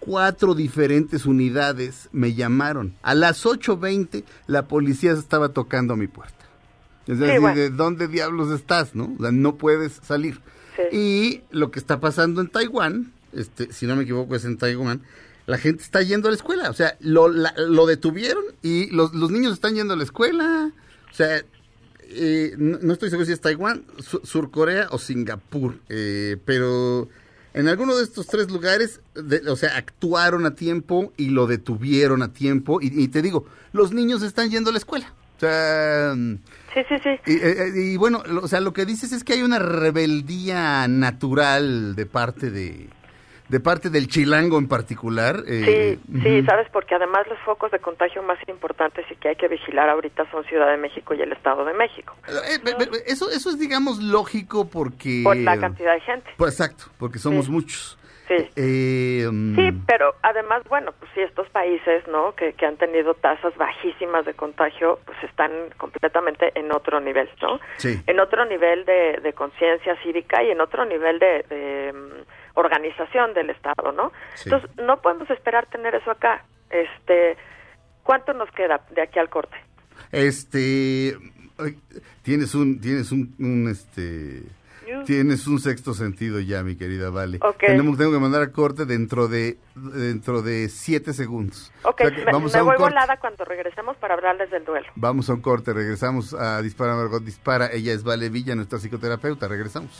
cuatro 0.00 0.54
diferentes 0.54 1.26
unidades 1.26 2.08
me 2.12 2.34
llamaron. 2.34 2.94
A 3.02 3.14
las 3.14 3.44
8.20, 3.44 4.24
la 4.46 4.66
policía 4.68 5.12
estaba 5.12 5.50
tocando 5.50 5.94
a 5.94 5.96
mi 5.96 6.06
puerta. 6.08 6.34
Es 7.06 7.18
Sí, 7.18 7.24
decir, 7.24 7.40
bueno. 7.40 7.56
¿de 7.56 7.70
dónde 7.70 8.08
diablos 8.08 8.50
estás, 8.52 8.94
no? 8.94 9.14
O 9.18 9.22
sea, 9.22 9.32
no 9.32 9.56
puedes 9.56 10.00
salir. 10.04 10.40
Y 10.92 11.42
lo 11.50 11.70
que 11.70 11.78
está 11.78 12.00
pasando 12.00 12.40
en 12.40 12.48
Taiwán, 12.48 13.12
este, 13.32 13.72
si 13.72 13.86
no 13.86 13.96
me 13.96 14.02
equivoco 14.04 14.34
es 14.36 14.44
en 14.44 14.56
Taiwán, 14.58 15.02
la 15.46 15.58
gente 15.58 15.82
está 15.82 16.02
yendo 16.02 16.28
a 16.28 16.30
la 16.30 16.36
escuela. 16.36 16.70
O 16.70 16.74
sea, 16.74 16.96
lo, 17.00 17.28
la- 17.28 17.54
lo 17.56 17.86
detuvieron 17.86 18.44
y 18.62 18.86
los, 18.90 19.12
niños 19.30 19.52
están 19.54 19.74
yendo 19.74 19.94
a 19.94 19.96
la 19.96 20.04
escuela. 20.04 20.70
O 21.10 21.14
sea, 21.14 21.42
eh, 22.12 22.54
no, 22.58 22.92
estoy 22.92 23.10
seguro 23.10 23.26
si 23.26 23.32
es 23.32 23.40
Taiwán, 23.40 23.84
Su- 23.98 24.20
Sur 24.24 24.50
Corea 24.50 24.88
o 24.90 24.98
Singapur, 24.98 25.76
eh, 25.88 26.36
pero 26.44 27.08
en 27.54 27.68
alguno 27.68 27.96
de 27.96 28.04
estos 28.04 28.26
tres 28.26 28.50
lugares, 28.50 29.00
o 29.48 29.56
sea, 29.56 29.76
actuaron 29.76 30.46
a 30.46 30.54
tiempo 30.54 31.12
y 31.16 31.30
lo 31.30 31.46
detuvieron 31.46 32.22
a 32.22 32.32
tiempo. 32.32 32.80
Y 32.80 33.08
te 33.08 33.22
digo, 33.22 33.46
los 33.72 33.92
niños 33.92 34.22
están 34.22 34.50
yendo 34.50 34.70
a 34.70 34.72
la 34.72 34.78
escuela. 34.78 35.12
O 35.40 35.46
sea, 35.46 36.12
Sí, 36.74 36.80
sí, 36.86 36.94
sí. 37.02 37.08
y, 37.26 37.32
eh, 37.38 37.40
eh, 37.64 37.72
y 37.74 37.96
bueno, 37.96 38.22
o 38.42 38.46
sea, 38.46 38.60
lo 38.60 38.74
que 38.74 38.84
dices 38.84 39.10
es 39.12 39.24
que 39.24 39.32
hay 39.32 39.42
una 39.42 39.58
rebeldía 39.58 40.86
natural 40.86 41.94
de 41.96 42.04
parte 42.06 42.50
de 42.50 42.88
de 43.48 43.58
parte 43.58 43.90
del 43.90 44.06
chilango 44.06 44.58
en 44.58 44.68
particular. 44.68 45.42
eh, 45.48 45.98
Sí, 46.06 46.20
sí, 46.22 46.36
ujú. 46.38 46.46
sabes, 46.46 46.68
porque 46.72 46.94
además 46.94 47.26
los 47.28 47.36
focos 47.40 47.72
de 47.72 47.80
contagio 47.80 48.22
más 48.22 48.38
importantes 48.48 49.04
y 49.10 49.16
que 49.16 49.30
hay 49.30 49.34
que 49.36 49.48
vigilar 49.48 49.88
ahorita 49.88 50.30
son 50.30 50.44
Ciudad 50.44 50.70
de 50.70 50.76
México 50.76 51.14
y 51.14 51.20
el 51.22 51.32
Estado 51.32 51.64
de 51.64 51.74
México. 51.74 52.14
Eh, 52.28 52.60
pe- 52.62 53.02
eso, 53.06 53.28
eso 53.28 53.50
es, 53.50 53.58
digamos, 53.58 53.98
lógico 54.00 54.68
porque... 54.68 55.22
Por 55.24 55.36
la 55.36 55.58
cantidad 55.58 55.94
de 55.94 56.00
gente. 56.02 56.30
Pues 56.36 56.52
exacto, 56.60 56.84
porque 56.96 57.18
somos 57.18 57.46
Sí. 57.46 57.50
muchos. 57.50 57.98
Sí. 58.30 58.48
Eh, 58.54 59.28
mm, 59.28 59.56
Sí, 59.56 59.82
pero 59.86 60.14
además, 60.22 60.62
bueno, 60.68 60.92
pues 60.98 61.10
sí, 61.14 61.20
estos 61.20 61.48
países, 61.50 62.06
¿no? 62.06 62.32
Que, 62.36 62.52
que 62.52 62.64
han 62.64 62.76
tenido 62.76 63.14
tasas 63.14 63.56
bajísimas 63.56 64.24
de 64.24 64.34
contagio, 64.34 65.00
pues 65.04 65.18
están 65.24 65.50
completamente 65.76 66.52
en 66.54 66.70
otro 66.70 67.00
nivel, 67.00 67.28
¿no? 67.42 67.58
Sí. 67.78 68.00
En 68.06 68.20
otro 68.20 68.44
nivel 68.44 68.84
de, 68.84 69.18
de 69.20 69.32
conciencia 69.32 69.96
cívica 70.02 70.42
y 70.44 70.50
en 70.50 70.60
otro 70.60 70.84
nivel 70.84 71.18
de, 71.18 71.44
de, 71.48 71.92
mm, 71.92 72.58
organización 72.58 73.34
del 73.34 73.50
Estado, 73.50 73.90
¿no? 73.90 74.12
Sí. 74.34 74.48
Entonces, 74.48 74.70
no 74.76 75.00
podemos 75.02 75.28
esperar 75.30 75.66
tener 75.66 75.96
eso 75.96 76.12
acá. 76.12 76.44
Este, 76.70 77.36
¿cuánto 78.04 78.32
nos 78.32 78.50
queda 78.52 78.80
de 78.90 79.02
aquí 79.02 79.18
al 79.18 79.28
corte? 79.28 79.56
Este... 80.12 81.16
Tienes 82.22 82.54
un... 82.54 82.80
Tienes 82.80 83.10
un, 83.10 83.34
un, 83.40 83.68
este... 83.68 84.42
Tienes 85.04 85.46
un 85.46 85.60
sexto 85.60 85.94
sentido 85.94 86.40
ya, 86.40 86.62
mi 86.62 86.76
querida 86.76 87.10
Vale. 87.10 87.38
Ok. 87.42 87.58
Tenemos, 87.66 87.98
tengo 87.98 88.12
que 88.12 88.18
mandar 88.18 88.42
a 88.42 88.52
corte 88.52 88.84
dentro 88.86 89.28
de 89.28 89.58
dentro 89.74 90.42
de 90.42 90.68
siete 90.68 91.12
segundos. 91.12 91.72
Ok, 91.82 92.00
O 92.00 92.04
sea 92.04 92.10
que 92.10 92.24
me, 92.24 92.32
vamos 92.32 92.52
me 92.52 92.58
a 92.58 92.62
un 92.62 92.68
voy 92.68 92.76
corte. 92.76 92.92
volada 92.94 93.16
cuando 93.18 93.44
regresemos 93.44 93.96
para 93.96 94.14
hablarles 94.14 94.50
del 94.50 94.64
duelo. 94.64 94.86
Vamos 94.96 95.30
a 95.30 95.34
un 95.34 95.40
corte, 95.40 95.72
regresamos 95.72 96.34
a 96.34 96.60
Dispara 96.62 96.94
Margot 96.96 97.22
Dispara. 97.24 97.70
Ella 97.72 97.92
es 97.92 98.02
Vale 98.02 98.28
Villa, 98.28 98.54
nuestra 98.54 98.78
psicoterapeuta. 98.78 99.48
Regresamos. 99.48 99.90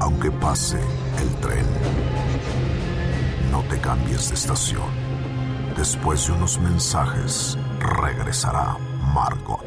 Aunque 0.00 0.30
pase 0.30 0.78
no 3.54 3.62
te 3.70 3.80
cambies 3.80 4.30
de 4.30 4.34
estación. 4.34 4.90
Después 5.76 6.26
de 6.26 6.32
unos 6.32 6.58
mensajes, 6.58 7.56
regresará 8.02 8.76
Margot. 9.14 9.62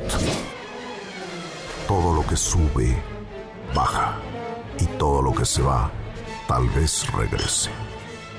Todo 1.88 2.14
lo 2.14 2.28
que 2.28 2.36
sube, 2.36 3.02
baja. 3.74 4.18
Y 4.78 4.88
todo 4.98 5.22
lo 5.22 5.32
que 5.34 5.46
se 5.46 5.62
va, 5.62 5.90
tal 6.50 6.68
vez 6.76 7.08
regrese. 7.14 7.72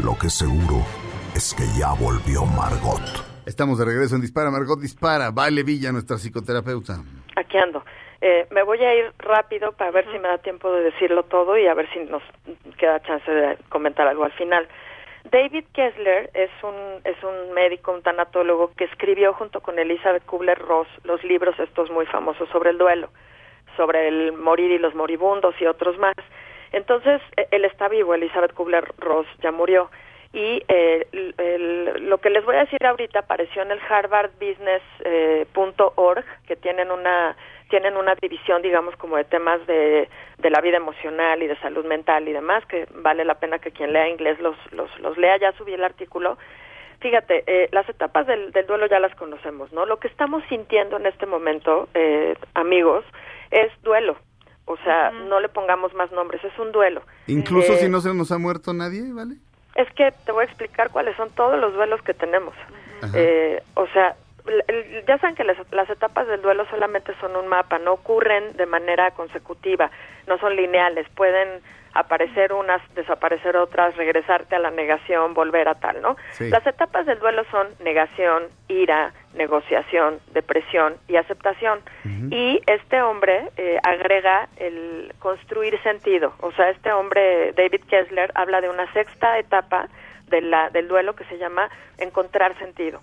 Lo 0.05 0.19
que 0.19 0.29
seguro 0.29 0.85
es 1.35 1.55
que 1.55 1.65
ya 1.81 1.95
volvió 1.95 2.45
Margot. 2.45 3.01
Estamos 3.47 3.79
de 3.79 3.87
regreso 3.87 4.17
en 4.17 4.21
Dispara 4.21 4.51
Margot 4.51 4.79
Dispara. 4.79 5.31
Vale 5.31 5.63
Villa, 5.63 5.91
nuestra 5.93 6.19
psicoterapeuta. 6.19 6.99
Aquí 7.37 7.57
ando. 7.57 7.83
Eh, 8.21 8.47
me 8.51 8.65
voy 8.65 8.85
a 8.85 8.95
ir 8.95 9.15
rápido 9.17 9.73
para 9.73 9.93
ver 9.93 10.05
si 10.13 10.19
me 10.19 10.29
da 10.29 10.37
tiempo 10.37 10.71
de 10.71 10.83
decirlo 10.83 11.23
todo 11.23 11.57
y 11.57 11.67
a 11.67 11.73
ver 11.73 11.89
si 11.95 12.01
nos 12.01 12.23
queda 12.77 13.01
chance 13.01 13.31
de 13.31 13.57
comentar 13.71 14.07
algo 14.07 14.25
al 14.25 14.33
final. 14.33 14.69
David 15.25 15.65
Kessler 15.73 16.31
es 16.35 16.51
un, 16.63 17.01
es 17.05 17.17
un 17.23 17.53
médico, 17.53 17.93
un 17.93 18.03
tanatólogo 18.03 18.73
que 18.77 18.85
escribió 18.85 19.33
junto 19.35 19.61
con 19.61 19.79
Elizabeth 19.79 20.25
Kubler-Ross 20.25 20.89
los 21.05 21.23
libros 21.25 21.59
estos 21.59 21.91
muy 21.91 22.07
famosos 22.07 22.49
sobre 22.51 22.71
el 22.71 22.79
duelo, 22.79 23.11
sobre 23.77 24.09
el 24.09 24.33
morir 24.33 24.71
y 24.71 24.79
los 24.79 24.95
moribundos 24.95 25.55
y 25.61 25.67
otros 25.67 25.99
más. 25.99 26.15
Entonces, 26.73 27.21
eh, 27.37 27.47
él 27.51 27.65
está 27.65 27.89
vivo, 27.89 28.15
Elizabeth 28.15 28.55
Kubler-Ross 28.55 29.27
ya 29.43 29.53
murió. 29.53 29.91
Y 30.33 30.63
eh, 30.69 31.07
el- 31.39 32.09
lo 32.09 32.19
que 32.19 32.31
les 32.31 32.45
voy 32.45 32.57
a 32.57 32.65
decir 32.65 32.85
ahorita 32.85 33.21
apareció 33.21 33.63
en 33.63 33.71
el 33.71 33.81
harvardbusiness.org, 33.81 36.25
que 36.47 36.57
tienen 36.57 36.91
una 36.91 37.37
tienen 37.69 37.97
una 37.97 38.15
división, 38.15 38.63
digamos, 38.63 38.97
como 38.97 39.17
de 39.17 39.25
temas 39.25 39.67
de, 39.67 40.09
de 40.39 40.51
la 40.51 40.61
vida 40.61 40.79
emocional 40.79 41.43
y 41.43 41.47
de 41.47 41.57
salud 41.61 41.85
mental 41.85 42.29
y 42.29 42.33
demás, 42.33 42.65
que 42.67 42.87
vale 42.95 43.25
la 43.25 43.35
pena 43.35 43.59
que 43.59 43.71
quien 43.71 43.93
lea 43.93 44.09
inglés 44.09 44.39
los, 44.41 44.57
los, 44.73 44.91
los 45.01 45.17
lea. 45.19 45.37
Ya 45.39 45.53
subí 45.53 45.75
el 45.75 45.85
artículo 45.85 46.39
Fíjate, 47.01 47.45
eh, 47.47 47.69
las 47.71 47.89
etapas 47.89 48.27
del, 48.27 48.51
del 48.51 48.67
duelo 48.67 48.87
ya 48.89 48.99
las 48.99 49.15
conocemos, 49.15 49.73
¿no? 49.73 49.87
Lo 49.87 49.99
que 49.99 50.09
estamos 50.09 50.43
sintiendo 50.49 50.97
en 50.97 51.07
este 51.07 51.27
momento, 51.27 51.89
eh, 51.95 52.35
amigos, 52.55 53.05
es 53.53 53.71
duelo. 53.83 54.17
O 54.65 54.77
sea, 54.79 55.13
no 55.13 55.39
le 55.41 55.49
pongamos 55.49 55.95
más 55.95 56.11
nombres, 56.11 56.43
es 56.45 56.59
un 56.59 56.73
duelo. 56.73 57.03
Incluso 57.29 57.75
Eh, 57.75 57.77
si 57.77 57.89
no 57.89 58.01
se 58.01 58.13
nos 58.13 58.33
ha 58.33 58.39
muerto 58.39 58.75
nadie, 58.75 59.13
¿vale? 59.13 59.37
Es 59.77 59.89
que 59.95 60.13
te 60.27 60.33
voy 60.33 60.43
a 60.43 60.47
explicar 60.47 60.91
cuáles 60.91 61.17
son 61.17 61.31
todos 61.31 61.59
los 61.61 61.73
duelos 61.73 62.03
que 62.03 62.15
tenemos. 62.15 62.55
Eh, 63.15 63.63
o 63.75 63.87
sea, 63.89 64.17
ya 65.07 65.19
saben 65.19 65.37
que 65.37 65.45
las, 65.45 65.57
las 65.73 65.89
etapas 65.91 66.27
del 66.27 66.43
duelo 66.43 66.67
solamente 66.71 67.13
son 67.21 67.37
un 67.37 67.49
mapa, 67.49 67.79
no 67.79 67.93
ocurren 67.93 68.57
de 68.57 68.67
manera 68.67 69.11
consecutiva, 69.13 69.91
no 70.27 70.39
son 70.39 70.57
lineales, 70.57 71.09
pueden 71.15 71.61
aparecer 71.95 72.53
unas, 72.53 72.81
desaparecer 72.95 73.57
otras, 73.57 73.97
regresarte 73.97 74.55
a 74.55 74.59
la 74.59 74.71
negación, 74.71 75.35
volver 75.35 75.69
a 75.69 75.75
tal, 75.75 76.01
¿no? 76.01 76.17
Sí. 76.31 76.49
Las 76.49 76.67
etapas 76.67 77.07
del 77.07 77.19
duelo 77.19 77.45
son 77.51 77.67
negación, 77.81 78.45
ira, 78.69 79.13
negociación, 79.35 80.21
depresión 80.33 80.97
y 81.09 81.17
aceptación. 81.17 81.81
Y 82.31 82.61
este 82.67 83.03
hombre 83.03 83.49
eh, 83.57 83.79
agrega 83.83 84.49
el 84.57 85.13
construir 85.19 85.81
sentido. 85.83 86.35
O 86.41 86.53
sea, 86.53 86.71
este 86.71 86.93
hombre, 86.93 87.53
David 87.53 87.83
Kessler, 87.89 88.31
habla 88.35 88.61
de 88.61 88.69
una 88.69 88.91
sexta 88.93 89.39
etapa 89.39 89.89
de 90.29 90.41
la, 90.41 90.71
del 90.71 90.89
duelo 90.89 91.15
que 91.15 91.25
se 91.25 91.39
llama 91.39 91.71
encontrar 91.99 92.57
sentido. 92.59 93.01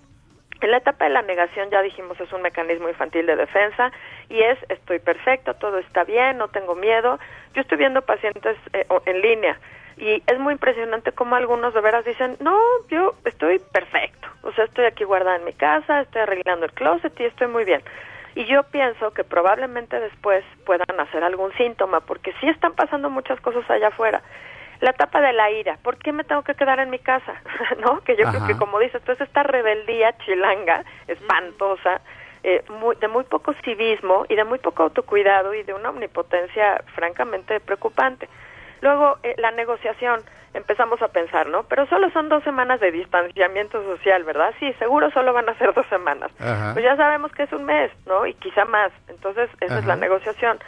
En 0.60 0.70
la 0.70 0.78
etapa 0.78 1.04
de 1.04 1.10
la 1.10 1.22
negación 1.22 1.70
ya 1.70 1.82
dijimos 1.82 2.18
es 2.20 2.32
un 2.32 2.42
mecanismo 2.42 2.88
infantil 2.88 3.26
de 3.26 3.36
defensa 3.36 3.92
y 4.28 4.40
es 4.40 4.58
estoy 4.68 4.98
perfecto, 4.98 5.54
todo 5.54 5.78
está 5.78 6.04
bien, 6.04 6.38
no 6.38 6.48
tengo 6.48 6.74
miedo. 6.74 7.18
Yo 7.54 7.60
estoy 7.60 7.78
viendo 7.78 8.02
pacientes 8.02 8.56
eh, 8.72 8.86
en 9.04 9.20
línea 9.20 9.58
y 9.98 10.22
es 10.26 10.38
muy 10.38 10.52
impresionante 10.52 11.12
cómo 11.12 11.36
algunos 11.36 11.72
de 11.72 11.80
veras 11.80 12.04
dicen, 12.04 12.36
no, 12.40 12.58
yo 12.88 13.14
estoy 13.24 13.58
perfecto, 13.58 14.28
o 14.42 14.52
sea, 14.52 14.64
estoy 14.64 14.84
aquí 14.84 15.04
guardada 15.04 15.36
en 15.36 15.44
mi 15.44 15.54
casa, 15.54 16.02
estoy 16.02 16.22
arreglando 16.22 16.66
el 16.66 16.72
closet 16.72 17.18
y 17.18 17.24
estoy 17.24 17.48
muy 17.48 17.64
bien. 17.64 17.82
Y 18.34 18.44
yo 18.44 18.64
pienso 18.64 19.12
que 19.12 19.24
probablemente 19.24 19.98
después 19.98 20.44
puedan 20.66 21.00
hacer 21.00 21.24
algún 21.24 21.52
síntoma, 21.54 22.00
porque 22.00 22.34
sí 22.40 22.48
están 22.48 22.74
pasando 22.74 23.08
muchas 23.08 23.40
cosas 23.40 23.68
allá 23.70 23.88
afuera. 23.88 24.22
La 24.80 24.90
etapa 24.90 25.20
de 25.20 25.32
la 25.32 25.50
ira, 25.50 25.78
¿por 25.82 25.96
qué 25.96 26.12
me 26.12 26.24
tengo 26.24 26.42
que 26.42 26.54
quedar 26.54 26.78
en 26.80 26.90
mi 26.90 26.98
casa? 26.98 27.34
¿No? 27.78 28.00
Que 28.00 28.16
yo 28.16 28.24
creo 28.30 28.46
que 28.46 28.56
como 28.56 28.78
dices, 28.78 29.00
pues 29.04 29.20
esta 29.20 29.42
rebeldía 29.42 30.16
chilanga, 30.18 30.84
espantosa, 31.06 32.00
eh, 32.42 32.62
muy- 32.68 32.96
de 32.96 33.08
muy 33.08 33.24
poco 33.24 33.54
civismo 33.64 34.24
y 34.28 34.36
de 34.36 34.44
muy 34.44 34.58
poco 34.58 34.84
autocuidado 34.84 35.54
y 35.54 35.62
de 35.62 35.74
una 35.74 35.90
omnipotencia 35.90 36.82
francamente 36.94 37.58
preocupante. 37.60 38.28
Luego, 38.82 39.18
eh, 39.22 39.34
la 39.38 39.50
negociación, 39.52 40.20
empezamos 40.54 41.00
a 41.02 41.08
pensar, 41.08 41.48
¿no? 41.48 41.64
Pero 41.64 41.86
solo 41.86 42.10
son 42.10 42.28
dos 42.28 42.42
semanas 42.44 42.78
de 42.80 42.90
distanciamiento 42.92 43.82
social, 43.82 44.22
¿verdad? 44.24 44.54
Sí, 44.60 44.72
seguro 44.78 45.10
solo 45.10 45.32
van 45.32 45.48
a 45.48 45.54
ser 45.58 45.72
dos 45.74 45.86
semanas. 45.88 46.30
Ajá. 46.38 46.72
Pues 46.72 46.84
ya 46.84 46.96
sabemos 46.96 47.32
que 47.32 47.42
es 47.44 47.52
un 47.52 47.64
mes, 47.64 47.90
¿no? 48.06 48.26
Y 48.26 48.34
quizá 48.34 48.64
más. 48.64 48.92
Entonces, 49.08 49.50
esa 49.60 49.78
es 49.78 49.84
la 49.86 49.96
negociación. 49.96 50.58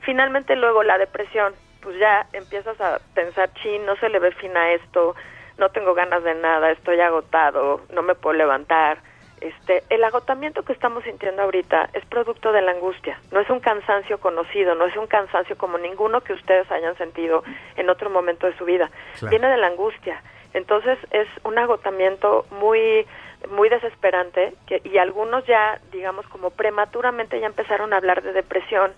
Finalmente, 0.00 0.56
luego 0.56 0.82
la 0.82 0.98
depresión, 0.98 1.54
pues 1.82 1.98
ya 1.98 2.26
empiezas 2.32 2.80
a 2.80 3.00
pensar, 3.14 3.50
chin, 3.54 3.84
no 3.86 3.96
se 3.96 4.08
le 4.08 4.18
ve 4.18 4.32
fin 4.32 4.56
a 4.56 4.72
esto, 4.72 5.14
no 5.58 5.68
tengo 5.70 5.94
ganas 5.94 6.22
de 6.24 6.34
nada, 6.34 6.70
estoy 6.70 7.00
agotado, 7.00 7.82
no 7.92 8.02
me 8.02 8.14
puedo 8.14 8.36
levantar. 8.36 8.98
Este, 9.40 9.82
el 9.88 10.04
agotamiento 10.04 10.64
que 10.64 10.74
estamos 10.74 11.02
sintiendo 11.04 11.42
ahorita 11.42 11.88
es 11.94 12.04
producto 12.06 12.52
de 12.52 12.60
la 12.60 12.72
angustia, 12.72 13.18
no 13.32 13.40
es 13.40 13.48
un 13.48 13.60
cansancio 13.60 14.18
conocido, 14.18 14.74
no 14.74 14.84
es 14.84 14.96
un 14.96 15.06
cansancio 15.06 15.56
como 15.56 15.78
ninguno 15.78 16.20
que 16.20 16.34
ustedes 16.34 16.70
hayan 16.70 16.96
sentido 16.98 17.42
en 17.76 17.88
otro 17.88 18.10
momento 18.10 18.46
de 18.46 18.56
su 18.58 18.66
vida. 18.66 18.90
Claro. 19.18 19.30
Viene 19.30 19.48
de 19.48 19.56
la 19.56 19.68
angustia. 19.68 20.22
Entonces 20.52 20.98
es 21.10 21.28
un 21.44 21.58
agotamiento 21.58 22.44
muy 22.50 23.06
muy 23.48 23.68
desesperante 23.68 24.54
que, 24.66 24.80
y 24.84 24.98
algunos 24.98 25.46
ya, 25.46 25.80
digamos, 25.92 26.26
como 26.28 26.50
prematuramente 26.50 27.40
ya 27.40 27.46
empezaron 27.46 27.92
a 27.92 27.96
hablar 27.96 28.22
de 28.22 28.32
depresión. 28.32 28.92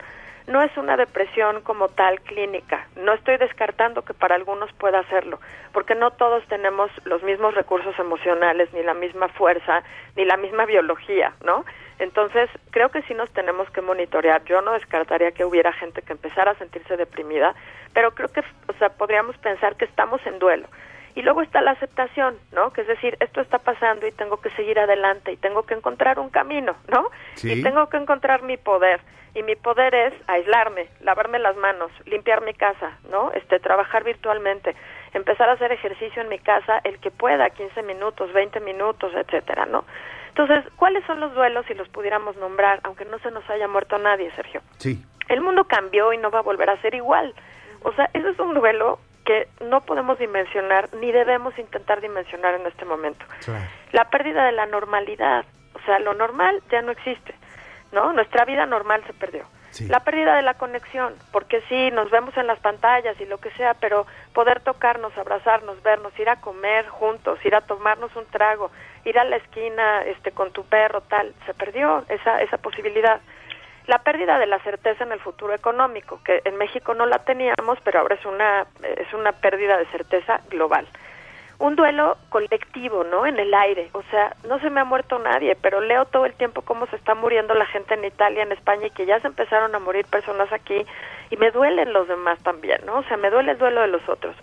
No 0.46 0.62
es 0.62 0.76
una 0.76 0.96
depresión 0.96 1.60
como 1.62 1.88
tal 1.88 2.20
clínica. 2.20 2.86
No 2.96 3.12
estoy 3.12 3.36
descartando 3.36 4.02
que 4.02 4.14
para 4.14 4.34
algunos 4.34 4.72
pueda 4.72 4.98
hacerlo, 4.98 5.38
porque 5.72 5.94
no 5.94 6.10
todos 6.10 6.44
tenemos 6.48 6.90
los 7.04 7.22
mismos 7.22 7.54
recursos 7.54 7.96
emocionales, 7.98 8.72
ni 8.72 8.82
la 8.82 8.94
misma 8.94 9.28
fuerza, 9.28 9.82
ni 10.16 10.24
la 10.24 10.36
misma 10.36 10.66
biología, 10.66 11.32
¿no? 11.44 11.64
Entonces, 11.98 12.50
creo 12.70 12.88
que 12.88 13.02
sí 13.02 13.14
nos 13.14 13.30
tenemos 13.30 13.70
que 13.70 13.80
monitorear. 13.80 14.44
Yo 14.44 14.60
no 14.60 14.72
descartaría 14.72 15.30
que 15.30 15.44
hubiera 15.44 15.72
gente 15.72 16.02
que 16.02 16.12
empezara 16.12 16.50
a 16.50 16.58
sentirse 16.58 16.96
deprimida, 16.96 17.54
pero 17.94 18.12
creo 18.12 18.28
que, 18.28 18.40
o 18.40 18.72
sea, 18.78 18.88
podríamos 18.88 19.36
pensar 19.38 19.76
que 19.76 19.84
estamos 19.84 20.20
en 20.26 20.40
duelo. 20.40 20.66
Y 21.14 21.22
luego 21.22 21.42
está 21.42 21.60
la 21.60 21.72
aceptación, 21.72 22.36
¿no? 22.52 22.72
Que 22.72 22.82
es 22.82 22.86
decir, 22.86 23.16
esto 23.20 23.40
está 23.40 23.58
pasando 23.58 24.06
y 24.06 24.12
tengo 24.12 24.40
que 24.40 24.50
seguir 24.50 24.78
adelante 24.78 25.32
y 25.32 25.36
tengo 25.36 25.64
que 25.64 25.74
encontrar 25.74 26.18
un 26.18 26.30
camino, 26.30 26.74
¿no? 26.88 27.10
Sí. 27.34 27.52
Y 27.52 27.62
tengo 27.62 27.88
que 27.88 27.98
encontrar 27.98 28.42
mi 28.42 28.56
poder. 28.56 29.00
Y 29.34 29.42
mi 29.42 29.56
poder 29.56 29.94
es 29.94 30.14
aislarme, 30.26 30.88
lavarme 31.00 31.38
las 31.38 31.56
manos, 31.56 31.90
limpiar 32.04 32.42
mi 32.42 32.52
casa, 32.52 32.98
¿no? 33.10 33.32
Este, 33.32 33.60
trabajar 33.60 34.04
virtualmente, 34.04 34.74
empezar 35.14 35.48
a 35.48 35.52
hacer 35.52 35.72
ejercicio 35.72 36.20
en 36.20 36.28
mi 36.28 36.38
casa, 36.38 36.80
el 36.84 36.98
que 36.98 37.10
pueda, 37.10 37.48
15 37.48 37.82
minutos, 37.82 38.32
20 38.32 38.60
minutos, 38.60 39.12
etcétera, 39.14 39.64
¿no? 39.66 39.84
Entonces, 40.28 40.64
¿cuáles 40.76 41.04
son 41.06 41.20
los 41.20 41.34
duelos 41.34 41.64
si 41.66 41.74
los 41.74 41.88
pudiéramos 41.88 42.36
nombrar, 42.36 42.80
aunque 42.84 43.04
no 43.04 43.18
se 43.18 43.30
nos 43.30 43.48
haya 43.50 43.68
muerto 43.68 43.98
nadie, 43.98 44.30
Sergio? 44.34 44.60
Sí. 44.78 45.02
el 45.28 45.40
mundo 45.40 45.64
cambió 45.64 46.12
y 46.12 46.18
no 46.18 46.30
va 46.30 46.40
a 46.40 46.42
volver 46.42 46.68
a 46.68 46.80
ser 46.82 46.94
igual. 46.94 47.34
O 47.84 47.92
sea, 47.92 48.10
ese 48.12 48.30
es 48.30 48.38
un 48.38 48.54
duelo 48.54 48.98
que 49.24 49.48
no 49.60 49.82
podemos 49.82 50.18
dimensionar 50.18 50.92
ni 50.94 51.12
debemos 51.12 51.56
intentar 51.58 52.00
dimensionar 52.00 52.54
en 52.54 52.66
este 52.66 52.84
momento. 52.84 53.24
La 53.92 54.10
pérdida 54.10 54.44
de 54.44 54.52
la 54.52 54.66
normalidad, 54.66 55.44
o 55.74 55.80
sea, 55.84 55.98
lo 55.98 56.14
normal 56.14 56.62
ya 56.70 56.82
no 56.82 56.92
existe, 56.92 57.34
¿no? 57.92 58.12
Nuestra 58.12 58.44
vida 58.44 58.66
normal 58.66 59.02
se 59.06 59.12
perdió. 59.12 59.44
La 59.88 60.00
pérdida 60.00 60.36
de 60.36 60.42
la 60.42 60.54
conexión, 60.54 61.14
porque 61.30 61.62
sí, 61.68 61.90
nos 61.92 62.10
vemos 62.10 62.36
en 62.36 62.46
las 62.46 62.58
pantallas 62.58 63.18
y 63.18 63.24
lo 63.24 63.38
que 63.38 63.50
sea, 63.52 63.72
pero 63.74 64.06
poder 64.34 64.60
tocarnos, 64.60 65.16
abrazarnos, 65.16 65.82
vernos, 65.82 66.12
ir 66.18 66.28
a 66.28 66.40
comer 66.40 66.86
juntos, 66.88 67.38
ir 67.42 67.54
a 67.54 67.62
tomarnos 67.62 68.14
un 68.14 68.26
trago, 68.26 68.70
ir 69.06 69.18
a 69.18 69.24
la 69.24 69.36
esquina 69.36 70.02
este, 70.02 70.32
con 70.32 70.52
tu 70.52 70.64
perro, 70.64 71.00
tal, 71.02 71.34
se 71.46 71.54
perdió 71.54 72.04
esa, 72.08 72.42
esa 72.42 72.58
posibilidad. 72.58 73.20
La 73.92 73.98
pérdida 73.98 74.38
de 74.38 74.46
la 74.46 74.58
certeza 74.60 75.04
en 75.04 75.12
el 75.12 75.20
futuro 75.20 75.52
económico, 75.52 76.18
que 76.24 76.40
en 76.46 76.56
México 76.56 76.94
no 76.94 77.04
la 77.04 77.18
teníamos, 77.18 77.78
pero 77.84 78.00
ahora 78.00 78.14
es 78.14 78.24
una, 78.24 78.66
es 78.82 79.12
una 79.12 79.32
pérdida 79.32 79.76
de 79.76 79.84
certeza 79.88 80.40
global. 80.48 80.88
Un 81.58 81.76
duelo 81.76 82.16
colectivo, 82.30 83.04
¿no? 83.04 83.26
En 83.26 83.38
el 83.38 83.52
aire. 83.52 83.90
O 83.92 84.02
sea, 84.04 84.34
no 84.48 84.58
se 84.60 84.70
me 84.70 84.80
ha 84.80 84.84
muerto 84.84 85.18
nadie, 85.18 85.56
pero 85.60 85.82
leo 85.82 86.06
todo 86.06 86.24
el 86.24 86.32
tiempo 86.32 86.62
cómo 86.62 86.86
se 86.86 86.96
está 86.96 87.14
muriendo 87.14 87.52
la 87.52 87.66
gente 87.66 87.92
en 87.92 88.06
Italia, 88.06 88.44
en 88.44 88.52
España, 88.52 88.86
y 88.86 88.92
que 88.92 89.04
ya 89.04 89.20
se 89.20 89.26
empezaron 89.26 89.74
a 89.74 89.78
morir 89.78 90.06
personas 90.06 90.50
aquí, 90.54 90.86
y 91.28 91.36
me 91.36 91.50
duelen 91.50 91.92
los 91.92 92.08
demás 92.08 92.42
también, 92.42 92.80
¿no? 92.86 93.00
O 93.00 93.02
sea, 93.02 93.18
me 93.18 93.28
duele 93.28 93.52
el 93.52 93.58
duelo 93.58 93.82
de 93.82 93.88
los 93.88 94.08
otros. 94.08 94.34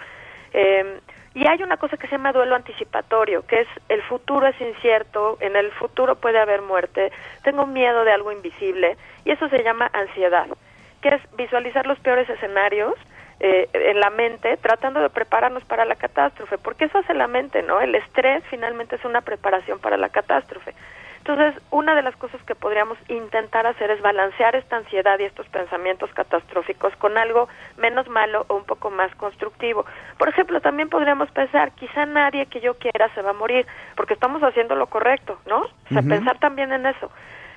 Eh, 0.54 1.00
y 1.36 1.48
hay 1.48 1.62
una 1.62 1.78
cosa 1.78 1.98
que 1.98 2.08
se 2.08 2.14
llama 2.14 2.34
duelo 2.34 2.56
anticipatorio, 2.56 3.46
que 3.46 3.62
es 3.62 3.68
el 3.88 4.02
futuro 4.04 4.48
es 4.48 4.60
incierto, 4.60 5.38
en 5.40 5.56
el 5.56 5.72
futuro 5.72 6.16
puede 6.16 6.40
haber 6.40 6.62
muerte, 6.62 7.12
tengo 7.44 7.66
miedo 7.66 8.04
de 8.04 8.12
algo 8.12 8.32
invisible, 8.32 8.98
y 9.26 9.32
eso 9.32 9.48
se 9.50 9.64
llama 9.64 9.90
ansiedad, 9.94 10.48
que 11.02 11.10
es 11.10 11.22
visualizar 11.38 11.86
los 11.86 12.00
peores 12.00 12.30
escenarios 12.30 12.96
eh, 13.40 13.70
en 13.74 14.00
la 14.00 14.10
mente, 14.10 14.58
tratando 14.58 15.00
de 15.00 15.10
prepararnos 15.10 15.64
para 15.64 15.86
la 15.86 15.96
catástrofe, 15.96 16.58
porque 16.58 16.86
eso 16.86 16.98
hace 16.98 17.14
la 17.14 17.28
mente, 17.28 17.62
¿no? 17.62 17.80
El 17.80 17.96
estrés 17.96 18.44
finalmente 18.50 18.96
es 18.96 19.06
una 19.06 19.22
preparación 19.22 19.80
para 19.80 19.96
la 19.98 20.10
catástrofe. 20.10 20.74
Entonces, 21.20 21.62
una 21.70 21.96
de 21.96 22.02
las 22.02 22.16
cosas 22.16 22.42
que 22.44 22.56
podríamos 22.56 22.98
intentar 23.08 23.68
hacer 23.68 23.92
es 23.92 24.02
balancear 24.02 24.56
esta 24.56 24.78
ansiedad 24.78 25.20
y 25.20 25.26
estos 25.26 25.48
pensamientos 25.50 26.10
catastróficos 26.14 26.96
con 26.96 27.18
algo 27.18 27.48
menos 27.78 28.08
malo 28.10 28.46
o 28.48 28.56
un 28.56 28.64
poco 28.64 28.90
más 28.90 29.14
constructivo. 29.16 29.86
Por 30.18 30.30
ejemplo, 30.30 30.62
también 30.62 30.90
podríamos 30.90 31.30
pensar, 31.32 31.72
quizá 31.74 32.06
nadie 32.06 32.48
que 32.48 32.62
yo 32.62 32.76
quiera 32.76 33.14
se 33.14 33.22
va 33.22 33.32
a 33.32 33.34
morir, 33.34 33.68
porque 33.96 34.14
estamos 34.14 34.42
haciendo 34.42 34.76
lo 34.76 34.88
correcto, 34.88 35.38
¿no? 35.46 35.62
O 35.62 35.90
sea, 35.90 36.02
pensar 36.02 36.40
también 36.40 36.72
en 36.72 36.86
eso. 36.86 37.12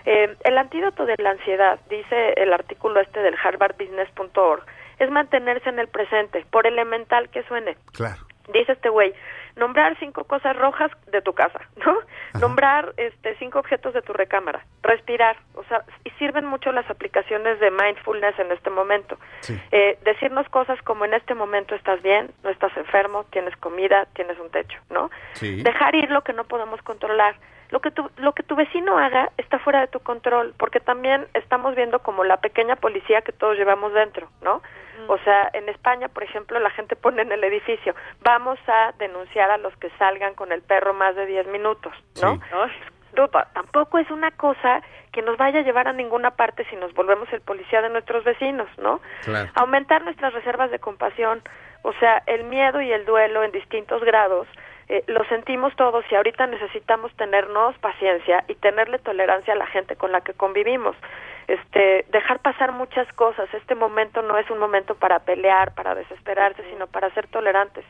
Eh, 0.05 0.37
el 0.45 0.59
antídoto 0.59 1.07
de 1.07 1.15
la 1.19 1.31
ansiedad, 1.31 1.79
dice 1.89 2.35
el 2.37 2.53
artículo 2.53 3.01
este 3.01 3.21
del 3.21 3.37
harvardbusiness.org, 3.43 4.65
es 4.99 5.11
mantenerse 5.11 5.69
en 5.69 5.79
el 5.79 5.89
presente, 5.89 6.45
por 6.51 6.67
elemental 6.67 7.29
que 7.31 7.43
suene. 7.45 7.77
Claro. 7.93 8.21
Dice 8.48 8.73
este 8.73 8.89
güey, 8.89 9.14
nombrar 9.56 9.97
cinco 9.98 10.24
cosas 10.24 10.56
rojas 10.56 10.90
de 11.10 11.23
tu 11.23 11.32
casa, 11.32 11.60
¿no? 11.85 11.98
Nombrar 12.40 12.93
este 12.97 13.36
cinco 13.39 13.59
objetos 13.59 13.94
de 13.94 14.02
tu 14.02 14.12
recámara, 14.12 14.64
respirar, 14.82 15.36
o 15.55 15.64
sea, 15.64 15.85
y 16.05 16.10
sirven 16.10 16.47
mucho 16.47 16.73
las 16.73 16.89
aplicaciones 16.90 17.60
de 17.60 17.70
mindfulness 17.70 18.39
en 18.39 18.52
este 18.52 18.70
momento. 18.70 19.19
Eh, 19.70 19.98
decirnos 20.05 20.48
cosas 20.48 20.81
como 20.82 21.05
en 21.05 21.14
este 21.14 21.35
momento 21.35 21.74
estás 21.74 22.02
bien, 22.02 22.31
no 22.43 22.51
estás 22.51 22.77
enfermo, 22.77 23.24
tienes 23.31 23.56
comida, 23.56 24.06
tienes 24.14 24.39
un 24.39 24.51
techo, 24.51 24.78
¿no? 24.90 25.10
Sí. 25.35 25.62
Dejar 25.62 25.94
ir 25.94 26.10
lo 26.10 26.23
que 26.23 26.32
no 26.32 26.44
podemos 26.44 26.81
controlar. 26.82 27.36
Lo 27.73 27.81
que 27.81 27.90
tu, 27.90 28.09
lo 28.19 28.32
que 28.32 28.44
tu 28.44 28.55
vecino 28.55 28.97
haga 28.99 29.31
está 29.39 29.59
fuera 29.59 29.81
de 29.81 29.89
tu 29.89 29.99
control, 29.99 30.55
porque 30.59 30.78
también 30.78 31.27
estamos 31.35 31.74
viendo 31.74 31.99
como 31.99 32.23
la 32.23 32.36
pequeña 32.36 32.77
policía 32.77 33.23
que 33.23 33.32
todos 33.32 33.57
llevamos 33.57 33.93
dentro, 33.93 34.28
¿no? 34.43 34.62
O 35.09 35.19
sea, 35.19 35.51
en 35.53 35.69
España, 35.69 36.07
por 36.09 36.23
ejemplo, 36.23 36.61
la 36.61 36.70
gente 36.70 36.94
pone 36.94 37.23
en 37.23 37.32
el 37.32 37.43
edificio, 37.43 37.94
vamos 38.23 38.59
a 38.69 38.93
denunciar 38.99 39.51
a 39.51 39.57
los 39.59 39.74
que 39.78 39.90
salgan 39.99 40.35
con 40.35 40.53
el 40.53 40.62
perro 40.62 40.94
más 40.94 41.16
de 41.16 41.27
10 41.27 41.49
minutos, 41.49 41.93
¿no? 42.23 42.39
No, 43.16 43.28
ta- 43.28 43.49
tampoco 43.53 43.99
es 43.99 44.11
una 44.11 44.31
cosa 44.31 44.81
que 45.12 45.20
nos 45.23 45.36
vaya 45.36 45.59
a 45.61 45.62
llevar 45.62 45.89
a 45.89 45.93
ninguna 45.93 46.31
parte 46.31 46.65
si 46.70 46.77
nos 46.77 46.94
volvemos 46.94 47.31
el 47.32 47.40
policía 47.43 47.82
de 47.82 47.90
nuestros 47.90 48.23
vecinos, 48.24 48.69
¿no? 48.78 49.01
Claro. 49.24 49.51
Aumentar 49.55 50.03
nuestras 50.03 50.32
reservas 50.32 50.70
de 50.70 50.78
compasión, 50.78 51.43
o 51.82 51.93
sea, 51.94 52.23
el 52.27 52.44
miedo 52.44 52.81
y 52.81 52.93
el 52.93 53.05
duelo 53.05 53.43
en 53.44 53.51
distintos 53.53 54.03
grados, 54.05 54.47
eh, 54.89 55.05
lo 55.07 55.25
sentimos 55.25 55.75
todos 55.77 56.05
y 56.11 56.15
ahorita 56.15 56.47
necesitamos 56.47 57.15
tenernos 57.17 57.77
paciencia 57.79 58.45
y 58.49 58.55
tenerle 58.57 58.99
tolerancia 58.99 59.55
a 59.55 59.57
la 59.57 59.67
gente 59.67 59.97
con 59.97 60.13
la 60.13 60.21
que 60.23 60.35
convivimos. 60.35 60.97
Este, 61.49 62.05
dejar 62.13 62.41
pasar 62.41 62.73
muchas 62.73 63.11
cosas. 63.15 63.53
Este 63.53 63.75
momento 63.75 64.23
no 64.23 64.39
es 64.39 64.49
un 64.51 64.59
momento 64.59 64.95
para 64.95 65.21
pelear, 65.21 65.75
para 65.75 65.95
desesperarse, 65.95 66.63
sino 66.71 66.87
para 66.87 67.13
ser 67.15 67.27
tolerantes. 67.29 67.85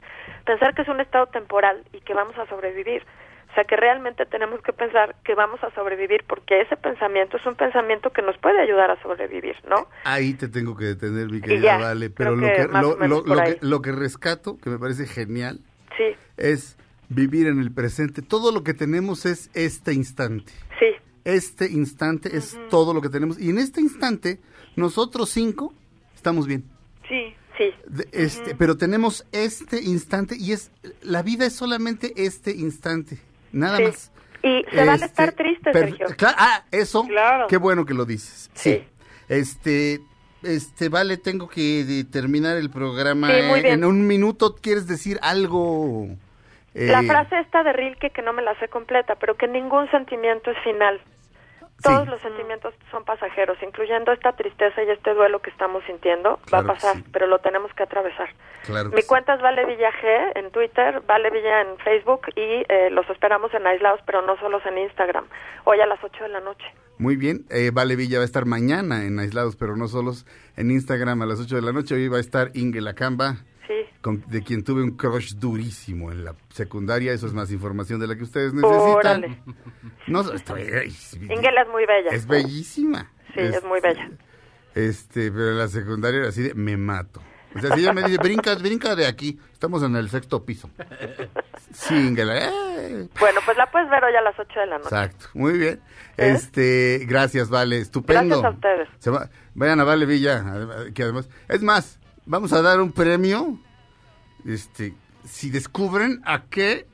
Pensar 0.44 0.74
que 0.74 0.82
es 0.82 0.88
un 0.88 1.00
estado 1.00 1.26
temporal 1.26 1.82
y 1.92 2.00
que 2.00 2.14
vamos 2.14 2.36
a 2.38 2.46
sobrevivir. 2.46 3.04
O 3.50 3.54
sea, 3.54 3.64
que 3.64 3.76
realmente 3.76 4.24
tenemos 4.24 4.62
que 4.62 4.72
pensar 4.72 5.14
que 5.24 5.34
vamos 5.34 5.62
a 5.62 5.70
sobrevivir 5.74 6.24
porque 6.26 6.62
ese 6.62 6.74
pensamiento 6.78 7.36
es 7.36 7.44
un 7.44 7.54
pensamiento 7.54 8.08
que 8.10 8.22
nos 8.22 8.38
puede 8.38 8.58
ayudar 8.58 8.90
a 8.90 8.96
sobrevivir, 9.02 9.56
¿no? 9.68 9.88
Ahí 10.04 10.32
te 10.32 10.48
tengo 10.48 10.74
que 10.74 10.86
detener, 10.86 11.26
mi 11.30 11.42
querida 11.42 11.60
ya, 11.62 11.78
Vale. 11.78 12.08
Pero 12.08 12.34
lo 12.34 12.46
que 12.46 12.66
lo, 12.72 13.22
lo- 13.26 13.42
que, 13.44 13.58
lo 13.60 13.82
que 13.82 13.92
rescato, 13.92 14.56
que 14.62 14.70
me 14.70 14.78
parece 14.78 15.06
genial, 15.06 15.58
Sí, 15.98 16.16
es 16.38 16.78
vivir 17.14 17.46
en 17.46 17.60
el 17.60 17.72
presente. 17.72 18.22
Todo 18.22 18.52
lo 18.52 18.62
que 18.64 18.74
tenemos 18.74 19.26
es 19.26 19.50
este 19.54 19.92
instante. 19.92 20.52
sí, 20.78 20.86
Este 21.24 21.70
instante 21.70 22.36
es 22.36 22.58
todo 22.70 22.92
lo 22.94 23.00
que 23.00 23.08
tenemos. 23.08 23.38
Y 23.40 23.50
en 23.50 23.58
este 23.58 23.80
instante, 23.80 24.40
nosotros 24.76 25.30
cinco 25.30 25.72
estamos 26.14 26.46
bien. 26.46 26.64
sí, 27.08 27.34
sí. 27.58 27.70
De- 27.86 28.08
este, 28.12 28.54
Pero 28.56 28.76
tenemos 28.76 29.24
este 29.32 29.82
instante 29.82 30.36
y 30.36 30.52
es 30.52 30.70
la 31.02 31.22
vida 31.22 31.46
es 31.46 31.52
solamente 31.52 32.12
este 32.16 32.50
instante. 32.52 33.18
Nada 33.52 33.76
Sí. 33.78 33.82
más. 33.84 34.10
Y 34.42 34.64
se 34.70 34.76
vale 34.78 34.92
Este, 34.94 35.06
estar 35.06 35.32
triste, 35.32 35.70
per- 35.70 35.90
Sergio. 35.96 36.06
ah, 36.36 36.64
eso. 36.72 37.04
Claro. 37.04 37.46
Qué 37.48 37.56
bueno 37.58 37.84
que 37.86 37.94
lo 37.94 38.04
dices. 38.04 38.50
Sí. 38.54 38.82
Este, 39.28 40.00
este, 40.42 40.88
vale, 40.88 41.16
tengo 41.18 41.48
que 41.48 42.04
terminar 42.10 42.56
el 42.56 42.68
programa. 42.70 43.28
Sí, 43.28 43.42
muy 43.46 43.60
bien. 43.60 43.74
En 43.74 43.84
un 43.84 44.06
minuto, 44.08 44.56
¿quieres 44.60 44.88
decir 44.88 45.18
algo? 45.22 46.08
La 46.74 47.00
Eh, 47.00 47.06
frase 47.06 47.38
esta 47.40 47.62
de 47.62 47.72
Rilke 47.72 48.10
que 48.10 48.22
no 48.22 48.32
me 48.32 48.42
la 48.42 48.58
sé 48.58 48.68
completa, 48.68 49.16
pero 49.16 49.36
que 49.36 49.46
ningún 49.48 49.90
sentimiento 49.90 50.50
es 50.50 50.58
final. 50.64 51.00
Todos 51.82 52.06
los 52.06 52.20
sentimientos 52.20 52.72
son 52.92 53.04
pasajeros, 53.04 53.58
incluyendo 53.60 54.12
esta 54.12 54.34
tristeza 54.36 54.84
y 54.84 54.90
este 54.90 55.14
duelo 55.14 55.42
que 55.42 55.50
estamos 55.50 55.82
sintiendo. 55.84 56.38
Claro 56.46 56.68
va 56.68 56.72
a 56.72 56.74
pasar, 56.76 56.96
sí. 56.96 57.04
pero 57.12 57.26
lo 57.26 57.40
tenemos 57.40 57.74
que 57.74 57.82
atravesar. 57.82 58.28
Claro 58.64 58.90
Mi 58.90 59.02
sí. 59.02 59.08
cuenta 59.08 59.34
es 59.34 59.42
Vale 59.42 59.66
Villa 59.66 59.90
G 59.90 60.32
en 60.38 60.52
Twitter, 60.52 61.02
Vale 61.08 61.30
Villa 61.30 61.62
en 61.62 61.76
Facebook 61.78 62.20
y 62.36 62.64
eh, 62.68 62.88
los 62.92 63.08
esperamos 63.10 63.52
en 63.54 63.66
Aislados, 63.66 63.98
pero 64.06 64.22
no 64.22 64.36
solos 64.38 64.62
en 64.64 64.78
Instagram. 64.78 65.24
Hoy 65.64 65.80
a 65.80 65.86
las 65.86 65.98
8 66.04 66.22
de 66.22 66.28
la 66.28 66.40
noche. 66.40 66.64
Muy 66.98 67.16
bien. 67.16 67.46
Eh, 67.50 67.72
vale 67.72 67.96
Villa 67.96 68.18
va 68.18 68.22
a 68.22 68.26
estar 68.26 68.44
mañana 68.46 69.04
en 69.04 69.18
Aislados, 69.18 69.56
pero 69.56 69.74
no 69.76 69.88
solos 69.88 70.24
en 70.56 70.70
Instagram 70.70 71.20
a 71.22 71.26
las 71.26 71.40
8 71.40 71.56
de 71.56 71.62
la 71.62 71.72
noche. 71.72 71.96
Hoy 71.96 72.06
va 72.06 72.18
a 72.18 72.20
estar 72.20 72.50
Inge 72.54 72.80
Lacamba. 72.80 73.38
Sí. 73.72 73.90
con- 74.00 74.24
de 74.28 74.42
quien 74.42 74.62
tuve 74.64 74.82
un 74.82 74.96
crush 74.96 75.34
durísimo 75.34 76.12
en 76.12 76.24
la 76.24 76.34
secundaria. 76.50 77.12
Eso 77.12 77.26
es 77.26 77.32
más 77.32 77.50
información 77.50 78.00
de 78.00 78.06
la 78.06 78.16
que 78.16 78.22
ustedes 78.24 78.52
necesitan. 78.52 78.80
Órale. 79.24 79.38
No, 80.06 80.20
estoy, 80.32 80.62
ay, 80.62 80.94
Ingela 81.30 81.62
es 81.62 81.68
muy 81.68 81.86
bella. 81.86 82.10
es 82.10 82.26
bellísima. 82.26 83.10
Sí, 83.34 83.40
es 83.40 83.64
muy 83.64 83.80
bella. 83.80 84.10
Este, 84.74 85.30
pero 85.30 85.50
en 85.50 85.58
la 85.58 85.68
secundaria 85.68 86.20
era 86.20 86.28
así 86.28 86.42
de, 86.42 86.54
me 86.54 86.76
mato. 86.76 87.20
O 87.54 87.60
sea, 87.60 87.74
si 87.74 87.80
ella 87.80 87.92
me 87.92 88.02
dice, 88.02 88.16
brinca, 88.16 88.54
brinca 88.54 88.96
de 88.96 89.06
aquí. 89.06 89.38
Estamos 89.52 89.82
en 89.82 89.94
el 89.96 90.08
sexto 90.08 90.42
piso. 90.44 90.70
Sí, 91.72 92.14
eh. 92.18 93.08
Bueno, 93.20 93.40
pues 93.44 93.56
la 93.58 93.70
puedes 93.70 93.90
ver 93.90 94.02
hoy 94.04 94.14
a 94.14 94.22
las 94.22 94.38
8 94.38 94.60
de 94.60 94.66
la 94.66 94.78
noche. 94.78 94.88
Exacto. 94.88 95.26
Muy 95.34 95.58
bien. 95.58 95.80
Este, 96.16 97.04
gracias, 97.06 97.50
Vale. 97.50 97.78
Estupendo. 97.78 98.40
Gracias 98.40 98.44
a 98.44 98.50
ustedes. 98.54 98.88
Se 99.00 99.10
va- 99.10 99.28
vayan 99.54 99.80
a 99.80 99.84
Vale 99.84 100.06
Villa, 100.06 100.42
que 100.94 101.02
además, 101.02 101.28
es 101.48 101.62
más, 101.62 102.00
vamos 102.26 102.52
a 102.52 102.62
dar 102.62 102.80
un 102.80 102.92
premio, 102.92 103.58
este, 104.46 104.94
si 105.24 105.50
descubren 105.50 106.20
a 106.24 106.42
qué, 106.44 106.86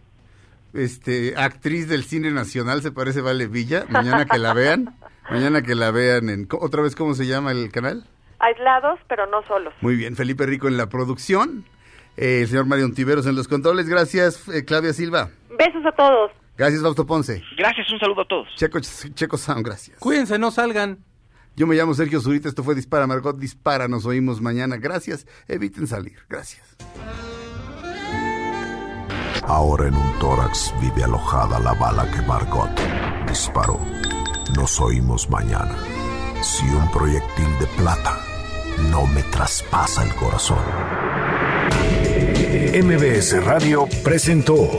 este, 0.75 1.35
actriz 1.37 1.89
del 1.89 2.05
cine 2.05 2.31
nacional 2.31 2.83
se 2.83 2.93
parece 2.93 3.21
Vale 3.21 3.47
Villa, 3.47 3.85
mañana 3.89 4.27
que 4.27 4.39
la 4.39 4.55
vean, 4.55 4.97
mañana 5.31 5.63
que 5.63 5.75
la 5.75 5.91
vean 5.91 6.29
en, 6.29 6.49
otra 6.61 6.83
vez, 6.83 6.95
¿cómo 6.95 7.15
se 7.15 7.27
llama 7.27 7.53
el 7.53 7.71
canal? 7.71 8.05
Aislados, 8.39 9.01
pero 9.09 9.27
no 9.27 9.43
solos. 9.49 9.75
Muy 9.81 9.97
bien, 9.97 10.15
Felipe 10.15 10.47
Rico 10.47 10.69
en 10.69 10.77
la 10.77 10.89
producción, 10.89 11.65
eh, 12.17 12.43
el 12.43 12.49
señor 12.49 12.67
Mario 12.67 12.85
Ontiveros 12.85 13.27
en 13.27 13.35
los 13.35 13.49
controles, 13.49 13.89
gracias, 13.89 14.49
eh, 14.49 14.65
Claudia 14.65 14.93
Silva, 14.93 15.31
Besos 15.59 15.85
a 15.87 15.93
todos. 15.93 16.31
gracias, 16.57 16.83
Fausto 16.83 17.07
Ponce, 17.07 17.43
Gracias, 17.57 17.91
un 17.91 17.99
saludo 17.99 18.23
a 18.23 18.29
todos. 18.29 18.49
Checo, 18.55 18.79
Checo 18.81 19.37
Sound, 19.37 19.67
gracias. 19.67 19.99
Cuídense, 19.99 20.39
no 20.39 20.51
salgan. 20.51 20.99
Yo 21.59 21.66
me 21.66 21.74
llamo 21.74 21.93
Sergio 21.93 22.20
Zurita, 22.20 22.48
esto 22.48 22.62
fue 22.62 22.76
Dispara 22.76 23.09
Margot 23.09 23.36
Dispara, 23.36 23.89
nos 23.89 24.06
oímos 24.06 24.40
mañana. 24.40 24.76
Gracias, 24.76 25.26
eviten 25.48 25.89
salir, 25.89 26.16
gracias. 26.28 26.64
Ahora 29.43 29.89
en 29.89 29.94
un 29.94 30.18
tórax 30.20 30.72
vive 30.80 31.02
alojada 31.02 31.59
la 31.59 31.74
bala 31.74 32.09
que 32.12 32.22
Margot 32.22 32.70
disparó. 33.26 33.80
Nos 34.55 34.80
oímos 34.80 35.28
mañana. 35.30 35.76
Si 36.43 36.64
un 36.64 36.89
proyectil 36.93 37.59
de 37.59 37.66
plata 37.76 38.20
no 38.93 39.09
me 39.09 39.24
traspasa 39.24 40.05
el 40.05 40.14
corazón. 40.14 40.62
MBS 42.85 43.44
Radio 43.44 43.89
presentó 44.05 44.78